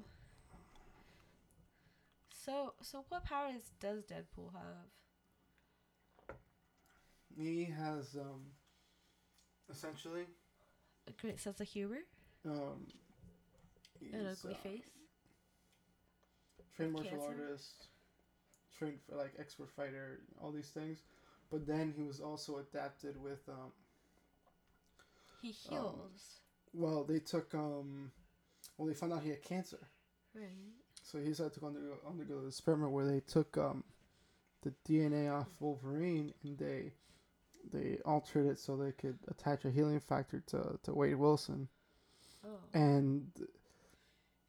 So, 2.33 2.73
so 2.81 3.05
what 3.09 3.23
powers 3.25 3.71
does 3.79 4.03
Deadpool 4.03 4.53
have? 4.53 4.89
He 7.37 7.65
has 7.65 8.15
um, 8.15 8.41
essentially 9.69 10.25
A 11.07 11.11
great 11.11 11.39
sense 11.39 11.59
of 11.61 11.67
humor 11.67 11.99
um, 12.45 12.87
an 14.13 14.25
ugly 14.27 14.53
uh, 14.53 14.57
face. 14.63 14.89
trained 16.75 16.93
martial 16.93 17.17
Cancer? 17.17 17.27
artist, 17.27 17.87
trained 18.77 18.99
for 19.07 19.15
like 19.15 19.33
expert 19.39 19.69
fighter, 19.69 20.21
all 20.41 20.51
these 20.51 20.69
things. 20.69 21.03
But 21.51 21.67
then 21.67 21.93
he 21.95 22.03
was 22.03 22.19
also 22.21 22.57
adapted 22.59 23.21
with 23.21 23.47
um, 23.49 23.71
He 25.41 25.49
um, 25.69 25.75
heals. 25.75 26.39
well, 26.73 27.03
they 27.03 27.19
took 27.19 27.53
um, 27.53 28.11
well, 28.77 28.87
they 28.87 28.93
found 28.93 29.13
out 29.13 29.21
he 29.23 29.29
had 29.29 29.41
cancer, 29.43 29.79
right. 30.33 30.45
so 31.03 31.19
he 31.19 31.25
decided 31.29 31.53
to 31.55 31.65
undergo 31.65 31.95
undergo 32.07 32.41
the 32.41 32.47
experiment 32.47 32.91
where 32.93 33.05
they 33.05 33.19
took 33.19 33.57
um, 33.57 33.83
the 34.61 34.73
DNA 34.87 35.31
off 35.31 35.47
Wolverine 35.59 36.33
and 36.43 36.57
they 36.57 36.93
they 37.73 37.97
altered 38.05 38.47
it 38.47 38.57
so 38.59 38.75
they 38.75 38.91
could 38.93 39.17
attach 39.27 39.65
a 39.65 39.71
healing 39.71 39.99
factor 39.99 40.41
to 40.47 40.79
to 40.83 40.93
Wade 40.93 41.15
Wilson 41.15 41.67
Oh. 42.43 42.57
and 42.73 43.29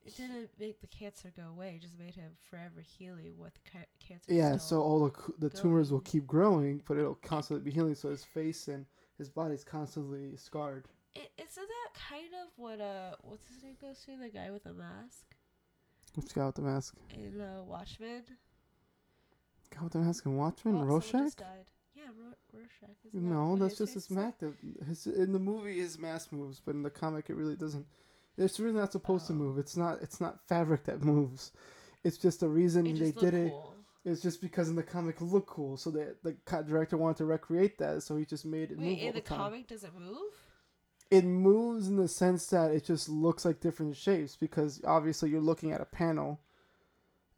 It 0.05 0.17
didn't 0.17 0.51
make 0.59 0.81
the 0.81 0.87
cancer 0.89 1.33
go 1.37 1.45
away. 1.55 1.75
It 1.77 1.83
just 1.83 1.99
made 1.99 2.15
him 2.15 2.33
forever 2.51 2.81
healing 2.81 3.35
with 3.39 3.53
ca- 3.73 3.87
cancer. 4.05 4.33
Yeah, 4.33 4.57
so 4.57 4.81
all 4.83 5.05
the 5.09 5.33
the 5.39 5.51
tumors 5.51 5.93
will 5.93 6.01
keep 6.01 6.27
growing, 6.27 6.83
but 6.89 6.99
it'll 6.99 7.15
constantly 7.17 7.65
be 7.65 7.71
healing. 7.75 7.95
So 7.95 8.11
his 8.11 8.25
face 8.25 8.67
and 8.69 8.85
his 9.19 9.29
body's 9.29 9.63
constantly 9.63 10.37
scarred. 10.37 10.87
It, 11.15 11.31
isn't 11.39 11.69
that 11.69 12.01
kind 12.09 12.33
of 12.43 12.49
what 12.57 12.81
uh 12.81 13.15
what's 13.23 13.47
his 13.47 13.63
name 13.63 13.77
goes 13.81 13.99
through? 13.99 14.17
The 14.19 14.29
guy 14.31 14.51
with 14.51 14.65
the 14.65 14.73
mask 14.73 15.25
Which 16.17 16.35
guy 16.35 16.47
with 16.47 16.55
the 16.57 16.63
mask? 16.63 16.95
in 17.15 17.41
uh, 17.41 17.63
Watchmen. 17.63 18.23
Guy 19.71 19.85
with 19.85 19.93
the 19.93 19.99
mask 20.01 20.27
in 20.27 20.37
Watchmen, 20.37 20.77
Oh, 20.79 20.85
Rorschach? 20.85 21.33
Yeah, 21.95 22.05
Ro- 22.19 22.35
Rorschach. 22.53 22.97
Isn't 23.07 23.29
No, 23.31 23.57
that's 23.57 23.79
just 23.79 23.95
his 23.95 24.11
mask. 24.11 24.39
that- 24.41 24.55
His 24.89 25.07
in 25.07 25.33
the 25.33 25.39
movie 25.39 25.79
his 25.79 25.99
mask 25.99 26.33
moves, 26.33 26.61
but 26.65 26.75
in 26.75 26.83
the 26.83 26.91
comic 26.91 27.31
it 27.31 27.35
really 27.37 27.57
doesn't. 27.57 27.87
It's 28.39 28.59
really 28.61 28.79
not 28.79 28.93
supposed 28.93 29.27
to 29.29 29.33
Oh. 29.33 29.37
move. 29.37 29.59
It's 29.59 29.77
not. 29.77 30.01
It's 30.03 30.21
not 30.21 30.41
fabric 30.49 30.85
that 30.85 31.03
moves. 31.05 31.53
It's 32.05 32.19
just 32.19 32.43
a 32.43 32.49
reason 32.49 32.87
It 32.87 32.99
they 32.99 33.13
did 33.13 33.35
looked 33.35 33.35
it. 33.35 33.53
It's 34.05 34.21
just 34.21 34.41
because 34.41 34.69
in 34.69 34.75
the 34.75 34.83
comic 34.83 35.21
looked 35.21 35.47
cool, 35.47 35.77
so 35.77 35.91
that 35.93 36.23
the 36.25 36.37
director 36.65 36.97
wanted 36.97 37.19
to 37.19 37.25
recreate 37.27 37.79
that, 37.79 38.03
so 38.03 38.17
he 38.17 38.25
just 38.25 38.45
made 38.45 38.73
it 38.73 38.79
move 38.79 38.87
Wait, 38.89 38.99
in 39.01 39.15
the, 39.15 39.21
the 39.21 39.27
comic, 39.27 39.69
does 39.69 39.85
it 39.85 39.95
move? 39.97 40.17
it 41.11 41.25
moves 41.25 41.87
in 41.89 41.97
the 41.97 42.09
sense 42.09 42.47
that 42.47 42.71
it 42.73 42.85
just 42.85 43.09
looks 43.09 43.45
like 43.45 43.61
different 43.61 43.95
shapes 43.97 44.35
because 44.35 44.81
obviously 44.85 45.29
you're 45.31 45.41
looking 45.43 45.71
at 45.71 45.81
a 45.81 45.85
panel 45.85 46.41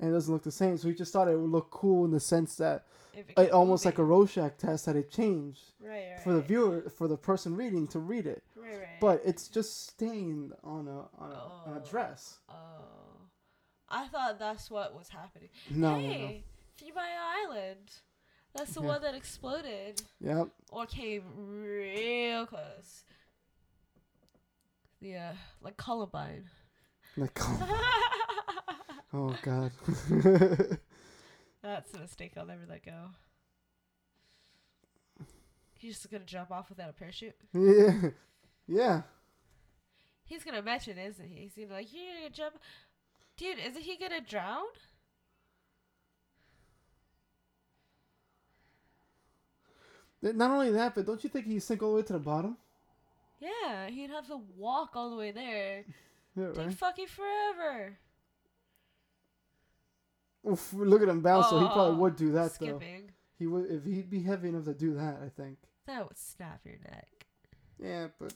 and 0.01 0.11
it 0.11 0.13
doesn't 0.13 0.33
look 0.33 0.43
the 0.43 0.51
same. 0.51 0.77
So 0.77 0.89
he 0.89 0.95
just 0.95 1.13
thought 1.13 1.29
it 1.29 1.39
would 1.39 1.51
look 1.51 1.71
cool 1.71 2.05
in 2.05 2.11
the 2.11 2.21
sense 2.21 2.57
that 2.57 2.87
it 3.15 3.51
almost 3.53 3.85
like 3.85 3.99
a. 3.99 4.05
Rorschach 4.05 4.57
test 4.59 4.87
that 4.87 4.97
it 4.97 5.11
changed 5.11 5.61
right, 5.81 6.11
right, 6.13 6.21
for 6.23 6.33
the 6.35 6.41
viewer, 6.43 6.91
for 6.97 7.07
the 7.09 7.17
person 7.17 7.55
reading 7.57 7.87
to 7.89 7.99
read 8.01 8.27
it. 8.27 8.43
Right, 8.57 8.77
right. 8.79 9.01
But 9.01 9.23
it's 9.25 9.49
just 9.49 9.87
stained 9.87 10.53
on 10.65 10.89
a 10.89 10.99
on 11.23 11.31
a, 11.31 11.69
on 11.71 11.77
a 11.77 11.81
Oh. 11.81 11.89
dress. 11.89 12.39
oh, 12.49 12.55
I 13.89 14.09
thought 14.09 14.39
that's 14.41 14.71
what 14.71 14.97
was 14.97 15.09
happening. 15.11 15.49
No, 15.71 15.95
hey, 15.97 16.45
Three 16.77 16.91
Mile 16.91 17.05
Island. 17.49 17.93
That's 18.55 18.73
the 18.75 18.81
Yeah. 18.83 18.87
one 18.89 19.03
that 19.03 19.15
exploded 19.15 20.03
no, 20.21 20.33
no. 20.33 20.39
Yep. 20.41 20.49
or 20.71 20.87
came 20.87 21.23
real 21.37 22.47
close. 22.47 23.05
Yeah, 25.01 25.35
like 25.61 25.77
Columbine. 25.77 26.49
Like, 27.17 27.39
oh 29.15 29.35
god. 29.43 29.73
That's 31.63 31.95
a 31.95 31.99
mistake. 31.99 32.33
I'll 32.37 32.47
never 32.47 32.63
let 32.69 32.85
go. 32.85 32.93
He's 35.79 35.95
just 35.97 36.11
gonna 36.11 36.25
jump 36.25 36.51
off 36.51 36.69
without 36.69 36.91
a 36.91 36.93
parachute. 36.93 37.35
yeah. 37.55 38.11
Yeah. 38.67 39.03
He's 40.25 40.43
gonna 40.45 40.63
mention, 40.63 40.99
isn't 40.99 41.27
he? 41.29 41.43
He's 41.43 41.55
gonna 41.55 41.69
be 41.69 41.75
like, 41.75 41.93
"You're 41.93 42.15
gonna 42.17 42.31
jump, 42.31 42.55
dude. 43.37 43.59
Isn't 43.59 43.83
he 43.83 43.97
gonna 43.99 44.21
drown?" 44.21 44.65
Not 50.23 50.51
only 50.51 50.71
that, 50.73 50.95
but 50.95 51.05
don't 51.05 51.23
you 51.23 51.29
think 51.29 51.45
he'd 51.47 51.61
sink 51.61 51.83
all 51.83 51.91
the 51.91 51.97
way 51.97 52.03
to 52.03 52.15
the 52.15 52.19
bottom? 52.19 52.57
Yeah, 53.41 53.89
he'd 53.89 54.09
have 54.11 54.27
to 54.29 54.41
walk 54.57 54.93
all 54.95 55.11
the 55.11 55.17
way 55.17 55.31
there. 55.33 55.85
Yeah, 56.37 56.49
Take 56.49 56.67
right. 56.67 56.75
fucking 56.75 57.07
forever. 57.07 57.97
Oof, 60.51 60.73
look 60.75 61.03
at 61.03 61.09
him 61.09 61.21
bounce. 61.21 61.49
so 61.51 61.59
he 61.59 61.67
probably 61.67 61.97
Oh, 61.97 62.01
would 62.01 62.17
do 62.17 62.33
that 62.33 62.59
though. 62.59 62.81
He 63.39 63.47
would 63.47 63.71
if 63.71 63.85
he'd 63.85 64.11
be 64.11 64.23
heavy 64.23 64.49
enough 64.51 64.65
to 64.65 64.75
do 64.75 64.95
that. 64.95 65.19
I 65.25 65.29
think. 65.29 65.59
That 65.87 66.07
would 66.09 66.19
snap 66.19 66.61
your 66.65 66.77
neck. 66.85 67.09
Yeah, 67.79 68.09
but 68.19 68.33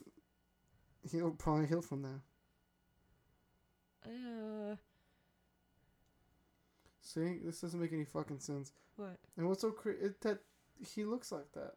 he'll 1.11 1.31
probably 1.31 1.67
heal 1.67 1.81
from 1.83 2.03
that. 2.03 2.21
Uh, 4.11 4.77
See, 7.01 7.39
this 7.45 7.61
doesn't 7.61 7.81
make 7.81 7.93
any 7.93 8.05
fucking 8.05 8.41
sense. 8.41 8.73
what? 8.97 9.17
And 9.37 9.49
what's 9.49 9.63
so 9.63 9.71
crazy? 9.71 10.11
That 10.21 10.41
he 10.95 11.05
looks 11.05 11.33
like 11.33 11.51
that. 11.53 11.75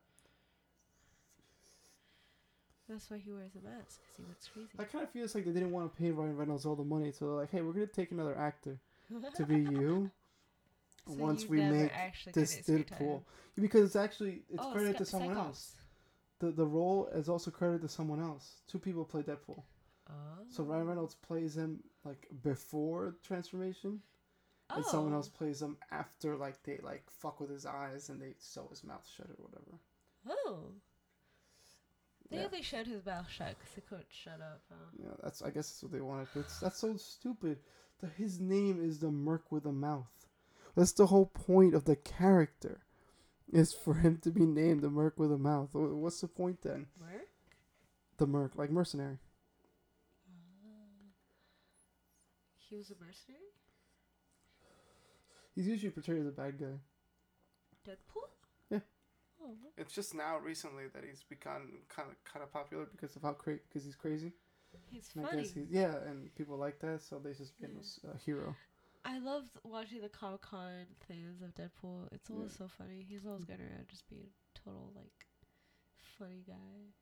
That's 2.90 3.10
why 3.10 3.18
he 3.24 3.32
wears 3.32 3.52
a 3.56 3.64
mask 3.66 4.02
because 4.02 4.18
he 4.18 4.24
looks 4.24 4.48
crazy. 4.49 4.70
I 4.78 4.84
kind 4.84 5.03
of 5.06 5.10
feel 5.12 5.24
it's 5.24 5.34
like 5.36 5.45
they 5.45 5.52
didn't 5.52 5.72
want 5.72 5.94
to 5.95 6.02
pay 6.02 6.12
Ryan 6.12 6.36
Reynolds 6.36 6.66
all 6.66 6.76
the 6.76 6.84
money, 6.84 7.12
so 7.14 7.26
they're 7.26 7.36
like, 7.36 7.52
"Hey, 7.52 7.62
we're 7.62 7.72
gonna 7.72 7.88
take 7.88 8.12
another 8.12 8.38
actor 8.38 8.78
to 9.36 9.45
be 9.45 9.60
you 9.60 10.12
So 11.07 11.14
once 11.15 11.45
we 11.48 11.61
make 11.61 11.91
this 12.34 12.56
get 12.56 12.64
screen 12.65 12.84
time. 12.84 12.99
Deadpool." 12.99 13.23
Because 13.56 13.86
it's 13.88 13.95
actually 13.95 14.44
it's 14.49 14.64
Oh, 14.64 14.72
credited 14.72 14.98
to 14.98 15.06
someone 15.06 15.30
Cyclops. 15.36 15.48
else. 15.48 15.76
The 16.40 16.52
the 16.52 16.65
role 16.65 17.07
is 17.07 17.28
also 17.30 17.52
credited 17.52 17.82
to 17.82 17.90
someone 17.90 18.22
else. 18.22 18.61
Two 18.68 18.80
people 18.80 19.03
play 19.06 19.23
Deadpool. 19.23 19.64
Oh. 20.10 20.14
So 20.49 20.64
Ryan 20.64 20.88
Reynolds 20.88 21.15
plays 21.15 21.56
him 21.57 21.84
like 22.03 22.28
before 22.44 23.15
transformation, 23.23 24.02
and 24.69 24.86
someone 24.86 25.14
Oh. 25.14 25.18
else 25.18 25.30
plays 25.30 25.61
him 25.61 25.78
after 25.91 26.36
like 26.36 26.61
they 26.64 26.78
like 26.80 27.10
fuck 27.10 27.40
with 27.40 27.49
his 27.49 27.65
eyes 27.65 28.10
and 28.10 28.22
they 28.22 28.36
sew 28.40 28.68
his 28.69 28.84
mouth 28.84 29.07
shut 29.07 29.30
or 29.30 29.36
whatever. 29.38 29.80
Oh. 30.28 30.73
They 32.30 32.38
Yeah. 32.38 32.45
only 32.45 32.61
shut 32.61 32.88
his 32.88 33.06
mouth 33.06 33.28
shut 33.30 33.57
because 33.60 33.73
he 33.76 33.82
couldn't 33.82 34.11
shut 34.11 34.40
up. 34.40 34.61
Huh? 34.69 34.76
Yeah, 34.98 35.15
that's 35.22 35.41
I 35.41 35.49
guess 35.49 35.69
that's 35.69 35.84
what 35.84 35.91
they 35.91 35.99
wanted. 36.02 36.30
But 36.34 36.41
it's, 36.41 36.60
that's 36.60 36.78
so 36.80 36.95
stupid. 36.95 37.60
The, 37.99 38.07
his 38.07 38.40
name 38.40 38.82
is 38.82 38.99
the 38.99 39.11
Merc 39.11 39.52
with 39.52 39.65
a 39.65 39.72
mouth. 39.73 40.20
That's 40.76 40.93
the 40.93 41.07
whole 41.07 41.26
point 41.26 41.76
of 41.76 41.85
the 41.85 41.95
character, 41.95 42.81
is 43.52 43.73
for 43.73 43.95
him 43.95 44.18
to 44.23 44.31
be 44.31 44.45
named 44.45 44.81
the 44.81 44.89
Merc 44.89 45.19
with 45.19 45.31
a 45.31 45.38
mouth. 45.38 45.69
What's 45.73 46.22
the 46.22 46.27
point 46.27 46.61
then? 46.61 46.88
Where? 46.98 47.22
The 48.18 48.27
Merc, 48.27 48.56
like 48.56 48.69
mercenary. 48.72 49.18
Uh, 50.27 51.11
he 52.57 52.77
was 52.77 52.89
a 52.91 52.95
mercenary? 53.03 53.41
He's 55.56 55.68
usually 55.68 55.91
portrayed 55.91 56.22
as 56.22 56.27
a 56.27 56.31
bad 56.31 56.57
guy. 56.57 56.77
Deadpool? 57.85 58.30
Yeah. 58.69 58.80
Oh, 59.43 59.56
It's 59.77 59.93
just 59.93 60.14
now 60.15 60.38
recently 60.38 60.84
that 60.93 61.03
he's 61.03 61.23
become 61.23 61.80
kind 61.89 62.10
of 62.10 62.23
kind 62.23 62.43
of 62.43 62.53
popular 62.53 62.85
because 62.91 63.15
of 63.15 63.23
how 63.23 63.34
cra- 63.34 63.57
because 63.68 63.84
he's 63.84 63.95
crazy. 63.95 64.31
he's 64.91 65.10
And 65.15 65.26
I 65.26 65.30
funny. 65.30 65.41
guess 65.41 65.52
he's 65.52 65.68
yeah, 65.69 65.95
and 66.07 66.34
people 66.35 66.57
like 66.57 66.80
that, 66.80 67.02
so 67.02 67.19
they 67.19 67.34
just 67.34 67.60
made 67.60 67.72
him 67.72 67.77
a 67.77 67.81
s- 67.81 67.99
a 68.14 68.18
hero. 68.18 68.56
I 69.03 69.18
love 69.19 69.45
watching 69.64 70.02
the 70.02 70.10
Comic 70.10 70.41
Con 70.41 70.86
things 71.07 71.41
of 71.41 71.53
Deadpool. 71.56 72.07
It's 72.11 72.30
always 72.30 72.52
Yeah. 72.52 72.57
so 72.57 72.68
funny. 72.68 73.02
He's 73.07 73.26
always 73.26 73.45
going 73.45 73.61
around 73.61 73.88
just 73.90 74.07
being 74.07 74.28
a 74.56 74.60
total, 74.60 74.91
like, 74.95 75.26
funny 76.18 76.44
guy. 76.45 76.94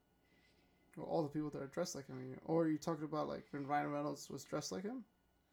Well, 0.95 1.05
all 1.07 1.23
the 1.23 1.29
people 1.29 1.49
that 1.51 1.61
are 1.61 1.67
dressed 1.67 1.95
like 1.95 2.07
him. 2.07 2.39
Or 2.45 2.63
are 2.63 2.67
you 2.69 2.77
talking 2.77 3.03
about 3.05 3.27
like 3.27 3.45
when 3.51 3.67
Ryan 3.67 3.91
Reynolds 3.91 4.29
was 4.29 4.43
dressed 4.43 4.71
like 4.71 4.83
him, 4.83 5.03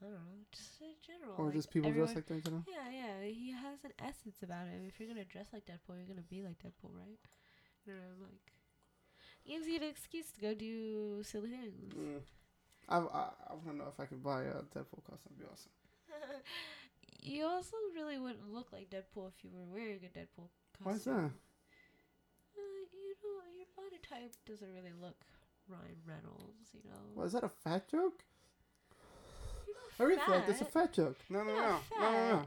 I 0.00 0.04
don't 0.06 0.14
know, 0.14 0.44
just 0.52 0.80
in 0.80 0.94
general. 1.06 1.34
or 1.38 1.46
like, 1.46 1.54
just 1.54 1.70
people 1.70 1.88
everyone- 1.90 2.12
dressed 2.14 2.30
like 2.30 2.46
know? 2.52 2.64
Yeah, 2.66 2.88
yeah. 2.90 3.22
He 3.24 3.50
has 3.52 3.84
an 3.84 3.92
essence 3.98 4.42
about 4.42 4.66
him. 4.68 4.86
If 4.86 4.98
you're 4.98 5.08
gonna 5.08 5.24
dress 5.24 5.48
like 5.52 5.64
Deadpool, 5.66 5.98
you're 5.98 6.06
gonna 6.06 6.22
be 6.22 6.42
like 6.42 6.58
Deadpool, 6.58 6.94
right? 6.94 7.18
You 7.84 7.92
know, 7.94 8.24
like 8.24 8.52
gives 9.44 9.66
you 9.68 9.76
an 9.76 9.82
excuse 9.84 10.32
to 10.32 10.40
go 10.40 10.54
do 10.54 11.22
silly 11.22 11.50
things. 11.50 11.92
Mm. 11.94 12.22
I 12.88 12.98
I, 12.98 13.32
I 13.48 13.54
want 13.54 13.66
to 13.68 13.76
know 13.76 13.88
if 13.88 14.00
I 14.00 14.06
could 14.06 14.22
buy 14.22 14.42
a 14.42 14.62
Deadpool 14.62 15.04
costume. 15.04 15.34
That'd 15.36 15.38
be 15.38 15.44
awesome. 15.52 15.70
you 17.22 17.44
also 17.44 17.76
really 17.94 18.18
wouldn't 18.18 18.52
look 18.52 18.72
like 18.72 18.90
Deadpool 18.90 19.28
if 19.28 19.42
you 19.42 19.50
were 19.52 19.64
wearing 19.64 20.00
a 20.04 20.18
Deadpool 20.18 20.48
costume. 20.72 20.84
Why 20.84 20.92
is 20.92 21.04
that? 21.04 21.12
Uh, 21.12 21.30
you 22.92 23.14
know, 23.22 23.42
your 23.56 23.66
body 23.76 24.00
type 24.08 24.34
doesn't 24.46 24.72
really 24.72 24.92
look 25.00 25.16
Ryan 25.68 26.00
Reynolds. 26.06 26.70
You 26.72 26.80
know. 26.88 27.20
Was 27.22 27.32
that 27.32 27.44
a 27.44 27.48
fat 27.48 27.88
joke? 27.88 28.24
I 29.98 30.04
feel 30.04 30.42
that's 30.46 30.60
a 30.60 30.64
fat. 30.66 30.92
joke. 30.92 31.16
No, 31.30 31.42
no, 31.42 31.54
no, 31.54 31.54
no, 31.54 31.78
no, 32.00 32.10
no. 32.10 32.42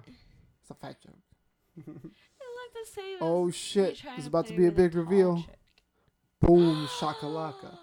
It's 0.61 0.69
a 0.69 0.75
fat 0.75 0.97
joke. 1.01 1.85
The 2.71 2.85
same. 2.89 3.17
Oh 3.19 3.49
shit! 3.49 4.01
It's 4.17 4.27
about 4.27 4.47
to 4.47 4.53
be 4.55 4.67
a 4.67 4.71
big 4.71 4.93
reveal. 4.95 5.37
chick. 5.37 5.57
Boom 6.39 6.87
shakalaka. 6.99 7.77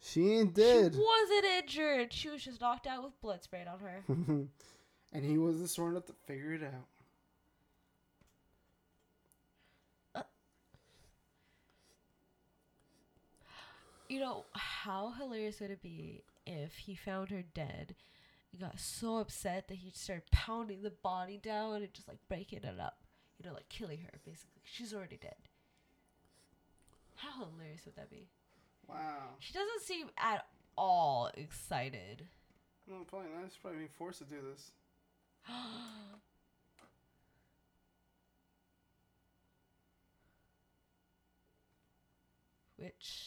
She 0.00 0.34
ain't 0.34 0.54
dead. 0.54 0.94
She 0.94 1.00
wasn't 1.00 1.44
injured. 1.58 2.12
She 2.12 2.28
was 2.28 2.44
just 2.44 2.60
knocked 2.60 2.86
out 2.86 3.02
with 3.02 3.20
blood 3.20 3.42
sprayed 3.42 3.66
on 3.66 3.80
her. 3.80 4.04
and 5.12 5.24
he 5.24 5.38
was 5.38 5.60
the 5.60 5.68
smart 5.68 5.92
enough 5.92 6.06
to 6.06 6.14
figure 6.26 6.52
it 6.52 6.62
out. 6.62 6.88
You 14.08 14.20
know, 14.20 14.46
how 14.54 15.12
hilarious 15.18 15.60
would 15.60 15.70
it 15.70 15.82
be 15.82 16.22
if 16.46 16.76
he 16.78 16.94
found 16.94 17.28
her 17.28 17.42
dead? 17.42 17.94
He 18.50 18.56
got 18.56 18.80
so 18.80 19.18
upset 19.18 19.68
that 19.68 19.76
he 19.76 19.90
started 19.90 20.30
pounding 20.30 20.80
the 20.80 20.90
body 20.90 21.36
down 21.36 21.82
and 21.82 21.92
just 21.92 22.08
like 22.08 22.16
breaking 22.26 22.60
it 22.60 22.80
up. 22.80 23.02
You 23.38 23.46
know, 23.46 23.54
like 23.54 23.68
killing 23.68 24.00
her, 24.00 24.18
basically. 24.24 24.62
She's 24.64 24.94
already 24.94 25.18
dead. 25.18 25.36
How 27.16 27.44
hilarious 27.44 27.84
would 27.84 27.96
that 27.96 28.10
be? 28.10 28.30
Wow. 28.88 29.34
She 29.40 29.52
doesn't 29.52 29.82
seem 29.82 30.08
at 30.16 30.46
all 30.76 31.30
excited. 31.34 32.26
No, 32.88 33.04
probably 33.06 33.28
not. 33.28 33.50
She's 33.50 33.58
probably 33.58 33.80
being 33.80 33.90
forced 33.98 34.20
to 34.20 34.24
do 34.24 34.36
this. 34.50 34.70
Which. 42.76 43.24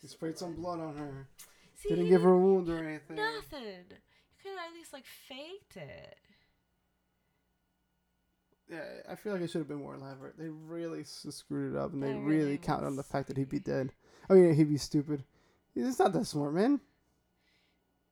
He 0.00 0.08
sprayed 0.08 0.38
some 0.38 0.54
blood 0.54 0.80
on 0.80 0.96
her. 0.96 1.28
See, 1.76 1.90
Didn't 1.90 2.08
give 2.08 2.22
her 2.22 2.32
a 2.32 2.38
wound 2.38 2.68
or 2.68 2.78
anything. 2.78 3.16
Nothing. 3.16 3.84
You 3.90 4.42
could 4.42 4.50
have 4.56 4.68
at 4.70 4.74
least 4.74 4.92
like 4.92 5.04
faked 5.28 5.76
it. 5.76 6.16
Yeah, 8.70 8.82
I 9.08 9.14
feel 9.14 9.32
like 9.32 9.42
it 9.42 9.50
should 9.50 9.60
have 9.60 9.68
been 9.68 9.78
more 9.78 9.94
elaborate. 9.94 10.38
They 10.38 10.48
really 10.48 11.02
screwed 11.04 11.74
it 11.74 11.78
up, 11.78 11.94
and 11.94 12.02
they 12.02 12.12
really, 12.12 12.36
really 12.36 12.58
counted 12.58 12.86
on 12.86 12.96
the 12.96 13.02
fact 13.02 13.28
that 13.28 13.38
he'd 13.38 13.48
be 13.48 13.60
dead. 13.60 13.92
Oh, 14.28 14.34
I 14.34 14.38
mean, 14.38 14.54
he'd 14.54 14.68
be 14.68 14.76
stupid. 14.76 15.24
He's 15.86 15.98
not 15.98 16.12
that 16.12 16.26
smart, 16.26 16.54
man. 16.54 16.80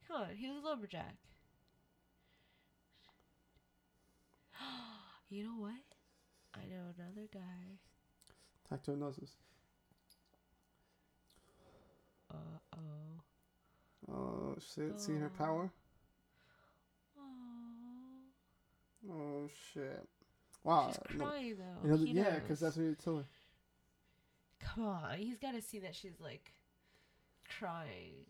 Come 0.07 0.23
on, 0.23 0.29
he 0.37 0.49
was 0.49 0.63
a 0.63 0.67
lumberjack. 0.69 1.17
you 5.29 5.45
know 5.45 5.55
what? 5.59 5.73
I 6.55 6.61
know 6.67 6.83
another 6.97 7.27
guy. 7.33 7.79
Tacto 8.71 8.97
knows 8.99 9.17
this. 9.17 9.33
Uh 12.31 12.35
oh. 12.77 14.13
Oh 14.13 14.57
shit! 14.75 15.01
See 15.01 15.15
her 15.15 15.31
Oh. 15.35 15.39
power? 15.39 15.71
Oh. 17.19 19.13
Oh 19.13 19.49
shit! 19.73 20.07
Wow. 20.65 20.93
She's 20.93 21.19
no- 21.19 21.25
crying 21.27 21.57
though. 21.59 21.95
you 21.97 22.15
know, 22.15 22.23
yeah, 22.23 22.39
because 22.39 22.61
that's 22.61 22.77
what 22.77 22.83
you 22.85 22.95
told 22.95 23.23
her. 23.23 23.29
Come 24.61 24.85
on, 24.87 25.17
he's 25.19 25.39
got 25.39 25.53
to 25.55 25.63
see 25.63 25.79
that 25.81 25.95
she's 25.95 26.19
like 26.21 26.53
crying. 27.59 28.27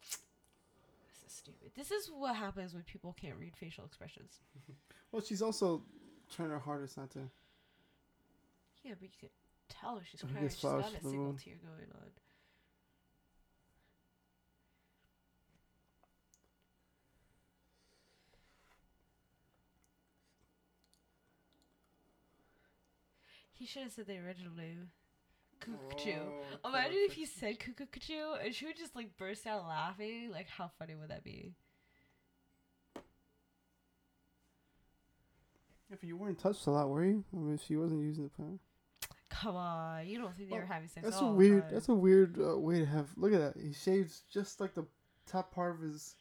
This 0.00 1.30
is 1.30 1.32
stupid. 1.36 1.70
This 1.76 1.90
is 1.90 2.10
what 2.14 2.36
happens 2.36 2.74
when 2.74 2.82
people 2.84 3.14
can't 3.20 3.36
read 3.38 3.56
facial 3.56 3.84
expressions. 3.84 4.40
Well, 5.10 5.20
she's 5.20 5.42
also 5.42 5.82
trying 6.34 6.48
her 6.48 6.58
hardest 6.58 6.96
not 6.96 7.10
to. 7.10 7.18
Yeah, 8.82 8.94
but 8.98 9.02
you 9.02 9.08
could 9.20 9.28
tell 9.68 9.96
her 9.96 10.02
she's 10.10 10.22
crying. 10.22 10.48
She's 10.48 10.62
got 10.62 10.80
a 10.80 11.02
single 11.02 11.34
tear 11.34 11.56
going 11.62 11.90
on. 11.94 12.08
He 23.52 23.66
should 23.66 23.84
have 23.84 23.92
said 23.92 24.06
the 24.06 24.18
original 24.18 24.52
name. 24.56 24.90
Cuckoo. 25.62 26.12
Oh, 26.64 26.68
Imagine 26.68 26.98
if 27.02 27.12
he 27.12 27.24
perfect. 27.26 27.64
said 27.64 27.76
cuckoo 27.76 28.34
and 28.44 28.54
she 28.54 28.66
would 28.66 28.76
just 28.76 28.94
like 28.96 29.16
burst 29.16 29.46
out 29.46 29.66
laughing. 29.66 30.30
Like, 30.30 30.48
how 30.48 30.70
funny 30.78 30.94
would 30.94 31.08
that 31.10 31.24
be? 31.24 31.54
If 35.90 36.02
you 36.02 36.16
weren't 36.16 36.38
touched 36.38 36.66
a 36.66 36.70
lot, 36.70 36.88
were 36.88 37.04
you? 37.04 37.24
I 37.32 37.36
mean, 37.36 37.58
she 37.66 37.76
wasn't 37.76 38.02
using 38.02 38.24
the 38.24 38.30
power. 38.30 38.58
Come 39.28 39.56
on, 39.56 40.06
you 40.06 40.18
don't 40.18 40.34
think 40.34 40.48
they 40.48 40.52
Well, 40.54 40.62
were 40.62 40.66
having 40.72 40.88
sex? 40.88 41.04
That's 41.04 41.20
a 41.20 41.24
the 41.24 41.30
weird. 41.32 41.62
time. 41.64 41.74
That's 41.74 41.88
a 41.88 41.94
weird 41.94 42.38
uh, 42.40 42.58
way 42.58 42.78
to 42.80 42.86
have. 42.86 43.08
Look 43.16 43.32
at 43.32 43.40
that. 43.54 43.62
He 43.62 43.72
shaves 43.72 44.22
just 44.30 44.60
like 44.60 44.74
the 44.74 44.86
top 45.26 45.54
part 45.54 45.74
of 45.74 45.80
his 45.82 46.14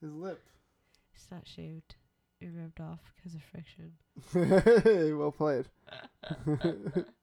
his 0.00 0.12
lip. 0.12 0.42
It's 1.14 1.26
not 1.30 1.46
shaved. 1.46 1.96
It 2.40 2.50
rubbed 2.54 2.80
off 2.80 3.00
because 3.16 3.34
of 3.34 3.42
friction. 3.42 3.92
well 5.18 5.32
played. 5.32 5.66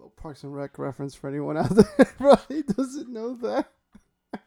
Little 0.00 0.10
Parks 0.16 0.44
and 0.44 0.54
Rec 0.56 0.78
reference 0.78 1.14
for 1.14 1.28
anyone 1.28 1.58
out 1.58 1.68
there 1.76 2.06
probably 2.16 2.62
doesn't 2.62 3.10
know 3.10 3.34
that. 3.34 3.70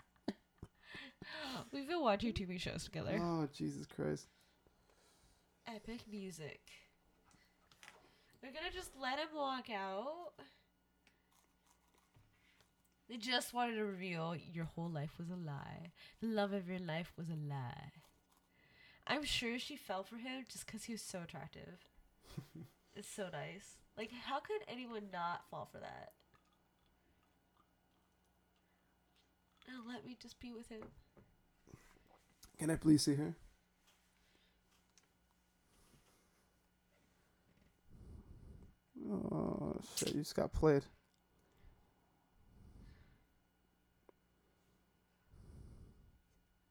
We've 1.71 1.87
been 1.87 2.01
watching 2.01 2.33
TV 2.33 2.59
shows 2.59 2.85
together. 2.85 3.19
Oh 3.21 3.47
Jesus 3.55 3.85
Christ! 3.85 4.25
Epic 5.67 5.99
music. 6.11 6.61
We're 8.41 8.51
gonna 8.51 8.73
just 8.73 8.89
let 8.99 9.19
him 9.19 9.27
walk 9.35 9.69
out. 9.69 10.33
They 13.07 13.17
just 13.17 13.53
wanted 13.53 13.75
to 13.75 13.85
reveal 13.85 14.35
your 14.35 14.65
whole 14.65 14.89
life 14.89 15.19
was 15.19 15.29
a 15.29 15.35
lie. 15.35 15.91
The 16.19 16.29
love 16.29 16.53
of 16.53 16.67
your 16.67 16.79
life 16.79 17.13
was 17.15 17.29
a 17.29 17.37
lie. 17.47 17.91
I'm 19.05 19.23
sure 19.23 19.59
she 19.59 19.75
fell 19.75 20.03
for 20.03 20.15
him 20.15 20.45
just 20.49 20.65
because 20.65 20.85
he 20.85 20.93
was 20.93 21.03
so 21.03 21.21
attractive. 21.23 21.85
it's 22.95 23.07
so 23.07 23.29
nice. 23.31 23.82
Like, 23.97 24.11
how 24.25 24.39
could 24.39 24.61
anyone 24.67 25.03
not 25.11 25.41
fall 25.49 25.69
for 25.71 25.79
that? 25.79 26.13
Now 29.67 29.81
let 29.87 30.05
me 30.05 30.17
just 30.21 30.39
be 30.39 30.51
with 30.51 30.67
him. 30.69 30.81
Can 32.57 32.69
I 32.69 32.75
please 32.75 33.03
see 33.03 33.15
her? 33.15 33.35
Oh 39.11 39.75
shit! 39.97 40.13
You 40.13 40.21
just 40.21 40.35
got 40.35 40.53
played. 40.53 40.83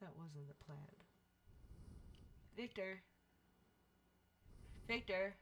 That 0.01 0.11
wasn't 0.16 0.49
the 0.49 0.65
plan. 0.65 0.78
Victor. 2.57 3.03
Victor. 4.89 5.35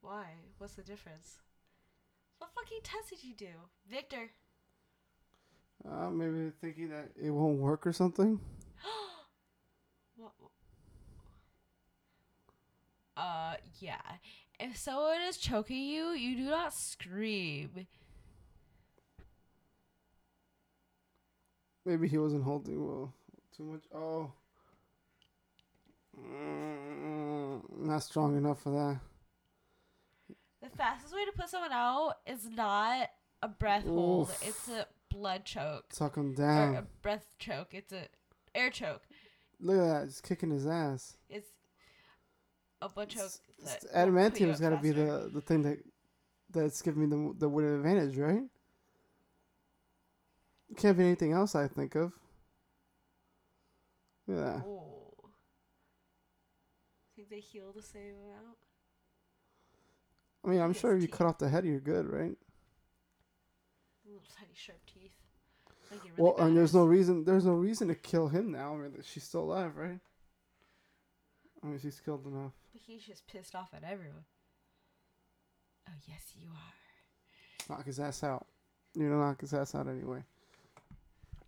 Why? 0.00 0.26
What's 0.58 0.74
the 0.74 0.82
difference? 0.82 1.38
What 2.38 2.50
fucking 2.54 2.80
test 2.82 3.10
did 3.10 3.24
you 3.24 3.34
do? 3.34 3.54
Victor. 3.90 4.30
Uh, 5.88 6.10
maybe 6.10 6.50
thinking 6.60 6.90
that 6.90 7.10
it 7.20 7.30
won't 7.30 7.58
work 7.58 7.86
or 7.86 7.92
something. 7.92 8.40
What? 10.16 10.32
Uh, 13.16 13.54
yeah. 13.78 14.00
If 14.58 14.76
someone 14.76 15.22
is 15.26 15.38
choking 15.38 15.82
you, 15.82 16.10
you 16.10 16.36
do 16.36 16.50
not 16.50 16.74
scream. 16.74 17.86
Maybe 21.86 22.08
he 22.08 22.18
wasn't 22.18 22.44
holding 22.44 22.86
well 22.86 23.14
too 23.56 23.64
much. 23.64 23.82
Oh, 23.94 24.30
mm, 26.18 27.62
not 27.78 28.02
strong 28.02 28.36
enough 28.36 28.62
for 28.62 28.70
that. 28.70 29.00
The 30.62 30.68
fastest 30.70 31.14
way 31.14 31.24
to 31.24 31.32
put 31.32 31.48
someone 31.48 31.72
out 31.72 32.16
is 32.26 32.48
not 32.48 33.08
a 33.42 33.48
breath 33.48 33.84
hold. 33.84 34.28
Oof. 34.28 34.46
It's 34.46 34.68
a 34.68 34.86
blood 35.10 35.44
choke. 35.44 35.88
Tuck 35.90 36.16
him 36.16 36.34
Or 36.38 36.74
a 36.76 36.86
breath 37.02 37.34
choke. 37.38 37.72
It's 37.72 37.92
a 37.92 38.06
air 38.54 38.70
choke. 38.70 39.02
Look 39.58 39.76
at 39.78 40.00
that, 40.00 40.06
just 40.08 40.22
kicking 40.22 40.50
his 40.50 40.66
ass. 40.66 41.16
It's 41.28 41.48
a 42.82 42.88
blood 42.88 43.08
choke. 43.08 43.24
It's- 43.24 43.40
that 43.64 43.76
it's- 43.76 43.82
will 43.84 43.90
put 43.90 44.40
you 44.40 44.46
Adamantium's 44.46 44.60
got 44.60 44.70
to 44.70 44.76
be 44.78 44.90
the 44.90 45.30
the 45.32 45.40
thing 45.40 45.62
that 45.62 45.78
that's 46.50 46.82
giving 46.82 47.02
me 47.02 47.06
the 47.08 47.38
the 47.38 47.48
win 47.48 47.64
advantage, 47.66 48.16
right? 48.16 48.42
Can't 50.76 50.96
be 50.96 51.04
anything 51.04 51.32
else 51.32 51.54
I 51.54 51.68
think 51.68 51.94
of. 51.94 52.12
Yeah. 54.26 54.62
Ooh. 54.64 55.30
Think 57.16 57.28
they 57.28 57.40
heal 57.40 57.72
the 57.72 57.82
same 57.82 58.14
amount? 58.14 58.56
I 60.44 60.48
mean, 60.48 60.60
I'm 60.60 60.72
sure 60.72 60.94
if 60.94 61.02
you 61.02 61.08
teeth. 61.08 61.16
cut 61.16 61.26
off 61.26 61.38
the 61.38 61.48
head, 61.48 61.64
you're 61.64 61.80
good, 61.80 62.06
right? 62.06 62.36
Little 64.04 64.22
tiny 64.38 64.52
sharp 64.54 64.78
teeth. 64.86 65.12
It 65.90 65.98
really 66.04 66.12
Well, 66.16 66.36
and 66.38 66.56
there's 66.56 66.74
no 66.74 66.84
reason. 66.84 67.24
There's 67.24 67.44
no 67.44 67.52
reason 67.54 67.88
to 67.88 67.94
kill 67.94 68.28
him 68.28 68.52
now. 68.52 68.74
I 68.74 68.78
mean, 68.78 68.94
she's 69.02 69.24
still 69.24 69.42
alive, 69.42 69.76
right? 69.76 69.98
I 71.62 71.66
mean, 71.66 71.78
she's 71.78 72.00
killed 72.00 72.26
enough. 72.26 72.52
But 72.72 72.82
he's 72.86 73.02
just 73.02 73.26
pissed 73.26 73.54
off 73.54 73.70
at 73.74 73.84
everyone. 73.84 74.24
Oh 75.88 75.92
yes, 76.08 76.32
you 76.40 76.48
are. 76.48 77.76
Knock 77.76 77.86
his 77.86 78.00
ass 78.00 78.22
out. 78.24 78.46
You 78.94 79.08
know, 79.08 79.18
knock 79.20 79.40
his 79.40 79.52
ass 79.52 79.74
out 79.74 79.88
anyway. 79.88 80.22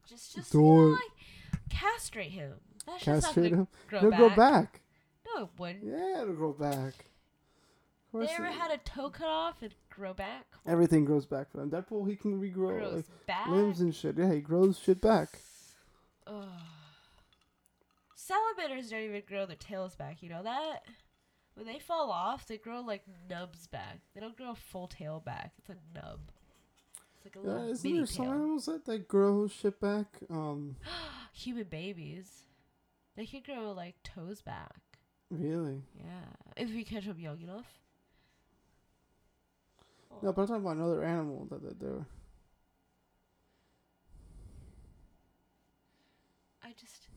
Just, 0.09 0.35
just 0.35 0.53
Do 0.53 0.59
you 0.59 0.65
know, 0.65 0.89
like, 0.91 1.71
castrate 1.71 2.31
him. 2.33 2.55
That's 2.87 3.03
Castrate 3.05 3.53
him. 3.53 3.69
grow 3.89 4.01
He'll 4.01 4.11
back. 4.11 4.19
grow 4.19 4.29
back. 4.31 4.81
No, 5.27 5.45
it 5.45 5.49
wouldn't. 5.57 5.85
Yeah, 5.85 6.23
it'll 6.23 6.35
grow 6.35 6.53
back. 6.53 7.07
They 8.13 8.29
ever 8.29 8.51
had 8.51 8.71
a 8.71 8.79
toe 8.79 9.11
cut 9.11 9.29
off 9.29 9.63
and 9.63 9.75
grow 9.91 10.13
back? 10.13 10.45
Everything 10.67 11.05
grows 11.05 11.25
back 11.27 11.51
for 11.51 11.59
them. 11.59 11.71
Deadpool, 11.71 12.07
he 12.09 12.15
can 12.17 12.41
regrow 12.41 12.79
Grows 12.79 12.95
like, 12.97 13.27
back. 13.27 13.49
limbs 13.49 13.81
and 13.81 13.95
shit. 13.95 14.17
Yeah, 14.19 14.33
he 14.33 14.41
grows 14.41 14.79
shit 14.79 15.01
back. 15.01 15.39
Ugh. 16.27 16.45
Salamanders 18.15 18.91
don't 18.91 19.01
even 19.01 19.23
grow 19.27 19.47
their 19.47 19.57
tails 19.57 19.97
back. 19.97 20.23
You 20.23 20.29
know 20.29 20.43
that? 20.43 20.81
When 21.55 21.67
they 21.67 21.79
fall 21.79 22.11
off, 22.11 22.47
they 22.47 22.57
grow 22.57 22.81
like 22.81 23.03
nubs 23.29 23.67
back. 23.67 23.99
They 24.15 24.21
don't 24.21 24.37
grow 24.37 24.51
a 24.53 24.55
full 24.55 24.87
tail 24.89 25.21
back. 25.25 25.53
It's 25.59 25.69
a 25.71 25.77
nub. 25.95 26.21
It's 27.17 27.25
like 27.27 27.37
a 27.37 27.47
Yeah, 27.47 27.55
little 27.55 27.73
isn't 27.73 27.97
there 27.97 28.07
some 28.07 28.25
tail. 28.27 28.35
animals 28.35 28.67
that, 28.67 28.85
that 28.87 29.09
grow 29.09 29.49
shit 29.49 29.81
back? 29.81 30.07
Um, 30.31 30.77
Human 31.35 31.65
babies, 31.65 32.45
they 33.17 33.27
can 33.27 33.43
grow 33.45 33.73
like 33.73 33.97
toes 34.03 34.41
back. 34.43 34.77
really? 35.31 35.83
Yeah, 35.97 36.33
if 36.57 36.71
you 36.71 36.85
catch 36.85 37.05
them 37.07 37.19
young 37.19 37.41
enough. 37.41 37.67
No, 40.21 40.33
but 40.33 40.43
I'm 40.43 40.49
talking 40.49 40.63
about 40.63 40.77
another 40.77 41.03
animal 41.03 41.47
that, 41.51 41.63
that 41.63 41.81
they're. 41.81 42.07
I 46.63 46.73
just. 46.79 47.09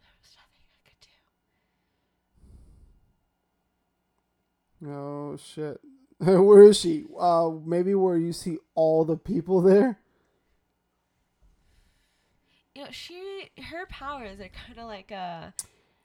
There 0.00 0.10
was 0.20 0.36
nothing 0.36 0.64
I 0.74 0.78
could 0.88 1.00
do. 4.80 4.88
Oh 4.90 5.36
shit! 5.36 5.80
where 6.44 6.62
is 6.62 6.78
she? 6.78 7.04
Uh, 7.18 7.50
maybe 7.64 7.94
where 7.94 8.16
you 8.16 8.32
see 8.32 8.58
all 8.74 9.04
the 9.04 9.16
people 9.16 9.60
there. 9.60 9.98
You 12.74 12.84
know, 12.84 12.90
she 12.92 13.50
her 13.70 13.86
powers 13.86 14.38
are 14.38 14.48
kind 14.48 14.78
of 14.78 14.86
like 14.86 15.10
uh 15.10 15.50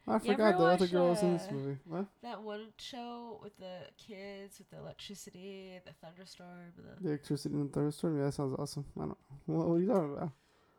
I 0.07 0.19
forgot 0.19 0.57
the 0.57 0.63
other 0.65 0.84
watch, 0.85 0.91
girls 0.91 1.21
in 1.23 1.34
this 1.34 1.47
uh, 1.49 1.53
movie. 1.53 1.77
What? 1.85 2.05
that 2.23 2.41
one 2.41 2.67
show 2.77 3.39
with 3.41 3.55
the 3.57 3.77
kids 3.97 4.57
with 4.59 4.69
the 4.69 4.77
electricity, 4.80 5.80
the 5.85 5.93
thunderstorm. 6.05 6.73
The, 6.77 7.01
The 7.03 7.09
electricity 7.09 7.55
in 7.55 7.67
the 7.67 7.71
thunderstorm. 7.73 8.17
Yeah, 8.17 8.25
that 8.25 8.34
sounds 8.34 8.55
awesome. 8.59 8.85
I 8.97 9.01
don't. 9.05 9.17
What, 9.45 9.67
what 9.69 9.75
are 9.75 9.80
you 9.80 9.88
talking 9.88 10.13
about? 10.17 10.31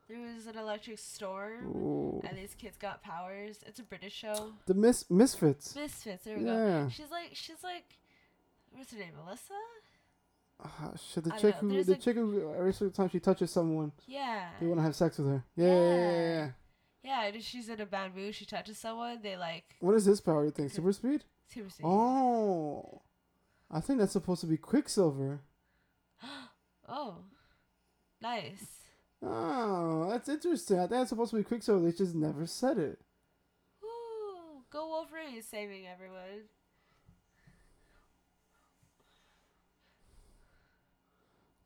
there 0.06 0.18
was 0.20 0.46
an 0.46 0.58
electric 0.58 0.98
storm, 0.98 1.64
Ooh. 1.74 2.20
and 2.28 2.36
these 2.36 2.54
kids 2.54 2.76
got 2.76 3.02
powers. 3.02 3.60
It's 3.66 3.80
a 3.80 3.82
British 3.82 4.12
show. 4.14 4.52
The 4.66 4.74
mis 4.74 5.10
misfits. 5.10 5.74
Misfits. 5.74 6.24
There 6.24 6.36
we 6.36 6.44
go. 6.44 6.88
She's 6.92 7.10
like 7.10 7.30
she's 7.32 7.62
like, 7.64 7.84
what's 8.72 8.92
her 8.92 8.98
name? 8.98 9.12
Melissa. 9.24 9.54
Ah, 10.62 10.92
shit, 11.12 11.24
the 11.24 11.30
chick 11.30 11.42
know, 11.62 11.68
who 11.68 11.68
there's 11.72 11.86
the 11.86 11.94
a- 11.94 11.96
chick 11.96 12.14
who 12.16 12.52
every 12.56 12.72
single 12.72 12.94
time 12.94 13.08
she 13.08 13.18
touches 13.20 13.50
someone, 13.50 13.92
Yeah. 14.06 14.50
they 14.60 14.66
want 14.66 14.78
to 14.78 14.84
have 14.84 14.94
sex 14.94 15.18
with 15.18 15.26
her. 15.28 15.44
Yeah, 15.56 15.66
yeah, 15.66 15.72
yeah, 15.72 16.10
yeah, 16.10 16.20
yeah. 16.44 16.48
Yeah, 17.04 17.26
if 17.26 17.44
she's 17.44 17.68
in 17.68 17.80
a 17.82 17.86
bad 17.86 18.16
mood, 18.16 18.34
she 18.34 18.46
touches 18.46 18.78
someone, 18.78 19.20
they 19.22 19.36
like 19.36 19.76
What 19.80 19.94
is 19.94 20.06
his 20.06 20.20
power? 20.22 20.50
thing? 20.50 20.68
super 20.70 20.92
speed? 20.92 21.22
super 21.52 21.68
speed. 21.70 21.84
Oh, 21.86 23.02
I 23.70 23.80
think 23.80 23.98
that's 23.98 24.12
supposed 24.12 24.40
to 24.40 24.46
be 24.46 24.56
Quicksilver. 24.56 25.40
Oh, 26.86 27.16
nice. 28.20 28.66
Oh, 29.22 30.06
that's 30.10 30.28
interesting. 30.28 30.76
I 30.76 30.80
think 30.82 30.90
that's 30.90 31.08
supposed 31.08 31.30
to 31.30 31.38
be 31.38 31.42
Quicksilver. 31.42 31.82
They 31.82 31.92
just 31.96 32.14
never 32.14 32.46
said 32.46 32.76
it. 32.76 32.98
Woo! 33.82 34.60
Go 34.70 34.86
Wolverine 34.88 35.34
is 35.38 35.46
saving 35.46 35.86
everyone. 35.86 36.42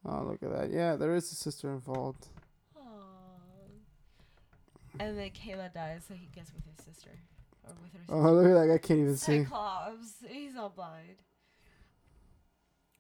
Oh, 0.05 0.23
look 0.23 0.43
at 0.43 0.53
that. 0.57 0.71
Yeah, 0.71 0.97
there 0.97 1.15
is 1.15 1.31
a 1.33 1.35
sister 1.35 1.71
involved. 1.73 2.29
And 5.01 5.19
then 5.19 5.31
Kayla 5.31 5.73
dies, 5.73 6.03
so 6.09 6.15
he 6.15 6.29
gets 6.35 6.53
with 6.53 6.65
his 6.67 6.85
sister. 6.85 7.11
Or 7.65 7.75
with 7.83 7.93
her 7.93 7.99
sister. 8.01 8.15
Oh, 8.15 8.33
look 8.33 8.47
at 8.47 8.55
that. 8.67 8.75
I 8.75 8.79
can't 8.79 9.01
even 9.01 9.17
see. 9.17 9.43
Cyclops. 9.45 10.15
He's 10.29 10.57
all 10.57 10.71
blind. 10.71 11.17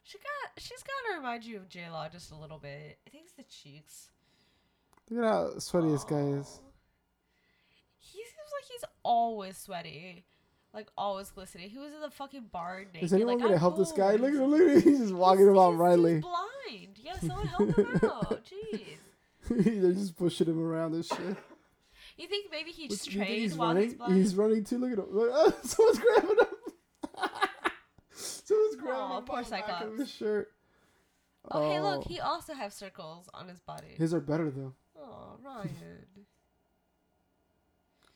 She 0.03 0.17
got 0.19 0.63
she's 0.63 0.83
gotta 0.83 1.19
remind 1.19 1.45
you 1.45 1.59
of 1.59 1.69
J 1.69 1.91
Law 1.91 2.09
just 2.09 2.31
a 2.33 2.35
little 2.35 2.59
bit. 2.59 2.99
I 3.07 3.11
think 3.11 3.25
it's 3.25 3.35
the 3.35 3.43
cheeks. 3.43 4.11
Look 5.11 5.23
at 5.25 5.29
how 5.31 5.59
sweaty 5.59 5.91
this 5.91 6.05
guy 6.05 6.21
is. 6.21 6.61
He 7.99 8.19
seems 8.19 8.51
like 8.55 8.65
he's 8.71 8.85
always 9.03 9.59
sweaty. 9.59 10.25
Like 10.73 10.89
always 10.97 11.31
glistening. 11.31 11.69
He 11.69 11.79
was 11.79 11.93
in 11.93 12.01
the 12.01 12.11
fucking 12.11 12.47
bar 12.53 12.85
naked. 12.87 13.03
Is 13.03 13.13
anyone 13.13 13.35
like, 13.35 13.43
gonna 13.43 13.55
I'm 13.55 13.61
help 13.61 13.77
this 13.77 13.93
guy? 13.93 14.13
Look 14.13 14.31
at 14.31 14.37
him. 14.37 14.45
Look 14.47 14.61
at 14.63 14.77
him. 14.77 14.83
He's 14.93 14.99
just 15.01 15.15
walking 15.15 15.45
He's- 15.47 15.57
around 15.57 15.73
he's- 15.73 15.81
Riley. 15.81 16.15
He's 16.15 16.23
blind. 16.23 16.99
Yeah, 17.03 17.19
someone 17.19 17.47
help 17.47 17.77
him 17.77 18.01
out. 18.11 18.47
Jeez. 18.73 18.99
They're 19.83 19.93
just 19.93 20.17
pushing 20.17 20.47
him 20.47 20.63
around 20.63 20.95
and 20.95 21.05
shit. 21.05 21.37
You 22.19 22.27
think 22.27 22.51
maybe 22.51 22.73
he 22.73 22.89
just 22.89 23.11
trained 23.11 23.57
while 23.57 23.69
running? 23.69 23.85
he's 23.91 23.95
blind? 23.95 24.17
He's 24.17 24.35
running 24.35 24.65
too. 24.65 24.79
Look 24.79 24.93
at 24.93 24.99
him. 24.99 25.07
Look, 25.11 25.31
oh, 25.33 25.55
someone's 25.63 25.99
grabbing 26.01 26.31
him. 26.31 26.47
someone's 28.13 28.77
grabbing 28.77 29.01
Aw, 29.01 29.19
him 29.19 29.25
poor 29.25 29.43
the 29.45 29.51
back 29.51 29.63
of 29.63 29.69
Cyclops. 29.79 29.99
his 30.01 30.11
shirt. 30.11 30.53
oh, 31.53 31.71
hey, 31.71 31.81
look, 31.81 32.03
oh. 32.05 32.09
he 32.09 32.19
also 32.21 32.55
has 32.55 32.75
circles 32.75 33.29
on 33.33 33.49
his 33.49 33.61
body. 33.61 33.95
His 33.97 34.13
are 34.13 34.21
better 34.21 34.51
though. 34.51 34.75
Oh, 35.01 35.39
Ryan. 35.43 35.71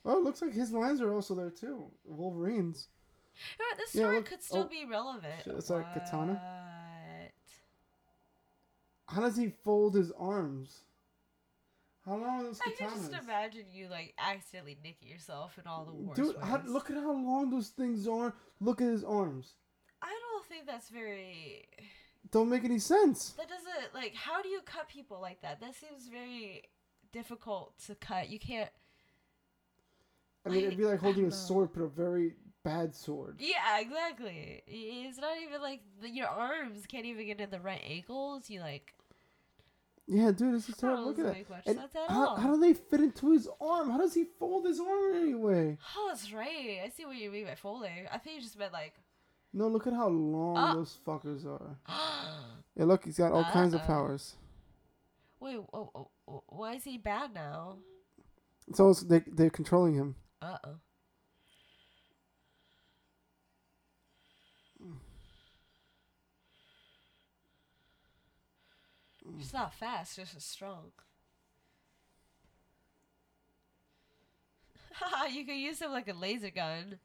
Oh, 0.05 0.19
it 0.19 0.24
looks 0.24 0.43
like 0.43 0.53
his 0.53 0.73
lines 0.73 1.01
are 1.01 1.15
also 1.15 1.37
there 1.37 1.49
too. 1.49 1.85
Wolverines. 2.05 2.89
You 3.57 3.65
know 3.65 3.77
This 3.79 3.95
Yeah, 3.95 4.07
look- 4.09 4.24
could 4.27 4.43
still 4.43 4.65
oh, 4.65 4.69
be 4.69 4.85
relevant. 4.85 5.45
shit, 5.45 5.55
it's 5.55 5.70
like 5.70 5.95
katana? 5.95 6.43
How 9.07 9.20
does 9.20 9.37
he 9.37 9.51
fold 9.62 9.95
his 9.95 10.11
arms? 10.19 10.81
How 12.05 12.16
long 12.16 12.41
are 12.41 12.43
those 12.43 12.61
I 12.66 12.73
can 12.73 12.89
just 12.91 13.12
imagine 13.12 13.66
you 13.73 13.89
like 13.89 14.15
accidentally 14.19 14.77
nicking 14.83 15.09
yourself 15.09 15.57
in 15.59 15.69
all 15.69 15.85
the 15.85 15.93
worst 15.93 16.20
Dude, 16.20 16.37
how, 16.43 16.61
look 16.66 16.91
at 16.91 16.97
how 16.97 17.12
long 17.12 17.51
those 17.51 17.69
things 17.69 18.09
are. 18.09 18.35
Look 18.61 18.81
at 18.81 18.89
his 18.89 19.05
arms. 19.05 19.55
I 20.03 20.09
don't 20.09 20.45
think 20.47 20.66
that's 20.66 20.89
very. 20.89 21.69
Don't 22.33 22.49
make 22.49 22.65
any 22.65 22.81
sense. 22.81 23.31
That 23.39 23.49
doesn't 23.49 23.95
like. 23.95 24.15
How 24.16 24.43
do 24.43 24.49
you 24.49 24.62
cut 24.65 24.89
people 24.89 25.20
like 25.20 25.43
that? 25.43 25.61
That 25.61 25.77
seems 25.77 26.09
very 26.09 26.65
difficult 27.12 27.79
to 27.87 27.95
cut. 27.95 28.29
You 28.29 28.41
can't. 28.41 28.70
I 30.45 30.49
mean, 30.49 30.65
it'd 30.65 30.79
be 30.79 30.85
like 30.85 30.99
holding 30.99 31.27
a 31.27 31.31
sword, 31.31 31.70
but 31.73 31.83
a 31.83 31.89
very 31.89 32.35
bad 32.65 32.97
sword. 32.97 33.37
Yeah, 33.39 33.79
exactly. 33.79 34.65
It's 34.66 35.19
not 35.19 35.37
even 35.41 35.62
like 35.62 35.83
your 36.03 36.27
arms 36.27 36.85
can't 36.87 37.07
even 37.07 37.27
get 37.27 37.41
in 37.41 37.51
the 37.51 37.61
right 37.61 37.83
angles. 37.89 38.51
You 38.51 38.59
like. 38.59 38.93
Yeah, 40.14 40.30
dude, 40.30 40.55
this 40.55 40.68
is 40.68 40.76
terrible. 40.76 41.06
Look 41.06 41.18
at 41.20 41.24
that. 41.26 41.48
much 41.51 41.62
And 41.66 41.78
sense 41.78 41.94
at 41.97 42.10
how, 42.10 42.26
all. 42.28 42.36
how 42.36 42.55
do 42.55 42.60
they 42.60 42.74
fit 42.74 43.01
into 43.01 43.32
his 43.32 43.48
arm? 43.60 43.90
How 43.90 43.97
does 43.98 44.12
he 44.14 44.24
fold 44.39 44.66
his 44.66 44.78
arm 44.78 45.14
anyway? 45.16 45.78
Oh, 45.97 46.09
that's 46.10 46.30
right. 46.32 46.80
I 46.84 46.90
see 46.94 47.06
what 47.06 47.16
you 47.16 47.30
mean 47.30 47.47
by 47.47 47.55
folding. 47.55 48.06
I 48.12 48.18
think 48.18 48.36
you 48.36 48.43
just 48.43 48.59
meant 48.59 48.72
like. 48.72 48.93
No, 49.55 49.68
look 49.68 49.86
at 49.86 49.93
how 49.94 50.09
long 50.09 50.56
Ah. 50.56 50.74
those 50.74 50.98
fuckers 51.06 51.47
are. 51.47 51.76
Yeah, 52.74 52.84
look, 52.86 53.05
he's 53.05 53.18
got 53.18 53.32
all 53.32 53.44
kinds 53.44 53.74
of 53.74 53.80
Uh-oh. 53.82 53.86
powers. 53.86 54.34
Wait, 55.40 55.59
oh, 55.74 55.90
oh, 55.94 56.09
oh, 56.26 56.43
why 56.48 56.74
is 56.76 56.84
he 56.84 56.97
bad 56.97 57.34
now? 57.34 57.76
So 58.74 58.89
it's, 58.90 59.02
they 59.02 59.20
they're 59.26 59.51
controlling 59.51 59.94
him. 59.94 60.14
Uh 60.40 60.56
oh. 60.66 60.74
He's 69.39 69.53
not 69.53 69.75
fast, 69.75 70.17
just 70.17 70.37
as 70.37 70.45
strong. 70.45 70.93
Haha, 74.95 75.25
you 75.33 75.45
could 75.45 75.57
use 75.57 75.81
him 75.81 75.91
like 75.91 76.09
a 76.09 76.13
laser 76.13 76.51
gun. 76.51 76.99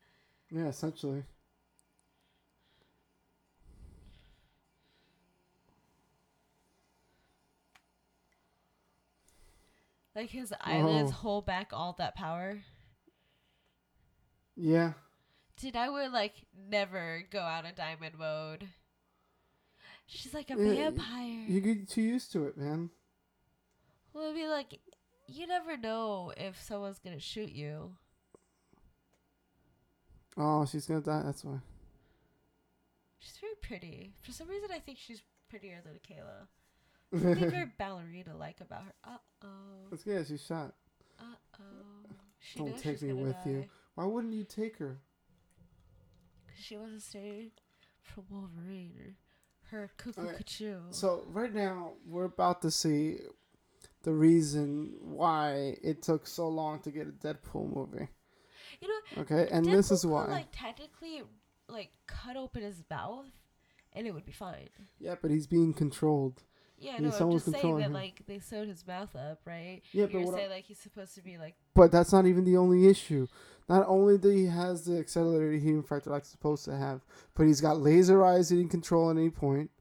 Yeah, 0.51 0.67
essentially. 0.67 1.23
Like 10.15 10.29
his 10.31 10.53
eyelids 10.61 11.11
Oh. 11.11 11.15
hold 11.15 11.45
back 11.45 11.71
all 11.71 11.93
that 11.93 12.15
power. 12.15 12.63
Yeah. 14.55 14.93
Dude, 15.57 15.75
I 15.75 15.89
would 15.89 16.11
like 16.11 16.45
never 16.55 17.23
go 17.29 17.39
out 17.41 17.65
of 17.65 17.75
diamond 17.75 18.17
mode. 18.17 18.67
She's 20.07 20.33
like 20.33 20.49
a 20.49 20.55
Yeah, 20.55 20.89
vampire. 20.89 21.45
You 21.47 21.59
get 21.59 21.89
too 21.89 22.01
used 22.01 22.31
to 22.31 22.45
it, 22.45 22.57
man. 22.57 22.89
Well, 24.13 24.29
I 24.29 24.33
mean, 24.33 24.49
like, 24.49 24.79
you 25.27 25.45
never 25.45 25.77
know 25.77 26.33
if 26.35 26.59
someone's 26.61 26.99
gonna 26.99 27.19
shoot 27.19 27.51
you. 27.51 27.91
Oh, 30.37 30.65
she's 30.65 30.85
gonna 30.85 31.01
die. 31.01 31.23
That's 31.25 31.43
why. 31.43 31.59
She's 33.19 33.37
very 33.37 33.55
pretty. 33.61 34.13
For 34.21 34.31
some 34.31 34.47
reason, 34.47 34.69
I 34.73 34.79
think 34.79 34.97
she's 34.97 35.21
prettier 35.49 35.81
than 35.83 35.95
Kayla. 35.95 36.47
Something 37.11 37.49
very 37.49 37.71
ballerina-like 37.77 38.61
about 38.61 38.83
her. 38.83 38.93
Uh 39.03 39.17
oh. 39.43 39.87
Let's 39.91 40.03
get 40.03 40.25
she's 40.27 40.45
shot. 40.45 40.73
Uh 41.19 41.23
oh. 41.59 42.15
She 42.39 42.59
Don't 42.59 42.77
take 42.77 43.01
me 43.01 43.13
with 43.13 43.35
you. 43.45 43.65
Why 43.95 44.05
wouldn't 44.05 44.33
you 44.33 44.45
take 44.45 44.77
her? 44.77 44.99
Because 46.45 46.63
she 46.63 46.77
wasn't 46.77 47.01
staying 47.01 47.51
for 48.03 48.23
Wolverine 48.29 49.15
her 49.71 49.89
cuckoo 49.97 50.21
Okay, 50.21 50.37
cuckoo. 50.37 50.79
So 50.91 51.25
right 51.29 51.53
now 51.53 51.93
we're 52.07 52.25
about 52.25 52.61
to 52.63 52.71
see 52.71 53.17
the 54.03 54.13
reason 54.13 54.93
why 55.01 55.75
it 55.83 56.01
took 56.01 56.27
so 56.27 56.47
long 56.47 56.79
to 56.81 56.91
get 56.91 57.07
a 57.07 57.11
Deadpool 57.11 57.75
movie. 57.75 58.07
You 58.81 58.87
know, 58.87 59.21
Okay, 59.21 59.47
and 59.51 59.65
this 59.65 59.91
is 59.91 60.05
Deadpool 60.05 60.09
why. 60.09 60.23
Could, 60.25 60.31
like 60.31 60.51
technically, 60.51 61.23
like 61.67 61.91
cut 62.07 62.37
open 62.37 62.61
his 62.61 62.83
mouth, 62.89 63.25
and 63.93 64.05
it 64.07 64.13
would 64.13 64.25
be 64.25 64.31
fine. 64.31 64.69
yeah, 64.99 65.15
but 65.21 65.31
he's 65.31 65.47
being 65.47 65.73
controlled. 65.73 66.43
Yeah, 66.79 66.97
no, 66.99 67.07
I'm 67.07 67.11
someone's 67.13 67.45
just 67.45 67.59
saying 67.59 67.77
that 67.77 67.85
him. 67.85 67.93
like 67.93 68.21
they 68.27 68.37
sewed 68.39 68.67
his 68.67 68.85
mouth 68.85 69.15
up, 69.15 69.39
right? 69.45 69.81
Yeah, 69.93 70.05
but 70.05 70.13
You're 70.13 70.33
I- 70.33 70.37
saying 70.37 70.49
like 70.51 70.65
he's 70.65 70.77
supposed 70.79 71.15
to 71.15 71.21
be 71.23 71.37
like 71.37 71.55
But 71.73 71.91
that's 71.91 72.11
not 72.13 72.25
even 72.27 72.43
the 72.45 72.57
only 72.57 72.87
issue. 72.87 73.27
Not 73.67 73.85
only 73.87 74.17
do 74.17 74.29
he 74.29 74.45
has 74.45 74.85
the 74.85 74.97
accelerated 74.99 75.61
healing 75.61 75.83
factor 75.83 76.09
like 76.11 76.23
he's 76.23 76.29
supposed 76.31 76.65
to 76.65 76.75
have, 76.77 77.01
but 77.35 77.47
he's 77.47 77.61
got 77.61 77.79
laser 77.79 78.23
eyes 78.25 78.49
he 78.49 78.57
can 78.59 78.69
control 78.69 79.09
at 79.09 79.17
any 79.17 79.29
point. 79.29 79.71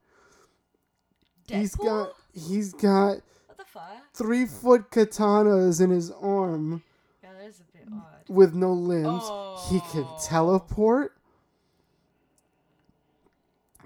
Deadpool. 1.47 1.59
He's 1.59 1.75
got 1.75 2.09
he's 2.33 2.73
got 2.73 3.17
what 3.47 3.57
the 3.57 3.63
fuck? 3.65 4.13
three 4.13 4.45
foot 4.45 4.89
katanas 4.91 5.79
in 5.81 5.89
his 5.91 6.11
arm 6.11 6.83
Yeah, 7.23 7.29
that 7.39 7.47
is 7.47 7.59
a 7.61 7.77
bit 7.77 7.87
odd. 7.93 8.27
with 8.27 8.53
no 8.53 8.73
limbs. 8.73 9.23
He 9.69 9.79
can 9.91 10.03
Oh. 10.05 10.17
teleport. 10.21 11.13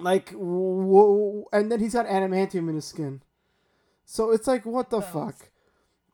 Like, 0.02 0.30
whoa, 0.32 1.46
and 1.54 1.72
then 1.72 1.80
he's 1.80 1.94
got 1.94 2.06
adamantium 2.08 2.70
in 2.70 2.76
his 2.76 2.86
skin. 2.86 3.22
So 4.06 4.32
it's 4.32 4.48
like, 4.48 4.66
what 4.66 4.90
the 4.90 5.00
Bones. 5.00 5.12
fuck? 5.14 5.50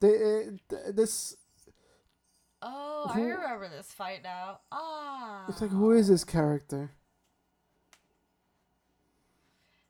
They, 0.00 0.14
uh, 0.14 0.40
th- 0.68 0.94
this, 0.94 1.36
Oh, 2.60 3.06
I 3.14 3.20
remember 3.20 3.68
this 3.68 3.86
fight 3.92 4.20
now. 4.24 4.58
Ah. 4.72 5.44
it's 5.48 5.60
like, 5.60 5.70
who 5.70 5.92
is 5.92 6.08
this 6.08 6.24
character? 6.24 6.90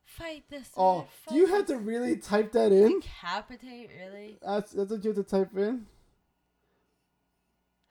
Fight 0.05 0.45
this. 0.51 0.69
Oh, 0.77 1.07
do 1.29 1.37
you 1.37 1.47
fight 1.47 1.57
have 1.57 1.66
to 1.66 1.77
really 1.79 2.16
type 2.16 2.53
that 2.53 2.73
in? 2.73 3.01
decapitate? 3.01 3.91
Really? 3.99 4.39
That's 4.43 4.73
that's 4.73 4.91
what 4.91 5.05
you 5.05 5.11
have 5.15 5.25
to 5.25 5.31
type 5.31 5.57
in. 5.57 5.87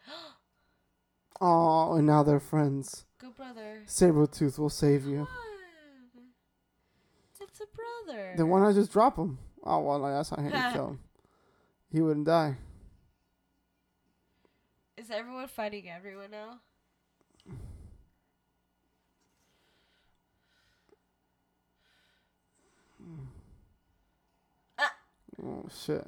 Oh, 1.40 1.94
and 1.94 2.08
now 2.08 2.24
they're 2.24 2.40
friends. 2.40 3.06
Good 3.20 3.36
brother. 3.36 3.84
Sabretooth 3.86 4.58
will 4.58 4.72
save 4.72 5.06
you. 5.06 5.28
What? 8.08 8.16
It's 8.16 8.22
a 8.22 8.24
brother. 8.24 8.34
Then 8.38 8.50
why 8.50 8.60
not 8.62 8.76
just 8.76 8.92
drop 8.92 9.18
him? 9.18 9.38
Oh 9.64 9.82
well, 9.82 10.00
like, 10.00 10.14
that's 10.14 10.30
how 10.30 10.42
you 10.42 10.74
kill 10.74 10.88
him. 10.90 11.00
He 11.90 12.02
wouldn't 12.02 12.26
die. 12.26 12.58
Is 14.98 15.10
everyone 15.10 15.48
fighting 15.48 15.90
everyone 15.90 16.32
now? 16.32 16.60
Oh 25.44 25.66
shit. 25.70 26.06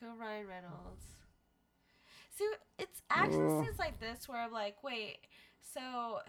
Go 0.00 0.06
Ryan 0.18 0.46
Reynolds. 0.46 1.04
See, 2.30 2.48
it's 2.78 3.02
action 3.10 3.46
Ugh. 3.46 3.64
scenes 3.64 3.78
like 3.78 4.00
this 4.00 4.28
where 4.28 4.40
I'm 4.40 4.52
like, 4.52 4.82
wait, 4.82 5.18
so 5.60 6.20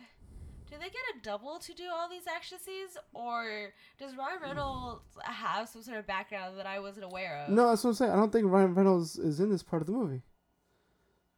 do 0.73 0.79
they 0.79 0.85
get 0.89 1.01
a 1.15 1.19
double 1.21 1.59
to 1.59 1.73
do 1.73 1.83
all 1.93 2.09
these 2.09 2.23
action 2.27 2.57
scenes, 2.59 2.97
or 3.13 3.71
does 3.99 4.15
Ryan 4.17 4.41
Reynolds 4.41 5.03
have 5.23 5.69
some 5.69 5.83
sort 5.83 5.99
of 5.99 6.07
background 6.07 6.57
that 6.57 6.65
I 6.65 6.79
wasn't 6.79 7.05
aware 7.05 7.43
of? 7.45 7.49
No, 7.53 7.69
that's 7.69 7.83
what 7.83 7.91
I'm 7.91 7.95
saying. 7.95 8.11
I 8.11 8.15
don't 8.15 8.31
think 8.31 8.47
Ryan 8.49 8.73
Reynolds 8.73 9.17
is 9.19 9.39
in 9.39 9.51
this 9.51 9.61
part 9.61 9.83
of 9.83 9.85
the 9.85 9.93
movie. 9.93 10.23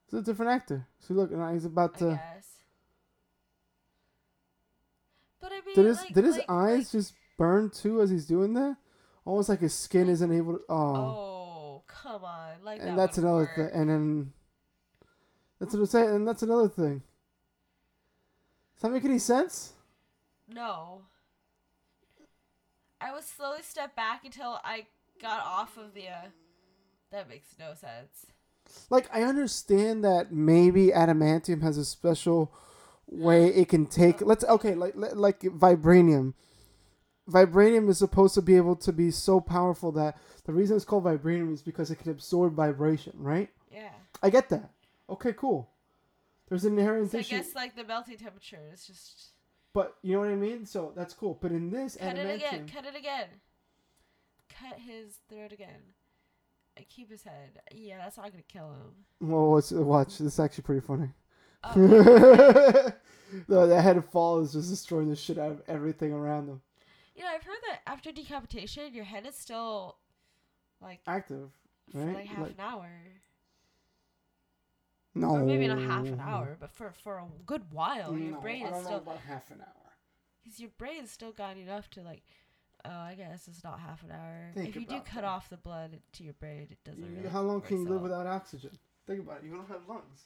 It's 0.06 0.14
a 0.14 0.22
different 0.22 0.52
actor. 0.54 0.88
So 1.00 1.14
look, 1.16 1.32
now 1.32 1.52
he's 1.52 1.66
about 1.66 1.96
I 1.96 2.00
to. 2.00 2.06
guess. 2.12 2.48
But 5.42 5.52
I 5.52 5.56
mean, 5.66 5.76
Did 5.76 5.86
his 5.86 5.98
like, 5.98 6.14
did 6.14 6.24
his 6.26 6.38
like- 6.38 6.50
eyes 6.50 6.78
like- 6.86 6.92
just 6.92 7.14
burn 7.38 7.70
too 7.70 8.02
as 8.02 8.10
he's 8.10 8.26
doing 8.26 8.54
that? 8.54 8.78
Almost 9.26 9.50
like 9.50 9.60
his 9.60 9.74
skin 9.74 10.08
isn't 10.10 10.32
able 10.32 10.54
to. 10.60 10.64
Oh, 10.70 10.96
Oh, 10.96 11.84
come 11.88 12.24
on! 12.24 12.64
Like 12.64 12.80
and 12.82 12.92
that 12.92 12.96
that's 12.98 13.18
another 13.18 13.50
thing. 13.56 13.70
And 13.74 13.90
then 13.90 14.34
that's 15.60 15.74
what 15.74 15.80
I'm 15.82 15.86
saying. 15.88 16.10
And 16.10 16.28
that's 16.28 16.44
another 16.44 16.70
thing. 16.70 17.02
Does 18.76 18.82
that 18.82 18.92
make 18.92 19.06
any 19.06 19.20
sense? 19.20 19.74
No. 20.48 21.02
I 23.00 23.14
would 23.14 23.24
slowly 23.24 23.62
step 23.62 23.96
back 23.96 24.26
until 24.26 24.60
I 24.64 24.86
got 25.22 25.46
off 25.46 25.78
of 25.78 25.94
the. 25.94 26.10
Uh, 26.10 26.28
that 27.12 27.30
makes 27.30 27.56
no 27.60 27.74
sense. 27.74 28.26
Like 28.90 29.08
I 29.14 29.24
understand 29.24 30.04
that 30.04 30.32
maybe 30.32 30.88
adamantium 30.88 31.62
has 31.62 31.78
a 31.78 31.86
special 31.86 32.52
way 33.08 33.48
it 33.48 33.70
can 33.70 33.86
take. 33.86 34.22
Let's 34.22 34.44
okay, 34.44 34.76
like 34.76 34.94
like 34.96 35.16
like 35.16 35.40
vibranium. 35.42 36.34
Vibranium 37.30 37.90
is 37.90 37.98
supposed 37.98 38.36
to 38.36 38.42
be 38.42 38.56
able 38.56 38.76
to 38.76 38.92
be 38.92 39.10
so 39.10 39.40
powerful 39.40 39.92
that 39.94 40.18
the 40.46 40.54
reason 40.54 40.76
it's 40.76 40.86
called 40.86 41.06
vibranium 41.06 41.54
is 41.54 41.62
because 41.62 41.90
it 41.90 41.98
can 42.00 42.12
absorb 42.12 42.54
vibration, 42.54 43.14
right? 43.16 43.50
Yeah. 43.72 43.90
I 44.22 44.30
get 44.30 44.50
that. 44.50 44.70
Okay, 45.10 45.34
cool. 45.34 45.70
There's 46.48 46.66
an 46.66 46.78
inherent 46.78 47.12
So 47.12 47.20
I 47.20 47.22
guess 47.24 47.56
like 47.56 47.76
the 47.76 47.84
melting 47.84 48.18
temperature 48.18 48.70
is 48.74 48.86
just 48.86 49.32
but 49.74 49.96
you 50.04 50.14
know 50.14 50.20
what 50.22 50.30
I 50.30 50.36
mean. 50.36 50.66
So 50.66 50.94
that's 50.96 51.14
cool. 51.14 51.38
But 51.42 51.52
in 51.52 51.70
this 51.70 51.98
cut 52.00 52.18
it 52.18 52.36
again. 52.36 52.68
Cut 52.74 52.86
it 52.86 52.96
again. 52.96 53.28
Cut 54.50 54.80
his 54.80 55.18
throat 55.30 55.52
again. 55.52 55.82
And 56.78 56.88
keep 56.88 57.10
his 57.12 57.24
head. 57.24 57.60
Yeah, 57.74 57.98
that's 57.98 58.18
not 58.18 58.32
gonna 58.32 58.44
kill 58.48 58.72
him. 58.72 59.30
well, 59.30 59.52
let's 59.52 59.72
uh, 59.74 59.82
watch. 59.82 60.18
This 60.18 60.34
is 60.34 60.40
actually 60.40 60.64
pretty 60.64 60.86
funny. 60.86 61.10
Oh, 61.64 61.74
no, 63.48 63.68
that 63.68 63.82
head 63.82 64.04
fall 64.06 64.40
is 64.40 64.54
just 64.54 64.70
destroying 64.70 65.10
the 65.10 65.16
shit 65.16 65.38
out 65.38 65.52
of 65.52 65.62
everything 65.68 66.14
around 66.14 66.48
them. 66.48 66.62
you 67.16 67.24
know, 67.24 67.30
I've 67.30 67.44
heard 67.44 67.58
that 67.70 67.80
after 67.88 68.12
decapitation, 68.12 68.94
your 68.94 69.04
head 69.06 69.26
is 69.26 69.36
still 69.36 69.98
like 70.82 71.00
Active, 71.08 71.50
for 71.92 71.98
right? 72.00 72.16
like 72.16 72.26
half 72.28 72.40
Like- 72.40 72.52
an 72.52 72.60
hour, 72.60 72.92
No, 75.16 75.30
or 75.30 75.40
maybe 75.44 75.68
not 75.68 75.80
half 75.80 76.06
an 76.08 76.20
hour, 76.20 76.58
but 76.60 76.72
for 76.72 76.92
for 77.04 77.18
a 77.20 77.26
good 77.46 77.72
while, 77.72 78.18
your 78.18 78.34
No, 78.34 78.42
brain 78.42 78.64
I 78.64 78.68
is 78.68 78.72
don't 78.74 78.82
know 78.84 78.88
still 78.90 78.98
about 79.00 79.20
half 79.20 79.50
an 79.50 79.62
hour. 79.62 79.92
because 80.44 80.60
your 80.60 80.72
brain's 80.78 81.10
still 81.12 81.32
got 81.32 81.58
enough 81.58 81.90
to 81.92 82.02
like. 82.02 82.24
Oh, 82.84 82.90
I 82.92 83.16
guess 83.16 83.48
it's 83.48 83.64
not 83.64 83.80
half 83.80 84.04
an 84.04 84.12
hour. 84.12 84.52
Think 84.54 84.70
if 84.70 84.76
you 84.76 84.86
do 84.86 84.98
cut 85.00 85.16
that. 85.16 85.24
off 85.24 85.50
the 85.50 85.58
blood 85.58 86.02
to 86.14 86.24
your 86.24 86.34
brain, 86.36 86.68
it 86.70 86.78
doesn't 86.84 87.02
You- 87.04 87.16
really. 87.18 87.30
how 87.30 87.42
long 87.42 87.62
can 87.62 87.78
you 87.78 87.84
work 87.86 87.94
live 87.94 88.02
without 88.04 88.28
oxygen? 88.28 88.78
Think 89.08 89.22
about 89.22 89.38
it. 89.40 89.46
You 89.46 89.56
don't 89.56 89.68
have 89.68 89.88
lungs. 89.88 90.26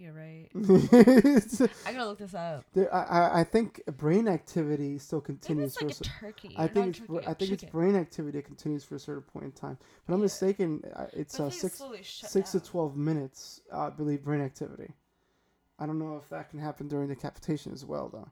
You're 0.00 0.12
right. 0.12 0.46
I 1.86 1.92
gotta 1.92 2.06
look 2.06 2.18
this 2.18 2.34
up. 2.34 2.64
there, 2.72 2.94
I, 2.94 3.02
I- 3.02 3.40
I 3.40 3.44
think 3.44 3.82
brain 3.96 4.28
activity 4.28 4.98
still 4.98 5.20
continues 5.20 5.76
Maybe 5.80 5.90
it's 5.90 6.00
like 6.00 6.08
a 6.08 6.10
for. 6.10 6.26
a 6.26 6.28
cer- 6.30 6.32
turkey. 6.32 6.54
I 6.56 6.66
think 6.68 6.86
it's 6.88 6.98
turkey, 7.00 7.26
a 7.26 7.30
I 7.30 7.34
think 7.34 7.50
it's 7.52 7.64
brain 7.64 7.96
activity 7.96 8.38
that 8.38 8.44
continues 8.44 8.84
for 8.84 8.94
a 8.94 8.98
certain 9.00 9.22
point 9.22 9.46
in 9.46 9.52
time. 9.52 9.76
But 10.06 10.14
I'm 10.14 10.20
Yeah. 10.20 10.24
mistaken. 10.24 10.82
uh, 10.94 11.06
It's 11.12 11.40
uh, 11.40 11.50
six 11.50 11.82
six 12.02 12.52
to 12.52 12.60
twelve 12.60 12.96
minutes. 12.96 13.60
Uh, 13.72 13.86
I 13.86 13.90
believe 13.90 14.22
brain 14.22 14.40
activity. 14.40 14.92
I 15.80 15.86
don't 15.86 15.98
know 15.98 16.16
if 16.16 16.28
that 16.30 16.48
can 16.50 16.58
happen 16.60 16.86
during 16.88 17.08
decapitation 17.08 17.72
as 17.72 17.84
well, 17.84 18.08
though. 18.08 18.28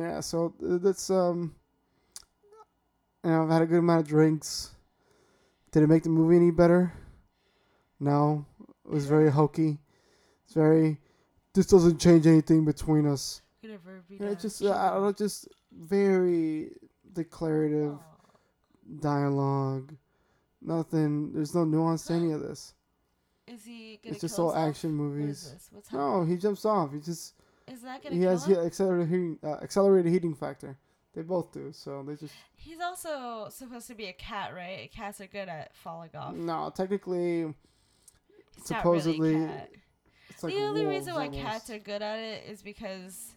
Yeah, 0.00 0.20
so 0.20 0.52
that's 0.60 1.10
um. 1.10 1.54
You 3.24 3.30
know, 3.30 3.42
I've 3.44 3.50
had 3.50 3.62
a 3.62 3.66
good 3.66 3.78
amount 3.78 4.00
of 4.02 4.08
drinks. 4.08 4.70
Did 5.72 5.82
it 5.82 5.88
make 5.88 6.02
the 6.04 6.08
movie 6.10 6.36
any 6.36 6.50
better? 6.50 6.92
No, 7.98 8.44
it 8.86 8.92
was 8.92 9.06
very 9.06 9.30
hokey. 9.30 9.78
It's 10.44 10.54
very. 10.54 10.98
This 11.54 11.66
doesn't 11.66 11.98
change 12.00 12.26
anything 12.26 12.64
between 12.64 13.06
us. 13.06 13.42
Could 13.60 13.70
never 13.70 14.04
be 14.08 14.18
just 14.40 14.62
uh, 14.62 14.72
I 14.72 14.90
don't 14.90 15.02
know, 15.02 15.12
just 15.12 15.48
very 15.72 16.70
declarative 17.12 17.94
Aw. 17.94 18.98
dialogue. 19.00 19.94
Nothing. 20.62 21.32
There's 21.32 21.54
no 21.54 21.64
nuance 21.64 22.04
to 22.06 22.14
any 22.14 22.32
of 22.32 22.40
this. 22.40 22.74
Is 23.46 23.64
he 23.64 24.00
gonna 24.02 24.12
It's 24.14 24.20
just 24.20 24.38
all 24.38 24.50
himself? 24.50 24.68
action 24.68 24.92
movies. 24.92 25.52
this? 25.52 25.68
What's 25.72 25.88
happening? 25.88 26.10
No, 26.12 26.24
he 26.24 26.36
jumps 26.36 26.64
off. 26.64 26.92
He 26.92 26.98
just 27.00 27.34
Is 27.68 27.82
that 27.82 28.02
gonna 28.02 28.14
he 28.14 28.20
kill 28.22 28.30
has 28.30 28.44
him? 28.46 28.56
he 28.56 28.60
accelerated 28.60 29.08
healing 29.08 29.38
uh, 29.44 29.54
accelerated 29.62 30.12
healing 30.12 30.34
factor. 30.34 30.76
They 31.14 31.22
both 31.22 31.52
do. 31.52 31.72
So 31.72 32.02
they 32.02 32.16
just 32.16 32.34
He's 32.56 32.80
also 32.80 33.46
supposed 33.50 33.86
to 33.86 33.94
be 33.94 34.06
a 34.06 34.12
cat, 34.12 34.52
right? 34.54 34.90
Cats 34.92 35.20
are 35.20 35.26
good 35.26 35.48
at 35.48 35.74
falling 35.76 36.10
off. 36.14 36.34
no. 36.34 36.72
Technically, 36.74 37.54
He's 38.56 38.66
supposedly, 38.66 39.34
not 39.36 39.40
really 39.40 39.52
cat. 39.58 39.70
it's 40.30 40.42
like 40.42 40.54
the 40.54 40.62
only 40.62 40.86
reason 40.86 41.14
why 41.14 41.26
almost. 41.26 41.40
cats 41.42 41.70
are 41.70 41.78
good 41.78 42.02
at 42.02 42.18
it 42.18 42.44
is 42.48 42.62
because 42.62 43.32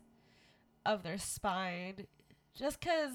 of 0.85 1.03
their 1.03 1.17
spine. 1.17 2.05
Just 2.55 2.79
because 2.79 3.13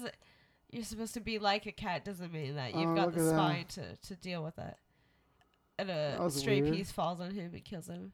you're 0.71 0.83
supposed 0.83 1.13
to 1.15 1.19
be 1.19 1.39
like 1.39 1.65
a 1.65 1.71
cat 1.71 2.03
doesn't 2.05 2.31
mean 2.33 2.55
that 2.55 2.73
you've 2.75 2.89
Oh, 2.89 2.95
got 2.95 3.13
the 3.13 3.21
that. 3.21 3.29
spine 3.29 3.65
to, 3.69 3.95
to 4.07 4.15
deal 4.15 4.43
with 4.43 4.57
it. 4.57 4.75
And 5.77 5.89
a 5.89 6.29
stray 6.29 6.61
weird. 6.61 6.73
piece 6.75 6.91
falls 6.91 7.19
on 7.19 7.31
him 7.31 7.51
and 7.53 7.63
kills 7.65 7.87
him. 7.87 8.13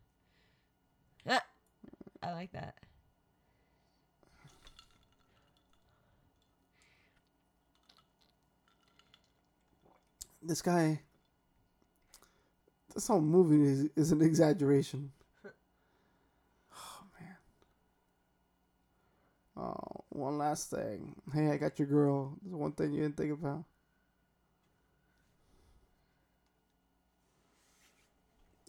Ah, 1.30 1.44
I 2.24 2.34
like 2.34 2.52
that. 2.54 2.76
This 10.42 10.62
guy. 10.62 11.02
This 12.94 13.08
whole 13.08 13.22
movie 13.22 13.64
is, 13.64 13.90
is 13.96 14.12
an 14.12 14.22
exaggeration. 14.22 15.12
Oh 16.74 17.04
man. 17.20 17.36
Oh, 19.58 20.04
one 20.10 20.38
last 20.38 20.70
thing. 20.70 21.16
Hey, 21.34 21.50
I 21.52 21.58
got 21.58 21.80
your 21.80 21.88
girl. 21.88 22.38
There's 22.44 22.56
one 22.56 22.74
thing 22.74 22.94
you 22.94 23.02
didn't 23.02 23.18
think 23.18 23.32
about. 23.32 23.64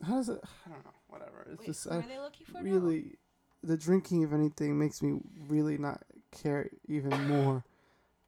How 0.07 0.15
does 0.17 0.29
it? 0.29 0.41
I 0.67 0.71
don't 0.71 0.85
know. 0.85 0.91
Whatever. 1.09 1.47
It's 1.51 1.61
Wait, 1.61 1.67
just 1.67 1.87
I 1.91 1.97
are 1.97 2.03
they 2.03 2.19
looking 2.19 2.47
for 2.47 2.55
now? 2.55 2.71
really, 2.71 3.19
the 3.63 3.77
drinking, 3.77 4.23
if 4.23 4.33
anything, 4.33 4.79
makes 4.79 5.03
me 5.03 5.21
really 5.49 5.79
not 5.79 6.03
care 6.33 6.71
even 6.89 7.11
more 7.29 7.65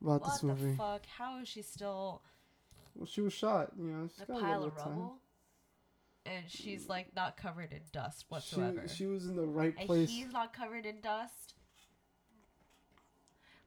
about 0.00 0.20
What 0.20 0.24
this 0.30 0.38
the 0.40 0.46
movie. 0.48 0.76
fuck? 0.76 1.02
How 1.06 1.40
is 1.40 1.48
she 1.48 1.62
still 1.62 2.22
Well, 2.94 3.06
she 3.06 3.22
was 3.22 3.32
shot. 3.32 3.72
You 3.76 3.84
know, 3.90 4.08
she's 4.08 4.22
a 4.22 4.26
pile 4.26 4.64
of 4.64 4.76
time. 4.76 5.10
And 6.26 6.44
she's 6.48 6.88
like 6.88 7.14
not 7.14 7.36
covered 7.36 7.72
in 7.72 7.82
dust 7.92 8.24
whatsoever. 8.28 8.84
She, 8.88 8.96
she 8.96 9.06
was 9.06 9.26
in 9.26 9.36
the 9.36 9.46
right 9.46 9.74
and 9.78 9.86
place. 9.86 10.09
he's 10.09 10.32
not 10.32 10.55
covered 10.56 10.86
in 10.86 11.01
dust. 11.01 11.55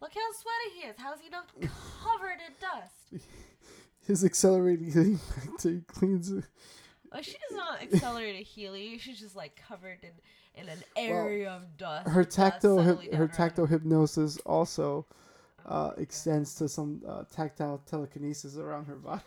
Look 0.01 0.11
how 0.13 0.21
sweaty 0.41 0.81
he 0.81 0.88
is. 0.89 0.95
How's 0.97 1.19
he 1.19 1.29
not 1.29 1.47
covered 2.03 2.39
in 2.45 2.53
dust? 2.59 3.25
His 4.07 4.23
accelerating 4.23 4.91
healing 4.91 5.17
factor 5.17 5.81
cleans 5.88 6.31
it. 6.31 6.45
Oh, 7.11 7.21
she 7.21 7.34
does 7.49 7.57
not 7.57 7.81
accelerate 7.81 8.39
a 8.39 8.43
healing. 8.43 8.97
She's 8.99 9.19
just 9.19 9.35
like 9.35 9.61
covered 9.67 9.99
in, 10.03 10.61
in 10.61 10.69
an 10.69 10.84
area 10.95 11.51
of 11.51 11.77
dust. 11.77 12.07
Her 12.09 12.23
tactile 12.23 12.77
hyp- 12.77 13.13
her 13.13 13.27
tactile 13.27 13.65
hypnosis 13.65 14.38
also 14.45 15.05
Oh 15.69 15.73
uh, 15.73 15.89
God. 15.89 15.99
extends 15.99 16.55
to 16.55 16.69
some 16.69 17.01
uh, 17.07 17.23
tactile 17.34 17.81
telekinesis 17.85 18.57
around 18.57 18.85
her 18.85 18.95
body. 18.95 19.21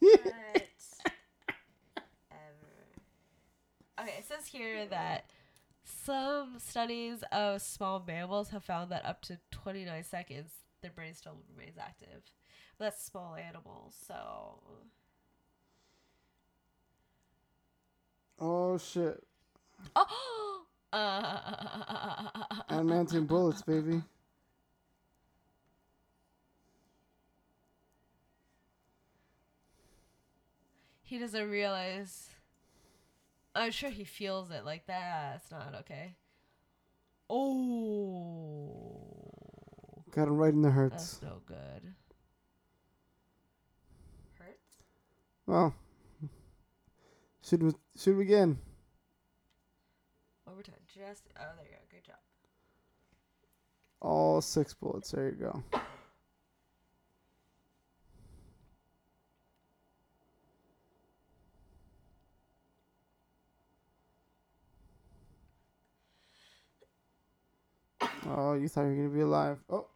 What? 0.00 0.66
Ever. 2.30 2.82
Okay, 4.00 4.14
it 4.18 4.26
says 4.42 4.52
here 4.52 4.86
that 4.86 5.26
some 5.84 6.58
studies 6.58 7.22
of 7.32 7.62
small 7.62 8.02
mammals 8.06 8.50
have 8.50 8.64
found 8.64 8.90
that 8.90 9.04
up 9.04 9.22
to 9.22 9.38
29 9.50 10.04
seconds, 10.04 10.50
their 10.80 10.90
brain 10.90 11.14
still 11.14 11.36
remains 11.56 11.76
active. 11.78 12.22
That's 12.78 13.04
small 13.04 13.36
animals, 13.36 13.94
so. 14.06 14.60
Oh 18.40 18.78
shit! 18.78 19.22
Oh! 19.94 20.64
Uh, 20.92 21.38
Adamantium 22.68 23.26
bullets, 23.26 23.62
baby. 23.62 24.02
he 31.04 31.18
doesn't 31.18 31.50
realize. 31.50 32.31
I'm 33.54 33.70
sure 33.70 33.90
he 33.90 34.04
feels 34.04 34.50
it 34.50 34.64
like 34.64 34.86
that. 34.86 35.32
that's 35.32 35.50
not 35.50 35.74
okay. 35.80 36.16
Oh, 37.28 38.92
Got 40.10 40.28
him 40.28 40.36
right 40.36 40.52
in 40.52 40.62
the 40.62 40.70
hurts. 40.70 41.18
that's 41.18 41.22
no 41.22 41.40
good. 41.46 41.94
Hurts? 44.38 44.76
Well, 45.46 45.74
should 47.42 47.62
we 47.62 47.72
should 47.96 48.16
we 48.16 48.24
again? 48.24 48.58
Overtime. 50.46 50.74
Just 50.86 51.24
oh, 51.38 51.44
there 51.56 51.64
you 51.66 51.72
go. 51.72 51.78
Good 51.90 52.04
job. 52.04 52.16
All 54.02 54.40
six 54.42 54.74
bullets. 54.74 55.10
There 55.12 55.30
you 55.30 55.36
go. 55.36 55.62
Oh, 68.52 68.54
you 68.54 68.68
thought 68.68 68.82
you 68.82 68.88
were 68.88 68.96
gonna 68.96 69.08
be 69.08 69.20
alive. 69.20 69.58
Oh. 69.70 69.86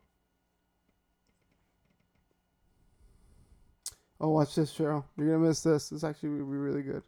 Oh, 4.18 4.30
watch 4.30 4.54
this, 4.54 4.72
Cheryl. 4.72 5.04
You're 5.18 5.26
gonna 5.26 5.46
miss 5.46 5.62
this. 5.62 5.90
This 5.90 6.02
actually 6.02 6.30
gonna 6.30 6.50
be 6.50 6.56
really 6.56 6.80
good 6.80 7.02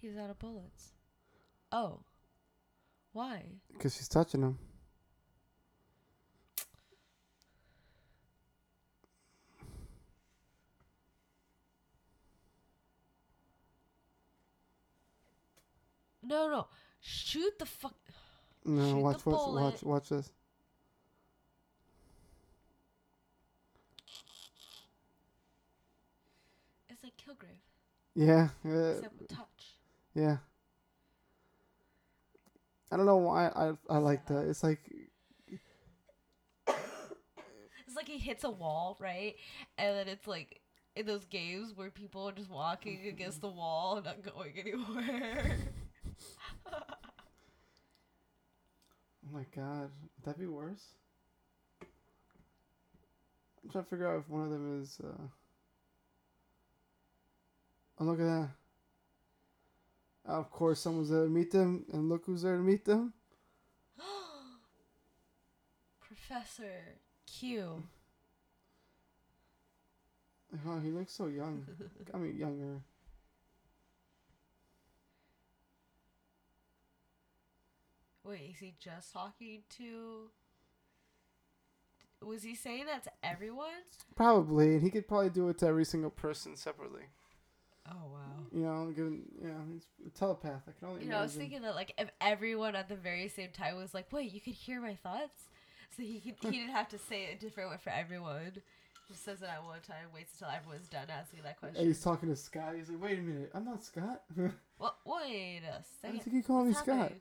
He's 0.00 0.16
out 0.16 0.30
of 0.30 0.38
bullets. 0.40 0.94
Oh. 1.70 2.00
Why? 3.12 3.44
because 3.72 3.94
she's 3.94 4.08
touching 4.08 4.42
him. 4.42 4.58
No, 16.24 16.48
no. 16.50 16.66
Shoot 17.00 17.60
the 17.60 17.66
fuck. 17.66 17.94
No, 18.66 18.82
Shoot 18.82 18.94
the 18.96 19.00
watch, 19.02 19.26
watch, 19.26 19.46
bullet. 19.46 19.62
watch, 19.62 19.82
watch 19.82 20.08
this. 20.10 20.30
It's 26.88 27.02
like 27.02 27.14
Kilgrave, 27.16 27.60
Yeah, 28.14 28.48
uh, 28.64 28.94
except 28.96 29.18
with 29.18 29.28
touch. 29.28 29.76
yeah. 30.14 30.38
I 32.90 32.96
don't 32.96 33.06
know 33.06 33.16
why 33.16 33.48
I 33.48 33.72
I 33.90 33.98
like 33.98 34.26
that. 34.26 34.46
It's 34.48 34.62
like 34.62 34.80
It's 37.86 37.96
like 37.96 38.08
he 38.08 38.18
hits 38.18 38.44
a 38.44 38.50
wall, 38.50 38.96
right? 39.00 39.36
And 39.78 39.96
then 39.96 40.08
it's 40.08 40.26
like 40.26 40.60
in 40.94 41.06
those 41.06 41.24
games 41.26 41.72
where 41.74 41.90
people 41.90 42.28
are 42.28 42.32
just 42.32 42.50
walking 42.50 43.06
against 43.08 43.40
the 43.40 43.48
wall 43.48 44.00
not 44.04 44.22
going 44.22 44.52
anywhere. 44.58 45.56
Oh 49.26 49.36
my 49.36 49.44
god, 49.54 49.90
would 49.90 50.24
that 50.24 50.38
be 50.38 50.46
worse? 50.46 50.84
I'm 51.82 53.70
trying 53.70 53.84
to 53.84 53.90
figure 53.90 54.12
out 54.12 54.20
if 54.20 54.28
one 54.28 54.44
of 54.44 54.50
them 54.50 54.80
is. 54.80 54.98
Uh... 55.02 55.26
Oh, 57.98 58.04
look 58.04 58.20
at 58.20 58.24
that. 58.24 58.50
of 60.26 60.50
course, 60.50 60.80
someone's 60.80 61.10
there 61.10 61.24
to 61.24 61.28
meet 61.28 61.50
them, 61.50 61.84
and 61.92 62.08
look 62.08 62.26
who's 62.26 62.42
there 62.42 62.56
to 62.56 62.62
meet 62.62 62.84
them. 62.84 63.12
Professor 66.00 66.98
Q. 67.26 67.82
Oh, 70.66 70.78
he 70.78 70.90
looks 70.90 71.12
so 71.12 71.26
young. 71.26 71.66
I 72.14 72.18
mean, 72.18 72.36
younger. 72.36 72.80
Wait, 78.26 78.50
is 78.54 78.58
he 78.58 78.74
just 78.80 79.12
talking 79.12 79.60
to? 79.78 80.30
Was 82.24 82.42
he 82.42 82.54
saying 82.54 82.86
that 82.86 83.04
to 83.04 83.10
everyone? 83.22 83.68
Probably, 84.16 84.74
and 84.74 84.82
he 84.82 84.90
could 84.90 85.06
probably 85.06 85.30
do 85.30 85.48
it 85.48 85.58
to 85.58 85.66
every 85.66 85.84
single 85.84 86.10
person 86.10 86.56
separately. 86.56 87.02
Oh 87.88 88.10
wow. 88.12 88.46
You 88.52 88.62
know, 88.62 88.92
given 88.94 89.22
you 89.40 89.48
know, 89.48 89.60
he's 89.72 89.86
a 90.06 90.10
telepath. 90.10 90.62
I 90.66 90.72
can 90.78 90.88
only 90.88 91.04
You 91.04 91.10
know, 91.10 91.18
I 91.18 91.22
was 91.22 91.34
thinking 91.34 91.62
that 91.62 91.76
like 91.76 91.94
if 91.98 92.10
everyone 92.20 92.74
at 92.74 92.88
the 92.88 92.96
very 92.96 93.28
same 93.28 93.50
time 93.52 93.76
was 93.76 93.94
like, 93.94 94.12
"Wait, 94.12 94.32
you 94.32 94.40
could 94.40 94.54
hear 94.54 94.80
my 94.80 94.96
thoughts," 94.96 95.44
so 95.96 96.02
he 96.02 96.20
could 96.20 96.34
he 96.40 96.58
didn't 96.58 96.74
have 96.74 96.88
to 96.88 96.98
say 96.98 97.24
it 97.24 97.36
a 97.36 97.38
different 97.38 97.70
way 97.70 97.76
for 97.82 97.90
everyone. 97.90 98.52
Just 99.06 99.24
says 99.24 99.40
it 99.40 99.48
at 99.48 99.62
one 99.62 99.78
time, 99.82 100.06
waits 100.12 100.32
until 100.32 100.48
everyone's 100.52 100.88
done 100.88 101.06
asking 101.08 101.42
that 101.44 101.60
question. 101.60 101.76
And 101.78 101.86
he's 101.86 102.02
talking 102.02 102.28
to 102.28 102.34
Scott. 102.34 102.74
He's 102.76 102.88
like, 102.88 103.00
"Wait 103.00 103.18
a 103.20 103.22
minute, 103.22 103.50
I'm 103.54 103.64
not 103.64 103.84
Scott." 103.84 104.22
Well, 104.78 104.94
wait 105.06 105.62
a 105.66 105.82
second. 106.02 106.20
I 106.20 106.22
think 106.22 106.36
you 106.36 106.42
calling 106.42 106.66
me 106.66 106.72
What's 106.72 106.84
Scott. 106.84 107.12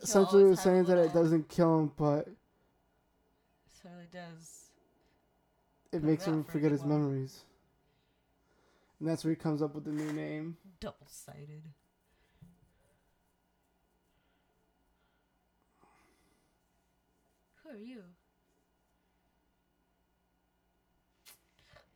Essentially, 0.00 0.44
was 0.44 0.60
saying 0.60 0.84
that 0.84 0.98
it 0.98 1.12
doesn't 1.12 1.48
kill 1.48 1.80
him, 1.80 1.92
but 1.96 2.28
certainly 3.82 4.06
does. 4.12 4.66
it 5.92 6.02
makes 6.02 6.24
him 6.24 6.44
forget 6.44 6.70
his 6.70 6.84
memories. 6.84 7.40
And 9.00 9.08
that's 9.08 9.24
where 9.24 9.30
he 9.30 9.36
comes 9.36 9.60
up 9.62 9.74
with 9.74 9.84
the 9.84 9.90
new 9.90 10.12
name. 10.12 10.56
Double 10.80 11.06
sided. 11.08 11.64
Who 17.64 17.70
are 17.70 17.76
you? 17.76 18.02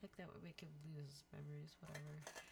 Like 0.03 0.17
that 0.19 0.27
would 0.33 0.43
make 0.43 0.61
him 0.61 0.69
lose 0.95 1.07
his 1.07 1.25
memories, 1.33 1.77
whatever. 1.81 2.46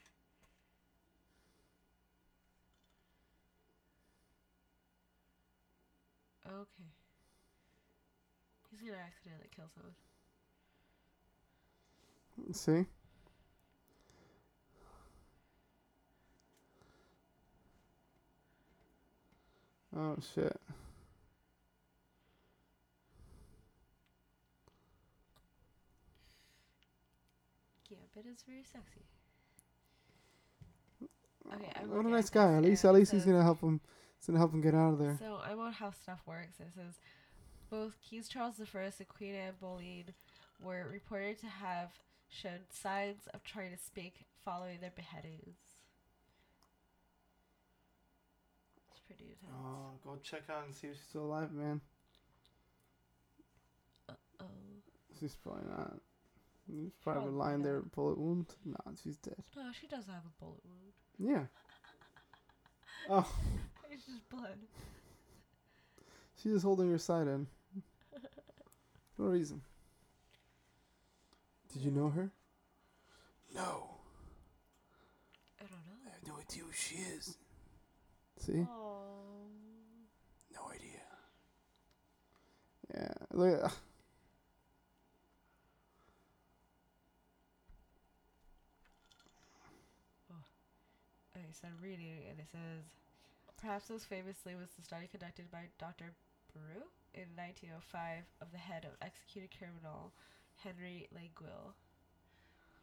Okay. 6.46 6.84
He's 8.70 8.80
gonna 8.80 8.98
accidentally 8.98 9.48
kill 9.54 9.66
someone. 9.74 9.94
See? 12.52 12.86
Oh 19.96 20.16
shit. 20.34 20.60
Gambit 27.88 28.32
is 28.32 28.42
very 28.46 28.64
sexy. 28.64 29.02
Mm, 31.02 31.54
okay, 31.54 31.70
I'm 31.76 31.90
What 31.90 32.06
a 32.06 32.08
nice 32.08 32.28
guy. 32.28 32.54
At 32.54 32.62
least, 32.64 32.84
at 32.84 32.92
least 32.94 33.12
he's 33.12 33.24
gonna 33.24 33.42
help 33.42 33.60
him. 33.60 33.80
He's 34.24 34.28
gonna 34.28 34.38
help 34.38 34.54
him 34.54 34.62
get 34.62 34.74
out 34.74 34.94
of 34.94 34.98
there. 34.98 35.18
So 35.18 35.38
I'm 35.44 35.60
on 35.60 35.72
how 35.74 35.90
stuff 35.90 36.22
works. 36.24 36.58
It 36.58 36.68
says 36.74 36.94
both 37.68 37.98
King 38.00 38.22
Charles 38.26 38.54
I 38.58 38.78
and 38.78 39.06
Queen 39.06 39.34
Anne 39.34 39.52
Boleyn 39.60 40.14
were 40.62 40.88
reported 40.90 41.38
to 41.40 41.46
have 41.46 41.90
shown 42.30 42.60
signs 42.70 43.28
of 43.34 43.44
trying 43.44 43.72
to 43.72 43.76
speak 43.76 44.24
following 44.42 44.78
their 44.80 44.92
beheadings. 44.96 45.58
It's 48.92 49.00
pretty 49.06 49.24
intense. 49.24 49.52
Oh, 49.62 49.90
go 50.02 50.16
check 50.22 50.44
out 50.48 50.64
and 50.64 50.74
see 50.74 50.86
if 50.86 50.94
she's 50.94 51.02
still 51.06 51.26
alive, 51.26 51.52
man. 51.52 51.82
Uh 54.08 54.14
oh, 54.40 54.44
She's 55.20 55.34
probably 55.34 55.64
not. 55.68 55.98
She's 56.66 56.92
probably 57.02 57.24
Probably 57.24 57.38
lying 57.38 57.62
there, 57.62 57.76
with 57.76 57.86
a 57.88 57.88
bullet 57.90 58.16
wound. 58.16 58.46
Nah, 58.64 58.92
she's 59.02 59.18
dead. 59.18 59.36
no, 59.54 59.64
she 59.78 59.86
does 59.86 60.06
have 60.06 60.22
a 60.24 60.42
bullet 60.42 60.60
wound. 60.64 60.94
Yeah. 61.18 61.44
Oh, 63.10 63.30
It's 64.06 64.16
just 64.16 64.28
blood. 64.28 64.58
she's 66.42 66.52
just 66.52 66.64
holding 66.64 66.90
her 66.90 66.98
side 66.98 67.26
in. 67.26 67.46
No 69.16 69.26
reason. 69.26 69.60
Did 71.72 71.82
you 71.82 71.92
know 71.92 72.10
her? 72.10 72.30
No. 73.54 73.90
I 75.60 75.62
don't 75.62 75.70
know. 75.70 76.00
I 76.04 76.10
have 76.10 76.26
no 76.26 76.34
idea 76.40 76.64
who 76.64 76.72
she 76.72 76.96
is. 76.96 77.36
See? 78.40 78.66
Oh. 78.68 79.46
No 80.52 80.68
idea. 80.68 81.00
Yeah. 82.92 83.12
Look. 83.32 83.64
At, 83.64 83.72
Okay, 91.36 91.46
so 91.52 91.66
I'm 91.68 91.82
reading, 91.82 92.22
and 92.30 92.38
it 92.38 92.46
says, 92.50 92.84
perhaps 93.64 93.88
most 93.88 94.06
famously 94.06 94.54
was 94.54 94.68
the 94.76 94.82
study 94.82 95.08
conducted 95.10 95.50
by 95.50 95.64
Dr. 95.78 96.12
Brew 96.52 96.84
in 97.14 97.32
1905 97.34 98.24
of 98.42 98.52
the 98.52 98.58
head 98.58 98.84
of 98.84 98.90
executed 99.00 99.50
criminal 99.56 100.12
Henry 100.62 101.08
Languille. 101.14 101.72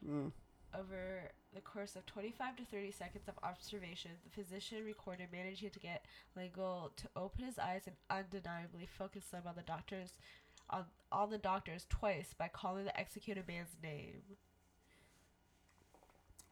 mm. 0.03 0.31
Over 0.73 1.29
the 1.53 1.61
course 1.61 1.95
of 1.95 2.05
25 2.05 2.55
to 2.55 2.65
30 2.65 2.91
seconds 2.91 3.27
of 3.27 3.35
observation, 3.43 4.11
the 4.23 4.31
physician 4.31 4.85
recorded 4.85 5.27
managing 5.31 5.69
to 5.69 5.79
get 5.79 6.05
Languille 6.35 6.91
to 6.95 7.09
open 7.15 7.43
his 7.43 7.59
eyes 7.59 7.83
and 7.85 7.95
undeniably 8.09 8.87
focus 8.97 9.25
them 9.25 9.43
on 9.45 9.55
the 9.55 9.63
doctors, 9.63 10.13
on, 10.69 10.85
on 11.11 11.29
the 11.29 11.37
doctors 11.37 11.85
twice 11.89 12.33
by 12.33 12.47
calling 12.47 12.85
the 12.85 12.99
executed 12.99 13.47
man's 13.47 13.75
name. 13.83 14.23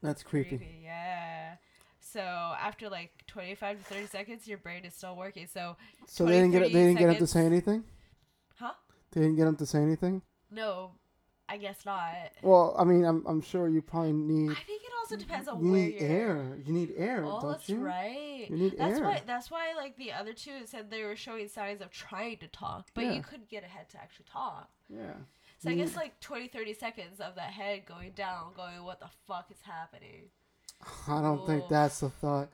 That's 0.03 0.21
creepy. 0.21 0.81
Yeah. 0.83 1.55
So 1.99 2.21
after 2.21 2.89
like 2.89 3.11
25 3.27 3.77
to 3.77 3.83
30 3.83 4.05
seconds, 4.07 4.47
your 4.47 4.57
brain 4.57 4.85
is 4.85 4.93
still 4.93 5.15
working. 5.15 5.47
So, 5.47 5.75
So 6.07 6.25
they 6.25 6.33
didn't 6.33 6.51
get 6.51 6.59
20, 6.59 6.73
they 6.73 6.79
didn't 6.85 6.99
get 6.99 7.09
him 7.09 7.15
to 7.17 7.27
say 7.27 7.45
anything. 7.45 7.83
huh? 8.57 8.71
They 9.11 9.21
didn't 9.21 9.35
get 9.35 9.47
him 9.47 9.55
to 9.57 9.65
say 9.65 9.79
anything. 9.81 10.21
No, 10.51 10.91
I 11.47 11.57
guess 11.57 11.85
not. 11.85 12.13
Well, 12.41 12.75
I 12.77 12.83
mean, 12.83 13.03
I'm 13.05 13.25
I'm 13.27 13.41
sure 13.41 13.67
you 13.69 13.81
probably 13.81 14.13
need 14.13 14.51
I 14.51 14.55
think 14.65 14.81
it 14.83 14.91
also 14.99 15.15
depends 15.15 15.47
on 15.47 15.57
where 15.59 15.65
you 15.65 15.71
where 15.71 15.81
need 15.81 16.01
you're. 16.01 16.09
air. 16.09 16.57
You 16.65 16.73
need 16.73 16.93
air, 16.97 17.23
Oh, 17.25 17.39
don't 17.41 17.51
that's 17.51 17.69
you? 17.69 17.77
right. 17.79 18.45
You 18.49 18.57
need 18.57 18.77
That's 18.77 18.99
air. 18.99 19.03
why. 19.05 19.21
That's 19.25 19.49
why. 19.51 19.73
Like 19.75 19.97
the 19.97 20.11
other 20.13 20.33
two 20.33 20.65
said 20.65 20.89
they 20.89 21.03
were 21.03 21.15
showing 21.15 21.47
signs 21.47 21.81
of 21.81 21.91
trying 21.91 22.37
to 22.37 22.47
talk, 22.47 22.87
but 22.93 23.05
Yeah. 23.05 23.11
you 23.13 23.21
couldn't 23.23 23.49
get 23.49 23.63
a 23.63 23.67
head 23.67 23.89
to 23.89 23.97
actually 23.99 24.25
talk. 24.31 24.69
Yeah. 24.89 25.13
So 25.59 25.69
I 25.69 25.75
guess 25.75 25.89
need- 25.89 25.97
like 25.97 26.19
20, 26.21 26.47
30 26.47 26.73
seconds 26.73 27.19
of 27.19 27.35
that 27.35 27.51
head 27.51 27.85
going 27.85 28.11
down, 28.11 28.53
going, 28.55 28.83
"What 28.83 28.99
the 28.99 29.09
fuck 29.27 29.51
is 29.51 29.61
happening?" 29.63 30.29
I 31.07 31.21
don't 31.21 31.45
think 31.45 31.65
that's 31.69 31.99
the 31.99 32.09
thought. 32.09 32.49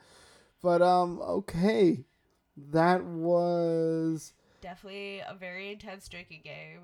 But 0.62 0.82
um 0.82 1.20
okay. 1.22 2.06
That 2.72 3.04
was 3.04 4.34
Definitely 4.62 5.20
a 5.20 5.36
very 5.36 5.72
intense 5.72 6.08
drinking 6.08 6.42
game. 6.44 6.80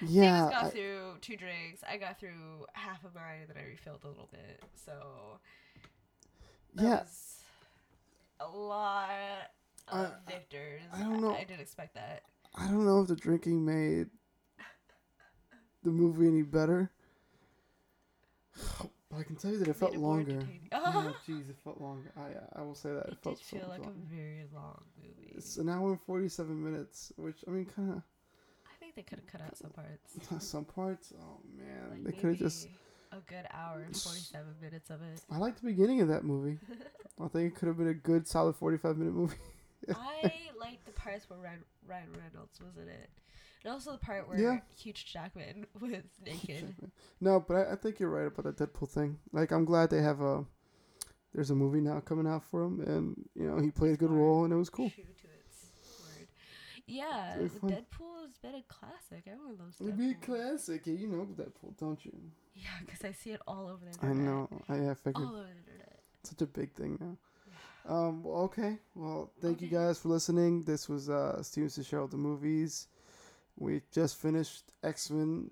yeah. 0.00 0.46
Steven's 0.46 0.50
got 0.62 0.64
I- 0.64 0.70
through 0.70 1.18
two 1.20 1.36
drinks. 1.36 1.82
I 1.88 1.96
got 1.98 2.18
through 2.18 2.66
half 2.72 3.04
of 3.04 3.14
mine, 3.14 3.40
and 3.42 3.50
then 3.50 3.56
I 3.62 3.66
refilled 3.66 4.04
a 4.04 4.08
little 4.08 4.28
bit. 4.30 4.62
So 4.84 4.92
that 6.74 6.82
yeah. 8.40 8.46
a 8.46 8.48
lot 8.48 9.10
of 9.88 10.06
I- 10.26 10.30
victors. 10.30 10.82
I 10.94 11.00
don't 11.00 11.20
know. 11.20 11.34
I 11.34 11.44
didn't 11.44 11.60
expect 11.60 11.94
that. 11.94 12.22
I 12.54 12.68
don't 12.68 12.86
know 12.86 13.02
if 13.02 13.08
the 13.08 13.16
drinking 13.16 13.64
made 13.66 14.06
the 15.82 15.90
movie 15.90 16.26
any 16.28 16.42
better. 16.42 16.90
But 19.16 19.20
I 19.20 19.24
can 19.24 19.36
tell 19.36 19.50
you 19.50 19.58
that 19.58 19.68
it 19.68 19.76
felt 19.76 19.96
longer. 19.96 20.32
entertaining. 20.32 20.68
Oh, 20.72 21.14
jeez, 21.26 21.48
it 21.50 21.56
felt 21.64 21.80
longer. 21.80 22.12
I 22.16 22.60
I 22.60 22.62
will 22.62 22.74
say 22.74 22.90
that 22.90 23.06
it, 23.06 23.12
It 23.12 23.18
felt 23.22 23.38
did 23.38 23.46
so 23.46 23.56
feel 23.56 23.68
much 23.68 23.78
like 23.78 23.86
longer. 23.86 24.00
a 24.12 24.14
very 24.16 24.44
long 24.54 24.82
movie. 25.02 25.32
It's 25.34 25.56
an 25.56 25.68
hour 25.68 25.90
and 25.92 26.00
forty-seven 26.02 26.62
minutes, 26.62 27.12
which 27.16 27.38
I 27.48 27.50
mean, 27.50 27.64
kind 27.66 27.90
of. 27.92 28.02
I 28.66 28.74
think 28.78 28.94
they 28.94 29.02
could 29.02 29.18
have 29.20 29.26
cut 29.26 29.40
out 29.40 29.56
some 29.56 29.70
parts. 29.70 30.18
some 30.46 30.64
parts. 30.64 31.12
Oh 31.20 31.40
man, 31.56 31.90
Like 31.90 32.04
they 32.04 32.12
could 32.20 32.30
have 32.30 32.38
just. 32.38 32.68
a 33.12 33.16
good 33.26 33.46
hour 33.52 33.80
and 33.86 33.96
forty-seven 33.96 34.54
minutes 34.60 34.90
of 34.90 35.00
it. 35.02 35.20
I 35.30 35.38
like 35.38 35.56
the 35.56 35.66
beginning 35.66 36.00
of 36.02 36.08
that 36.08 36.24
movie. 36.24 36.58
I 37.22 37.28
think 37.28 37.52
it 37.54 37.56
could 37.58 37.68
have 37.68 37.78
been 37.78 37.88
a 37.88 37.94
good, 37.94 38.26
solid 38.28 38.56
forty-five 38.56 38.98
minute 38.98 39.14
movie 39.14 39.36
I 39.94 40.32
like 40.58 40.84
the 40.84 40.90
parts 40.92 41.28
where 41.30 41.38
Ryan, 41.38 41.62
Ryan 41.86 42.08
Reynolds 42.12 42.58
was 42.60 42.76
in 42.76 42.88
it, 42.88 43.08
and 43.66 43.72
also 43.74 43.92
the 43.92 43.98
part 43.98 44.28
where 44.28 44.38
Yeah. 44.38 44.58
Hugh 44.78 44.92
Jackman 44.92 45.66
was 45.80 45.90
naked. 46.24 46.74
no, 47.20 47.40
but 47.40 47.54
I, 47.56 47.72
I 47.72 47.76
think 47.76 47.98
you're 47.98 48.08
right 48.10 48.26
about 48.26 48.56
the 48.56 48.66
Deadpool 48.66 48.88
thing. 48.88 49.18
Like, 49.32 49.50
I'm 49.50 49.64
glad 49.64 49.90
they 49.90 50.02
have 50.02 50.20
a. 50.20 50.44
There's 51.34 51.50
a 51.50 51.54
movie 51.54 51.80
now 51.80 52.00
coming 52.00 52.26
out 52.26 52.44
for 52.44 52.62
him, 52.62 52.80
and 52.80 53.28
you 53.34 53.46
know 53.46 53.58
he 53.60 53.70
played 53.70 53.92
a 53.94 53.96
good 53.96 54.10
role, 54.10 54.44
and 54.44 54.52
it 54.52 54.56
was 54.56 54.70
cool. 54.70 54.88
True 54.88 55.04
to 55.04 55.10
its 55.10 55.66
word. 56.00 56.28
Yeah. 56.86 57.36
Deadpool 57.38 58.22
has 58.24 58.38
been 58.40 58.54
a 58.54 58.62
classic. 58.68 59.24
Everyone 59.26 59.58
loves 59.58 59.76
It'd 59.80 59.98
be 59.98 60.12
a 60.12 60.14
classic. 60.14 60.86
Yeah, 60.86 60.94
you 60.94 61.08
know 61.08 61.26
Deadpool, 61.26 61.76
don't 61.78 62.02
you? 62.06 62.12
Yeah, 62.54 62.68
because 62.86 63.04
I 63.04 63.12
see 63.12 63.32
it 63.32 63.40
all 63.46 63.66
over 63.68 63.84
the 63.84 63.90
internet. 63.90 64.16
I 64.16 64.18
know. 64.18 64.48
I, 64.68 64.90
I 64.92 64.94
figured 64.94 65.16
All 65.26 65.34
over 65.34 65.42
the 65.42 65.72
internet. 65.72 65.98
such 66.22 66.40
a 66.40 66.46
big 66.46 66.72
thing 66.72 66.96
now. 67.00 67.16
Um. 67.94 68.22
Well, 68.24 68.42
okay. 68.44 68.78
Well, 68.94 69.30
thank 69.42 69.60
you 69.60 69.68
guys 69.68 69.98
for 69.98 70.08
listening. 70.08 70.62
This 70.62 70.88
was 70.88 71.10
uh 71.10 71.42
Steven 71.42 71.68
Fitzgerald 71.68 72.12
the 72.12 72.16
movies. 72.16 72.88
We 73.56 73.82
just 73.92 74.16
finished 74.16 74.64
X 74.82 75.10
Men 75.10 75.50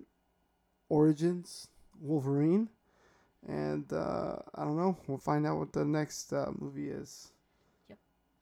Origins 0.89 1.67
Wolverine, 1.99 2.69
and 3.47 3.91
uh, 3.91 4.37
I 4.53 4.63
don't 4.63 4.77
know. 4.77 4.97
We'll 5.07 5.17
find 5.17 5.45
out 5.47 5.57
what 5.57 5.73
the 5.73 5.85
next 5.85 6.31
uh, 6.31 6.51
movie 6.57 6.89
is. 6.89 7.31
Yep. 7.89 7.97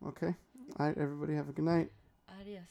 Okay. 0.08 0.36
All 0.80 0.86
right. 0.88 0.98
Everybody 0.98 1.36
have 1.36 1.50
a 1.50 1.54
good 1.54 1.66
night. 1.66 1.92
Adios. 2.40 2.64